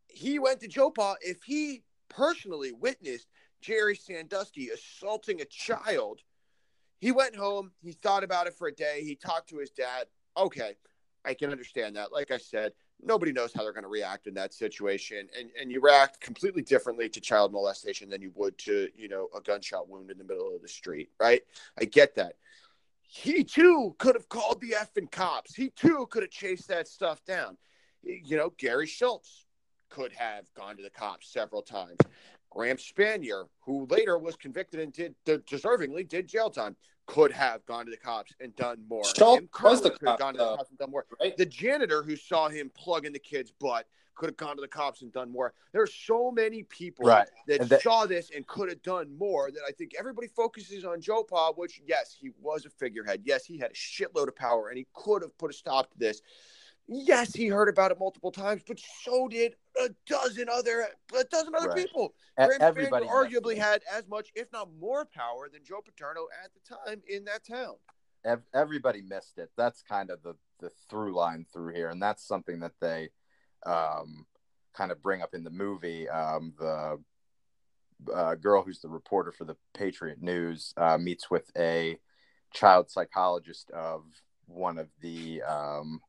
he 0.06 0.38
went 0.38 0.60
to 0.60 0.68
Joe 0.68 0.90
Pa. 0.90 1.16
If 1.22 1.42
he 1.42 1.82
personally 2.08 2.72
witnessed 2.72 3.28
Jerry 3.60 3.96
Sandusky 3.96 4.68
assaulting 4.68 5.40
a 5.40 5.46
child, 5.46 6.20
he 6.98 7.12
went 7.12 7.34
home. 7.34 7.72
He 7.82 7.92
thought 7.92 8.24
about 8.24 8.46
it 8.46 8.54
for 8.54 8.68
a 8.68 8.74
day. 8.74 9.02
He 9.02 9.14
talked 9.14 9.48
to 9.48 9.58
his 9.58 9.70
dad. 9.70 10.06
Okay, 10.36 10.76
I 11.24 11.34
can 11.34 11.50
understand 11.50 11.96
that. 11.96 12.12
Like 12.12 12.30
I 12.30 12.38
said, 12.38 12.72
nobody 13.02 13.32
knows 13.32 13.52
how 13.52 13.62
they're 13.62 13.72
going 13.72 13.84
to 13.84 13.88
react 13.88 14.26
in 14.26 14.34
that 14.34 14.54
situation, 14.54 15.28
and 15.38 15.50
and 15.60 15.70
you 15.70 15.80
react 15.80 16.20
completely 16.20 16.62
differently 16.62 17.08
to 17.08 17.20
child 17.20 17.52
molestation 17.52 18.08
than 18.08 18.22
you 18.22 18.32
would 18.34 18.56
to 18.58 18.88
you 18.96 19.08
know 19.08 19.28
a 19.36 19.40
gunshot 19.40 19.88
wound 19.88 20.10
in 20.10 20.18
the 20.18 20.24
middle 20.24 20.54
of 20.54 20.62
the 20.62 20.68
street, 20.68 21.10
right? 21.20 21.42
I 21.78 21.84
get 21.84 22.14
that. 22.16 22.34
He 23.02 23.42
too 23.42 23.94
could 23.98 24.14
have 24.14 24.28
called 24.28 24.60
the 24.60 24.76
effing 24.78 25.10
cops. 25.10 25.54
He 25.54 25.70
too 25.70 26.06
could 26.10 26.22
have 26.22 26.30
chased 26.30 26.68
that 26.68 26.86
stuff 26.88 27.24
down. 27.24 27.56
You 28.02 28.36
know, 28.36 28.52
Gary 28.56 28.86
Schultz 28.86 29.46
could 29.90 30.12
have 30.12 30.44
gone 30.54 30.76
to 30.76 30.82
the 30.82 30.90
cops 30.90 31.30
several 31.32 31.62
times. 31.62 31.98
Graham 32.50 32.78
Spanier, 32.78 33.46
who 33.60 33.86
later 33.90 34.18
was 34.18 34.36
convicted 34.36 34.80
and 34.80 34.92
did 34.92 35.14
deservingly 35.26 36.08
did 36.08 36.28
jail 36.28 36.50
time, 36.50 36.76
could 37.10 37.32
have 37.32 37.66
gone 37.66 37.84
to 37.84 37.90
the 37.90 37.96
cops 37.96 38.32
and 38.40 38.54
done 38.54 38.78
more. 38.88 39.04
Schultz 39.04 39.42
was 39.62 39.82
the 39.82 39.90
could 39.90 40.08
have 40.08 40.18
cop, 40.18 40.18
gone 40.20 40.34
to 40.34 40.38
the 40.38 40.56
cops 40.56 40.70
and 40.70 40.78
done 40.78 40.90
more. 40.90 41.04
Right? 41.20 41.36
The 41.36 41.46
janitor 41.46 42.02
who 42.02 42.14
saw 42.14 42.48
him 42.48 42.70
plug 42.74 43.04
in 43.04 43.12
the 43.12 43.18
kid's 43.18 43.50
butt 43.50 43.86
could 44.14 44.28
have 44.28 44.36
gone 44.36 44.54
to 44.54 44.60
the 44.60 44.68
cops 44.68 45.02
and 45.02 45.12
done 45.12 45.32
more. 45.32 45.52
There 45.72 45.82
are 45.82 45.86
so 45.88 46.30
many 46.30 46.62
people 46.64 47.06
Right. 47.06 47.26
that, 47.48 47.68
that- 47.68 47.82
saw 47.82 48.06
this 48.06 48.30
and 48.34 48.46
could 48.46 48.68
have 48.68 48.82
done 48.82 49.16
more 49.18 49.50
that 49.50 49.62
I 49.66 49.72
think 49.72 49.92
everybody 49.98 50.28
focuses 50.28 50.84
on 50.84 51.00
Joe 51.00 51.24
Pa, 51.24 51.52
which, 51.52 51.80
yes, 51.84 52.16
he 52.20 52.30
was 52.40 52.64
a 52.64 52.70
figurehead. 52.70 53.22
Yes, 53.24 53.44
he 53.44 53.58
had 53.58 53.70
a 53.70 53.74
shitload 53.74 54.28
of 54.28 54.36
power 54.36 54.68
and 54.68 54.78
he 54.78 54.86
could 54.94 55.22
have 55.22 55.36
put 55.36 55.50
a 55.50 55.54
stop 55.54 55.90
to 55.90 55.98
this. 55.98 56.22
Yes, 56.92 57.32
he 57.32 57.46
heard 57.46 57.68
about 57.68 57.92
it 57.92 58.00
multiple 58.00 58.32
times, 58.32 58.62
but 58.66 58.80
so 58.80 59.28
did 59.28 59.54
a 59.80 59.90
dozen 60.06 60.48
other 60.48 60.88
a 61.16 61.22
dozen 61.22 61.54
other 61.54 61.68
Right. 61.68 61.76
people. 61.76 62.16
E- 62.32 62.46
Graham 62.46 62.60
Everybody 62.60 63.06
arguably 63.06 63.56
had 63.56 63.84
as 63.88 64.08
much, 64.08 64.32
if 64.34 64.50
not 64.52 64.72
more, 64.74 65.04
power 65.04 65.48
than 65.48 65.62
Joe 65.62 65.82
Paterno 65.82 66.26
at 66.42 66.50
the 66.52 66.60
time 66.74 67.00
in 67.06 67.24
that 67.26 67.44
town. 67.44 67.76
Ev- 68.24 68.42
everybody 68.52 69.02
missed 69.02 69.38
it. 69.38 69.52
That's 69.56 69.82
kind 69.82 70.10
of 70.10 70.20
the 70.24 70.34
the 70.58 70.70
through 70.90 71.14
line 71.14 71.46
through 71.52 71.74
here, 71.74 71.90
and 71.90 72.02
that's 72.02 72.26
something 72.26 72.58
that 72.58 72.74
they 72.80 73.10
um, 73.64 74.26
kind 74.74 74.90
of 74.90 75.00
bring 75.00 75.22
up 75.22 75.32
in 75.32 75.44
the 75.44 75.50
movie. 75.50 76.08
Um, 76.08 76.54
the 76.58 77.00
uh, 78.12 78.34
girl 78.34 78.64
who's 78.64 78.80
the 78.80 78.88
reporter 78.88 79.30
for 79.30 79.44
the 79.44 79.56
Patriot 79.74 80.20
News 80.20 80.74
uh, 80.76 80.98
meets 80.98 81.30
with 81.30 81.50
a 81.56 81.98
child 82.52 82.90
psychologist 82.90 83.70
of 83.70 84.04
one 84.46 84.76
of 84.76 84.88
the 85.00 85.40
um, 85.42 86.00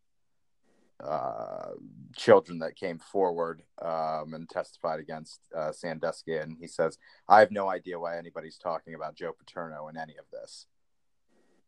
uh, 1.03 1.71
children 2.15 2.59
that 2.59 2.75
came 2.75 2.99
forward 2.99 3.63
um, 3.81 4.33
and 4.33 4.49
testified 4.49 4.99
against 4.99 5.39
uh, 5.55 5.71
Sandusky, 5.71 6.37
and 6.37 6.57
he 6.59 6.67
says, 6.67 6.97
"I 7.27 7.39
have 7.39 7.51
no 7.51 7.69
idea 7.69 7.99
why 7.99 8.17
anybody's 8.17 8.57
talking 8.57 8.93
about 8.93 9.15
Joe 9.15 9.33
Paterno 9.37 9.87
in 9.87 9.97
any 9.97 10.17
of 10.17 10.25
this." 10.31 10.65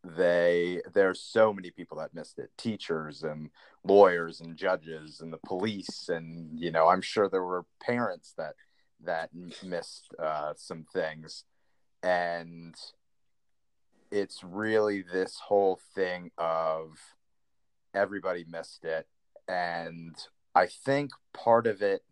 they 0.04 0.82
there's 0.94 1.22
so 1.22 1.54
many 1.54 1.72
people 1.72 1.98
that 1.98 2.14
missed 2.14 2.38
it 2.38 2.52
teachers 2.58 3.24
and 3.24 3.50
lawyers 3.86 4.42
and 4.42 4.58
judges 4.58 5.22
and 5.22 5.32
the 5.32 5.40
police 5.46 6.10
and 6.10 6.60
you 6.60 6.72
know 6.72 6.90
i'm 6.90 7.02
sure 7.02 7.30
there 7.30 7.44
were 7.44 7.66
parents 7.82 8.34
that 8.38 8.56
that 9.02 9.30
missed 9.64 10.14
uh, 10.20 10.54
some 10.56 10.86
things 10.94 11.46
and 12.02 12.76
it's 14.12 14.44
really 14.44 15.02
this 15.02 15.40
whole 15.46 15.80
thing 15.96 16.32
of 16.38 16.98
everybody 17.94 18.46
missed 18.48 18.84
it 18.84 19.08
and 19.48 20.16
i 20.56 20.66
think 20.66 21.12
part 21.34 21.68
of 21.68 21.82
it 21.82 22.04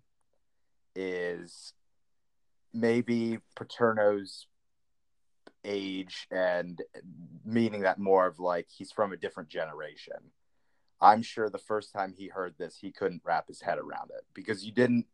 is 0.96 1.74
maybe 2.74 3.40
paterno's 3.56 4.48
age 5.64 6.28
and 6.32 6.82
meaning 7.46 7.82
that 7.82 8.00
more 8.00 8.26
of 8.26 8.40
like 8.40 8.68
he's 8.70 8.92
from 8.92 9.14
a 9.14 9.18
different 9.18 9.50
generation 9.50 10.16
i'm 11.00 11.22
sure 11.22 11.50
the 11.50 11.58
first 11.58 11.94
time 11.94 12.14
he 12.18 12.28
heard 12.28 12.56
this 12.58 12.78
he 12.82 12.92
couldn't 12.92 13.22
wrap 13.24 13.48
his 13.48 13.62
head 13.62 13.78
around 13.78 14.10
it 14.10 14.26
because 14.34 14.66
you 14.66 14.72
didn't 14.72 15.06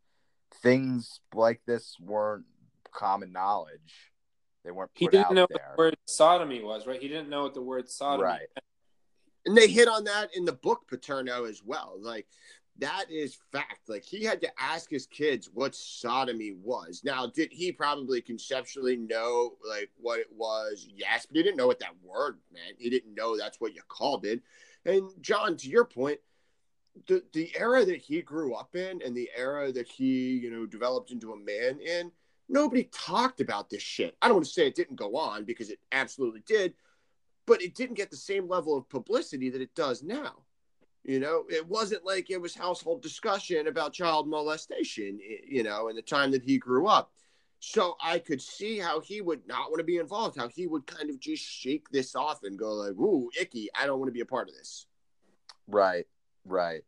things 0.61 1.19
like 1.33 1.61
this 1.65 1.97
weren't 1.99 2.45
common 2.93 3.31
knowledge 3.31 4.11
they 4.63 4.71
weren't 4.71 4.91
He 4.95 5.07
didn't 5.07 5.33
know 5.33 5.47
there. 5.49 5.59
what 5.59 5.77
the 5.77 5.81
word 5.81 5.97
sodomy 6.07 6.61
was, 6.61 6.85
right? 6.85 7.01
He 7.01 7.07
didn't 7.07 7.29
know 7.29 7.43
what 7.43 7.53
the 7.53 7.61
word 7.61 7.89
sodomy. 7.89 8.23
right. 8.23 8.47
And 9.45 9.55
they 9.55 9.67
hit 9.67 9.87
on 9.87 10.03
that 10.05 10.35
in 10.35 10.45
the 10.45 10.53
book 10.53 10.87
Paterno 10.87 11.45
as 11.45 11.61
well. 11.63 11.97
Like 11.99 12.27
that 12.79 13.05
is 13.09 13.37
fact. 13.51 13.87
Like 13.87 14.03
he 14.03 14.23
had 14.23 14.41
to 14.41 14.51
ask 14.59 14.89
his 14.89 15.07
kids 15.07 15.49
what 15.53 15.75
sodomy 15.75 16.53
was. 16.63 17.01
Now, 17.03 17.27
did 17.27 17.51
he 17.51 17.71
probably 17.71 18.21
conceptually 18.21 18.97
know 18.97 19.53
like 19.67 19.89
what 19.97 20.19
it 20.19 20.27
was? 20.35 20.87
Yes, 20.93 21.25
but 21.25 21.37
he 21.37 21.43
didn't 21.43 21.57
know 21.57 21.67
what 21.67 21.79
that 21.79 21.95
word 22.03 22.37
meant. 22.53 22.75
He 22.77 22.89
didn't 22.89 23.15
know 23.15 23.37
that's 23.37 23.59
what 23.59 23.75
you 23.75 23.81
called 23.87 24.25
it. 24.25 24.41
And 24.85 25.09
John, 25.21 25.57
to 25.57 25.69
your 25.69 25.85
point, 25.85 26.19
the 27.07 27.23
the 27.33 27.51
era 27.57 27.85
that 27.85 27.97
he 27.97 28.21
grew 28.21 28.53
up 28.53 28.75
in 28.75 29.01
and 29.03 29.15
the 29.15 29.29
era 29.35 29.71
that 29.71 29.87
he, 29.87 30.31
you 30.31 30.51
know, 30.51 30.65
developed 30.65 31.11
into 31.11 31.33
a 31.33 31.37
man 31.37 31.79
in, 31.79 32.11
nobody 32.49 32.89
talked 32.91 33.41
about 33.41 33.69
this 33.69 33.81
shit. 33.81 34.15
I 34.21 34.27
don't 34.27 34.37
want 34.37 34.47
to 34.47 34.51
say 34.53 34.67
it 34.67 34.75
didn't 34.75 34.95
go 34.95 35.15
on 35.15 35.45
because 35.45 35.69
it 35.69 35.79
absolutely 35.91 36.43
did, 36.45 36.73
but 37.47 37.61
it 37.63 37.73
didn't 37.73 37.95
get 37.95 38.11
the 38.11 38.17
same 38.17 38.47
level 38.47 38.77
of 38.77 38.87
publicity 38.89 39.49
that 39.49 39.61
it 39.61 39.73
does 39.73 40.03
now. 40.03 40.43
You 41.03 41.19
know, 41.21 41.45
it 41.49 41.65
wasn't 41.65 42.05
like 42.05 42.29
it 42.29 42.39
was 42.39 42.53
household 42.53 43.01
discussion 43.01 43.67
about 43.67 43.93
child 43.93 44.27
molestation, 44.27 45.19
you 45.47 45.63
know, 45.63 45.87
in 45.87 45.95
the 45.95 46.01
time 46.01 46.31
that 46.31 46.43
he 46.43 46.57
grew 46.57 46.85
up. 46.85 47.11
So 47.59 47.95
I 48.03 48.19
could 48.19 48.41
see 48.41 48.77
how 48.77 48.99
he 48.99 49.21
would 49.21 49.47
not 49.47 49.71
want 49.71 49.79
to 49.79 49.85
be 49.85 49.97
involved, 49.97 50.37
how 50.37 50.49
he 50.49 50.67
would 50.67 50.85
kind 50.85 51.09
of 51.09 51.19
just 51.19 51.43
shake 51.43 51.89
this 51.89 52.15
off 52.15 52.43
and 52.43 52.59
go 52.59 52.73
like, 52.73 52.91
"Ooh, 52.99 53.31
icky, 53.39 53.69
I 53.73 53.87
don't 53.87 53.99
want 53.99 54.09
to 54.09 54.13
be 54.13 54.19
a 54.19 54.25
part 54.25 54.49
of 54.49 54.55
this." 54.55 54.85
right 55.67 56.05
right 56.45 56.83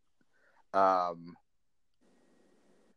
um 0.73 1.35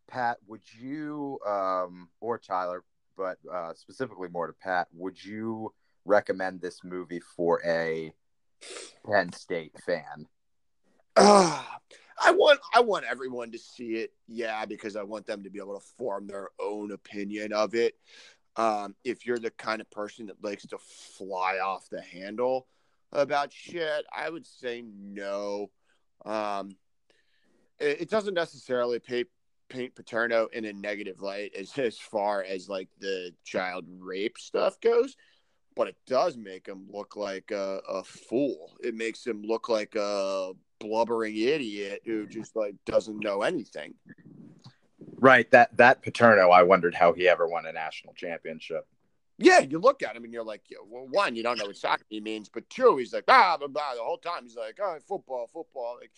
pat 0.08 0.38
would 0.46 0.62
you 0.78 1.38
um 1.46 2.08
or 2.20 2.38
tyler 2.38 2.84
but 3.16 3.38
uh 3.52 3.72
specifically 3.74 4.28
more 4.28 4.46
to 4.46 4.52
pat 4.52 4.86
would 4.92 5.22
you 5.22 5.72
recommend 6.04 6.60
this 6.60 6.80
movie 6.84 7.20
for 7.36 7.60
a 7.64 8.12
penn 9.04 9.32
state 9.32 9.72
fan 9.84 10.26
Ah, 11.16 11.78
I 12.24 12.30
want 12.30 12.60
I 12.72 12.80
want 12.80 13.04
everyone 13.04 13.50
to 13.52 13.58
see 13.58 13.96
it, 13.96 14.12
yeah, 14.28 14.64
because 14.64 14.96
I 14.96 15.02
want 15.02 15.26
them 15.26 15.42
to 15.42 15.50
be 15.50 15.58
able 15.58 15.78
to 15.78 15.86
form 15.98 16.26
their 16.26 16.50
own 16.60 16.92
opinion 16.92 17.52
of 17.52 17.74
it. 17.74 17.94
Um, 18.54 18.94
if 19.02 19.26
you're 19.26 19.38
the 19.38 19.50
kind 19.50 19.80
of 19.80 19.90
person 19.90 20.26
that 20.26 20.42
likes 20.42 20.66
to 20.66 20.78
fly 20.78 21.58
off 21.58 21.88
the 21.90 22.02
handle 22.02 22.68
about 23.12 23.52
shit, 23.52 24.04
I 24.14 24.30
would 24.30 24.46
say 24.46 24.84
no. 24.86 25.70
Um, 26.24 26.76
it, 27.80 28.02
it 28.02 28.10
doesn't 28.10 28.34
necessarily 28.34 29.00
paint 29.00 29.28
paint 29.68 29.94
Paterno 29.94 30.48
in 30.52 30.66
a 30.66 30.72
negative 30.72 31.20
light 31.22 31.52
as 31.58 31.76
as 31.76 31.98
far 31.98 32.44
as 32.44 32.68
like 32.68 32.88
the 33.00 33.32
child 33.42 33.86
rape 33.98 34.38
stuff 34.38 34.80
goes. 34.80 35.16
But 35.74 35.88
it 35.88 35.96
does 36.06 36.36
make 36.36 36.66
him 36.66 36.86
look 36.90 37.16
like 37.16 37.50
a, 37.50 37.80
a 37.88 38.04
fool. 38.04 38.72
It 38.82 38.94
makes 38.94 39.26
him 39.26 39.42
look 39.42 39.68
like 39.68 39.94
a 39.94 40.52
blubbering 40.80 41.36
idiot 41.36 42.02
who 42.04 42.26
just 42.26 42.56
like 42.56 42.74
doesn't 42.86 43.20
know 43.22 43.42
anything. 43.42 43.94
right 45.16 45.50
that 45.50 45.76
that 45.76 46.02
paterno 46.02 46.50
i 46.50 46.62
wondered 46.62 46.94
how 46.94 47.12
he 47.12 47.28
ever 47.28 47.46
won 47.46 47.66
a 47.66 47.72
national 47.72 48.12
championship 48.14 48.86
Yeah, 49.38 49.60
you 49.60 49.78
look 49.78 50.02
at 50.02 50.14
him 50.14 50.24
and 50.24 50.32
you're 50.32 50.44
like, 50.44 50.62
well, 50.88 51.06
one, 51.10 51.34
you 51.34 51.42
don't 51.42 51.58
know 51.58 51.66
what 51.66 51.76
soccer 51.76 52.04
means, 52.10 52.48
but 52.48 52.68
two, 52.70 52.96
he's 52.98 53.12
like, 53.12 53.24
ah, 53.28 53.56
blah, 53.58 53.66
blah, 53.68 53.94
the 53.94 54.02
whole 54.02 54.18
time. 54.18 54.42
He's 54.44 54.56
like, 54.56 54.78
oh, 54.80 54.98
football, 55.06 55.48
football. 55.52 55.96
Like, 56.00 56.12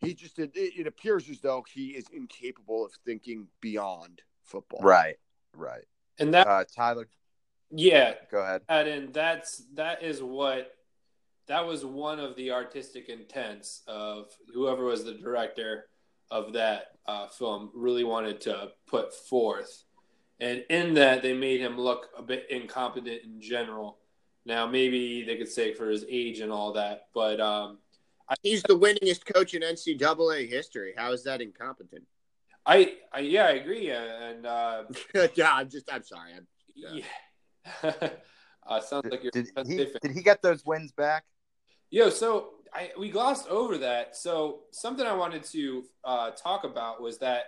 he 0.00 0.14
just, 0.14 0.38
it, 0.38 0.50
it 0.54 0.86
appears 0.86 1.28
as 1.28 1.40
though 1.40 1.64
he 1.72 1.88
is 1.90 2.06
incapable 2.12 2.84
of 2.86 2.92
thinking 3.04 3.46
beyond 3.60 4.22
football. 4.44 4.80
right 4.82 5.16
right 5.54 5.84
And 6.18 6.34
that, 6.34 6.46
uh 6.46 6.64
tyler 6.74 7.08
yeah, 7.70 8.14
go 8.30 8.38
ahead 8.38 8.62
and 8.68 9.12
that's 9.12 9.62
that 9.74 10.02
is 10.02 10.22
what 10.22 10.72
that 11.48 11.64
was 11.66 11.84
one 11.84 12.18
of 12.18 12.34
the 12.36 12.50
artistic 12.50 13.08
intents 13.08 13.82
of 13.86 14.26
whoever 14.52 14.84
was 14.84 15.04
the 15.04 15.14
director 15.14 15.86
of 16.30 16.52
that 16.52 16.92
uh, 17.06 17.28
film 17.28 17.70
really 17.74 18.04
wanted 18.04 18.40
to 18.40 18.68
put 18.86 19.14
forth 19.14 19.84
and 20.40 20.64
in 20.70 20.94
that 20.94 21.22
they 21.22 21.32
made 21.32 21.60
him 21.60 21.78
look 21.78 22.08
a 22.18 22.22
bit 22.22 22.46
incompetent 22.50 23.22
in 23.22 23.40
general 23.40 23.98
now 24.44 24.66
maybe 24.66 25.22
they 25.22 25.36
could 25.36 25.48
say 25.48 25.72
for 25.72 25.88
his 25.88 26.04
age 26.08 26.40
and 26.40 26.50
all 26.50 26.72
that 26.72 27.06
but 27.14 27.40
um, 27.40 27.78
He's 28.42 28.62
the 28.62 28.76
winningest 28.76 29.24
coach 29.32 29.54
in 29.54 29.62
NCAA 29.62 30.48
history. 30.48 30.94
How 30.96 31.12
is 31.12 31.22
that 31.24 31.40
incompetent? 31.40 32.02
I, 32.68 32.94
I 33.12 33.20
yeah 33.20 33.46
i 33.46 33.50
agree 33.50 33.90
and 33.90 34.44
uh, 34.44 34.82
yeah, 35.34 35.52
I'm 35.54 35.70
just, 35.70 35.88
I'm 35.92 36.02
sorry. 36.02 36.32
I'm, 36.36 36.46
yeah, 36.74 37.04
uh, 37.82 38.80
sounds 38.80 39.06
like 39.10 39.22
you're 39.22 39.32
did 39.32 39.48
he, 39.66 39.76
did 39.76 40.12
he 40.12 40.22
get 40.22 40.42
those 40.42 40.64
wins 40.64 40.92
back 40.92 41.24
Yo, 41.90 42.10
so 42.10 42.54
I 42.74 42.90
we 42.98 43.10
glossed 43.10 43.48
over 43.48 43.78
that. 43.78 44.16
So 44.16 44.62
something 44.72 45.06
I 45.06 45.14
wanted 45.14 45.44
to 45.44 45.84
uh, 46.04 46.30
talk 46.30 46.64
about 46.64 47.00
was 47.00 47.18
that 47.18 47.44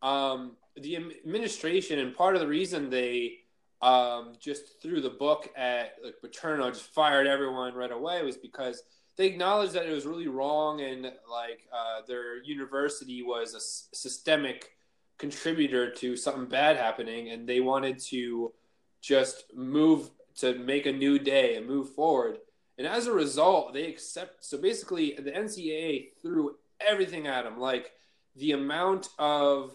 um, 0.00 0.56
the 0.76 0.96
administration 0.96 1.98
and 1.98 2.14
part 2.14 2.36
of 2.36 2.40
the 2.40 2.46
reason 2.46 2.88
they 2.88 3.38
um, 3.82 4.34
just 4.38 4.80
threw 4.80 5.00
the 5.00 5.10
book 5.10 5.50
at 5.56 5.96
like 6.04 6.14
Paterno, 6.20 6.70
just 6.70 6.94
fired 6.94 7.26
everyone 7.26 7.74
right 7.74 7.90
away, 7.90 8.22
was 8.22 8.36
because 8.36 8.82
they 9.16 9.26
acknowledged 9.26 9.72
that 9.72 9.86
it 9.86 9.92
was 9.92 10.06
really 10.06 10.28
wrong 10.28 10.80
and 10.80 11.02
like 11.28 11.66
uh, 11.72 12.02
their 12.06 12.40
university 12.42 13.22
was 13.22 13.54
a 13.54 13.56
s- 13.56 13.88
systemic 13.92 14.70
contributor 15.18 15.90
to 15.90 16.16
something 16.16 16.46
bad 16.46 16.76
happening, 16.76 17.30
and 17.30 17.48
they 17.48 17.58
wanted 17.58 17.98
to 17.98 18.52
just 19.00 19.44
move 19.54 20.10
to 20.36 20.54
make 20.58 20.86
a 20.86 20.92
new 20.92 21.18
day 21.18 21.56
and 21.56 21.66
move 21.66 21.90
forward. 21.90 22.38
And 22.78 22.86
as 22.86 23.06
a 23.06 23.12
result, 23.12 23.74
they 23.74 23.86
accept. 23.86 24.44
So 24.44 24.56
basically, 24.58 25.14
the 25.14 25.30
NCAA 25.30 26.08
threw 26.22 26.56
everything 26.80 27.26
at 27.26 27.44
them, 27.44 27.60
like 27.60 27.92
the 28.36 28.52
amount 28.52 29.08
of 29.18 29.72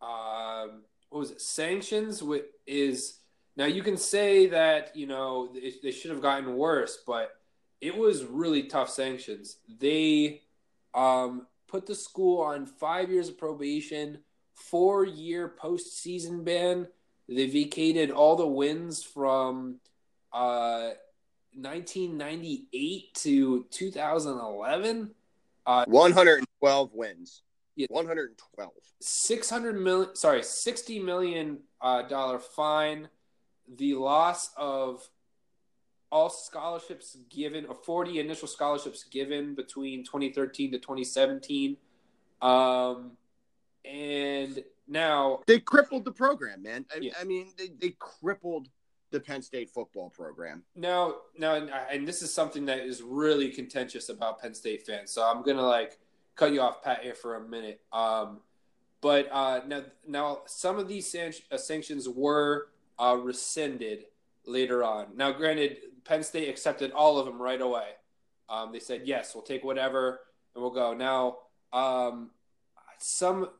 um, 0.00 0.82
what 1.08 1.18
was 1.20 1.30
it 1.32 1.40
sanctions 1.40 2.20
wi- 2.20 2.44
is. 2.66 3.18
Now 3.56 3.66
you 3.66 3.82
can 3.82 3.96
say 3.96 4.46
that 4.46 4.96
you 4.96 5.06
know 5.06 5.48
they 5.82 5.90
should 5.90 6.10
have 6.10 6.22
gotten 6.22 6.56
worse, 6.56 6.98
but 7.06 7.36
it 7.80 7.96
was 7.96 8.24
really 8.24 8.64
tough 8.64 8.90
sanctions. 8.90 9.56
They 9.80 10.42
um, 10.94 11.46
put 11.68 11.86
the 11.86 11.94
school 11.94 12.40
on 12.40 12.66
five 12.66 13.10
years 13.10 13.28
of 13.28 13.38
probation, 13.38 14.18
four 14.54 15.04
year 15.04 15.54
postseason 15.60 16.44
ban. 16.44 16.88
They 17.28 17.46
vacated 17.46 18.10
all 18.10 18.36
the 18.36 18.46
wins 18.46 19.02
from 19.02 19.76
uh, 20.32 20.90
1998 21.54 23.14
to 23.14 23.64
2011. 23.70 25.10
Uh, 25.66 25.84
112 25.86 26.90
wins. 26.92 27.42
Yeah. 27.76 27.86
112. 27.88 28.70
600 29.00 29.80
million, 29.80 30.14
sorry, 30.14 30.42
60 30.42 30.98
million 31.00 31.58
uh, 31.80 32.02
dollar 32.02 32.38
fine. 32.38 33.08
The 33.76 33.94
loss 33.94 34.50
of 34.56 35.08
all 36.12 36.30
scholarships 36.30 37.16
given, 37.30 37.66
or 37.66 37.74
40 37.74 38.20
initial 38.20 38.46
scholarships 38.46 39.04
given 39.04 39.54
between 39.54 40.04
2013 40.04 40.72
to 40.72 40.78
2017. 40.78 41.76
Um, 42.40 43.12
and 43.84 44.62
now 44.86 45.40
They 45.46 45.60
crippled 45.60 46.04
the 46.04 46.12
program, 46.12 46.62
man. 46.62 46.86
I, 46.94 46.98
Yeah. 47.00 47.12
I 47.20 47.24
mean, 47.24 47.48
they, 47.56 47.70
they 47.80 47.96
crippled 47.98 48.68
the 49.10 49.20
Penn 49.20 49.42
State 49.42 49.70
football 49.70 50.10
program. 50.10 50.64
Now, 50.74 51.16
now, 51.38 51.54
and 51.54 52.06
this 52.06 52.20
is 52.20 52.34
something 52.34 52.66
that 52.66 52.80
is 52.80 53.00
really 53.00 53.50
contentious 53.50 54.08
about 54.08 54.40
Penn 54.40 54.54
State 54.54 54.84
fans. 54.84 55.12
So 55.12 55.24
I'm 55.24 55.42
gonna 55.42 55.62
like 55.62 55.98
cut 56.34 56.52
you 56.52 56.60
off, 56.60 56.82
Pat, 56.82 57.02
here 57.02 57.14
for 57.14 57.36
a 57.36 57.40
minute. 57.40 57.80
Um, 57.92 58.40
but 59.00 59.28
uh, 59.30 59.60
now, 59.66 59.82
now 60.06 60.42
some 60.46 60.78
of 60.78 60.88
these 60.88 61.08
san- 61.08 61.32
uh, 61.52 61.56
sanctions 61.56 62.08
were 62.08 62.68
uh, 62.98 63.16
rescinded 63.22 64.06
later 64.46 64.82
on. 64.82 65.08
Now, 65.14 65.30
granted, 65.30 65.76
Penn 66.04 66.22
State 66.22 66.48
accepted 66.48 66.90
all 66.90 67.18
of 67.18 67.26
them 67.26 67.40
right 67.40 67.60
away. 67.60 67.90
Um, 68.48 68.72
they 68.72 68.80
said 68.80 69.02
yes, 69.04 69.34
we'll 69.34 69.44
take 69.44 69.62
whatever, 69.64 70.20
and 70.54 70.62
we'll 70.62 70.72
go. 70.72 70.92
Now, 70.92 71.36
um, 71.72 72.30
some 72.98 73.50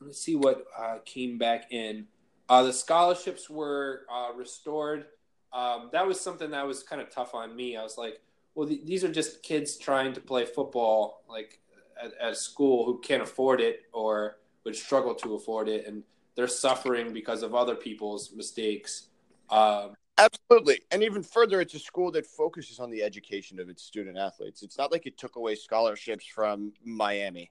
let's 0.00 0.20
see 0.20 0.36
what 0.36 0.64
uh, 0.78 0.98
came 1.04 1.38
back 1.38 1.72
in. 1.72 2.06
Uh, 2.48 2.62
the 2.62 2.72
scholarships 2.72 3.48
were 3.48 4.02
uh, 4.12 4.32
restored. 4.36 5.06
um, 5.52 5.90
that 5.92 6.06
was 6.06 6.20
something 6.20 6.50
that 6.50 6.66
was 6.66 6.82
kind 6.82 7.00
of 7.00 7.10
tough 7.10 7.34
on 7.34 7.54
me. 7.54 7.76
I 7.76 7.82
was 7.82 7.98
like, 7.98 8.20
well, 8.54 8.66
th- 8.68 8.84
these 8.84 9.04
are 9.04 9.12
just 9.12 9.42
kids 9.42 9.76
trying 9.76 10.12
to 10.14 10.20
play 10.20 10.44
football, 10.44 11.22
like 11.28 11.60
at, 12.02 12.12
at 12.20 12.36
school, 12.36 12.84
who 12.84 13.00
can't 13.00 13.22
afford 13.22 13.60
it 13.60 13.82
or 13.92 14.38
would 14.64 14.76
struggle 14.76 15.14
to 15.14 15.34
afford 15.34 15.68
it, 15.68 15.86
and 15.86 16.02
they're 16.34 16.48
suffering 16.48 17.12
because 17.12 17.42
of 17.42 17.54
other 17.54 17.74
people's 17.74 18.32
mistakes. 18.32 19.08
Um, 19.50 19.94
Absolutely. 20.18 20.80
And 20.90 21.02
even 21.02 21.22
further, 21.22 21.60
it's 21.60 21.74
a 21.74 21.78
school 21.78 22.10
that 22.12 22.26
focuses 22.26 22.78
on 22.78 22.90
the 22.90 23.02
education 23.02 23.58
of 23.58 23.68
its 23.68 23.82
student 23.82 24.16
athletes. 24.16 24.62
It's 24.62 24.78
not 24.78 24.92
like 24.92 25.06
it 25.06 25.18
took 25.18 25.36
away 25.36 25.54
scholarships 25.54 26.26
from 26.26 26.72
Miami, 26.84 27.50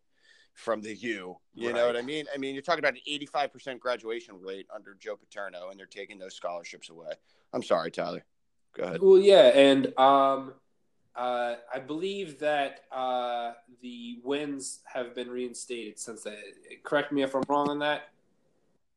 from 0.54 0.82
the 0.82 0.94
U. 0.94 1.38
You 1.54 1.68
right. 1.68 1.76
know 1.76 1.88
what 1.88 1.96
I 1.96 2.02
mean? 2.02 2.26
I 2.34 2.38
mean, 2.38 2.54
you're 2.54 2.62
talking 2.62 2.84
about 2.84 2.94
an 2.94 3.02
85% 3.10 3.80
graduation 3.80 4.36
rate 4.42 4.68
under 4.74 4.96
Joe 5.00 5.16
Paterno, 5.16 5.70
and 5.70 5.80
they're 5.80 5.86
taking 5.86 6.20
those 6.20 6.36
scholarships 6.36 6.90
away. 6.90 7.14
I'm 7.54 7.64
sorry, 7.64 7.92
Tyler. 7.92 8.24
Go 8.76 8.84
ahead. 8.84 9.02
Well, 9.02 9.18
yeah. 9.18 9.48
And 9.48 9.98
um, 9.98 10.54
uh, 11.16 11.56
I 11.74 11.80
believe 11.80 12.40
that 12.40 12.82
uh, 12.92 13.54
the 13.82 14.20
wins 14.24 14.80
have 14.86 15.14
been 15.14 15.30
reinstated 15.30 16.00
since 16.00 16.24
then. 16.24 16.38
Correct 16.84 17.12
me 17.12 17.24
if 17.24 17.36
I'm 17.36 17.44
wrong 17.48 17.70
on 17.70 17.80
that. 17.80 18.10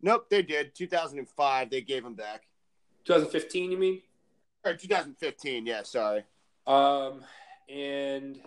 Nope, 0.03 0.29
they 0.29 0.43
did. 0.43 0.75
2005, 0.75 1.71
they 1.71 1.81
gave 1.81 2.05
them 2.05 2.15
back. 2.15 2.43
2015, 3.05 3.73
you 3.73 3.79
mean? 3.79 4.03
Or 4.65 4.75
2015, 4.75 5.67
yeah, 5.67 5.83
sorry. 5.83 6.25
Um, 6.67 7.23
and 7.69 8.41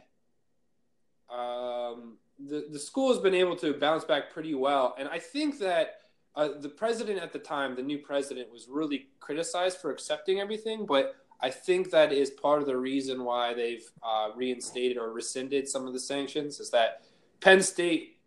um, 1.30 2.18
the 2.40 2.68
the 2.72 2.80
school 2.80 3.12
has 3.12 3.22
been 3.22 3.34
able 3.34 3.56
to 3.58 3.74
bounce 3.74 4.04
back 4.04 4.32
pretty 4.32 4.54
well, 4.54 4.96
and 4.98 5.08
I 5.10 5.20
think 5.20 5.60
that 5.60 6.02
uh, 6.36 6.50
the 6.60 6.70
president 6.70 7.20
at 7.20 7.34
the 7.34 7.40
time, 7.40 7.76
the 7.76 7.82
new 7.82 7.98
president, 7.98 8.52
was 8.52 8.68
really 8.70 9.08
criticized 9.20 9.80
for 9.80 9.92
accepting 9.92 10.40
everything, 10.40 10.86
but 10.86 11.16
I 11.42 11.50
think 11.50 11.92
that 11.92 12.12
is 12.12 12.30
part 12.30 12.62
of 12.62 12.68
the 12.68 12.78
reason 12.78 13.24
why 13.24 13.54
they've 13.54 13.90
uh, 14.04 14.30
reinstated 14.36 14.98
or 14.98 15.12
rescinded 15.12 15.68
some 15.68 15.88
of 15.88 15.94
the 15.94 16.00
sanctions. 16.00 16.60
Is 16.60 16.70
that 16.72 17.04
Penn 17.42 17.62
State, 17.62 18.18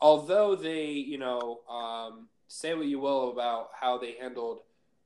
although 0.00 0.54
they, 0.54 0.86
you 0.86 1.18
know, 1.18 1.60
um, 1.68 2.28
say 2.48 2.74
what 2.74 2.86
you 2.86 2.98
will 2.98 3.30
about 3.32 3.70
how 3.78 3.98
they 3.98 4.12
handled 4.12 4.60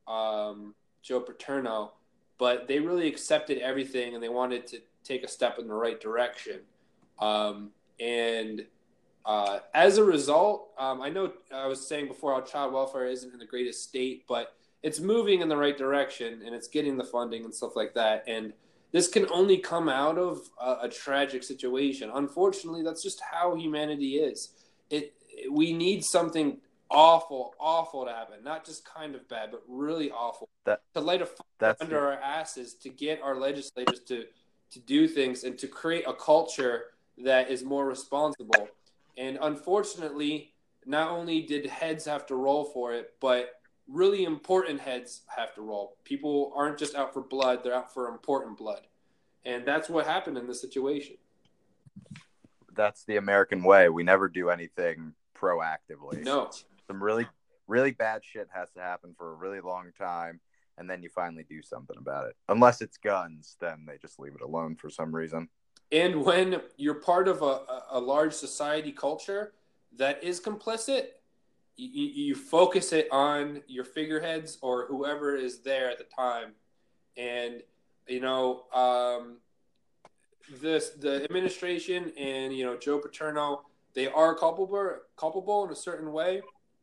um, 0.06 0.74
Joe 1.02 1.20
Paterno, 1.20 1.92
but 2.38 2.66
they 2.66 2.78
really 2.78 3.08
accepted 3.08 3.58
everything 3.58 4.14
and 4.14 4.22
they 4.22 4.28
wanted 4.28 4.66
to 4.68 4.80
take 5.04 5.24
a 5.24 5.28
step 5.28 5.58
in 5.58 5.66
the 5.66 5.74
right 5.74 6.00
direction. 6.00 6.60
Um, 7.18 7.70
and 8.02 8.66
uh, 9.24 9.60
as 9.72 9.98
a 9.98 10.04
result, 10.04 10.70
um, 10.78 11.00
I 11.00 11.08
know 11.08 11.32
I 11.54 11.66
was 11.66 11.86
saying 11.86 12.08
before 12.08 12.34
how 12.34 12.40
child 12.40 12.72
welfare 12.72 13.06
isn't 13.06 13.32
in 13.32 13.38
the 13.38 13.46
greatest 13.46 13.84
state, 13.84 14.24
but 14.28 14.56
it's 14.82 14.98
moving 14.98 15.40
in 15.40 15.48
the 15.48 15.56
right 15.56 15.78
direction 15.78 16.42
and 16.44 16.54
it's 16.54 16.66
getting 16.66 16.96
the 16.96 17.04
funding 17.04 17.44
and 17.44 17.54
stuff 17.54 17.76
like 17.76 17.94
that. 17.94 18.24
And 18.26 18.52
this 18.90 19.08
can 19.08 19.26
only 19.30 19.58
come 19.58 19.88
out 19.88 20.18
of 20.18 20.50
a, 20.60 20.78
a 20.82 20.88
tragic 20.88 21.44
situation. 21.44 22.10
Unfortunately, 22.12 22.82
that's 22.82 23.02
just 23.02 23.20
how 23.20 23.54
humanity 23.54 24.16
is. 24.16 24.50
It 24.90 25.14
we 25.50 25.72
need 25.72 26.04
something 26.04 26.58
awful, 26.90 27.54
awful 27.58 28.04
to 28.04 28.12
happen. 28.12 28.42
Not 28.42 28.66
just 28.66 28.84
kind 28.84 29.14
of 29.14 29.26
bad, 29.28 29.50
but 29.50 29.62
really 29.68 30.10
awful. 30.10 30.48
That, 30.64 30.82
to 30.94 31.00
light 31.00 31.22
a 31.22 31.26
fire 31.26 31.76
under 31.80 31.98
our 31.98 32.14
asses 32.14 32.74
to 32.74 32.88
get 32.88 33.22
our 33.22 33.36
legislators 33.36 34.00
to 34.08 34.24
to 34.72 34.80
do 34.80 35.06
things 35.06 35.44
and 35.44 35.56
to 35.58 35.68
create 35.68 36.04
a 36.08 36.14
culture 36.14 36.86
that 37.18 37.50
is 37.50 37.64
more 37.64 37.86
responsible. 37.86 38.68
And 39.16 39.38
unfortunately, 39.40 40.52
not 40.86 41.10
only 41.10 41.42
did 41.42 41.66
heads 41.66 42.04
have 42.06 42.26
to 42.26 42.34
roll 42.34 42.64
for 42.64 42.94
it, 42.94 43.14
but 43.20 43.60
really 43.88 44.24
important 44.24 44.80
heads 44.80 45.22
have 45.36 45.54
to 45.54 45.62
roll. 45.62 45.96
People 46.04 46.52
aren't 46.56 46.78
just 46.78 46.94
out 46.94 47.12
for 47.12 47.22
blood, 47.22 47.60
they're 47.62 47.74
out 47.74 47.92
for 47.92 48.08
important 48.08 48.56
blood. 48.56 48.86
And 49.44 49.66
that's 49.66 49.88
what 49.88 50.06
happened 50.06 50.38
in 50.38 50.46
this 50.46 50.60
situation. 50.60 51.16
That's 52.74 53.04
the 53.04 53.16
American 53.16 53.62
way. 53.62 53.88
We 53.88 54.02
never 54.02 54.28
do 54.28 54.48
anything 54.48 55.14
proactively. 55.36 56.24
No 56.24 56.50
some 56.92 57.02
really 57.02 57.26
really 57.68 57.92
bad 57.92 58.22
shit 58.22 58.48
has 58.52 58.70
to 58.72 58.80
happen 58.80 59.14
for 59.16 59.32
a 59.32 59.34
really 59.34 59.60
long 59.60 59.90
time 59.98 60.40
and 60.76 60.90
then 60.90 61.02
you 61.02 61.08
finally 61.08 61.44
do 61.48 61.62
something 61.62 61.96
about 61.98 62.26
it 62.26 62.36
unless 62.48 62.82
it's 62.82 62.98
guns 62.98 63.56
then 63.60 63.86
they 63.86 63.96
just 63.98 64.18
leave 64.18 64.34
it 64.34 64.42
alone 64.42 64.76
for 64.76 64.90
some 64.90 65.14
reason 65.14 65.48
and 65.92 66.24
when 66.24 66.60
you're 66.76 66.94
part 66.94 67.28
of 67.28 67.42
a, 67.42 67.60
a 67.90 68.00
large 68.00 68.32
society 68.32 68.92
culture 68.92 69.52
that 69.96 70.22
is 70.24 70.40
complicit 70.40 71.08
you, 71.76 72.06
you 72.06 72.34
focus 72.34 72.92
it 72.92 73.08
on 73.10 73.62
your 73.66 73.84
figureheads 73.84 74.58
or 74.60 74.86
whoever 74.86 75.36
is 75.36 75.60
there 75.60 75.90
at 75.90 75.98
the 75.98 76.04
time. 76.04 76.52
And 77.16 77.62
you 78.08 78.20
know 78.20 78.64
um, 78.74 79.38
this 80.60 80.90
the 80.90 81.22
administration 81.24 82.12
and 82.18 82.52
you 82.52 82.64
know 82.64 82.76
joe 82.76 82.98
paterno 82.98 83.62
they 83.94 84.08
are 84.08 84.34
culpable 84.34 84.96
culpable 85.16 85.64
in 85.64 85.70
a 85.70 85.76
certain 85.76 86.12
way. 86.12 86.42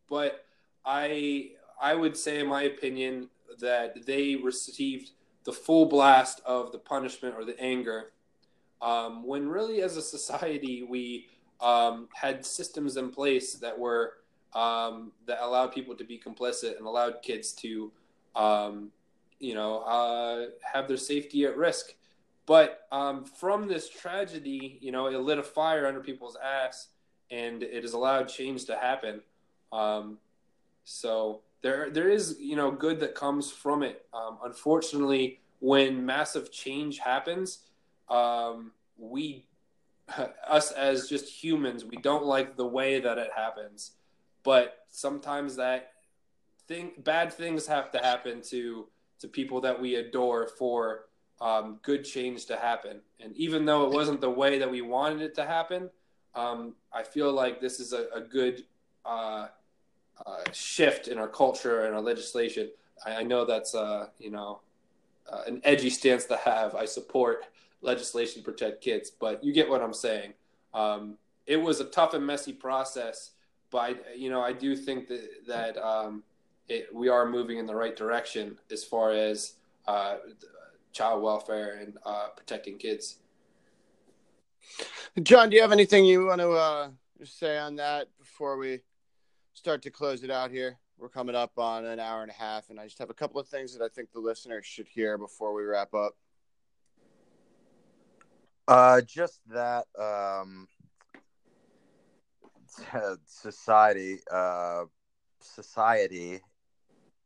But 0.10 0.45
I 0.86 1.52
I 1.81 1.95
would 1.95 2.18
say, 2.18 2.40
in 2.40 2.48
my 2.48 2.64
opinion, 2.64 3.30
that 3.60 4.06
they 4.06 4.36
received 4.36 5.11
the 5.45 5.53
full 5.53 5.86
blast 5.86 6.41
of 6.45 6.72
the 6.72 6.77
punishment 6.77 7.36
or 7.36 7.45
the 7.45 7.60
anger, 7.60 8.11
um, 8.81 9.26
when 9.26 9.47
really, 9.47 9.81
as 9.81 9.97
a 9.97 10.01
society, 10.01 10.84
we 10.89 11.27
um, 11.61 12.07
had 12.14 12.45
systems 12.45 12.97
in 12.97 13.10
place 13.10 13.56
that 13.56 13.77
were 13.77 14.14
um, 14.53 15.11
that 15.27 15.39
allowed 15.41 15.73
people 15.73 15.95
to 15.95 16.03
be 16.03 16.19
complicit 16.19 16.77
and 16.77 16.88
allowed 16.88 17.22
kids 17.22 17.51
to, 17.53 17.91
um, 18.35 18.89
you 19.39 19.53
know, 19.53 19.80
uh, 19.81 20.45
have 20.61 20.88
their 20.88 20.97
safety 20.97 21.45
at 21.45 21.56
risk. 21.56 21.93
But 22.47 22.88
um, 22.91 23.26
from 23.26 23.68
this 23.68 23.88
tragedy, 23.89 24.80
you 24.81 24.91
know, 24.91 25.06
it 25.06 25.19
lit 25.19 25.38
a 25.38 25.43
fire 25.43 25.85
under 25.85 25.99
people's 25.99 26.35
ass, 26.43 26.88
and 27.30 27.61
it 27.61 27.84
has 27.84 27.93
allowed 27.93 28.27
change 28.27 28.65
to 28.65 28.76
happen. 28.76 29.22
Um, 29.72 30.18
so 30.84 31.41
there 31.61 31.91
there 31.91 32.10
is 32.10 32.38
you 32.39 32.56
know 32.56 32.72
good 32.72 32.99
that 33.01 33.14
comes 33.14 33.51
from 33.51 33.84
it. 33.84 34.07
Unfortunately, 34.43 35.39
when 35.60 36.06
massive 36.06 36.51
change 36.51 36.97
happens, 36.97 37.60
um, 38.10 38.72
we 38.98 39.45
us 40.48 40.72
as 40.72 41.07
just 41.07 41.27
humans 41.27 41.86
we 41.86 41.98
don't 41.98 42.26
like 42.26 42.56
the 42.56 42.65
way 42.65 42.99
that 42.99 43.18
it 43.18 43.30
happens. 43.36 43.91
But 44.44 44.86
sometimes 44.90 45.56
that 45.57 45.94
thing 46.68 46.91
bad 46.99 47.34
things 47.34 47.68
have 47.68 47.91
to 47.91 47.99
happen 47.99 48.41
to 48.49 48.88
to 49.19 49.27
people 49.27 49.61
that 49.61 49.80
we 49.80 49.95
adore 49.95 50.48
for 50.48 51.06
um, 51.41 51.80
good 51.81 52.03
change 52.03 52.45
to 52.45 52.57
happen. 52.57 53.02
And 53.19 53.36
even 53.36 53.65
though 53.65 53.86
it 53.86 53.91
wasn't 53.91 54.22
the 54.22 54.30
way 54.30 54.60
that 54.60 54.69
we 54.69 54.81
wanted 54.81 55.22
it 55.22 55.36
to 55.36 55.45
happen, 55.45 55.90
um, 56.36 56.76
I 56.94 57.03
feel 57.03 57.31
like 57.31 57.60
this 57.60 57.80
is 57.80 57.94
a, 57.94 58.07
a 58.14 58.22
good 58.22 58.64
uh, 59.06 59.48
uh, 60.26 60.44
shift 60.52 61.07
in 61.07 61.18
our 61.18 61.27
culture 61.27 61.86
and 61.86 61.95
our 61.95 62.02
legislation. 62.02 62.69
I, 63.06 63.18
I 63.18 63.23
know 63.23 63.45
that's 63.45 63.76
uh, 63.76 64.07
you 64.19 64.31
know 64.31 64.60
uh, 65.31 65.44
an 65.48 65.61
edgy 65.64 65.90
stance 65.90 66.26
to 66.26 66.38
have. 66.38 66.76
I 66.76 66.86
support 66.86 67.45
legislation 67.81 68.41
to 68.41 68.51
protect 68.51 68.81
kids, 68.81 69.10
but 69.10 69.43
you 69.43 69.53
get 69.53 69.69
what 69.69 69.81
I'm 69.81 69.93
saying. 69.93 70.34
Um, 70.73 71.18
it 71.45 71.57
was 71.57 71.80
a 71.80 71.85
tough 71.85 72.14
and 72.14 72.26
messy 72.26 72.53
process, 72.53 73.31
but 73.72 73.77
I, 73.77 73.95
you 74.15 74.30
know 74.30 74.41
I 74.41 74.53
do 74.53 74.76
think 74.76 75.07
that 75.07 75.47
that 75.47 75.77
um, 75.77 76.23
it, 76.68 76.93
we 76.93 77.10
are 77.10 77.27
moving 77.27 77.57
in 77.57 77.65
the 77.65 77.76
right 77.76 77.95
direction 77.95 78.57
as 78.72 78.84
far 78.84 79.11
as 79.11 79.53
uh, 79.88 80.18
child 80.91 81.23
welfare 81.23 81.80
and 81.81 81.97
uh, 82.06 82.27
protecting 82.35 82.77
kids. 82.77 83.18
John, 85.23 85.49
do 85.49 85.56
you 85.56 85.61
have 85.61 85.72
anything 85.72 86.06
you 86.06 86.27
want 86.27 86.41
to 86.41 86.51
uh, 86.51 86.89
say 87.23 87.57
on 87.57 87.76
that 87.77 88.07
before 88.19 88.57
we 88.57 88.81
start 89.53 89.81
to 89.84 89.91
close 89.91 90.23
it 90.23 90.31
out 90.31 90.51
here. 90.51 90.77
We're 90.97 91.10
coming 91.10 91.35
up 91.35 91.57
on 91.57 91.85
an 91.85 91.99
hour 91.99 92.22
and 92.22 92.31
a 92.31 92.34
half, 92.34 92.69
and 92.69 92.80
I 92.80 92.85
just 92.85 92.99
have 92.99 93.10
a 93.10 93.14
couple 93.14 93.39
of 93.39 93.47
things 93.47 93.76
that 93.76 93.84
I 93.84 93.89
think 93.89 94.11
the 94.11 94.19
listeners 94.19 94.65
should 94.65 94.88
hear 94.88 95.18
before 95.18 95.53
we 95.53 95.64
wrap 95.64 95.93
up. 95.93 96.15
Uh, 98.69 99.01
just 99.01 99.39
that 99.49 99.87
um, 99.99 100.67
society, 103.25 104.19
uh, 104.31 104.83
society 105.41 106.39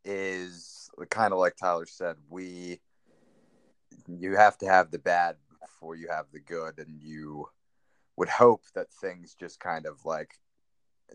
is 0.05 0.89
kind 1.09 1.33
of 1.33 1.39
like 1.39 1.57
Tyler 1.57 1.85
said. 1.85 2.15
We 2.29 2.79
you 4.07 4.37
have 4.37 4.57
to 4.59 4.67
have 4.67 4.89
the 4.91 4.99
bad 4.99 5.35
before 5.61 5.97
you 5.97 6.07
have 6.09 6.27
the 6.31 6.39
good, 6.39 6.79
and 6.79 7.01
you 7.01 7.49
would 8.15 8.29
hope 8.29 8.63
that 8.73 8.89
things 8.89 9.35
just 9.37 9.59
kind 9.59 9.85
of 9.85 10.05
like 10.05 10.35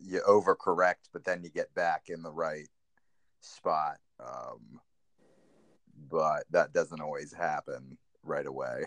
you 0.02 0.20
overcorrect, 0.28 1.08
but 1.10 1.24
then 1.24 1.42
you 1.42 1.48
get 1.48 1.74
back 1.74 2.10
in 2.10 2.22
the 2.22 2.30
right 2.30 2.68
spot. 3.40 3.96
Um, 4.20 4.78
but 6.10 6.44
that 6.50 6.74
doesn't 6.74 7.00
always 7.00 7.32
happen 7.32 7.96
right 8.22 8.46
away. 8.46 8.84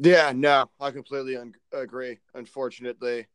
Yeah, 0.00 0.32
no, 0.34 0.70
I 0.80 0.90
completely 0.92 1.36
un- 1.36 1.54
agree. 1.72 2.18
Unfortunately, 2.34 3.26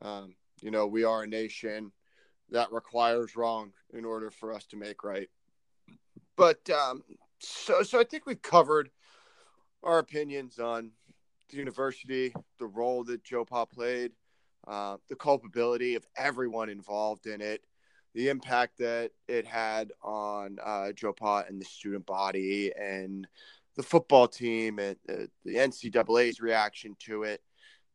um, 0.00 0.34
you 0.60 0.70
know, 0.70 0.86
we 0.86 1.04
are 1.04 1.22
a 1.22 1.28
nation 1.28 1.92
that 2.50 2.72
requires 2.72 3.36
wrong 3.36 3.72
in 3.92 4.04
order 4.04 4.30
for 4.30 4.52
us 4.52 4.66
to 4.66 4.76
make 4.76 5.04
right. 5.04 5.28
but 6.36 6.68
um, 6.70 7.02
so 7.38 7.82
so 7.82 8.00
I 8.00 8.04
think 8.04 8.26
we've 8.26 8.42
covered 8.42 8.90
our 9.82 9.98
opinions 9.98 10.58
on 10.58 10.90
the 11.50 11.56
university, 11.56 12.34
the 12.58 12.66
role 12.66 13.04
that 13.04 13.24
Joe 13.24 13.44
Pa 13.44 13.64
played, 13.64 14.12
uh, 14.66 14.96
the 15.08 15.16
culpability 15.16 15.94
of 15.94 16.06
everyone 16.16 16.68
involved 16.68 17.26
in 17.26 17.40
it, 17.40 17.62
the 18.14 18.28
impact 18.28 18.78
that 18.78 19.10
it 19.28 19.46
had 19.46 19.92
on 20.02 20.58
uh, 20.64 20.92
Joe 20.92 21.12
Pa 21.12 21.44
and 21.48 21.60
the 21.60 21.64
student 21.64 22.06
body 22.06 22.72
and 22.78 23.26
the 23.76 23.82
football 23.82 24.28
team 24.28 24.78
and 24.78 24.96
uh, 25.08 25.26
the 25.44 25.56
NCAA's 25.56 26.40
reaction 26.40 26.96
to 27.00 27.22
it. 27.24 27.42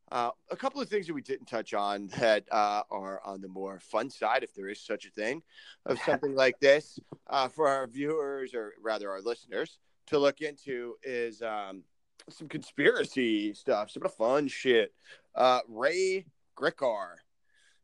Uh, 0.09 0.29
a 0.51 0.55
couple 0.55 0.81
of 0.81 0.87
things 0.87 1.05
that 1.05 1.13
we 1.13 1.21
didn't 1.21 1.47
touch 1.47 1.73
on 1.73 2.07
that 2.19 2.45
uh, 2.51 2.81
are 2.89 3.21
on 3.25 3.41
the 3.41 3.47
more 3.47 3.79
fun 3.79 4.09
side, 4.09 4.41
if 4.41 4.53
there 4.53 4.69
is 4.69 4.79
such 4.79 5.05
a 5.05 5.11
thing, 5.11 5.41
of 5.85 5.99
something 6.05 6.33
like 6.35 6.57
this 6.59 6.97
uh, 7.29 7.47
for 7.49 7.67
our 7.67 7.87
viewers 7.87 8.53
or 8.53 8.73
rather 8.81 9.11
our 9.11 9.21
listeners 9.21 9.79
to 10.07 10.17
look 10.17 10.39
into 10.39 10.95
is 11.03 11.41
um, 11.41 11.83
some 12.29 12.47
conspiracy 12.47 13.53
stuff, 13.53 13.91
some 13.91 14.03
of 14.03 14.11
the 14.11 14.17
fun 14.17 14.47
shit. 14.47 14.93
Uh, 15.35 15.59
Ray 15.67 16.25
Gricar, 16.57 17.15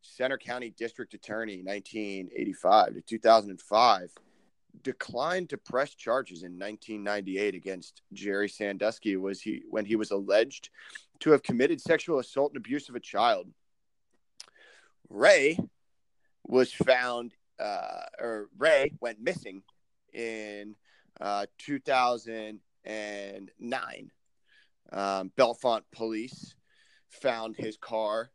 Centre 0.00 0.38
County 0.38 0.70
District 0.70 1.12
Attorney, 1.12 1.62
1985 1.62 2.94
to 2.94 3.00
2005 3.02 4.10
declined 4.82 5.50
to 5.50 5.56
press 5.56 5.94
charges 5.94 6.42
in 6.42 6.58
1998 6.58 7.54
against 7.54 8.02
Jerry 8.12 8.48
Sandusky 8.48 9.16
was 9.16 9.40
he 9.40 9.62
when 9.70 9.84
he 9.84 9.96
was 9.96 10.10
alleged 10.10 10.70
to 11.20 11.30
have 11.30 11.42
committed 11.42 11.80
sexual 11.80 12.18
assault 12.18 12.52
and 12.52 12.58
abuse 12.58 12.88
of 12.88 12.94
a 12.94 13.00
child. 13.00 13.48
Ray 15.08 15.58
was 16.46 16.72
found, 16.72 17.32
uh, 17.58 18.02
or 18.18 18.48
Ray 18.58 18.92
went 19.00 19.20
missing 19.20 19.62
in 20.12 20.76
uh, 21.20 21.46
2009. 21.58 24.10
Um, 24.92 25.32
Bellefonte 25.36 25.84
police 25.92 26.54
found 27.08 27.56
his 27.56 27.76
car 27.76 28.30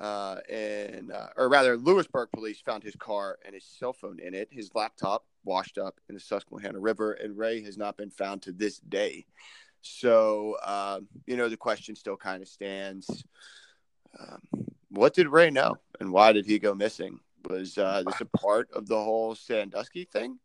uh, 0.00 0.36
and 0.48 1.10
uh, 1.10 1.28
or 1.36 1.48
rather, 1.48 1.76
Lewisburg 1.76 2.28
police 2.32 2.60
found 2.60 2.82
his 2.82 2.94
car 2.94 3.38
and 3.44 3.54
his 3.54 3.64
cell 3.64 3.92
phone 3.92 4.20
in 4.20 4.34
it. 4.34 4.48
His 4.50 4.70
laptop 4.74 5.24
washed 5.44 5.76
up 5.76 6.00
in 6.08 6.14
the 6.14 6.20
Susquehanna 6.20 6.78
River, 6.78 7.12
and 7.12 7.36
Ray 7.36 7.62
has 7.62 7.76
not 7.76 7.96
been 7.96 8.10
found 8.10 8.42
to 8.42 8.52
this 8.52 8.78
day. 8.78 9.26
So, 9.80 10.56
um, 10.64 11.08
you 11.26 11.36
know, 11.36 11.48
the 11.48 11.56
question 11.56 11.96
still 11.96 12.16
kind 12.16 12.42
of 12.42 12.48
stands: 12.48 13.24
um, 14.18 14.40
What 14.90 15.14
did 15.14 15.28
Ray 15.28 15.50
know, 15.50 15.78
and 15.98 16.12
why 16.12 16.32
did 16.32 16.46
he 16.46 16.60
go 16.60 16.74
missing? 16.74 17.18
Was 17.48 17.76
uh, 17.76 18.04
this 18.06 18.20
a 18.20 18.38
part 18.38 18.68
of 18.72 18.86
the 18.86 19.02
whole 19.02 19.34
Sandusky 19.34 20.04
thing? 20.04 20.38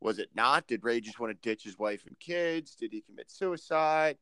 Was 0.00 0.18
it 0.18 0.30
not? 0.34 0.66
Did 0.66 0.84
Ray 0.84 1.00
just 1.00 1.20
want 1.20 1.30
to 1.30 1.48
ditch 1.48 1.62
his 1.62 1.78
wife 1.78 2.04
and 2.06 2.18
kids? 2.18 2.74
Did 2.74 2.92
he 2.92 3.00
commit 3.00 3.30
suicide? 3.30 4.18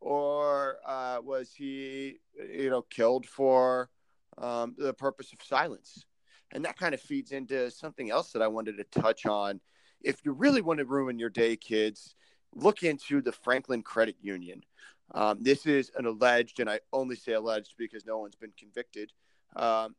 Or 0.00 0.76
uh, 0.86 1.20
was 1.24 1.52
he, 1.54 2.18
you 2.52 2.70
know, 2.70 2.82
killed 2.82 3.26
for 3.26 3.88
um, 4.38 4.74
the 4.78 4.94
purpose 4.94 5.32
of 5.32 5.42
silence. 5.42 6.04
And 6.52 6.64
that 6.64 6.78
kind 6.78 6.94
of 6.94 7.00
feeds 7.00 7.32
into 7.32 7.70
something 7.70 8.10
else 8.10 8.32
that 8.32 8.42
I 8.42 8.48
wanted 8.48 8.76
to 8.76 9.00
touch 9.00 9.26
on. 9.26 9.60
If 10.02 10.24
you 10.24 10.32
really 10.32 10.60
want 10.60 10.78
to 10.80 10.84
ruin 10.84 11.18
your 11.18 11.30
day, 11.30 11.56
kids, 11.56 12.14
look 12.54 12.82
into 12.82 13.22
the 13.22 13.32
Franklin 13.32 13.82
Credit 13.82 14.16
Union. 14.20 14.62
Um, 15.14 15.38
this 15.42 15.66
is 15.66 15.90
an 15.96 16.06
alleged, 16.06 16.60
and 16.60 16.68
I 16.68 16.80
only 16.92 17.16
say 17.16 17.32
alleged 17.32 17.74
because 17.78 18.06
no 18.06 18.18
one's 18.18 18.34
been 18.34 18.52
convicted, 18.58 19.12
um, 19.56 19.94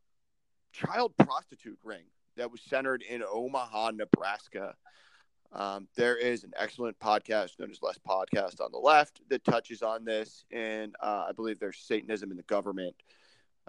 child 0.72 1.14
prostitute 1.16 1.78
ring 1.84 2.04
that 2.36 2.50
was 2.50 2.60
centered 2.62 3.02
in 3.02 3.22
Omaha, 3.22 3.92
Nebraska. 3.92 4.74
Um, 5.52 5.86
there 5.94 6.16
is 6.16 6.42
an 6.42 6.52
excellent 6.58 6.98
podcast 6.98 7.60
known 7.60 7.70
as 7.70 7.80
Last 7.80 8.00
Podcast 8.04 8.60
on 8.60 8.72
the 8.72 8.78
left 8.78 9.20
that 9.28 9.44
touches 9.44 9.82
on 9.82 10.04
this, 10.04 10.44
and 10.50 10.96
uh, 11.00 11.26
I 11.28 11.32
believe 11.32 11.60
there's 11.60 11.78
Satanism 11.78 12.32
in 12.32 12.36
the 12.36 12.42
government. 12.44 12.96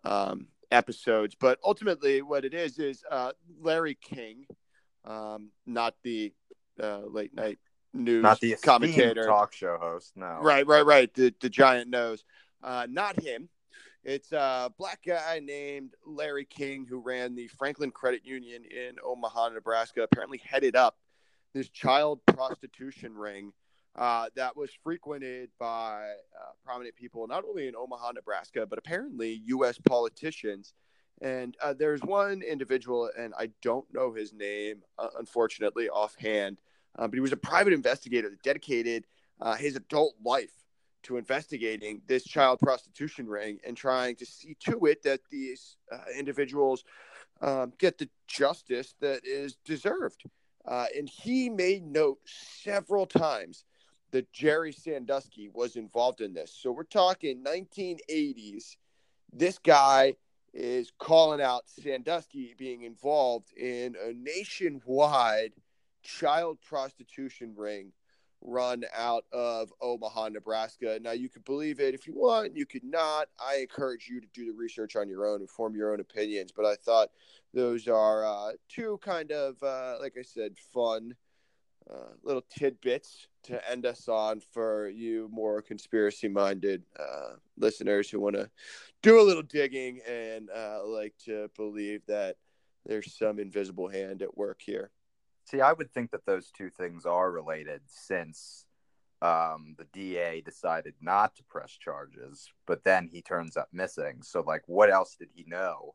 Um, 0.04 0.48
episodes. 0.72 1.36
But 1.40 1.60
ultimately, 1.64 2.22
what 2.22 2.46
it 2.46 2.54
is 2.54 2.80
is 2.80 3.04
uh, 3.10 3.32
Larry 3.62 3.96
King, 3.96 4.46
um, 5.04 5.50
not 5.66 5.96
the 6.04 6.34
uh, 6.82 7.02
late 7.06 7.34
night 7.34 7.60
news 7.94 8.24
not 8.24 8.40
the 8.40 8.56
commentator, 8.64 9.26
talk 9.26 9.54
show 9.54 9.78
host. 9.80 10.14
No, 10.16 10.40
right, 10.42 10.66
right, 10.68 10.86
right. 10.86 11.14
The 11.14 11.34
the 11.42 11.50
giant 11.50 11.90
nose, 11.90 12.24
uh, 12.64 12.88
not 12.90 13.22
him. 13.22 13.50
It's 14.04 14.32
a 14.32 14.72
black 14.78 15.00
guy 15.06 15.42
named 15.44 15.96
Larry 16.06 16.46
King 16.46 16.86
who 16.88 17.00
ran 17.00 17.36
the 17.36 17.48
Franklin 17.48 17.90
Credit 17.90 18.24
Union 18.24 18.64
in 18.64 18.98
Omaha, 19.04 19.50
Nebraska. 19.50 20.04
Apparently, 20.04 20.40
headed 20.44 20.76
up 20.76 20.98
this 21.54 21.70
child 21.70 22.20
prostitution 22.28 23.16
ring 23.16 23.52
uh, 23.98 24.28
that 24.36 24.56
was 24.58 24.72
frequented 24.84 25.50
by 25.58 26.04
uh, 26.04 26.52
prominent 26.66 26.96
people, 26.96 27.28
not 27.28 27.46
only 27.48 27.68
in 27.68 27.76
Omaha, 27.76 28.12
Nebraska, 28.12 28.66
but 28.66 28.78
apparently 28.78 29.42
U.S. 29.46 29.78
politicians. 29.78 30.74
And 31.22 31.56
uh, 31.64 31.74
there's 31.74 32.02
one 32.02 32.42
individual, 32.42 33.10
and 33.18 33.34
I 33.40 33.50
don't 33.62 33.86
know 33.94 34.14
his 34.14 34.34
name, 34.34 34.82
uh, 35.00 35.08
unfortunately, 35.18 35.88
offhand, 35.88 36.58
uh, 37.00 37.08
but 37.08 37.14
he 37.14 37.22
was 37.22 37.32
a 37.32 37.38
private 37.38 37.72
investigator 37.72 38.30
that 38.30 38.44
dedicated 38.44 39.06
uh, 39.40 39.56
his 39.56 39.78
adult 39.78 40.16
life 40.24 40.52
to 41.04 41.16
investigating 41.16 42.02
this 42.08 42.26
child 42.26 42.60
prostitution 42.60 43.28
ring 43.28 43.60
and 43.66 43.78
trying 43.78 44.16
to 44.18 44.26
see 44.26 44.58
to 44.60 44.88
it 44.88 45.04
that 45.04 45.22
these 45.32 45.78
individuals 46.18 46.84
um, 47.42 47.72
get 47.78 47.98
the 47.98 48.10
justice 48.28 48.96
that 49.00 49.22
is 49.24 49.56
deserved. 49.64 50.24
and 50.68 51.08
he 51.08 51.48
made 51.48 51.86
note 51.86 52.18
several 52.26 53.06
times 53.06 53.64
that 54.16 54.32
Jerry 54.32 54.72
Sandusky 54.72 55.50
was 55.54 55.76
involved 55.76 56.22
in 56.22 56.34
this. 56.34 56.58
So 56.58 56.72
we're 56.72 56.84
talking 56.84 57.44
1980s. 57.44 58.78
This 59.34 59.60
guy 59.60 60.16
is 60.54 60.94
calling 60.98 61.42
out 61.42 61.64
Sandusky 61.68 62.56
being 62.58 62.84
involved 62.84 63.52
in 63.58 63.98
a 64.02 64.14
nationwide 64.14 65.52
child 66.02 66.60
prostitution 66.62 67.56
ring 67.58 67.92
run 68.40 68.86
out 68.96 69.26
of 69.34 69.74
Omaha, 69.82 70.30
Nebraska. 70.30 70.98
Now, 71.02 71.12
you 71.12 71.28
could 71.28 71.44
believe 71.44 71.82
it 71.82 71.94
if 71.94 72.08
you 72.08 72.14
want, 72.14 72.56
you 72.56 72.66
could 72.66 72.86
not. 72.86 73.28
I 73.38 73.58
encourage 73.58 74.08
you 74.08 74.22
to 74.22 74.28
do 74.34 74.46
the 74.46 74.58
research 74.58 74.96
on 74.96 75.10
your 75.10 75.26
own 75.26 75.42
and 75.42 75.50
form 75.50 75.76
your 75.76 75.92
own 75.92 76.00
opinions. 76.00 76.54
But 76.56 76.66
I 76.66 76.76
thought 76.76 77.10
those 77.54 77.90
are 77.90 78.24
uh, 78.24 78.52
two 78.70 78.98
kind 79.04 79.34
of, 79.34 79.62
uh, 79.62 79.98
like 80.00 80.14
I 80.18 80.22
said, 80.22 80.54
fun 80.74 81.16
uh, 81.92 82.14
little 82.24 82.44
tidbits 82.50 83.28
to 83.44 83.70
end 83.70 83.86
us 83.86 84.08
on 84.08 84.42
for 84.54 84.90
you 84.90 85.30
more 85.32 85.62
conspiracy 85.62 86.28
minded 86.28 86.84
uh, 87.00 87.36
listeners 87.58 88.10
who 88.10 88.20
want 88.20 88.36
to 88.36 88.50
do 89.04 89.20
a 89.20 89.24
little 89.24 89.44
digging 89.44 90.00
and 90.08 90.50
uh, 90.50 90.80
like 90.86 91.14
to 91.24 91.50
believe 91.56 92.02
that 92.08 92.38
there's 92.86 93.14
some 93.14 93.40
invisible 93.40 93.88
hand 93.88 94.22
at 94.22 94.36
work 94.36 94.62
here. 94.66 94.92
See, 95.46 95.62
I 95.62 95.74
would 95.74 95.92
think 95.92 96.12
that 96.12 96.26
those 96.26 96.50
two 96.52 96.72
things 96.72 97.06
are 97.06 97.32
related 97.32 97.82
since 97.86 98.66
um, 99.22 99.76
the 99.78 99.86
DA 99.94 100.42
decided 100.42 100.96
not 101.02 101.36
to 101.36 101.44
press 101.44 101.72
charges, 101.72 102.50
but 102.66 102.84
then 102.84 103.08
he 103.12 103.22
turns 103.22 103.56
up 103.58 103.70
missing. 103.72 104.22
So, 104.24 104.42
like, 104.42 104.64
what 104.66 104.92
else 104.92 105.16
did 105.18 105.30
he 105.36 105.46
know? 105.48 105.94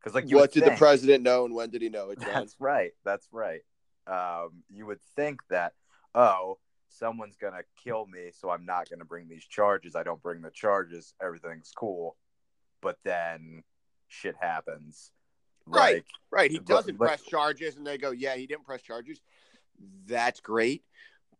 Because, 0.00 0.14
like, 0.16 0.28
what 0.30 0.50
did 0.50 0.64
think, 0.64 0.74
the 0.74 0.78
president 0.78 1.22
know, 1.22 1.44
and 1.44 1.54
when 1.54 1.70
did 1.70 1.80
he 1.80 1.88
know 1.88 2.10
it? 2.10 2.20
John? 2.20 2.32
That's 2.32 2.56
right. 2.58 2.90
That's 3.04 3.28
right 3.30 3.62
um, 4.06 4.62
you 4.70 4.86
would 4.86 5.00
think 5.16 5.40
that, 5.50 5.72
oh, 6.14 6.58
someone's 6.88 7.36
going 7.36 7.54
to 7.54 7.64
kill 7.82 8.06
me, 8.06 8.30
so 8.32 8.50
I'm 8.50 8.66
not 8.66 8.88
going 8.88 8.98
to 8.98 9.04
bring 9.04 9.28
these 9.28 9.44
charges. 9.44 9.96
I 9.96 10.02
don't 10.02 10.22
bring 10.22 10.42
the 10.42 10.50
charges. 10.50 11.14
Everything's 11.22 11.72
cool. 11.74 12.16
But 12.80 12.98
then 13.04 13.62
shit 14.08 14.36
happens. 14.40 15.10
Right. 15.66 15.96
Like, 15.96 16.04
right. 16.30 16.50
He 16.50 16.58
doesn't 16.58 16.98
press 16.98 17.22
charges, 17.22 17.76
and 17.76 17.86
they 17.86 17.98
go, 17.98 18.10
yeah, 18.10 18.34
he 18.34 18.46
didn't 18.46 18.64
press 18.64 18.82
charges. 18.82 19.20
That's 20.06 20.40
great. 20.40 20.82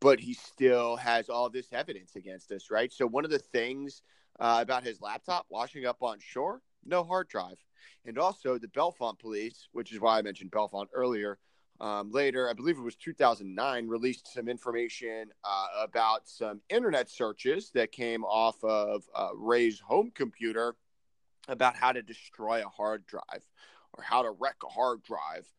But 0.01 0.19
he 0.19 0.35
still 0.35 0.97
has 0.97 1.29
all 1.29 1.49
this 1.49 1.73
evidence 1.73 2.17
against 2.17 2.51
us, 2.51 2.71
right? 2.71 2.93
So, 2.93 3.07
one 3.07 3.25
of 3.25 3.31
the 3.31 3.39
things 3.39 4.03
uh, 4.41 4.59
about 4.61 4.85
his 4.85 5.01
laptop 5.01 5.47
washing 5.49 5.87
up 5.87 5.99
on 6.03 6.19
shore, 6.21 6.61
no 6.85 7.05
hard 7.05 7.29
drive. 7.29 7.59
And 8.05 8.19
also, 8.19 8.59
the 8.59 8.69
Bellefonte 8.69 9.21
police, 9.21 9.69
which 9.73 9.93
is 9.93 10.01
why 10.01 10.19
I 10.19 10.23
mentioned 10.23 10.51
Bellefonte 10.51 10.89
earlier, 10.93 11.39
um, 11.83 12.13
later, 12.13 12.49
I 12.49 12.53
believe 12.53 12.79
it 12.79 12.83
was 12.83 12.95
2009, 12.95 13.89
released 13.89 14.33
some 14.33 14.49
information 14.49 15.31
uh, 15.43 15.67
about 15.83 16.29
some 16.29 16.61
internet 16.69 17.11
searches 17.11 17.73
that 17.75 17.91
came 17.91 18.25
off 18.25 18.63
of 18.63 19.03
uh, 19.17 19.31
Ray's 19.35 19.81
home 19.81 20.13
computer 20.15 20.77
about 21.49 21.75
how 21.75 21.91
to 21.91 22.01
destroy 22.01 22.63
a 22.65 22.69
hard 22.69 23.05
drive 23.07 23.45
or 23.95 24.05
how 24.05 24.23
to 24.23 24.31
wreck 24.31 24.55
a 24.65 24.69
hard 24.69 25.03
drive. 25.03 25.53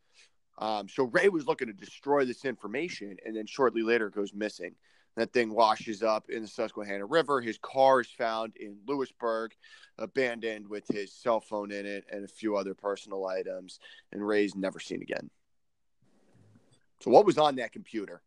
Um, 0.59 0.87
so 0.87 1.03
Ray 1.03 1.27
was 1.27 1.45
looking 1.45 1.67
to 1.67 1.73
destroy 1.73 2.23
this 2.23 2.45
information, 2.45 3.17
and 3.25 3.35
then 3.35 3.45
shortly 3.45 3.81
later 3.81 4.09
goes 4.09 4.33
missing. 4.33 4.75
That 5.17 5.33
thing 5.33 5.53
washes 5.53 6.03
up 6.03 6.29
in 6.29 6.41
the 6.41 6.47
Susquehanna 6.47 7.05
River. 7.05 7.41
His 7.41 7.57
car 7.57 7.99
is 7.99 8.07
found 8.07 8.55
in 8.55 8.77
Lewisburg, 8.87 9.51
abandoned 9.97 10.69
with 10.69 10.87
his 10.87 11.11
cell 11.11 11.41
phone 11.41 11.71
in 11.71 11.85
it 11.85 12.05
and 12.09 12.23
a 12.23 12.29
few 12.29 12.55
other 12.55 12.73
personal 12.73 13.27
items. 13.27 13.79
And 14.13 14.25
Ray's 14.25 14.55
never 14.55 14.79
seen 14.79 15.01
again. 15.01 15.29
So, 17.03 17.11
what 17.11 17.25
was 17.25 17.37
on 17.37 17.57
that 17.57 17.73
computer? 17.73 18.21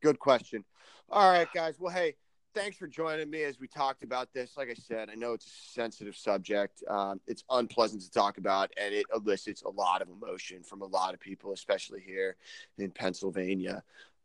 Good 0.00 0.20
question. 0.20 0.64
All 1.10 1.28
right, 1.28 1.48
guys. 1.52 1.74
Well, 1.80 1.92
hey, 1.92 2.14
thanks 2.54 2.76
for 2.76 2.86
joining 2.86 3.28
me 3.28 3.42
as 3.42 3.58
we 3.58 3.66
talked 3.66 4.04
about 4.04 4.32
this. 4.32 4.56
Like 4.56 4.68
I 4.70 4.74
said, 4.74 5.10
I 5.10 5.16
know 5.16 5.32
it's 5.32 5.46
a 5.46 5.72
sensitive 5.72 6.14
subject. 6.14 6.84
Um, 6.88 7.20
it's 7.26 7.42
unpleasant 7.50 8.02
to 8.02 8.10
talk 8.12 8.38
about, 8.38 8.70
and 8.80 8.94
it 8.94 9.06
elicits 9.12 9.62
a 9.62 9.68
lot 9.68 10.02
of 10.02 10.08
emotion 10.08 10.62
from 10.62 10.82
a 10.82 10.86
lot 10.86 11.14
of 11.14 11.20
people, 11.20 11.52
especially 11.52 12.00
here 12.00 12.36
in 12.78 12.92
Pennsylvania. 12.92 13.82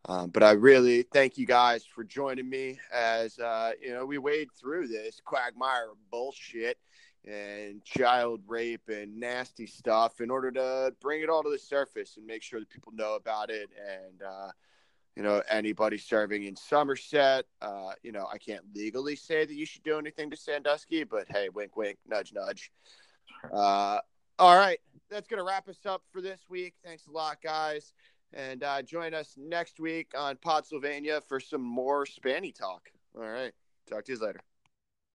Um, 0.08 0.30
but 0.30 0.44
I 0.44 0.52
really 0.52 1.08
thank 1.12 1.40
you 1.40 1.48
guys 1.48 1.84
for 1.84 2.04
joining 2.04 2.48
me 2.48 2.78
as 2.94 3.40
uh, 3.40 3.72
you 3.82 3.94
know 3.94 4.06
we 4.06 4.20
wade 4.20 4.50
through 4.60 4.90
this 4.90 5.20
quagmire 5.26 5.88
bullshit 6.12 6.78
and 7.26 7.84
child 7.84 8.42
rape 8.48 8.88
and 8.88 9.20
nasty 9.20 9.66
stuff 9.66 10.22
in 10.22 10.30
order 10.30 10.52
to 10.52 10.94
bring 11.02 11.22
it 11.22 11.30
all 11.30 11.44
to 11.44 11.50
the 11.50 11.58
surface 11.58 12.18
and 12.18 12.26
make 12.26 12.44
sure 12.44 12.60
that 12.60 12.70
people 12.70 12.92
know 12.94 13.16
about 13.16 13.50
it 13.50 13.70
and 13.80 14.22
uh, 14.22 14.50
you 15.16 15.24
know 15.24 15.42
anybody 15.50 15.98
serving 15.98 16.44
in 16.44 16.56
somerset 16.56 17.46
uh, 17.62 17.92
you 18.04 18.12
know 18.12 18.28
i 18.32 18.38
can't 18.38 18.64
legally 18.76 19.16
say 19.16 19.46
that 19.46 19.56
you 19.56 19.66
should 19.66 19.84
do 19.84 19.98
anything 19.98 20.30
to 20.30 20.38
sandusky 20.38 21.04
but 21.04 21.26
hey 21.30 21.50
wink 21.50 21.76
wink 21.76 21.98
nudge 22.08 22.32
nudge 22.34 22.72
uh, 23.52 24.00
all 24.38 24.56
right 24.56 24.80
that's 25.10 25.28
gonna 25.28 25.44
wrap 25.44 25.68
us 25.68 25.86
up 25.86 26.04
for 26.12 26.22
this 26.22 26.42
week 26.50 26.74
thanks 26.84 27.08
a 27.08 27.12
lot 27.12 27.42
guys 27.42 27.94
and 28.36 28.64
uh, 28.64 28.82
join 28.82 29.14
us 29.14 29.36
next 29.38 29.80
week 29.80 30.12
on 30.18 30.36
Potsylvania 30.38 31.22
for 31.22 31.40
some 31.40 31.62
more 31.62 32.06
Spanny 32.06 32.54
talk. 32.54 32.90
All 33.18 33.24
right. 33.24 33.54
Talk 33.90 34.06
to 34.06 34.14
you 34.14 34.20
later. 34.20 34.40